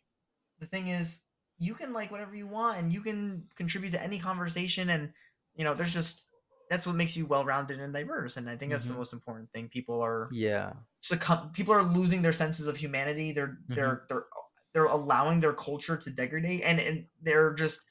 the 0.59 0.67
thing 0.67 0.89
is 0.89 1.21
you 1.57 1.73
can 1.73 1.93
like 1.93 2.11
whatever 2.11 2.35
you 2.35 2.45
want 2.47 2.77
and 2.77 2.93
you 2.93 3.01
can 3.01 3.47
contribute 3.55 3.91
to 3.91 4.03
any 4.03 4.19
conversation 4.19 4.89
and 4.91 5.11
you 5.55 5.63
know 5.63 5.73
there's 5.73 5.93
just 5.93 6.27
that's 6.69 6.85
what 6.85 6.95
makes 6.95 7.15
you 7.17 7.25
well-rounded 7.25 7.79
and 7.79 7.93
diverse 7.93 8.37
and 8.37 8.49
i 8.49 8.55
think 8.55 8.71
that's 8.71 8.85
the 8.85 8.93
Mhm. 8.93 8.97
most 8.97 9.13
important 9.13 9.49
thing 9.53 9.69
people 9.69 10.01
are 10.01 10.29
Yeah. 10.31 10.73
succumb 11.01 11.51
people 11.53 11.73
are 11.73 11.83
losing 11.83 12.21
their 12.21 12.33
senses 12.33 12.67
of 12.67 12.75
humanity 12.77 13.31
they're 13.31 13.57
they're 13.69 14.03
they're 14.09 14.25
they're 14.73 14.85
allowing 14.85 15.39
their 15.39 15.53
culture 15.53 15.97
to 15.97 16.09
degrade 16.11 16.61
and 16.61 16.79
and 16.79 17.07
they're 17.21 17.53
just 17.53 17.85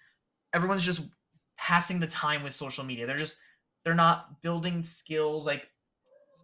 everyone's 0.52 0.82
just 0.82 1.08
passing 1.56 1.98
the 2.00 2.06
time 2.06 2.42
with 2.42 2.54
social 2.54 2.84
media 2.84 3.06
they're 3.06 3.16
just 3.18 3.38
they're 3.84 3.94
not 3.94 4.42
building 4.42 4.82
skills 4.82 5.46
like 5.46 5.70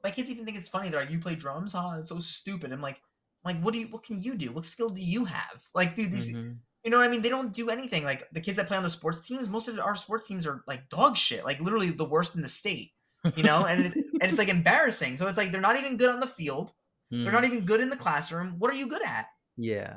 my 0.04 0.10
kids 0.10 0.28
even 0.30 0.44
think 0.44 0.56
it's 0.56 0.68
funny 0.68 0.88
they're 0.88 1.00
like 1.00 1.10
you 1.10 1.18
play 1.18 1.34
drums 1.34 1.72
huh 1.72 1.96
it's 1.98 2.08
so 2.10 2.18
stupid 2.18 2.72
i'm 2.72 2.80
like 2.82 3.00
I'm 3.44 3.54
like 3.56 3.62
what 3.64 3.72
do 3.74 3.80
you 3.80 3.86
what 3.88 4.04
can 4.04 4.20
you 4.22 4.36
do 4.36 4.52
what 4.52 4.64
skill 4.64 4.88
do 4.88 5.00
you 5.02 5.24
have 5.24 5.62
like 5.74 5.94
dude 5.96 6.12
these 6.12 6.30
Mhm. 6.30 6.56
you 6.84 6.90
know 6.90 6.98
what 6.98 7.06
I 7.06 7.10
mean? 7.10 7.22
They 7.22 7.28
don't 7.28 7.52
do 7.54 7.70
anything. 7.70 8.02
Like 8.04 8.28
the 8.32 8.40
kids 8.40 8.56
that 8.56 8.66
play 8.66 8.76
on 8.76 8.82
the 8.82 8.90
sports 8.90 9.20
teams, 9.20 9.48
most 9.48 9.68
of 9.68 9.78
our 9.78 9.94
sports 9.94 10.26
teams 10.26 10.44
are 10.48 10.64
like 10.66 10.88
dog 10.88 11.16
shit, 11.16 11.44
like 11.44 11.60
literally 11.60 11.90
the 11.90 12.04
worst 12.04 12.34
in 12.34 12.42
the 12.42 12.48
state. 12.48 12.90
You 13.36 13.44
know, 13.44 13.66
and 13.66 13.86
it's, 13.86 13.94
and 13.94 14.22
it's 14.30 14.38
like 14.38 14.48
embarrassing. 14.60 15.16
So 15.16 15.28
it's 15.28 15.38
like 15.38 15.52
they're 15.52 15.60
not 15.60 15.78
even 15.78 15.96
good 15.96 16.10
on 16.10 16.18
the 16.18 16.26
field. 16.26 16.72
They're 17.12 17.30
not 17.30 17.44
Mhm. 17.44 17.46
even 17.46 17.64
good 17.66 17.80
in 17.80 17.88
the 17.88 17.96
classroom. 17.96 18.56
What 18.58 18.68
are 18.72 18.74
you 18.74 18.88
good 18.88 19.02
at? 19.04 19.26
Yeah. 19.56 19.94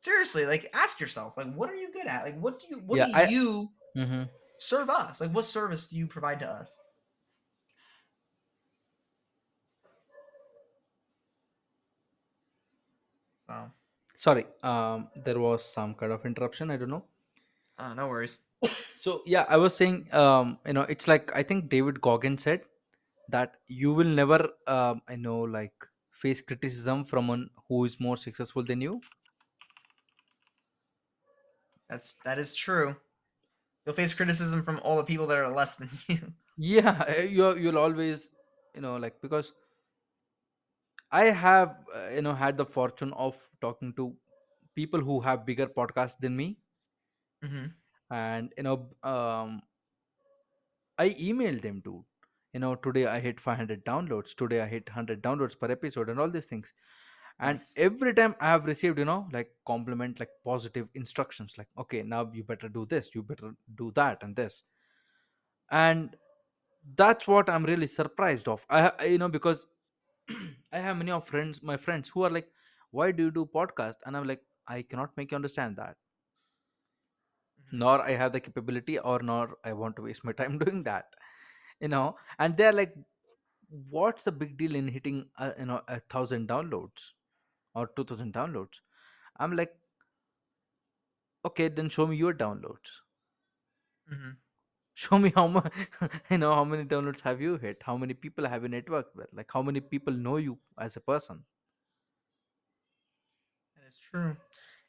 Seriously, 0.00 0.44
like 0.44 0.68
ask 0.74 1.00
yourself, 1.00 1.32
like 1.38 1.50
what 1.54 1.70
are 1.70 1.74
you 1.76 1.90
good 1.92 2.06
at? 2.06 2.24
Like 2.24 2.38
what 2.38 2.60
do 2.60 2.66
you 2.68 2.76
what 2.84 2.98
Yeah, 2.98 3.06
do 3.06 3.12
I- 3.14 3.28
you 3.28 3.70
Mhm. 3.96 4.28
serve 4.58 4.90
us? 4.90 5.22
Like 5.22 5.30
what 5.32 5.46
service 5.46 5.88
do 5.88 5.96
you 5.96 6.06
provide 6.06 6.40
to 6.40 6.46
us? 6.48 6.78
So, 13.48 13.72
Sorry. 14.16 14.46
Um, 14.62 15.08
there 15.16 15.40
was 15.40 15.64
some 15.64 15.94
kind 15.94 16.12
of 16.12 16.26
interruption. 16.26 16.70
I 16.70 16.76
don't 16.76 16.90
know. 16.90 17.04
uh, 17.78 17.94
no 17.94 18.08
worries. 18.08 18.38
So 18.96 19.22
yeah, 19.26 19.46
I 19.48 19.56
was 19.56 19.74
saying, 19.76 20.12
um, 20.14 20.58
you 20.66 20.74
know, 20.74 20.82
it's 20.82 21.08
like 21.08 21.34
I 21.34 21.42
think 21.42 21.70
David 21.70 22.00
Goggins 22.00 22.42
said 22.42 22.62
that 23.28 23.56
you 23.68 23.92
will 23.94 24.06
never, 24.08 24.48
um, 24.66 25.02
I 25.08 25.16
know, 25.16 25.40
like 25.40 25.74
face 26.12 26.40
criticism 26.42 27.04
from 27.04 27.28
one 27.28 27.50
who 27.68 27.84
is 27.84 28.00
more 28.00 28.16
successful 28.16 28.64
than 28.64 28.80
you. 28.82 29.02
That's 31.88 32.14
that 32.24 32.38
is 32.38 32.54
true. 32.54 32.96
You'll 33.86 33.94
face 33.96 34.14
criticism 34.14 34.62
from 34.62 34.80
all 34.84 34.96
the 34.96 35.04
people 35.04 35.26
that 35.26 35.38
are 35.38 35.52
less 35.54 35.76
than 35.76 35.90
you. 36.08 36.34
Yeah, 36.56 37.20
you 37.22 37.56
you'll 37.56 37.78
always, 37.78 38.30
you 38.74 38.80
know, 38.82 38.96
like 38.96 39.20
because 39.22 39.52
I 41.10 41.24
have, 41.26 41.76
uh, 41.94 42.08
you 42.14 42.22
know, 42.22 42.34
had 42.34 42.56
the 42.56 42.66
fortune 42.66 43.12
of 43.14 43.50
talking 43.60 43.94
to 43.94 44.16
people 44.74 45.00
who 45.00 45.20
have 45.20 45.46
bigger 45.46 45.66
podcasts 45.66 46.18
than 46.18 46.36
me, 46.36 46.58
hmm 47.42 47.72
and 48.10 48.52
you 48.56 48.62
know, 48.64 48.88
um, 49.02 49.62
I 50.98 51.10
emailed 51.10 51.62
them 51.62 51.80
to, 51.82 52.04
you 52.52 52.60
know, 52.60 52.74
today 52.76 53.06
I 53.06 53.18
hit 53.20 53.40
500 53.40 53.84
downloads, 53.84 54.34
today 54.34 54.60
I 54.60 54.66
hit 54.66 54.88
100 54.88 55.22
downloads 55.22 55.58
per 55.58 55.70
episode, 55.70 56.08
and 56.08 56.18
all 56.20 56.30
these 56.30 56.48
things. 56.48 56.72
And 57.40 57.60
Nice. 57.60 57.76
every 57.76 58.14
time 58.14 58.34
I 58.40 58.48
have 58.48 58.66
received, 58.66 58.98
you 58.98 59.04
know, 59.04 59.28
like 59.32 59.50
compliment, 59.66 60.18
like 60.20 60.30
positive 60.44 60.88
instructions, 60.94 61.56
like, 61.58 61.68
okay, 61.78 62.02
now 62.02 62.30
you 62.32 62.44
better 62.44 62.68
do 62.68 62.86
this, 62.86 63.14
you 63.14 63.22
better 63.22 63.54
do 63.76 63.92
that, 63.92 64.22
and 64.22 64.36
this. 64.36 64.62
And 65.70 66.16
that's 66.96 67.26
what 67.26 67.48
I'm 67.50 67.64
really 67.64 67.86
surprised 67.86 68.48
of. 68.48 68.64
I, 68.68 68.82
ha- 68.82 68.96
you 69.04 69.18
know, 69.18 69.28
because 69.28 69.66
I 70.72 70.78
have 70.78 70.96
many 70.96 71.10
of 71.10 71.26
friends, 71.26 71.62
my 71.62 71.76
friends, 71.76 72.08
who 72.08 72.22
are 72.22 72.30
like, 72.30 72.50
why 72.90 73.12
do 73.12 73.24
you 73.24 73.30
do 73.30 73.44
podcast? 73.46 73.96
And 74.06 74.16
I'm 74.16 74.26
like, 74.26 74.42
I 74.66 74.82
cannot 74.82 75.16
make 75.16 75.30
you 75.32 75.36
understand 75.36 75.76
that. 75.76 75.96
Mhm. 77.72 77.78
Nor 77.78 78.02
I 78.06 78.10
have 78.12 78.32
the 78.32 78.40
capability, 78.40 78.98
or 78.98 79.20
nor 79.22 79.56
I 79.64 79.72
want 79.72 79.96
to 79.96 80.02
waste 80.02 80.24
my 80.24 80.32
time 80.32 80.58
doing 80.64 80.82
that. 80.84 81.14
You 81.80 81.88
know, 81.88 82.16
and 82.38 82.56
they're 82.56 82.72
like, 82.72 82.94
what's 83.90 84.24
the 84.24 84.32
big 84.32 84.56
deal 84.58 84.74
in 84.76 84.88
hitting 84.88 85.28
a, 85.38 85.54
you 85.58 85.66
know 85.66 85.82
a 85.88 86.00
thousand 86.00 86.48
downloads 86.48 87.12
or 87.74 87.88
two 87.96 88.04
thousand 88.04 88.34
downloads 88.34 88.80
i'm 89.38 89.56
like 89.56 89.74
okay 91.44 91.66
then 91.68 91.88
show 91.88 92.06
me 92.06 92.16
your 92.16 92.32
downloads 92.32 93.00
Mhm. 94.06 94.38
Show 95.02 95.18
me 95.18 95.32
how 95.34 95.46
much 95.46 95.72
you 96.30 96.38
know 96.38 96.54
how 96.54 96.64
many 96.64 96.84
downloads 96.84 97.20
have 97.20 97.40
you 97.40 97.56
hit 97.56 97.82
how 97.90 97.96
many 97.96 98.14
people 98.14 98.48
have 98.48 98.62
you 98.62 98.68
networked 98.68 99.14
with 99.14 99.28
like 99.32 99.50
how 99.52 99.62
many 99.62 99.80
people 99.80 100.12
know 100.12 100.36
you 100.36 100.58
as 100.78 100.96
a 100.96 101.00
person 101.00 101.44
That 103.76 103.88
is 103.88 103.98
true. 104.10 104.36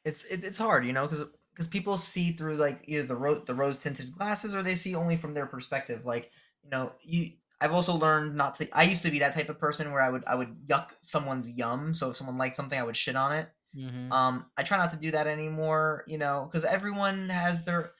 It's 0.04 0.24
it, 0.24 0.44
it's 0.44 0.58
hard, 0.58 0.84
you 0.86 0.92
know, 0.92 1.02
because 1.02 1.24
because 1.50 1.66
people 1.66 1.96
see 1.96 2.32
through 2.32 2.56
like 2.56 2.82
either 2.86 3.04
the 3.04 3.16
ro- 3.16 3.44
the 3.44 3.54
rose 3.54 3.78
tinted 3.78 4.12
glasses 4.12 4.54
or 4.54 4.62
they 4.62 4.74
see 4.74 4.94
only 4.94 5.16
from 5.16 5.34
their 5.34 5.46
perspective. 5.46 6.04
Like 6.06 6.30
you 6.62 6.70
know, 6.70 6.92
you 7.02 7.30
I've 7.60 7.72
also 7.72 7.94
learned 7.94 8.36
not 8.36 8.54
to. 8.56 8.68
I 8.76 8.84
used 8.84 9.02
to 9.04 9.10
be 9.10 9.18
that 9.20 9.34
type 9.34 9.48
of 9.50 9.58
person 9.58 9.92
where 9.92 10.02
I 10.02 10.10
would 10.10 10.24
I 10.26 10.34
would 10.34 10.66
yuck 10.66 10.90
someone's 11.02 11.52
yum. 11.52 11.94
So 11.94 12.10
if 12.10 12.16
someone 12.16 12.38
liked 12.38 12.56
something, 12.56 12.78
I 12.78 12.82
would 12.84 12.96
shit 12.96 13.16
on 13.16 13.32
it. 13.32 13.48
mm-hmm. 13.76 14.12
Um, 14.12 14.46
I 14.56 14.62
try 14.62 14.78
not 14.78 14.90
to 14.92 14.96
do 14.96 15.10
that 15.12 15.26
anymore, 15.26 16.04
you 16.06 16.18
know, 16.18 16.48
because 16.50 16.64
everyone 16.64 17.28
has 17.28 17.64
their. 17.64 17.92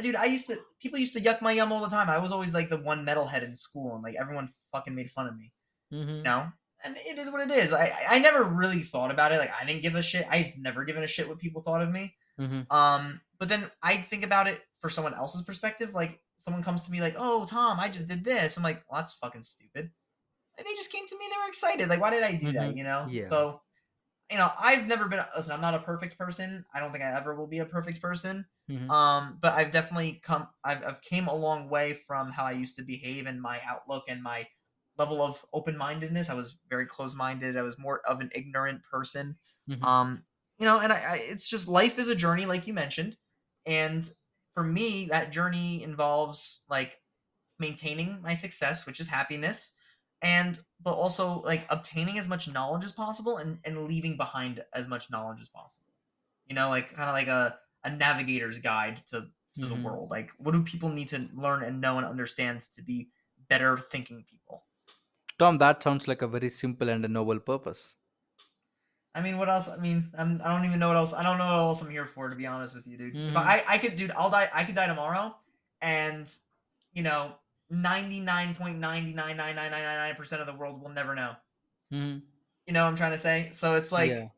Dude, 0.00 0.14
I 0.16 0.26
used 0.26 0.46
to. 0.48 0.58
People 0.80 0.98
used 0.98 1.14
to 1.14 1.20
yuck 1.20 1.40
my 1.42 1.52
yum 1.52 1.72
all 1.72 1.80
the 1.82 1.88
time. 1.88 2.08
I 2.08 2.18
was 2.18 2.30
always 2.32 2.54
like 2.54 2.68
the 2.70 2.78
one 2.78 3.04
metalhead 3.04 3.42
in 3.42 3.54
school, 3.54 3.94
and 3.94 4.02
like 4.04 4.14
everyone 4.20 4.48
fucking 4.72 4.94
made 4.94 5.10
fun 5.10 5.26
of 5.26 5.36
me. 5.36 5.52
Mm-hmm. 5.92 6.16
you 6.16 6.22
know 6.22 6.50
and 6.82 6.96
it 6.96 7.18
is 7.18 7.30
what 7.30 7.40
it 7.48 7.50
is 7.52 7.72
I, 7.72 7.92
I 8.10 8.18
never 8.18 8.42
really 8.42 8.80
thought 8.80 9.12
about 9.12 9.30
it 9.32 9.38
like 9.38 9.52
i 9.60 9.64
didn't 9.64 9.82
give 9.82 9.94
a 9.94 10.02
shit 10.02 10.26
i've 10.28 10.52
never 10.58 10.84
given 10.84 11.04
a 11.04 11.06
shit 11.06 11.28
what 11.28 11.38
people 11.38 11.62
thought 11.62 11.82
of 11.82 11.90
me 11.92 12.14
Mm-hmm. 12.40 12.62
um 12.74 13.20
but 13.38 13.48
then 13.48 13.62
i 13.82 13.96
think 13.96 14.24
about 14.24 14.48
it 14.48 14.60
for 14.80 14.88
someone 14.90 15.14
else's 15.14 15.42
perspective 15.42 15.94
like 15.94 16.18
someone 16.38 16.64
comes 16.64 16.82
to 16.82 16.90
me 16.90 17.00
like 17.00 17.14
oh 17.16 17.44
tom 17.44 17.78
i 17.78 17.88
just 17.88 18.08
did 18.08 18.24
this 18.24 18.56
i'm 18.56 18.64
like 18.64 18.82
well 18.90 18.98
that's 18.98 19.12
fucking 19.14 19.42
stupid 19.42 19.88
and 20.58 20.66
they 20.66 20.74
just 20.74 20.90
came 20.90 21.06
to 21.06 21.16
me 21.16 21.26
they 21.30 21.36
were 21.36 21.48
excited 21.48 21.88
like 21.88 22.00
why 22.00 22.10
did 22.10 22.24
i 22.24 22.32
do 22.34 22.50
that 22.50 22.72
Mhm. 22.72 22.76
you 22.76 22.82
know 22.82 23.06
Yeah. 23.08 23.26
so 23.28 23.60
you 24.32 24.38
know 24.38 24.50
i've 24.58 24.86
never 24.86 25.06
been 25.06 25.20
listen 25.36 25.52
i'm 25.52 25.60
not 25.60 25.74
a 25.74 25.78
perfect 25.80 26.18
person 26.18 26.64
i 26.74 26.80
don't 26.80 26.90
think 26.92 27.04
i 27.04 27.14
ever 27.16 27.34
will 27.36 27.46
be 27.46 27.58
a 27.60 27.66
perfect 27.66 28.00
person 28.02 28.44
Mm-hmm. 28.70 28.90
um 28.90 29.38
but 29.40 29.52
i've 29.54 29.70
definitely 29.70 30.20
come 30.22 30.48
I've, 30.62 30.84
I've 30.84 31.00
came 31.02 31.26
a 31.26 31.34
long 31.34 31.68
way 31.68 31.94
from 31.94 32.30
how 32.32 32.44
i 32.44 32.52
used 32.52 32.76
to 32.76 32.82
behave 32.82 33.26
and 33.26 33.40
my 33.40 33.60
outlook 33.66 34.04
and 34.08 34.22
my 34.22 34.46
level 34.96 35.20
of 35.22 35.44
open-mindedness. 35.52 36.30
I 36.30 36.34
was 36.34 36.56
very 36.68 36.86
close-minded. 36.86 37.56
I 37.56 37.62
was 37.62 37.76
more 37.78 38.00
of 38.06 38.20
an 38.20 38.30
ignorant 38.34 38.82
person. 38.84 39.36
Mhm. 39.68 39.82
um 39.84 40.24
you 40.58 40.66
know 40.66 40.78
and 40.78 40.92
I, 40.92 41.14
I 41.14 41.16
it's 41.16 41.48
just 41.48 41.66
life 41.68 41.98
is 41.98 42.08
a 42.08 42.14
journey 42.14 42.46
like 42.46 42.66
you 42.66 42.74
mentioned. 42.74 43.16
And 43.66 44.10
for 44.54 44.62
me 44.62 45.06
that 45.06 45.32
journey 45.32 45.82
involves 45.82 46.64
like 46.68 47.00
maintaining 47.58 48.20
my 48.22 48.34
success 48.34 48.86
which 48.86 49.00
is 49.00 49.08
happiness 49.08 49.76
and 50.22 50.58
but 50.80 50.94
also 50.94 51.40
like 51.42 51.66
obtaining 51.70 52.18
as 52.18 52.28
much 52.28 52.48
knowledge 52.48 52.84
as 52.84 52.92
possible 52.92 53.38
and 53.38 53.58
and 53.64 53.84
leaving 53.86 54.16
behind 54.16 54.64
as 54.74 54.88
much 54.88 55.10
knowledge 55.10 55.40
as 55.40 55.48
possible. 55.48 55.92
You 56.46 56.54
know 56.54 56.68
like 56.70 56.90
kind 56.94 57.08
of 57.08 57.14
like 57.14 57.28
a 57.28 57.58
a 57.84 57.90
navigator's 57.90 58.58
guide 58.58 59.02
to 59.06 59.26
to 59.60 59.66
the 59.68 59.74
Mhm. 59.74 59.82
world 59.82 60.10
like 60.10 60.32
what 60.38 60.52
do 60.52 60.62
people 60.62 60.88
need 60.88 61.08
to 61.08 61.28
learn 61.34 61.62
and 61.62 61.80
know 61.80 61.96
and 61.98 62.06
understand 62.06 62.60
to 62.74 62.82
be 62.82 63.08
better 63.48 63.76
thinking 63.78 64.24
people 64.24 64.64
tom 65.38 65.58
that 65.58 65.80
sounds 65.80 66.08
like 66.08 66.22
a 66.22 66.26
very 66.26 66.50
simple 66.50 66.88
and 66.88 67.04
a 67.04 67.08
noble 67.08 67.38
purpose 67.38 67.96
I 69.14 69.20
mean, 69.20 69.38
what 69.38 69.48
else? 69.48 69.68
I 69.68 69.76
mean, 69.76 70.10
I'm, 70.18 70.40
I 70.42 70.48
don't 70.48 70.64
even 70.64 70.80
know 70.80 70.88
what 70.88 70.96
else. 70.96 71.12
I 71.12 71.22
don't 71.22 71.38
know 71.38 71.46
what 71.46 71.54
else 71.54 71.82
I'm 71.82 71.90
here 71.90 72.04
for, 72.06 72.28
to 72.28 72.34
be 72.36 72.46
honest 72.46 72.74
with 72.74 72.86
you, 72.86 72.96
dude. 72.98 73.14
If 73.28 73.36
Mhm. 73.36 73.36
I, 73.36 73.62
I 73.66 73.78
could, 73.78 73.94
dude, 73.96 74.10
I'll 74.10 74.30
die. 74.30 74.50
I 74.52 74.64
could 74.64 74.74
die 74.74 74.88
tomorrow, 74.88 75.36
and 75.80 76.28
you 76.92 77.02
know, 77.04 77.36
ninety 77.70 78.20
nine 78.20 78.54
point 78.56 78.78
ninety 78.78 79.14
nine 79.14 79.36
nine 79.36 79.54
nine 79.54 79.70
nine 79.70 79.82
nine 79.82 80.16
percent 80.16 80.40
of 80.40 80.46
the 80.48 80.54
world 80.54 80.82
will 80.82 80.90
never 80.90 81.14
know. 81.14 81.36
mm-hmm. 81.92 82.18
You 82.66 82.72
know 82.72 82.82
what 82.82 82.88
I'm 82.90 82.96
trying 82.96 83.12
to 83.12 83.18
say? 83.18 83.50
So 83.52 83.74
it's 83.74 83.92
like 83.92 84.10
Yeah. 84.10 84.28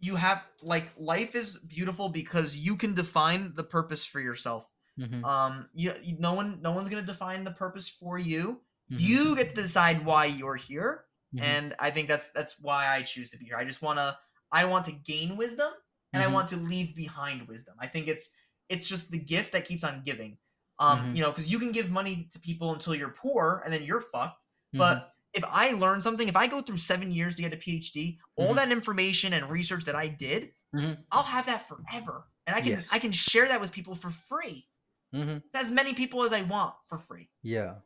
You 0.00 0.16
have 0.16 0.46
like 0.62 0.92
life 0.98 1.34
is 1.34 1.58
beautiful 1.58 2.08
because 2.08 2.56
you 2.56 2.76
can 2.76 2.94
define 2.94 3.52
the 3.54 3.64
purpose 3.64 4.04
for 4.04 4.20
yourself. 4.20 4.70
Mm-hmm. 4.98 5.24
Um, 5.24 5.68
you, 5.74 5.92
you 6.02 6.16
no 6.18 6.34
one, 6.34 6.60
no 6.62 6.72
one's 6.72 6.88
gonna 6.88 7.02
define 7.02 7.44
the 7.44 7.50
purpose 7.52 7.88
for 7.88 8.18
you. 8.18 8.60
Mhm. 8.90 9.00
You 9.00 9.36
get 9.36 9.54
to 9.54 9.62
decide 9.62 10.04
why 10.04 10.26
you're 10.26 10.56
here, 10.56 11.04
Mhm. 11.34 11.42
and 11.42 11.74
I 11.78 11.90
think 11.90 12.08
that's 12.08 12.30
that's 12.30 12.58
why 12.60 12.88
I 12.88 13.02
choose 13.02 13.30
to 13.30 13.38
be 13.38 13.44
here. 13.44 13.56
I 13.56 13.64
just 13.64 13.82
want 13.82 13.98
to 13.98 14.16
I 14.50 14.64
want 14.64 14.84
to 14.86 14.92
gain 14.92 15.36
wisdom 15.36 15.72
and 16.12 16.22
I 16.22 16.26
Mhm. 16.26 16.32
want 16.32 16.48
to 16.48 16.56
leave 16.56 16.94
behind 16.96 17.46
wisdom. 17.48 17.76
I 17.80 17.86
think 17.86 18.08
it's 18.08 18.30
it's 18.68 18.88
just 18.88 19.10
the 19.10 19.18
gift 19.18 19.52
that 19.52 19.64
keeps 19.64 19.84
on 19.84 20.02
giving. 20.04 20.38
Um, 20.78 21.12
Mhm. 21.12 21.16
you 21.16 21.22
know, 21.22 21.30
because 21.30 21.50
you 21.50 21.58
can 21.58 21.72
give 21.72 21.90
money 21.90 22.28
to 22.32 22.38
people 22.38 22.72
until 22.72 22.94
you're 22.94 23.10
poor 23.10 23.62
and 23.64 23.72
then 23.74 23.82
you're 23.82 24.00
fucked. 24.00 24.44
But 24.72 25.14
if 25.34 25.44
I 25.44 25.72
learn 25.72 26.00
something, 26.00 26.28
if 26.28 26.36
I 26.36 26.46
go 26.46 26.60
through 26.62 26.78
seven 26.78 27.12
years 27.12 27.36
to 27.36 27.42
get 27.42 27.52
a 27.52 27.56
PhD, 27.56 28.18
all 28.36 28.52
Mhm. 28.52 28.56
that 28.56 28.72
information 28.72 29.32
and 29.34 29.50
research 29.50 29.84
that 29.84 29.94
I 29.94 30.08
did, 30.08 30.54
Mhm. 30.74 31.04
I'll 31.10 31.22
have 31.22 31.46
that 31.46 31.68
forever, 31.68 32.30
and 32.46 32.56
I 32.56 32.60
can 32.60 32.70
Yes. 32.72 32.92
I 32.92 32.98
can 32.98 33.12
share 33.12 33.46
that 33.48 33.60
with 33.60 33.72
people 33.72 33.94
for 33.94 34.10
free, 34.10 34.68
Mhm. 35.14 35.42
as 35.54 35.70
many 35.70 35.94
people 35.94 36.22
as 36.24 36.32
I 36.32 36.42
want 36.42 36.74
for 36.84 36.96
free. 36.98 37.30
Yeah. 37.42 37.80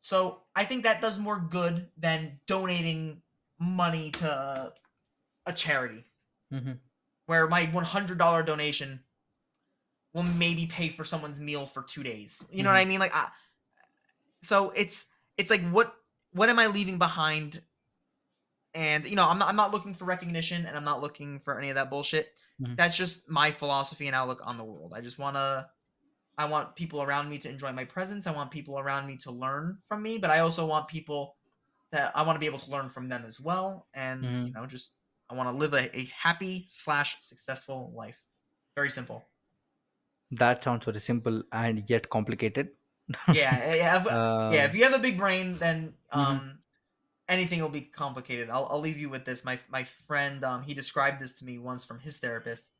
So 0.00 0.46
I 0.54 0.64
think 0.64 0.84
that 0.84 1.00
does 1.00 1.18
more 1.18 1.40
good 1.40 1.90
than 1.96 2.40
donating 2.46 3.22
money 3.58 4.10
to 4.12 4.74
a 5.46 5.52
charity, 5.52 6.04
Mhm. 6.52 6.80
where 7.26 7.46
my 7.48 7.66
one 7.66 7.84
hundred 7.84 8.18
dollar 8.18 8.42
donation 8.42 9.04
will 10.12 10.22
maybe 10.22 10.66
pay 10.66 10.88
for 10.88 11.04
someone's 11.04 11.40
meal 11.40 11.66
for 11.66 11.82
two 11.82 12.02
days. 12.02 12.42
You 12.50 12.62
know 12.62 12.70
what 12.70 12.78
I 12.78 12.84
mean? 12.86 13.00
Like, 13.00 13.14
I, 13.14 13.30
so 14.42 14.70
it's 14.70 15.06
it's 15.36 15.50
like 15.50 15.62
what 15.68 15.94
what 16.36 16.48
am 16.48 16.58
I 16.58 16.66
leaving 16.68 16.98
behind? 16.98 17.62
And 18.74 19.08
you 19.08 19.16
know, 19.16 19.28
I'm 19.28 19.38
not 19.38 19.48
I'm 19.48 19.56
not 19.56 19.72
looking 19.72 19.94
for 19.94 20.04
recognition, 20.04 20.66
and 20.66 20.76
I'm 20.76 20.84
not 20.84 21.00
looking 21.00 21.40
for 21.40 21.58
any 21.58 21.70
of 21.70 21.76
that 21.76 21.88
bullshit. 21.90 22.38
Mhm. 22.58 22.76
That's 22.76 22.96
just 22.96 23.28
my 23.28 23.50
philosophy 23.50 24.06
and 24.06 24.14
outlook 24.14 24.40
on 24.44 24.58
the 24.58 24.64
world. 24.64 24.92
I 24.94 25.00
just 25.00 25.18
wanna 25.18 25.70
I 26.38 26.46
want 26.46 26.76
people 26.76 27.02
around 27.02 27.30
me 27.30 27.38
to 27.38 27.50
enjoy 27.50 27.72
my 27.72 27.84
presence. 27.86 28.26
I 28.26 28.32
want 28.32 28.50
people 28.52 28.78
around 28.78 29.06
me 29.06 29.16
to 29.18 29.32
learn 29.32 29.78
from 29.82 30.02
me, 30.02 30.18
but 30.18 30.30
I 30.30 30.40
also 30.40 30.66
want 30.66 30.88
people 30.88 31.36
that 31.92 32.16
I 32.16 32.22
want 32.22 32.36
to 32.36 32.40
be 32.40 32.46
able 32.46 32.60
to 32.60 32.70
learn 32.70 32.88
from 32.90 33.08
them 33.08 33.24
as 33.24 33.40
well. 33.40 33.88
And 33.94 34.34
you 34.44 34.52
Mhm. 34.52 34.54
know, 34.54 34.66
just 34.66 34.96
I 35.30 35.34
want 35.36 35.48
to 35.50 35.58
live 35.58 35.74
a, 35.74 35.96
a 35.98 36.04
happy 36.06 36.66
slash 36.68 37.18
successful 37.22 37.92
life. 37.96 38.24
Very 38.76 38.90
simple. 38.90 39.30
That 40.30 40.62
sounds 40.62 40.84
very 40.84 41.00
simple 41.00 41.42
and 41.50 41.90
yet 41.90 42.10
complicated. 42.10 42.75
Yeah, 43.26 43.74
yeah, 43.74 44.00
if, 44.00 44.06
Uh, 44.10 44.50
yeah. 44.50 44.64
If 44.64 44.74
you 44.74 44.84
have 44.84 44.94
a 44.94 44.98
big 44.98 45.18
brain, 45.18 45.58
then 45.58 45.94
Mhm. 46.14 46.18
um, 46.18 46.58
anything 47.28 47.60
will 47.60 47.68
be 47.70 47.82
complicated. 47.82 48.50
I'll, 48.50 48.66
I'll 48.70 48.80
leave 48.80 48.98
you 48.98 49.10
with 49.10 49.24
this. 49.24 49.44
My 49.44 49.58
my 49.68 49.84
friend, 49.84 50.44
um, 50.44 50.62
he 50.62 50.74
described 50.74 51.20
this 51.20 51.38
to 51.38 51.44
me 51.44 51.58
once 51.58 51.84
from 51.84 52.00
his 52.00 52.18
therapist. 52.18 52.70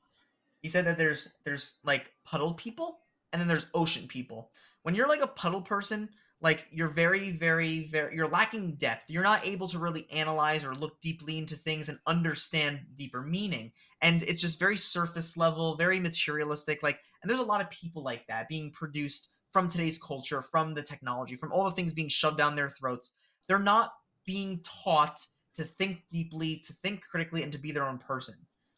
He 0.63 0.69
said 0.69 0.87
that 0.87 0.99
there's 0.99 1.37
there's 1.45 1.79
like 1.85 2.15
puddle 2.25 2.55
people 2.55 3.01
and 3.33 3.41
then 3.41 3.49
there's 3.49 3.69
ocean 3.75 4.09
people. 4.09 4.53
When 4.83 4.95
you're 4.95 5.09
like 5.09 5.21
a 5.23 5.27
puddle 5.29 5.63
person, 5.63 6.11
like 6.41 6.69
you're 6.71 6.89
very 6.89 7.31
very 7.33 7.85
very 7.85 8.15
you're 8.17 8.29
lacking 8.29 8.77
depth. 8.77 9.11
You're 9.11 9.23
not 9.23 9.47
able 9.47 9.69
to 9.69 9.79
really 9.79 10.11
analyze 10.11 10.65
or 10.65 10.75
look 10.75 11.01
deeply 11.01 11.39
into 11.39 11.57
things 11.57 11.89
and 11.89 11.99
understand 12.07 12.87
deeper 12.97 13.23
meaning. 13.23 13.73
And 14.03 14.23
it's 14.25 14.41
just 14.41 14.59
very 14.59 14.77
surface 14.77 15.37
level, 15.37 15.77
very 15.77 16.01
materialistic. 16.01 16.83
Like, 16.83 17.01
and 17.23 17.31
there's 17.31 17.41
a 17.41 17.45
lot 17.45 17.61
of 17.63 17.71
people 17.71 18.03
like 18.03 18.27
that 18.29 18.49
being 18.49 18.71
produced 18.73 19.31
from 19.57 19.69
today's 19.69 19.97
culture, 19.97 20.43
from 20.43 20.75
the 20.75 20.83
technology, 20.83 21.35
from 21.35 21.51
all 21.51 21.65
the 21.65 21.71
things 21.71 21.95
being 21.95 22.11
shoved 22.11 22.37
down 22.37 22.55
their 22.55 22.69
throats. 22.69 23.13
They're 23.49 23.59
not 23.59 23.95
being 24.27 24.61
taught 24.63 25.19
to 25.57 25.65
think 25.65 26.03
deeply, 26.11 26.59
to 26.67 26.75
think 26.83 27.03
critically, 27.03 27.43
and 27.43 27.51
to 27.53 27.59
be 27.59 27.73
their 27.73 27.89
own 27.89 27.97
person. 27.97 28.35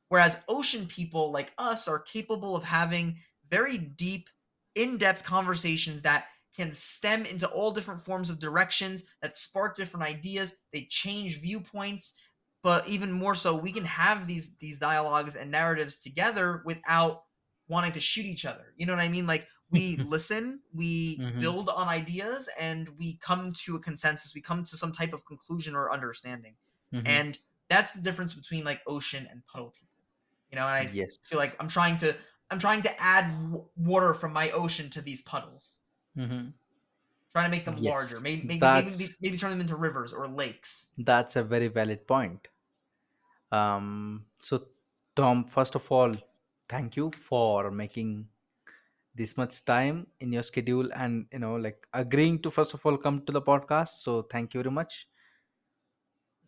Whereas 0.09 0.41
ocean 0.47 0.87
people 0.87 1.33
like 1.33 1.53
us 1.59 1.89
are 1.89 1.99
capable 1.99 2.55
of 2.55 2.63
having 2.63 3.17
very 3.51 3.77
deep, 3.77 4.29
in 4.77 4.99
depth 4.99 5.25
conversations 5.25 6.01
that 6.03 6.27
can 6.57 6.73
stem 6.73 7.27
into 7.27 7.49
all 7.49 7.73
different 7.73 7.99
forms 7.99 8.31
of 8.31 8.39
directions 8.39 9.03
that 9.21 9.35
spark 9.35 9.75
different 9.75 10.07
ideas. 10.07 10.55
They 10.73 10.87
change 10.89 11.41
viewpoints, 11.41 12.15
but 12.63 12.87
even 12.87 13.11
more 13.11 13.35
so, 13.35 13.57
we 13.57 13.73
can 13.73 13.85
have 13.85 14.29
these 14.29 14.57
these 14.59 14.79
dialogues 14.79 15.35
and 15.35 15.51
narratives 15.51 15.99
together 15.99 16.63
without 16.65 17.25
wanting 17.67 17.91
to 17.93 18.01
shoot 18.01 18.27
each 18.27 18.45
other. 18.45 18.75
You 18.77 18.87
know 18.87 18.95
what 18.95 19.03
I 19.03 19.09
mean? 19.09 19.27
Like 19.27 19.49
we 19.71 19.97
listen, 19.99 20.63
we 20.73 21.17
Mhm. 21.19 21.39
build 21.39 21.69
on 21.69 21.89
ideas, 21.89 22.49
and 22.59 22.89
we 22.99 23.17
come 23.19 23.53
to 23.65 23.77
a 23.77 23.81
consensus. 23.81 24.35
We 24.35 24.41
come 24.41 24.65
to 24.65 24.77
some 24.77 24.93
type 24.93 25.13
of 25.13 25.25
conclusion 25.27 25.75
or 25.75 25.93
understanding, 25.93 26.57
mhm. 26.93 27.05
and 27.05 27.39
that's 27.69 27.93
the 27.93 28.01
difference 28.01 28.35
between 28.35 28.65
like 28.65 28.83
ocean 28.87 29.27
and 29.31 29.45
puddle 29.47 29.71
people. 29.71 30.01
You 30.51 30.57
know, 30.57 30.67
and 30.69 30.89
I 30.89 30.93
yes. 30.93 31.19
feel 31.23 31.39
like 31.39 31.57
I'm 31.61 31.69
trying 31.69 31.97
to 31.99 32.17
I'm 32.51 32.59
trying 32.59 32.83
to 32.83 33.01
add 33.01 33.31
w- 33.51 33.69
water 33.77 34.15
from 34.15 34.33
my 34.33 34.51
ocean 34.53 34.91
to 34.91 35.03
these 35.03 35.23
puddles, 35.23 35.79
Mhm. 36.15 36.53
trying 37.33 37.47
to 37.47 37.51
make 37.51 37.65
them 37.65 37.77
Yes, 37.77 37.87
larger. 37.87 38.21
Maybe 38.21 38.47
maybe, 38.47 38.69
maybe 38.71 39.17
maybe 39.21 39.37
turn 39.39 39.51
them 39.51 39.61
into 39.63 39.77
rivers 39.77 40.13
or 40.13 40.29
lakes. 40.29 40.93
That's 40.99 41.35
a 41.37 41.43
very 41.43 41.69
valid 41.69 42.07
point. 42.07 42.49
Um, 43.53 44.27
so, 44.39 44.69
Tom, 45.17 45.45
first 45.45 45.75
of 45.75 45.91
all, 45.91 46.13
thank 46.69 46.97
you 46.97 47.11
for 47.11 47.71
making 47.71 48.29
this 49.19 49.37
much 49.37 49.65
time 49.67 50.07
in 50.21 50.33
your 50.33 50.43
schedule 50.45 50.89
and 50.95 51.27
you 51.33 51.41
know 51.41 51.57
like 51.57 51.87
agreeing 51.95 52.41
to 52.43 52.51
first 52.51 52.75
of 52.75 52.87
all 52.87 52.99
come 52.99 53.25
to 53.27 53.33
the 53.33 53.43
podcast 53.43 54.01
so 54.07 54.23
thank 54.23 54.55
you 54.55 54.63
very 54.63 54.73
much 54.73 55.09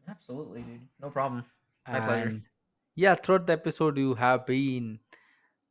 Absolutely, 0.08 0.62
dude. 0.62 0.88
No 1.00 1.10
problem. 1.10 1.44
My 1.92 2.00
pleasure. 2.00 2.36
and 2.38 2.42
yeah 2.94 3.14
throughout 3.14 3.46
the 3.46 3.52
episode 3.52 3.98
you 3.98 4.14
have 4.14 4.46
been 4.46 4.98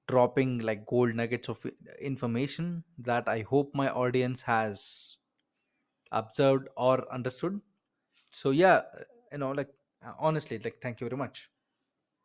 dropping 0.07 0.59
like 0.59 0.85
gold 0.85 1.15
nuggets 1.15 1.49
of 1.49 1.65
i- 1.65 1.71
information 2.01 2.83
that 2.97 3.27
i 3.29 3.41
hope 3.41 3.73
my 3.75 3.89
audience 3.89 4.41
has 4.43 5.17
observed 6.11 6.67
or 6.77 7.11
understood 7.13 7.59
so 8.31 8.51
yeah 8.51 8.81
you 9.31 9.37
know 9.37 9.51
like 9.51 9.69
honestly 10.19 10.59
like 10.59 10.79
thank 10.81 10.99
you 11.01 11.07
very 11.09 11.17
much 11.17 11.49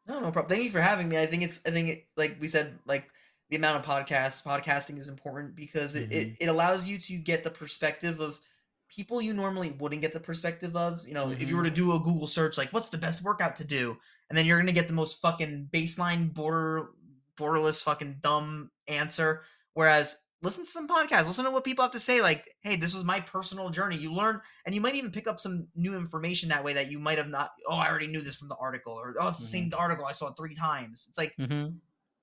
No, 0.06 0.20
no 0.20 0.30
problem. 0.32 0.48
Thank 0.51 0.64
you 0.64 0.70
for 0.70 0.80
having 0.80 1.09
me. 1.09 1.18
I 1.18 1.26
think 1.26 1.42
it's 1.42 1.60
I 1.66 1.70
think 1.70 1.88
it 1.88 2.06
like 2.16 2.36
we 2.40 2.48
said 2.48 2.78
like 2.86 3.09
the 3.55 3.59
amount 3.59 3.76
of 3.76 3.86
podcasts 3.86 4.43
podcasting 4.43 4.98
is 4.98 5.06
important 5.06 5.55
because 5.55 5.94
it, 5.94 6.10
it, 6.10 6.26
mm-hmm. 6.26 6.35
it 6.40 6.47
allows 6.47 6.89
you 6.89 6.98
to 6.98 7.14
get 7.14 7.44
the 7.44 7.51
perspective 7.51 8.18
of 8.18 8.40
people 8.89 9.22
you 9.22 9.32
normally 9.32 9.70
wouldn't 9.78 10.02
get 10.02 10.12
the 10.12 10.18
perspective 10.18 10.74
of. 10.74 11.06
You 11.06 11.14
know, 11.14 11.31
if 11.31 11.48
you 11.48 11.56
were 11.56 11.62
to 11.62 11.70
mm-hmm. 11.70 11.90
do 11.90 11.94
a 11.94 12.01
Google 12.01 12.26
search 12.26 12.59
like 12.59 12.72
what's 12.72 12.89
the 12.89 12.98
best 12.98 13.22
workout 13.22 13.55
to 13.56 13.64
do, 13.64 13.97
and 14.28 14.36
then 14.36 14.44
you're 14.44 14.59
gonna 14.59 14.72
get 14.72 14.89
the 14.89 14.93
most 14.93 15.20
fucking 15.20 15.68
baseline 15.72 16.35
border 16.35 16.90
borderless 17.39 17.81
fucking 17.81 18.16
dumb 18.22 18.72
answer. 18.89 19.43
Whereas 19.74 20.16
listen 20.43 20.64
to 20.64 20.70
some 20.70 20.89
podcasts, 20.89 21.28
listen 21.28 21.44
to 21.44 21.52
what 21.52 21.62
people 21.62 21.85
have 21.85 21.93
to 21.93 22.01
say. 22.01 22.20
Like, 22.20 22.51
hey, 22.62 22.74
this 22.74 22.93
was 22.93 23.05
my 23.05 23.20
personal 23.20 23.70
journey. 23.70 23.97
You 23.97 24.12
learn, 24.12 24.40
and 24.66 24.74
you 24.74 24.81
might 24.81 24.97
even 24.97 25.12
pick 25.12 25.28
up 25.28 25.39
some 25.39 25.68
new 25.76 25.97
information 25.97 26.48
that 26.48 26.64
way 26.64 26.72
that 26.72 26.90
you 26.90 26.98
might 26.98 27.18
have 27.18 27.28
not. 27.28 27.52
Oh, 27.68 27.76
I 27.76 27.89
already 27.89 28.09
knew 28.09 28.20
this 28.20 28.35
from 28.35 28.48
the 28.48 28.56
article, 28.56 28.94
or 28.94 29.14
oh, 29.20 29.28
it's 29.28 29.39
the 29.39 29.44
same 29.44 29.70
mm-hmm. 29.70 29.81
article 29.81 30.06
I 30.06 30.12
saw 30.12 30.31
it 30.31 30.35
three 30.36 30.56
times. 30.56 31.06
It's 31.09 31.18
like 31.18 31.36
mm-hmm. 31.39 31.76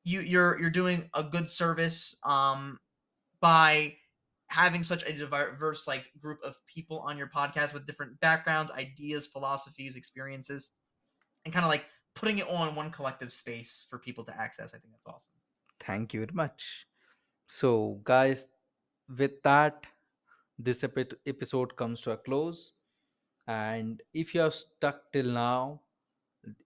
You 0.04 0.22
you're 0.22 0.60
you're 0.60 0.70
doing 0.70 1.10
a 1.14 1.24
good 1.24 1.48
service 1.50 2.18
um 2.24 2.80
by 3.40 3.96
having 4.48 4.84
such 4.84 5.04
a 5.04 5.14
diverse 5.14 5.88
like 5.88 6.06
group 6.20 6.40
of 6.44 6.56
people 6.68 7.00
on 7.00 7.18
your 7.18 7.28
podcast 7.28 7.74
with 7.74 7.86
different 7.86 8.20
backgrounds 8.20 8.72
ideas 8.74 9.26
philosophies 9.28 9.96
experiences 9.96 10.72
and 11.46 11.54
kind 11.54 11.66
of 11.66 11.70
like 11.70 11.86
putting 12.16 12.38
it 12.38 12.48
all 12.48 12.68
in 12.68 12.76
one 12.76 12.92
collective 12.92 13.32
space 13.32 13.86
for 13.90 13.98
people 13.98 14.24
to 14.26 14.38
access. 14.40 14.74
I 14.74 14.78
think 14.78 14.94
that's 14.94 15.08
awesome. 15.08 15.34
Thank 15.80 16.14
you 16.14 16.22
very 16.22 16.34
much. 16.34 16.88
So 17.48 18.00
guys 18.04 18.48
with 19.18 19.42
that 19.44 19.86
this 20.60 20.84
epi- 20.84 21.18
episode 21.26 21.76
comes 21.76 22.02
to 22.02 22.12
a 22.12 22.18
close. 22.18 22.74
And 23.48 24.02
if 24.14 24.36
you 24.36 24.42
are 24.44 24.52
stuck 24.52 25.12
till 25.12 25.26
now 25.26 25.82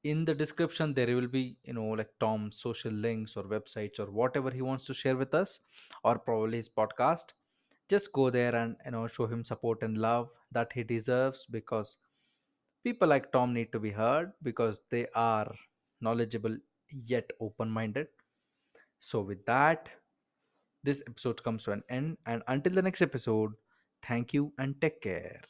in 0.03 0.23
the 0.26 0.34
description 0.34 0.93
there 0.93 1.15
will 1.15 1.27
be 1.27 1.57
you 1.64 1.73
know 1.73 1.88
like 1.99 2.11
tom's 2.19 2.57
social 2.65 2.91
links 3.06 3.35
or 3.38 3.43
websites 3.43 3.99
or 3.99 4.10
whatever 4.11 4.49
he 4.52 4.61
wants 4.61 4.85
to 4.85 4.93
share 4.93 5.15
with 5.18 5.34
us 5.34 5.60
or 6.03 6.18
probably 6.19 6.57
his 6.57 6.69
podcast. 6.69 7.34
Just 7.89 8.11
go 8.14 8.30
there 8.30 8.56
and 8.56 8.76
you 8.85 8.91
know 8.91 9.07
show 9.07 9.27
him 9.27 9.43
support 9.43 9.84
and 9.84 9.97
love 9.97 10.30
that 10.52 10.72
he 10.73 10.84
deserves 10.84 11.45
because 11.45 11.97
people 12.84 13.07
like 13.07 13.31
tom 13.31 13.53
need 13.53 13.72
to 13.72 13.80
be 13.80 13.91
heard 13.91 14.31
because 14.43 14.81
they 14.89 15.06
are 15.15 15.53
knowledgeable 16.02 16.56
yet 17.14 17.30
open 17.41 17.69
minded 17.69 18.07
so 18.99 19.22
with 19.22 19.45
that 19.45 19.89
this 20.84 21.02
episode 21.07 21.43
comes 21.43 21.64
to 21.65 21.72
an 21.72 21.84
end 21.89 22.18
and 22.26 22.43
until 22.47 22.73
the 22.73 22.81
next 22.81 23.02
episode 23.02 23.53
thank 24.03 24.34
you 24.34 24.52
and 24.57 24.80
take 24.81 25.02
care 25.02 25.41